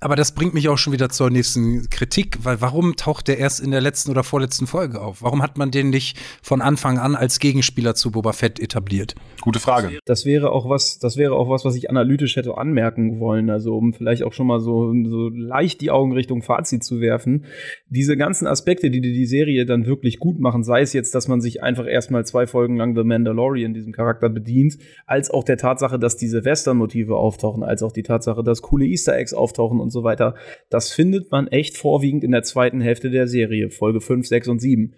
aber 0.00 0.14
das 0.14 0.32
bringt 0.32 0.52
mich 0.52 0.68
auch 0.68 0.76
schon 0.76 0.92
wieder 0.92 1.08
zur 1.08 1.30
nächsten 1.30 1.88
Kritik, 1.88 2.38
weil 2.42 2.60
warum 2.60 2.96
taucht 2.96 3.28
der 3.28 3.38
erst 3.38 3.60
in 3.60 3.70
der 3.70 3.80
letzten 3.80 4.10
oder 4.10 4.24
vorletzten 4.24 4.66
Folge 4.66 5.00
auf? 5.00 5.22
Warum 5.22 5.42
hat 5.42 5.56
man 5.56 5.70
den 5.70 5.88
nicht 5.88 6.18
von 6.42 6.60
Anfang 6.60 6.98
an 6.98 7.14
als 7.14 7.38
Gegenspieler 7.38 7.94
zu 7.94 8.10
Boba 8.10 8.32
Fett 8.32 8.60
etabliert? 8.60 9.14
Gute 9.40 9.58
Frage. 9.58 9.98
Das 10.04 10.26
wäre 10.26 10.52
auch 10.52 10.68
was, 10.68 10.98
das 10.98 11.16
wäre 11.16 11.34
auch 11.34 11.48
was, 11.48 11.64
was 11.64 11.76
ich 11.76 11.88
analytisch 11.88 12.36
hätte 12.36 12.58
anmerken 12.58 13.20
wollen, 13.20 13.48
also 13.48 13.74
um 13.76 13.94
vielleicht 13.94 14.22
auch 14.22 14.34
schon 14.34 14.46
mal 14.46 14.60
so, 14.60 14.92
so 15.06 15.30
leicht 15.30 15.80
die 15.80 15.90
Augen 15.90 16.12
Richtung 16.12 16.42
Fazit 16.42 16.84
zu 16.84 17.00
werfen. 17.00 17.46
Diese 17.88 18.18
ganzen 18.18 18.46
Aspekte, 18.46 18.90
die 18.90 19.00
die 19.00 19.26
Serie 19.26 19.64
dann 19.64 19.86
wirklich 19.86 20.18
gut 20.18 20.38
machen, 20.40 20.62
sei 20.62 20.82
es 20.82 20.92
jetzt, 20.92 21.14
dass 21.14 21.26
man 21.26 21.40
sich 21.40 21.62
einfach 21.62 21.86
erstmal 21.86 22.26
zwei 22.26 22.46
Folgen 22.46 22.76
lang 22.76 22.94
The 22.94 23.02
Mandalorian 23.02 23.72
diesem 23.72 23.92
Charakter 23.92 24.28
bedient, 24.28 24.76
als 25.06 25.30
auch 25.30 25.44
der 25.44 25.56
Tatsache, 25.56 25.98
dass 25.98 26.18
diese 26.18 26.44
Western-Motive 26.44 27.16
auftauchen, 27.16 27.62
als 27.62 27.82
auch 27.82 27.92
die 27.92 28.02
Tatsache, 28.02 28.44
dass 28.44 28.60
coole 28.60 28.84
Easter 28.84 29.16
Eggs 29.16 29.32
auftauchen 29.32 29.85
und 29.86 29.90
so 29.90 30.02
weiter. 30.02 30.34
Das 30.68 30.92
findet 30.92 31.30
man 31.30 31.46
echt 31.48 31.76
vorwiegend 31.76 32.24
in 32.24 32.32
der 32.32 32.42
zweiten 32.42 32.80
Hälfte 32.80 33.10
der 33.10 33.28
Serie, 33.28 33.70
Folge 33.70 34.00
5, 34.00 34.26
6 34.26 34.48
und 34.48 34.60
7. 34.60 34.94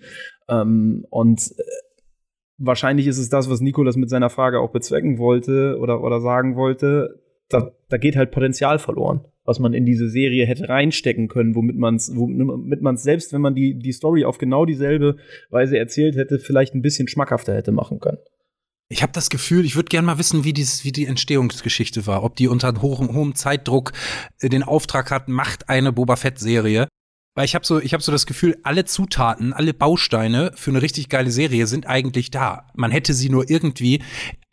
Ähm, 0.49 1.05
und 1.11 1.41
äh, 1.59 1.62
wahrscheinlich 2.57 3.07
ist 3.07 3.18
es 3.18 3.28
das, 3.28 3.51
was 3.51 3.61
Nikolas 3.61 3.97
mit 3.97 4.11
seiner 4.11 4.30
Frage 4.30 4.61
auch 4.61 4.70
bezwecken 4.70 5.18
wollte 5.18 5.78
oder, 5.78 6.03
oder 6.03 6.20
sagen 6.20 6.57
wollte. 6.57 7.20
Da, 7.49 7.72
da 7.89 7.97
geht 7.97 8.16
halt 8.16 8.30
Potenzial 8.30 8.78
verloren, 8.78 9.24
was 9.45 9.59
man 9.59 9.72
in 9.72 9.86
diese 9.86 10.09
Serie 10.09 10.45
hätte 10.47 10.68
reinstecken 10.68 11.28
können, 11.28 11.55
womit 11.55 11.76
man 11.76 11.95
es 11.97 13.03
selbst, 13.03 13.32
wenn 13.32 13.41
man 13.41 13.55
die, 13.55 13.78
die 13.78 13.93
Story 13.93 14.24
auf 14.24 14.39
genau 14.39 14.66
dieselbe 14.66 15.16
Weise 15.51 15.78
erzählt 15.78 16.16
hätte, 16.16 16.39
vielleicht 16.39 16.74
ein 16.74 16.82
bisschen 16.82 17.09
schmackhafter 17.09 17.55
hätte 17.55 17.72
machen 17.72 18.01
können. 18.01 18.18
Ich 18.91 19.03
habe 19.03 19.12
das 19.12 19.28
Gefühl, 19.28 19.66
ich 19.66 19.76
würde 19.76 19.91
gerne 19.91 20.07
mal 20.07 20.18
wissen, 20.18 20.45
wie, 20.45 20.55
dieses, 20.55 20.82
wie 20.82 20.93
die 20.93 21.05
Entstehungsgeschichte 21.05 22.07
war. 22.07 22.22
Ob 22.22 22.36
die 22.36 22.49
unter 22.49 22.72
hohem, 22.80 23.12
hohem 23.12 23.34
Zeitdruck 23.34 23.93
äh, 24.41 24.49
den 24.49 24.62
Auftrag 24.62 25.11
hat, 25.11 25.28
macht 25.28 25.68
eine 25.68 25.93
Boba 25.93 26.16
Fett-Serie. 26.16 26.89
Weil 27.34 27.45
ich 27.45 27.55
habe 27.55 27.66
so, 27.66 27.80
ich 27.80 27.93
habe 27.93 28.03
so 28.03 28.11
das 28.11 28.24
Gefühl, 28.24 28.59
alle 28.62 28.86
Zutaten, 28.86 29.53
alle 29.53 29.74
Bausteine 29.74 30.53
für 30.57 30.70
eine 30.70 30.80
richtig 30.80 31.11
geile 31.11 31.30
Serie 31.30 31.66
sind 31.66 31.86
eigentlich 31.86 32.30
da. 32.30 32.66
Man 32.74 32.91
hätte 32.91 33.12
sie 33.12 33.28
nur 33.28 33.51
irgendwie 33.51 34.03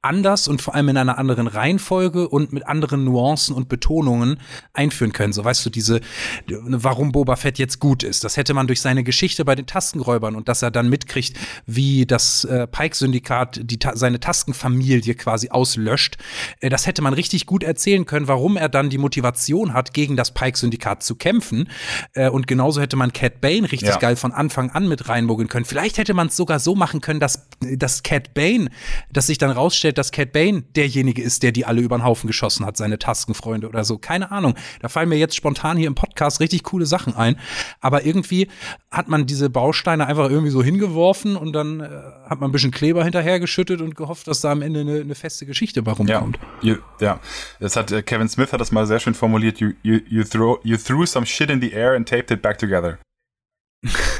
anders 0.05 0.47
und 0.47 0.61
vor 0.61 0.75
allem 0.75 0.89
in 0.89 0.97
einer 0.97 1.17
anderen 1.17 1.47
Reihenfolge 1.47 2.29
und 2.29 2.53
mit 2.53 2.67
anderen 2.67 3.03
Nuancen 3.03 3.55
und 3.55 3.67
Betonungen 3.67 4.39
einführen 4.73 5.11
können. 5.11 5.33
So 5.33 5.43
weißt 5.43 5.65
du, 5.65 5.69
diese, 5.69 5.99
warum 6.47 7.11
Boba 7.11 7.35
Fett 7.35 7.57
jetzt 7.57 7.79
gut 7.79 8.03
ist. 8.03 8.23
Das 8.23 8.37
hätte 8.37 8.53
man 8.53 8.67
durch 8.67 8.81
seine 8.81 9.03
Geschichte 9.03 9.43
bei 9.43 9.55
den 9.55 9.65
Tastenräubern 9.65 10.35
und 10.35 10.47
dass 10.47 10.61
er 10.61 10.71
dann 10.71 10.89
mitkriegt, 10.89 11.37
wie 11.65 12.05
das 12.05 12.45
äh, 12.45 12.67
Pike-Syndikat 12.67 13.59
die, 13.63 13.79
seine 13.93 14.19
Taskenfamilie 14.19 15.15
quasi 15.15 15.49
auslöscht. 15.49 16.17
Äh, 16.59 16.69
das 16.69 16.85
hätte 16.87 17.01
man 17.01 17.13
richtig 17.13 17.45
gut 17.45 17.63
erzählen 17.63 18.05
können, 18.05 18.27
warum 18.27 18.57
er 18.57 18.69
dann 18.69 18.89
die 18.89 18.97
Motivation 18.97 19.73
hat, 19.73 19.93
gegen 19.93 20.15
das 20.15 20.33
Pike-Syndikat 20.33 21.03
zu 21.03 21.15
kämpfen. 21.15 21.69
Äh, 22.13 22.29
und 22.29 22.47
genauso 22.47 22.79
hätte 22.79 22.95
man 22.95 23.11
Cat 23.11 23.41
Bane 23.41 23.71
richtig 23.71 23.89
ja. 23.89 23.97
geil 23.97 24.15
von 24.15 24.31
Anfang 24.31 24.69
an 24.69 24.87
mit 24.87 25.09
reinmogeln 25.09 25.49
können. 25.49 25.65
Vielleicht 25.65 25.97
hätte 25.97 26.13
man 26.13 26.27
es 26.27 26.35
sogar 26.35 26.59
so 26.59 26.75
machen 26.75 27.01
können, 27.01 27.19
dass, 27.19 27.47
dass 27.59 28.03
Cat 28.03 28.33
Bane, 28.33 28.69
dass 29.11 29.27
sich 29.27 29.39
dann 29.39 29.51
rausstellt, 29.51 29.94
festgestellt, 29.95 29.97
dass 29.97 30.11
Cat 30.11 30.31
Bane 30.31 30.63
derjenige 30.75 31.21
ist, 31.21 31.43
der 31.43 31.51
die 31.51 31.65
alle 31.65 31.81
über 31.81 31.97
den 31.97 32.03
Haufen 32.03 32.27
geschossen 32.27 32.65
hat, 32.65 32.77
seine 32.77 32.99
Taskenfreunde 32.99 33.67
oder 33.67 33.83
so. 33.83 33.97
Keine 33.97 34.31
Ahnung. 34.31 34.55
Da 34.81 34.89
fallen 34.89 35.09
mir 35.09 35.17
jetzt 35.17 35.35
spontan 35.35 35.77
hier 35.77 35.87
im 35.87 35.95
Podcast 35.95 36.39
richtig 36.39 36.63
coole 36.63 36.85
Sachen 36.85 37.15
ein. 37.15 37.37
Aber 37.81 38.05
irgendwie 38.05 38.47
hat 38.91 39.07
man 39.07 39.25
diese 39.25 39.49
Bausteine 39.49 40.07
einfach 40.07 40.29
irgendwie 40.29 40.51
so 40.51 40.63
hingeworfen 40.63 41.35
und 41.35 41.53
dann 41.53 41.79
äh, 41.79 41.89
hat 42.29 42.39
man 42.39 42.49
ein 42.49 42.51
bisschen 42.51 42.71
Kleber 42.71 43.03
hinterhergeschüttet 43.03 43.81
und 43.81 43.95
gehofft, 43.95 44.27
dass 44.27 44.41
da 44.41 44.51
am 44.51 44.61
Ende 44.61 44.81
eine, 44.81 45.01
eine 45.01 45.15
feste 45.15 45.45
Geschichte 45.45 45.81
bei 45.81 45.91
rumkommt. 45.91 46.39
Ja, 46.61 46.77
ja. 46.99 47.19
das 47.59 47.75
hat 47.75 47.91
äh, 47.91 48.01
Kevin 48.01 48.29
Smith 48.29 48.51
hat 48.53 48.61
das 48.61 48.71
mal 48.71 48.87
sehr 48.87 48.99
schön 48.99 49.13
formuliert. 49.13 49.59
You, 49.59 49.71
you, 49.83 49.99
you, 50.07 50.23
throw, 50.23 50.59
you 50.63 50.77
threw 50.77 51.05
some 51.05 51.25
shit 51.25 51.49
in 51.49 51.61
the 51.61 51.73
air 51.73 51.95
and 51.95 52.07
taped 52.07 52.31
it 52.31 52.41
back 52.41 52.57
together. 52.57 52.99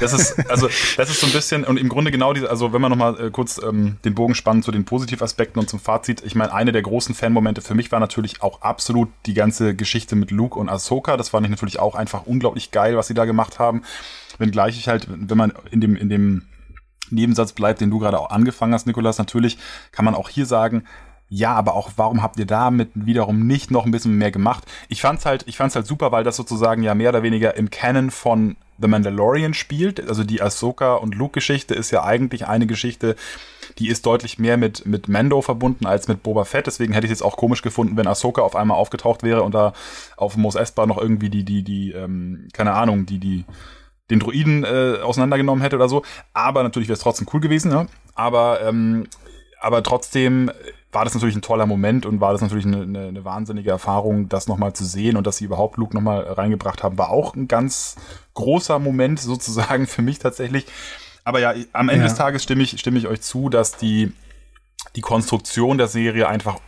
Das 0.00 0.12
ist, 0.12 0.50
also, 0.50 0.68
das 0.96 1.10
ist 1.10 1.20
so 1.20 1.26
ein 1.26 1.32
bisschen, 1.32 1.64
und 1.64 1.78
im 1.78 1.88
Grunde 1.88 2.10
genau 2.10 2.32
diese, 2.32 2.48
also 2.50 2.72
wenn 2.72 2.80
wir 2.80 2.88
nochmal 2.88 3.20
äh, 3.20 3.30
kurz 3.30 3.60
ähm, 3.62 3.96
den 4.04 4.14
Bogen 4.14 4.34
spannen 4.34 4.62
zu 4.62 4.70
den 4.70 4.84
Positivaspekten 4.84 5.60
und 5.60 5.68
zum 5.68 5.80
Fazit, 5.80 6.22
ich 6.24 6.34
meine, 6.34 6.52
eine 6.52 6.72
der 6.72 6.82
großen 6.82 7.14
Fanmomente 7.14 7.60
für 7.62 7.74
mich 7.74 7.90
war 7.92 8.00
natürlich 8.00 8.42
auch 8.42 8.62
absolut 8.62 9.08
die 9.26 9.34
ganze 9.34 9.74
Geschichte 9.74 10.16
mit 10.16 10.30
Luke 10.30 10.58
und 10.58 10.68
Ahsoka. 10.68 11.16
Das 11.16 11.30
fand 11.30 11.46
ich 11.46 11.50
natürlich 11.50 11.78
auch 11.78 11.94
einfach 11.94 12.26
unglaublich 12.26 12.70
geil, 12.70 12.96
was 12.96 13.08
sie 13.08 13.14
da 13.14 13.24
gemacht 13.24 13.58
haben. 13.58 13.82
Wenngleich 14.38 14.78
ich 14.78 14.88
halt, 14.88 15.06
wenn 15.08 15.38
man 15.38 15.52
in 15.70 15.80
dem, 15.80 15.96
in 15.96 16.08
dem 16.08 16.42
Nebensatz 17.10 17.52
bleibt, 17.52 17.80
den 17.80 17.90
du 17.90 17.98
gerade 17.98 18.18
auch 18.18 18.30
angefangen 18.30 18.74
hast, 18.74 18.86
Nikolas, 18.86 19.18
natürlich 19.18 19.58
kann 19.92 20.04
man 20.04 20.14
auch 20.14 20.28
hier 20.28 20.46
sagen, 20.46 20.84
ja, 21.28 21.54
aber 21.54 21.74
auch 21.74 21.90
warum 21.96 22.22
habt 22.22 22.38
ihr 22.38 22.46
damit 22.46 22.90
wiederum 22.94 23.46
nicht 23.46 23.70
noch 23.70 23.84
ein 23.84 23.90
bisschen 23.90 24.16
mehr 24.16 24.30
gemacht? 24.30 24.64
Ich 24.88 25.00
fand's 25.00 25.26
halt, 25.26 25.44
ich 25.48 25.56
fand's 25.56 25.74
halt 25.74 25.86
super, 25.86 26.12
weil 26.12 26.22
das 26.22 26.36
sozusagen 26.36 26.82
ja 26.82 26.94
mehr 26.94 27.08
oder 27.08 27.22
weniger 27.22 27.56
im 27.56 27.70
Canon 27.70 28.10
von 28.10 28.56
The 28.78 28.88
Mandalorian 28.88 29.54
spielt. 29.54 30.06
Also 30.08 30.24
die 30.24 30.42
Ahsoka 30.42 30.94
und 30.94 31.14
Luke-Geschichte 31.14 31.74
ist 31.74 31.90
ja 31.90 32.04
eigentlich 32.04 32.46
eine 32.46 32.66
Geschichte, 32.66 33.16
die 33.78 33.88
ist 33.88 34.06
deutlich 34.06 34.38
mehr 34.38 34.56
mit, 34.56 34.86
mit 34.86 35.08
Mando 35.08 35.42
verbunden 35.42 35.86
als 35.86 36.08
mit 36.08 36.22
Boba 36.22 36.44
Fett. 36.44 36.66
Deswegen 36.66 36.92
hätte 36.92 37.06
ich 37.06 37.12
es 37.12 37.18
jetzt 37.18 37.26
auch 37.26 37.36
komisch 37.36 37.62
gefunden, 37.62 37.96
wenn 37.96 38.06
Ahsoka 38.06 38.42
auf 38.42 38.56
einmal 38.56 38.76
aufgetaucht 38.76 39.22
wäre 39.22 39.42
und 39.42 39.54
da 39.54 39.72
auf 40.16 40.36
Mos 40.36 40.54
Espa 40.54 40.86
noch 40.86 40.98
irgendwie 40.98 41.30
die, 41.30 41.44
die, 41.44 41.62
die, 41.62 41.92
ähm, 41.92 42.48
keine 42.52 42.72
Ahnung, 42.72 43.06
die, 43.06 43.18
die, 43.18 43.44
den 44.10 44.20
Druiden 44.20 44.64
äh, 44.64 44.98
auseinandergenommen 45.02 45.62
hätte 45.62 45.76
oder 45.76 45.88
so. 45.88 46.02
Aber 46.32 46.62
natürlich 46.62 46.88
wäre 46.88 46.96
es 46.96 47.02
trotzdem 47.02 47.26
cool 47.32 47.40
gewesen, 47.40 47.72
ja. 47.72 47.86
Aber, 48.14 48.62
ähm, 48.62 49.08
aber 49.60 49.82
trotzdem 49.82 50.50
war 50.96 51.04
das 51.04 51.12
natürlich 51.12 51.36
ein 51.36 51.42
toller 51.42 51.66
Moment 51.66 52.06
und 52.06 52.22
war 52.22 52.32
das 52.32 52.40
natürlich 52.40 52.64
eine, 52.64 52.80
eine, 52.80 53.08
eine 53.08 53.24
wahnsinnige 53.26 53.68
Erfahrung, 53.68 54.30
das 54.30 54.48
nochmal 54.48 54.72
zu 54.72 54.86
sehen 54.86 55.18
und 55.18 55.26
dass 55.26 55.36
sie 55.36 55.44
überhaupt 55.44 55.76
Luke 55.76 55.94
nochmal 55.94 56.22
reingebracht 56.22 56.82
haben, 56.82 56.96
war 56.96 57.10
auch 57.10 57.34
ein 57.34 57.48
ganz 57.48 57.96
großer 58.32 58.78
Moment 58.78 59.20
sozusagen 59.20 59.86
für 59.86 60.00
mich 60.00 60.20
tatsächlich. 60.20 60.64
Aber 61.22 61.38
ja, 61.38 61.52
am 61.74 61.90
Ende 61.90 62.04
ja. 62.04 62.08
des 62.08 62.16
Tages 62.16 62.42
stimme 62.42 62.62
ich, 62.62 62.80
stimme 62.80 62.98
ich 62.98 63.08
euch 63.08 63.20
zu, 63.20 63.50
dass 63.50 63.76
die, 63.76 64.10
die 64.94 65.02
Konstruktion 65.02 65.76
der 65.76 65.86
Serie 65.86 66.28
einfach 66.28 66.60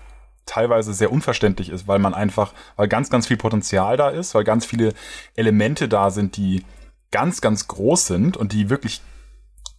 teilweise 0.45 0.93
sehr 0.93 1.11
unverständlich 1.11 1.71
ist, 1.71 1.89
weil 1.89 1.99
man 1.99 2.13
einfach, 2.13 2.53
weil 2.77 2.87
ganz, 2.87 3.09
ganz 3.09 3.29
viel 3.29 3.39
Potenzial 3.39 3.97
da 3.97 4.11
ist, 4.11 4.35
weil 4.35 4.45
ganz 4.45 4.67
viele 4.67 4.93
Elemente 5.37 5.89
da 5.89 6.11
sind, 6.11 6.37
die 6.37 6.67
ganz, 7.11 7.41
ganz 7.41 7.67
groß 7.67 8.07
sind 8.07 8.37
und 8.37 8.53
die 8.53 8.69
wirklich 8.69 9.01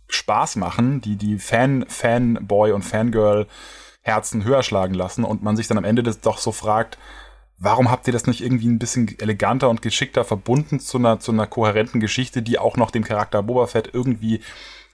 Spaß 0.07 0.55
machen, 0.55 1.01
die 1.01 1.17
die 1.17 1.37
Fan, 1.37 1.85
Fanboy 1.87 2.71
und 2.71 2.81
Fangirl 2.81 3.45
Herzen 4.01 4.43
höher 4.43 4.63
schlagen 4.63 4.93
lassen 4.93 5.23
und 5.23 5.43
man 5.43 5.55
sich 5.55 5.67
dann 5.67 5.77
am 5.77 5.83
Ende 5.83 6.03
des 6.03 6.21
doch 6.21 6.37
so 6.37 6.51
fragt, 6.51 6.97
warum 7.59 7.91
habt 7.91 8.07
ihr 8.07 8.13
das 8.13 8.27
nicht 8.27 8.41
irgendwie 8.41 8.67
ein 8.67 8.79
bisschen 8.79 9.17
eleganter 9.19 9.69
und 9.69 9.81
geschickter 9.81 10.23
verbunden 10.23 10.79
zu 10.79 10.97
einer, 10.97 11.19
zu 11.19 11.31
einer 11.31 11.47
kohärenten 11.47 11.99
Geschichte, 11.99 12.41
die 12.41 12.57
auch 12.57 12.77
noch 12.77 12.91
dem 12.91 13.03
Charakter 13.03 13.43
Boba 13.43 13.67
Fett 13.67 13.89
irgendwie 13.93 14.41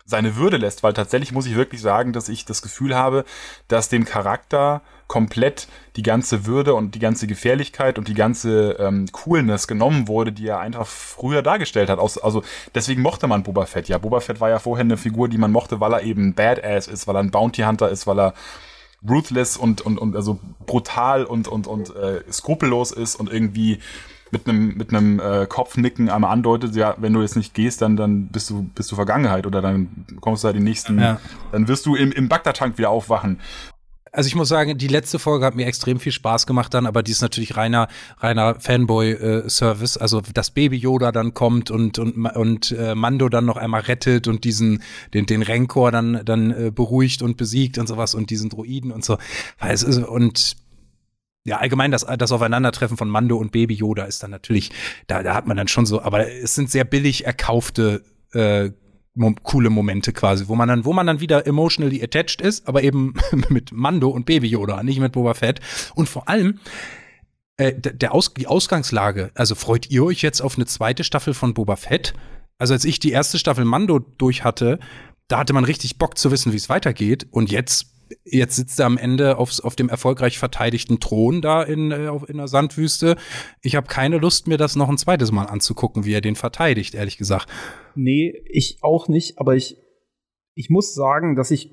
seine 0.05 0.35
Würde 0.35 0.57
lässt? 0.57 0.83
Weil 0.83 0.93
tatsächlich 0.93 1.31
muss 1.31 1.45
ich 1.45 1.55
wirklich 1.55 1.81
sagen, 1.81 2.11
dass 2.11 2.29
ich 2.29 2.45
das 2.45 2.61
Gefühl 2.61 2.95
habe, 2.95 3.25
dass 3.67 3.89
dem 3.89 4.05
Charakter 4.05 4.81
komplett 5.07 5.67
die 5.95 6.01
ganze 6.01 6.47
Würde 6.47 6.73
und 6.73 6.95
die 6.95 6.99
ganze 6.99 7.27
Gefährlichkeit 7.27 7.99
und 7.99 8.07
die 8.07 8.15
ganze 8.15 8.71
ähm, 8.79 9.07
Coolness 9.11 9.67
genommen 9.67 10.07
wurde, 10.07 10.31
die 10.31 10.47
er 10.47 10.59
einfach 10.59 10.87
früher 10.87 11.43
dargestellt 11.43 11.89
hat. 11.91 11.99
Also 11.99 12.43
deswegen 12.73 13.03
mochte 13.03 13.27
man 13.27 13.43
Boba 13.43 13.67
Fett. 13.67 13.87
Ja, 13.87 13.99
Boba 13.99 14.19
Fett 14.19 14.41
war 14.41 14.49
ja 14.49 14.57
vorher 14.57 14.83
eine 14.83 14.97
Figur, 14.97 15.29
die 15.29 15.37
man 15.37 15.51
mochte, 15.51 15.79
weil 15.79 15.93
er 15.93 16.01
eben 16.01 16.33
Badass 16.33 16.87
ist, 16.87 17.05
weil 17.05 17.15
er 17.15 17.19
ein 17.19 17.29
Bounty 17.29 17.61
Hunter 17.61 17.89
ist, 17.89 18.07
weil 18.07 18.19
er 18.19 18.33
ruthless 19.09 19.57
und, 19.57 19.81
und, 19.81 19.97
und 19.97 20.15
also 20.15 20.39
brutal 20.65 21.25
und, 21.25 21.47
und, 21.47 21.67
und 21.67 21.95
äh, 21.95 22.23
skrupellos 22.31 22.91
ist 22.91 23.15
und 23.15 23.31
irgendwie 23.31 23.79
mit 24.31 24.47
einem 24.49 24.75
mit 24.75 24.89
einem 24.89 25.19
äh, 25.19 25.45
Kopfnicken 25.45 26.09
einmal 26.09 26.31
andeutet, 26.31 26.75
ja, 26.75 26.95
wenn 26.97 27.13
du 27.13 27.21
jetzt 27.21 27.35
nicht 27.35 27.53
gehst, 27.53 27.81
dann 27.81 27.95
dann 27.95 28.27
bist 28.27 28.49
du 28.49 28.63
bist 28.63 28.91
du 28.91 28.95
Vergangenheit 28.95 29.45
oder 29.45 29.61
dann 29.61 30.05
kommst 30.19 30.43
du 30.43 30.47
halt 30.47 30.57
die 30.57 30.61
nächsten, 30.61 30.99
ja. 30.99 31.19
dann 31.51 31.67
wirst 31.67 31.85
du 31.85 31.95
im, 31.95 32.11
im 32.11 32.27
Bagdad-Tank 32.27 32.77
wieder 32.77 32.89
aufwachen 32.89 33.39
also 34.15 34.27
ich 34.27 34.35
muss 34.35 34.47
sagen, 34.47 34.77
die 34.77 34.87
letzte 34.87 35.19
Folge 35.19 35.45
hat 35.45 35.55
mir 35.55 35.65
extrem 35.65 35.99
viel 35.99 36.11
Spaß 36.11 36.47
gemacht 36.47 36.73
dann, 36.73 36.85
aber 36.85 37.03
die 37.03 37.11
ist 37.11 37.21
natürlich 37.21 37.57
reiner, 37.57 37.87
reiner 38.19 38.59
Fanboy-Service. 38.59 39.97
also 39.97 40.21
dass 40.33 40.51
Baby 40.51 40.77
Yoda 40.77 41.11
dann 41.11 41.33
kommt 41.33 41.69
und, 41.69 41.99
und, 41.99 42.15
und 42.15 42.71
äh, 42.71 42.95
Mando 42.95 43.29
dann 43.29 43.45
noch 43.45 43.57
einmal 43.57 43.81
rettet 43.81 44.27
und 44.27 44.43
diesen, 44.45 44.81
den, 45.13 45.25
den 45.25 45.41
Renkor 45.41 45.91
dann, 45.91 46.21
dann 46.23 46.51
äh, 46.51 46.71
beruhigt 46.71 47.21
und 47.21 47.35
besiegt 47.35 47.77
und 47.77 47.87
sowas 47.87 48.15
und 48.15 48.29
diesen 48.29 48.49
Droiden 48.49 48.91
und 48.91 49.03
so. 49.03 49.17
Und 50.07 50.55
ja, 51.43 51.57
allgemein 51.57 51.91
das, 51.91 52.05
das 52.17 52.31
Aufeinandertreffen 52.31 52.97
von 52.97 53.09
Mando 53.09 53.37
und 53.37 53.51
Baby 53.51 53.75
Yoda 53.75 54.05
ist 54.05 54.23
dann 54.23 54.31
natürlich, 54.31 54.71
da, 55.07 55.21
da 55.23 55.35
hat 55.35 55.45
man 55.45 55.57
dann 55.57 55.67
schon 55.67 55.85
so, 55.85 56.01
aber 56.01 56.27
es 56.27 56.55
sind 56.55 56.71
sehr 56.71 56.85
billig 56.85 57.25
erkaufte 57.25 58.01
äh, 58.33 58.71
coole 59.43 59.69
Momente 59.69 60.13
quasi, 60.13 60.47
wo 60.47 60.55
man 60.55 60.67
dann, 60.67 60.85
wo 60.85 60.93
man 60.93 61.07
dann 61.07 61.19
wieder 61.19 61.47
emotionally 61.47 62.03
attached 62.03 62.41
ist, 62.41 62.67
aber 62.67 62.83
eben 62.83 63.13
mit 63.49 63.71
Mando 63.71 64.09
und 64.09 64.25
Baby 64.25 64.47
Yoda, 64.47 64.83
nicht 64.83 64.99
mit 64.99 65.13
Boba 65.13 65.33
Fett. 65.33 65.59
Und 65.95 66.09
vor 66.09 66.27
allem, 66.27 66.59
äh, 67.57 67.73
der 67.73 68.13
Aus 68.13 68.33
die 68.33 68.47
Ausgangslage, 68.47 69.31
also 69.35 69.55
freut 69.55 69.89
ihr 69.89 70.03
euch 70.03 70.21
jetzt 70.21 70.41
auf 70.41 70.55
eine 70.55 70.65
zweite 70.65 71.03
Staffel 71.03 71.33
von 71.33 71.53
Boba 71.53 71.75
Fett? 71.77 72.13
Also 72.57 72.73
als 72.73 72.85
ich 72.85 72.99
die 72.99 73.11
erste 73.11 73.39
Staffel 73.39 73.65
Mando 73.65 73.99
durch 73.99 74.43
hatte, 74.43 74.79
da 75.27 75.39
hatte 75.39 75.53
man 75.53 75.65
richtig 75.65 75.97
Bock 75.97 76.17
zu 76.17 76.31
wissen, 76.31 76.51
wie 76.51 76.57
es 76.57 76.69
weitergeht. 76.69 77.27
Und 77.31 77.51
jetzt 77.51 77.94
jetzt 78.23 78.55
sitzt 78.55 78.79
er 78.79 78.85
am 78.85 78.97
Ende 78.97 79.37
aufs, 79.37 79.59
auf 79.59 79.75
dem 79.75 79.89
erfolgreich 79.89 80.37
verteidigten 80.37 80.99
Thron 80.99 81.41
da 81.41 81.63
in, 81.63 81.91
äh, 81.91 82.11
in 82.27 82.37
der 82.37 82.47
Sandwüste. 82.47 83.15
Ich 83.61 83.75
habe 83.75 83.87
keine 83.87 84.17
Lust, 84.17 84.47
mir 84.47 84.57
das 84.57 84.75
noch 84.75 84.89
ein 84.89 84.97
zweites 84.97 85.31
Mal 85.31 85.45
anzugucken, 85.45 86.05
wie 86.05 86.13
er 86.13 86.21
den 86.21 86.35
verteidigt, 86.35 86.95
ehrlich 86.95 87.17
gesagt. 87.17 87.49
Nee, 87.95 88.33
ich 88.49 88.79
auch 88.81 89.07
nicht, 89.07 89.39
aber 89.39 89.55
ich, 89.55 89.77
ich 90.53 90.69
muss 90.69 90.93
sagen, 90.93 91.35
dass 91.35 91.51
ich 91.51 91.71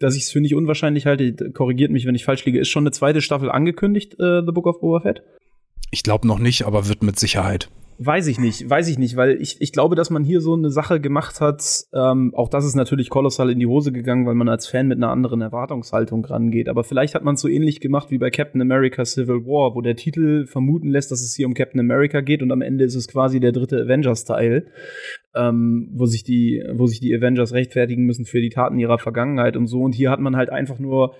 dass 0.00 0.16
ich 0.16 0.24
es 0.24 0.32
für 0.32 0.40
nicht 0.40 0.54
unwahrscheinlich 0.54 1.06
halte, 1.06 1.52
korrigiert 1.52 1.92
mich, 1.92 2.04
wenn 2.04 2.16
ich 2.16 2.24
falsch 2.24 2.44
liege, 2.44 2.58
ist 2.58 2.68
schon 2.68 2.82
eine 2.82 2.90
zweite 2.90 3.22
Staffel 3.22 3.50
angekündigt, 3.50 4.14
äh, 4.14 4.42
The 4.44 4.52
Book 4.52 4.66
of 4.66 4.80
Boba 4.80 5.00
Fett? 5.00 5.22
Ich 5.90 6.02
glaube 6.02 6.26
noch 6.26 6.38
nicht, 6.40 6.64
aber 6.66 6.88
wird 6.88 7.02
mit 7.02 7.18
Sicherheit. 7.18 7.70
Weiß 7.98 8.26
ich 8.26 8.40
nicht, 8.40 8.68
weiß 8.68 8.88
ich 8.88 8.98
nicht, 8.98 9.16
weil 9.16 9.40
ich, 9.40 9.60
ich 9.60 9.70
glaube, 9.70 9.94
dass 9.94 10.10
man 10.10 10.24
hier 10.24 10.40
so 10.40 10.54
eine 10.54 10.70
Sache 10.70 11.00
gemacht 11.00 11.40
hat. 11.40 11.84
Ähm, 11.92 12.34
auch 12.34 12.48
das 12.48 12.64
ist 12.64 12.74
natürlich 12.74 13.08
kolossal 13.08 13.50
in 13.50 13.60
die 13.60 13.66
Hose 13.66 13.92
gegangen, 13.92 14.26
weil 14.26 14.34
man 14.34 14.48
als 14.48 14.66
Fan 14.66 14.88
mit 14.88 14.98
einer 14.98 15.10
anderen 15.10 15.40
Erwartungshaltung 15.40 16.24
rangeht. 16.24 16.68
Aber 16.68 16.82
vielleicht 16.82 17.14
hat 17.14 17.22
man 17.22 17.36
es 17.36 17.40
so 17.40 17.48
ähnlich 17.48 17.80
gemacht 17.80 18.10
wie 18.10 18.18
bei 18.18 18.30
Captain 18.30 18.60
America 18.60 19.04
Civil 19.04 19.46
War, 19.46 19.76
wo 19.76 19.80
der 19.80 19.94
Titel 19.94 20.46
vermuten 20.46 20.88
lässt, 20.88 21.12
dass 21.12 21.22
es 21.22 21.36
hier 21.36 21.46
um 21.46 21.54
Captain 21.54 21.78
America 21.78 22.20
geht 22.20 22.42
und 22.42 22.50
am 22.50 22.62
Ende 22.62 22.84
ist 22.84 22.96
es 22.96 23.06
quasi 23.06 23.38
der 23.38 23.52
dritte 23.52 23.82
Avengers-Teil, 23.82 24.66
ähm, 25.36 25.88
wo 25.92 26.04
wo 26.04 26.06
sich 26.06 26.24
die 27.00 27.14
Avengers 27.14 27.52
rechtfertigen 27.52 28.04
müssen 28.04 28.24
für 28.24 28.40
die 28.40 28.50
Taten 28.50 28.78
ihrer 28.78 28.98
Vergangenheit 28.98 29.56
und 29.56 29.68
so. 29.68 29.82
Und 29.82 29.94
hier 29.94 30.10
hat 30.10 30.20
man 30.20 30.36
halt 30.36 30.50
einfach 30.50 30.78
nur 30.78 31.14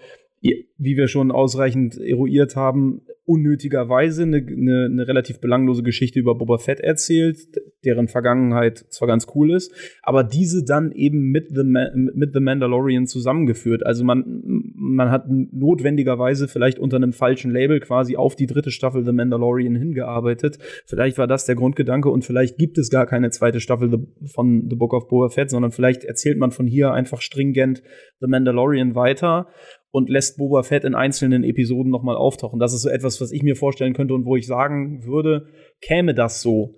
wie 0.76 0.96
wir 0.96 1.08
schon 1.08 1.30
ausreichend 1.30 1.96
eruiert 1.98 2.56
haben, 2.56 3.02
unnötigerweise 3.26 4.24
eine, 4.24 4.36
eine, 4.36 4.84
eine, 4.84 5.08
relativ 5.08 5.40
belanglose 5.40 5.82
Geschichte 5.82 6.18
über 6.18 6.34
Boba 6.34 6.58
Fett 6.58 6.80
erzählt, 6.80 7.38
deren 7.84 8.06
Vergangenheit 8.06 8.84
zwar 8.90 9.08
ganz 9.08 9.26
cool 9.34 9.52
ist, 9.52 9.72
aber 10.02 10.22
diese 10.24 10.62
dann 10.62 10.92
eben 10.92 11.30
mit 11.30 11.48
The, 11.48 11.64
Ma 11.64 11.86
mit 11.94 12.34
The 12.34 12.40
Mandalorian 12.40 13.06
zusammengeführt. 13.06 13.86
Also 13.86 14.04
man, 14.04 14.42
man 14.74 15.10
hat 15.10 15.24
notwendigerweise 15.28 16.48
vielleicht 16.48 16.78
unter 16.78 16.96
einem 16.96 17.14
falschen 17.14 17.50
Label 17.50 17.80
quasi 17.80 18.16
auf 18.16 18.36
die 18.36 18.46
dritte 18.46 18.70
Staffel 18.70 19.04
The 19.04 19.12
Mandalorian 19.12 19.76
hingearbeitet. 19.76 20.58
Vielleicht 20.84 21.16
war 21.16 21.26
das 21.26 21.46
der 21.46 21.54
Grundgedanke 21.54 22.10
und 22.10 22.26
vielleicht 22.26 22.58
gibt 22.58 22.76
es 22.76 22.90
gar 22.90 23.06
keine 23.06 23.30
zweite 23.30 23.60
Staffel 23.60 24.06
von 24.26 24.66
The 24.68 24.76
Book 24.76 24.92
of 24.92 25.08
Boba 25.08 25.30
Fett, 25.30 25.48
sondern 25.48 25.70
vielleicht 25.70 26.04
erzählt 26.04 26.38
man 26.38 26.50
von 26.50 26.66
hier 26.66 26.92
einfach 26.92 27.22
stringent 27.22 27.82
The 28.20 28.26
Mandalorian 28.26 28.94
weiter 28.94 29.46
und 29.94 30.10
lässt 30.10 30.38
Boba 30.38 30.64
Fett 30.64 30.82
in 30.82 30.96
einzelnen 30.96 31.44
Episoden 31.44 31.88
nochmal 31.88 32.16
auftauchen. 32.16 32.58
Das 32.58 32.74
ist 32.74 32.82
so 32.82 32.88
etwas, 32.88 33.20
was 33.20 33.30
ich 33.30 33.44
mir 33.44 33.54
vorstellen 33.54 33.94
könnte 33.94 34.12
und 34.12 34.26
wo 34.26 34.34
ich 34.34 34.44
sagen 34.44 35.04
würde, 35.04 35.46
käme 35.80 36.14
das 36.14 36.42
so, 36.42 36.74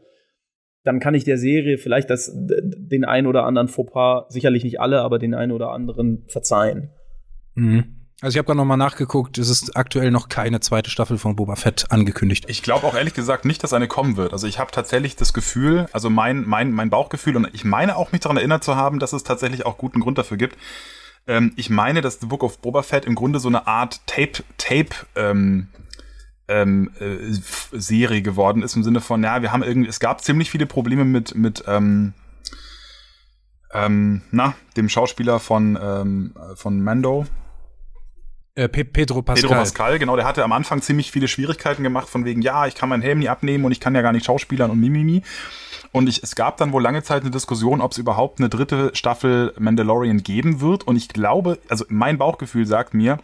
dann 0.84 1.00
kann 1.00 1.14
ich 1.14 1.24
der 1.24 1.38
Serie 1.38 1.78
vielleicht 1.78 2.10
das, 2.10 2.30
den 2.36 3.06
einen 3.06 3.26
oder 3.26 3.44
anderen 3.44 3.68
Fauxpas, 3.68 4.26
sicherlich 4.28 4.64
nicht 4.64 4.80
alle, 4.80 5.00
aber 5.00 5.18
den 5.18 5.32
einen 5.32 5.52
oder 5.52 5.70
anderen 5.70 6.26
verzeihen. 6.28 6.90
Mhm. 7.54 7.84
Also 8.20 8.34
ich 8.34 8.38
habe 8.38 8.46
gerade 8.46 8.58
noch 8.58 8.66
mal 8.66 8.76
nachgeguckt, 8.76 9.38
es 9.38 9.48
ist 9.48 9.78
aktuell 9.78 10.10
noch 10.10 10.28
keine 10.28 10.60
zweite 10.60 10.90
Staffel 10.90 11.16
von 11.16 11.36
Boba 11.36 11.56
Fett 11.56 11.86
angekündigt. 11.90 12.44
Ich 12.48 12.62
glaube 12.62 12.86
auch 12.86 12.94
ehrlich 12.94 13.14
gesagt 13.14 13.46
nicht, 13.46 13.62
dass 13.62 13.72
eine 13.72 13.88
kommen 13.88 14.18
wird. 14.18 14.34
Also 14.34 14.46
ich 14.46 14.58
habe 14.58 14.72
tatsächlich 14.72 15.16
das 15.16 15.32
Gefühl, 15.32 15.86
also 15.92 16.10
mein, 16.10 16.44
mein, 16.46 16.70
mein 16.70 16.90
Bauchgefühl, 16.90 17.36
und 17.36 17.48
ich 17.54 17.64
meine 17.64 17.96
auch 17.96 18.12
mich 18.12 18.20
daran 18.20 18.36
erinnert 18.36 18.62
zu 18.62 18.76
haben, 18.76 18.98
dass 18.98 19.14
es 19.14 19.24
tatsächlich 19.24 19.64
auch 19.64 19.78
guten 19.78 20.00
Grund 20.00 20.18
dafür 20.18 20.36
gibt, 20.36 20.58
ähm, 21.26 21.52
ich 21.56 21.70
meine, 21.70 22.00
dass 22.00 22.20
The 22.20 22.26
Book 22.26 22.42
of 22.42 22.60
Boba 22.60 22.82
Fett 22.82 23.04
im 23.04 23.14
Grunde 23.14 23.38
so 23.38 23.48
eine 23.48 23.66
Art 23.66 24.00
Tape, 24.06 24.44
Tape, 24.58 24.90
ähm, 25.14 25.68
ähm, 26.48 26.90
äh, 27.00 27.16
Serie 27.72 28.22
geworden 28.22 28.62
ist 28.62 28.76
im 28.76 28.84
Sinne 28.84 29.00
von, 29.00 29.22
ja, 29.22 29.42
wir 29.42 29.52
haben 29.52 29.62
irgendwie, 29.62 29.88
es 29.88 30.00
gab 30.00 30.22
ziemlich 30.22 30.50
viele 30.50 30.66
Probleme 30.66 31.04
mit, 31.04 31.34
mit, 31.34 31.64
ähm, 31.66 32.14
ähm, 33.72 34.22
na, 34.30 34.54
dem 34.76 34.88
Schauspieler 34.88 35.40
von, 35.40 35.78
ähm, 35.80 36.34
von 36.54 36.82
Mando. 36.82 37.26
Äh, 38.56 38.68
Pedro 38.68 39.20
Pascal. 39.20 39.42
Pedro 39.42 39.54
Pascal, 39.54 39.98
genau, 39.98 40.16
der 40.16 40.24
hatte 40.24 40.42
am 40.42 40.52
Anfang 40.52 40.80
ziemlich 40.80 41.12
viele 41.12 41.28
Schwierigkeiten 41.28 41.82
gemacht, 41.82 42.08
von 42.08 42.24
wegen, 42.24 42.40
ja, 42.40 42.66
ich 42.66 42.74
kann 42.74 42.88
meinen 42.88 43.02
Helm 43.02 43.18
nie 43.18 43.28
abnehmen 43.28 43.66
und 43.66 43.72
ich 43.72 43.80
kann 43.80 43.94
ja 43.94 44.00
gar 44.00 44.12
nicht 44.12 44.24
schauspielern 44.24 44.70
und 44.70 44.80
mimimi. 44.80 45.20
Und 45.92 46.08
ich, 46.08 46.22
es 46.22 46.34
gab 46.34 46.56
dann 46.56 46.72
wohl 46.72 46.82
lange 46.82 47.02
Zeit 47.02 47.20
eine 47.20 47.30
Diskussion, 47.30 47.82
ob 47.82 47.92
es 47.92 47.98
überhaupt 47.98 48.40
eine 48.40 48.48
dritte 48.48 48.92
Staffel 48.94 49.52
Mandalorian 49.58 50.22
geben 50.22 50.62
wird. 50.62 50.84
Und 50.84 50.96
ich 50.96 51.08
glaube, 51.08 51.58
also 51.68 51.84
mein 51.88 52.16
Bauchgefühl 52.16 52.66
sagt 52.66 52.94
mir, 52.94 53.18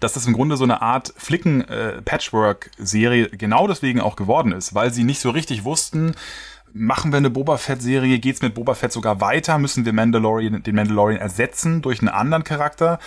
dass 0.00 0.14
das 0.14 0.26
im 0.26 0.32
Grunde 0.32 0.56
so 0.56 0.64
eine 0.64 0.80
Art 0.80 1.12
Flicken-Patchwork-Serie 1.18 3.26
äh, 3.26 3.36
genau 3.36 3.68
deswegen 3.68 4.00
auch 4.00 4.16
geworden 4.16 4.52
ist, 4.52 4.74
weil 4.74 4.90
sie 4.90 5.04
nicht 5.04 5.20
so 5.20 5.30
richtig 5.30 5.64
wussten, 5.64 6.14
machen 6.72 7.12
wir 7.12 7.18
eine 7.18 7.30
Boba 7.30 7.56
Fett-Serie, 7.56 8.18
geht's 8.18 8.42
mit 8.42 8.54
Boba 8.54 8.74
Fett 8.74 8.92
sogar 8.92 9.20
weiter, 9.20 9.58
müssen 9.58 9.84
wir 9.84 9.92
Mandalorian, 9.92 10.62
den 10.62 10.74
Mandalorian 10.74 11.20
ersetzen 11.20 11.82
durch 11.82 12.00
einen 12.00 12.08
anderen 12.08 12.42
Charakter, 12.42 12.98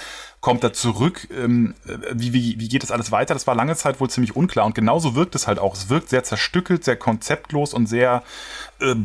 kommt 0.42 0.64
er 0.64 0.74
zurück, 0.74 1.28
ähm, 1.32 1.74
äh, 1.88 1.98
wie, 2.14 2.34
wie, 2.34 2.60
wie 2.60 2.68
geht 2.68 2.84
das 2.84 2.92
alles 2.92 3.12
weiter? 3.12 3.34
Das 3.34 3.48
war 3.48 3.56
lange 3.56 3.76
Zeit 3.76 4.00
wohl 4.00 4.10
ziemlich 4.10 4.36
unklar 4.36 4.66
und 4.66 4.76
genauso 4.76 5.16
wirkt 5.16 5.36
es 5.36 5.48
halt 5.48 5.60
auch. 5.60 5.74
Es 5.74 5.90
wirkt 5.90 6.10
sehr 6.10 6.24
zerstückelt, 6.24 6.84
sehr 6.84 6.96
konzeptlos 6.96 7.74
und 7.74 7.88
sehr 7.88 8.24
äh, 8.80 8.96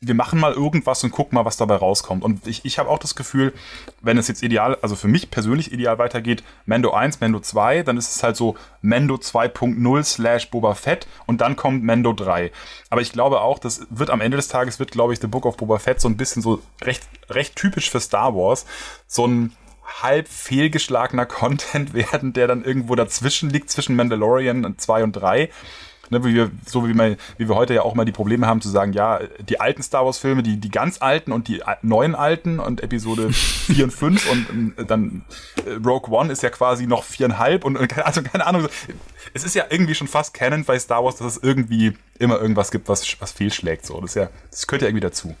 wir 0.00 0.14
machen 0.14 0.38
mal 0.38 0.52
irgendwas 0.52 1.02
und 1.04 1.10
gucken 1.10 1.36
mal, 1.36 1.44
was 1.44 1.56
dabei 1.56 1.76
rauskommt. 1.76 2.22
Und 2.22 2.46
ich, 2.46 2.64
ich 2.64 2.78
habe 2.78 2.90
auch 2.90 2.98
das 2.98 3.14
Gefühl, 3.14 3.54
wenn 4.02 4.18
es 4.18 4.28
jetzt 4.28 4.42
ideal, 4.42 4.76
also 4.82 4.94
für 4.94 5.08
mich 5.08 5.30
persönlich 5.30 5.72
ideal 5.72 5.98
weitergeht, 5.98 6.44
Mando 6.66 6.92
1, 6.92 7.20
Mando 7.20 7.40
2, 7.40 7.82
dann 7.82 7.96
ist 7.96 8.14
es 8.14 8.22
halt 8.22 8.36
so 8.36 8.56
Mando 8.82 9.14
2.0 9.14 10.04
slash 10.04 10.50
Boba 10.50 10.74
Fett 10.74 11.06
und 11.26 11.40
dann 11.40 11.56
kommt 11.56 11.82
Mando 11.82 12.12
3. 12.12 12.52
Aber 12.90 13.00
ich 13.00 13.12
glaube 13.12 13.40
auch, 13.40 13.58
das 13.58 13.86
wird 13.90 14.10
am 14.10 14.20
Ende 14.20 14.36
des 14.36 14.48
Tages, 14.48 14.78
wird, 14.78 14.90
glaube 14.90 15.14
ich, 15.14 15.20
The 15.20 15.28
Book 15.28 15.46
of 15.46 15.56
Boba 15.56 15.78
Fett 15.78 16.00
so 16.00 16.08
ein 16.08 16.16
bisschen 16.16 16.42
so 16.42 16.60
recht, 16.82 17.02
recht 17.30 17.56
typisch 17.56 17.90
für 17.90 18.00
Star 18.00 18.34
Wars. 18.34 18.66
So 19.06 19.26
ein 19.26 19.52
halb 19.86 20.28
fehlgeschlagener 20.28 21.26
Content 21.26 21.94
werden, 21.94 22.32
der 22.32 22.46
dann 22.46 22.64
irgendwo 22.64 22.94
dazwischen 22.94 23.50
liegt, 23.50 23.70
zwischen 23.70 23.96
Mandalorian 23.96 24.74
2 24.76 25.04
und 25.04 25.12
3. 25.12 25.50
Ne, 26.08 26.24
wie 26.24 26.34
wir, 26.34 26.52
so 26.64 26.86
wie, 26.86 26.94
wir, 26.94 27.16
wie 27.36 27.48
wir 27.48 27.56
heute 27.56 27.74
ja 27.74 27.82
auch 27.82 27.94
mal 27.94 28.04
die 28.04 28.12
Probleme 28.12 28.46
haben 28.46 28.60
zu 28.60 28.68
sagen, 28.68 28.92
ja, 28.92 29.20
die 29.40 29.58
alten 29.58 29.82
Star 29.82 30.04
Wars 30.04 30.18
Filme, 30.18 30.44
die, 30.44 30.56
die 30.56 30.70
ganz 30.70 31.02
alten 31.02 31.32
und 31.32 31.48
die 31.48 31.62
neuen 31.82 32.14
alten 32.14 32.60
und 32.60 32.80
Episode 32.80 33.32
4 33.32 33.84
und 33.84 33.90
5 33.90 34.30
und 34.30 34.78
äh, 34.78 34.84
dann 34.84 35.24
äh, 35.66 35.72
Rogue 35.84 36.16
One 36.16 36.32
ist 36.32 36.44
ja 36.44 36.50
quasi 36.50 36.86
noch 36.86 37.02
viereinhalb 37.02 37.64
und 37.64 37.76
also 37.98 38.22
keine 38.22 38.46
Ahnung. 38.46 38.68
Es 39.34 39.42
ist 39.42 39.56
ja 39.56 39.64
irgendwie 39.68 39.96
schon 39.96 40.06
fast 40.06 40.32
Canon 40.32 40.64
bei 40.64 40.78
Star 40.78 41.02
Wars, 41.02 41.16
dass 41.16 41.38
es 41.38 41.42
irgendwie 41.42 41.96
immer 42.20 42.40
irgendwas 42.40 42.70
gibt, 42.70 42.88
was, 42.88 43.20
was 43.20 43.32
fehlschlägt. 43.32 43.84
So. 43.84 44.00
Das, 44.00 44.14
ja, 44.14 44.30
das 44.50 44.66
gehört 44.68 44.82
ja 44.82 44.88
irgendwie 44.88 45.00
dazu. 45.00 45.34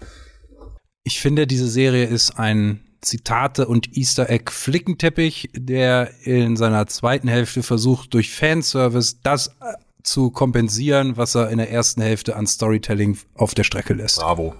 Ich 1.04 1.20
finde, 1.20 1.46
diese 1.46 1.68
Serie 1.68 2.06
ist 2.06 2.40
ein 2.40 2.85
Zitate 3.00 3.66
und 3.66 3.96
Easter 3.96 4.30
Egg 4.30 4.50
Flickenteppich, 4.50 5.50
der 5.54 6.10
in 6.24 6.56
seiner 6.56 6.86
zweiten 6.86 7.28
Hälfte 7.28 7.62
versucht, 7.62 8.14
durch 8.14 8.30
Fanservice 8.30 9.20
das 9.22 9.48
äh, 9.48 9.74
zu 10.02 10.30
kompensieren, 10.30 11.16
was 11.16 11.34
er 11.34 11.50
in 11.50 11.58
der 11.58 11.70
ersten 11.70 12.00
Hälfte 12.00 12.36
an 12.36 12.46
Storytelling 12.46 13.18
auf 13.34 13.54
der 13.54 13.64
Strecke 13.64 13.94
lässt. 13.94 14.20
Bravo. 14.20 14.54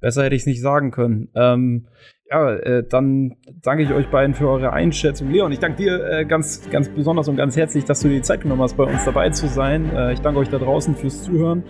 Besser 0.00 0.24
hätte 0.24 0.34
ich 0.34 0.42
es 0.42 0.46
nicht 0.46 0.60
sagen 0.60 0.90
können. 0.90 1.28
Ähm, 1.34 1.86
ja, 2.30 2.52
äh, 2.54 2.82
dann 2.88 3.36
danke 3.62 3.84
ich 3.84 3.92
euch 3.92 4.08
beiden 4.08 4.34
für 4.34 4.48
eure 4.48 4.72
Einschätzung. 4.72 5.30
Leon, 5.30 5.52
ich 5.52 5.58
danke 5.58 5.76
dir 5.76 6.04
äh, 6.04 6.24
ganz, 6.24 6.68
ganz 6.70 6.88
besonders 6.88 7.28
und 7.28 7.36
ganz 7.36 7.56
herzlich, 7.56 7.84
dass 7.84 8.00
du 8.00 8.08
dir 8.08 8.16
die 8.16 8.22
Zeit 8.22 8.40
genommen 8.40 8.62
hast, 8.62 8.76
bei 8.76 8.84
uns 8.84 9.04
dabei 9.04 9.30
zu 9.30 9.46
sein. 9.46 9.94
Äh, 9.94 10.14
ich 10.14 10.20
danke 10.20 10.40
euch 10.40 10.48
da 10.48 10.58
draußen 10.58 10.94
fürs 10.94 11.22
Zuhören 11.22 11.62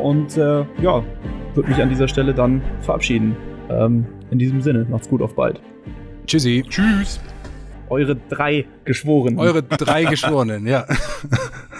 und 0.00 0.36
äh, 0.36 0.64
ja, 0.82 1.04
würde 1.54 1.68
mich 1.68 1.80
an 1.80 1.88
dieser 1.88 2.08
Stelle 2.08 2.34
dann 2.34 2.60
verabschieden. 2.80 3.36
Ähm, 3.70 4.06
in 4.30 4.38
diesem 4.38 4.60
Sinne, 4.60 4.86
macht's 4.88 5.08
gut, 5.08 5.22
auf 5.22 5.34
bald. 5.34 5.60
Tschüssi. 6.26 6.64
Tschüss. 6.68 7.20
Eure 7.88 8.16
drei 8.28 8.64
Geschworenen. 8.84 9.38
Eure 9.38 9.62
drei 9.62 10.04
Geschworenen, 10.04 10.66
ja. 10.66 10.86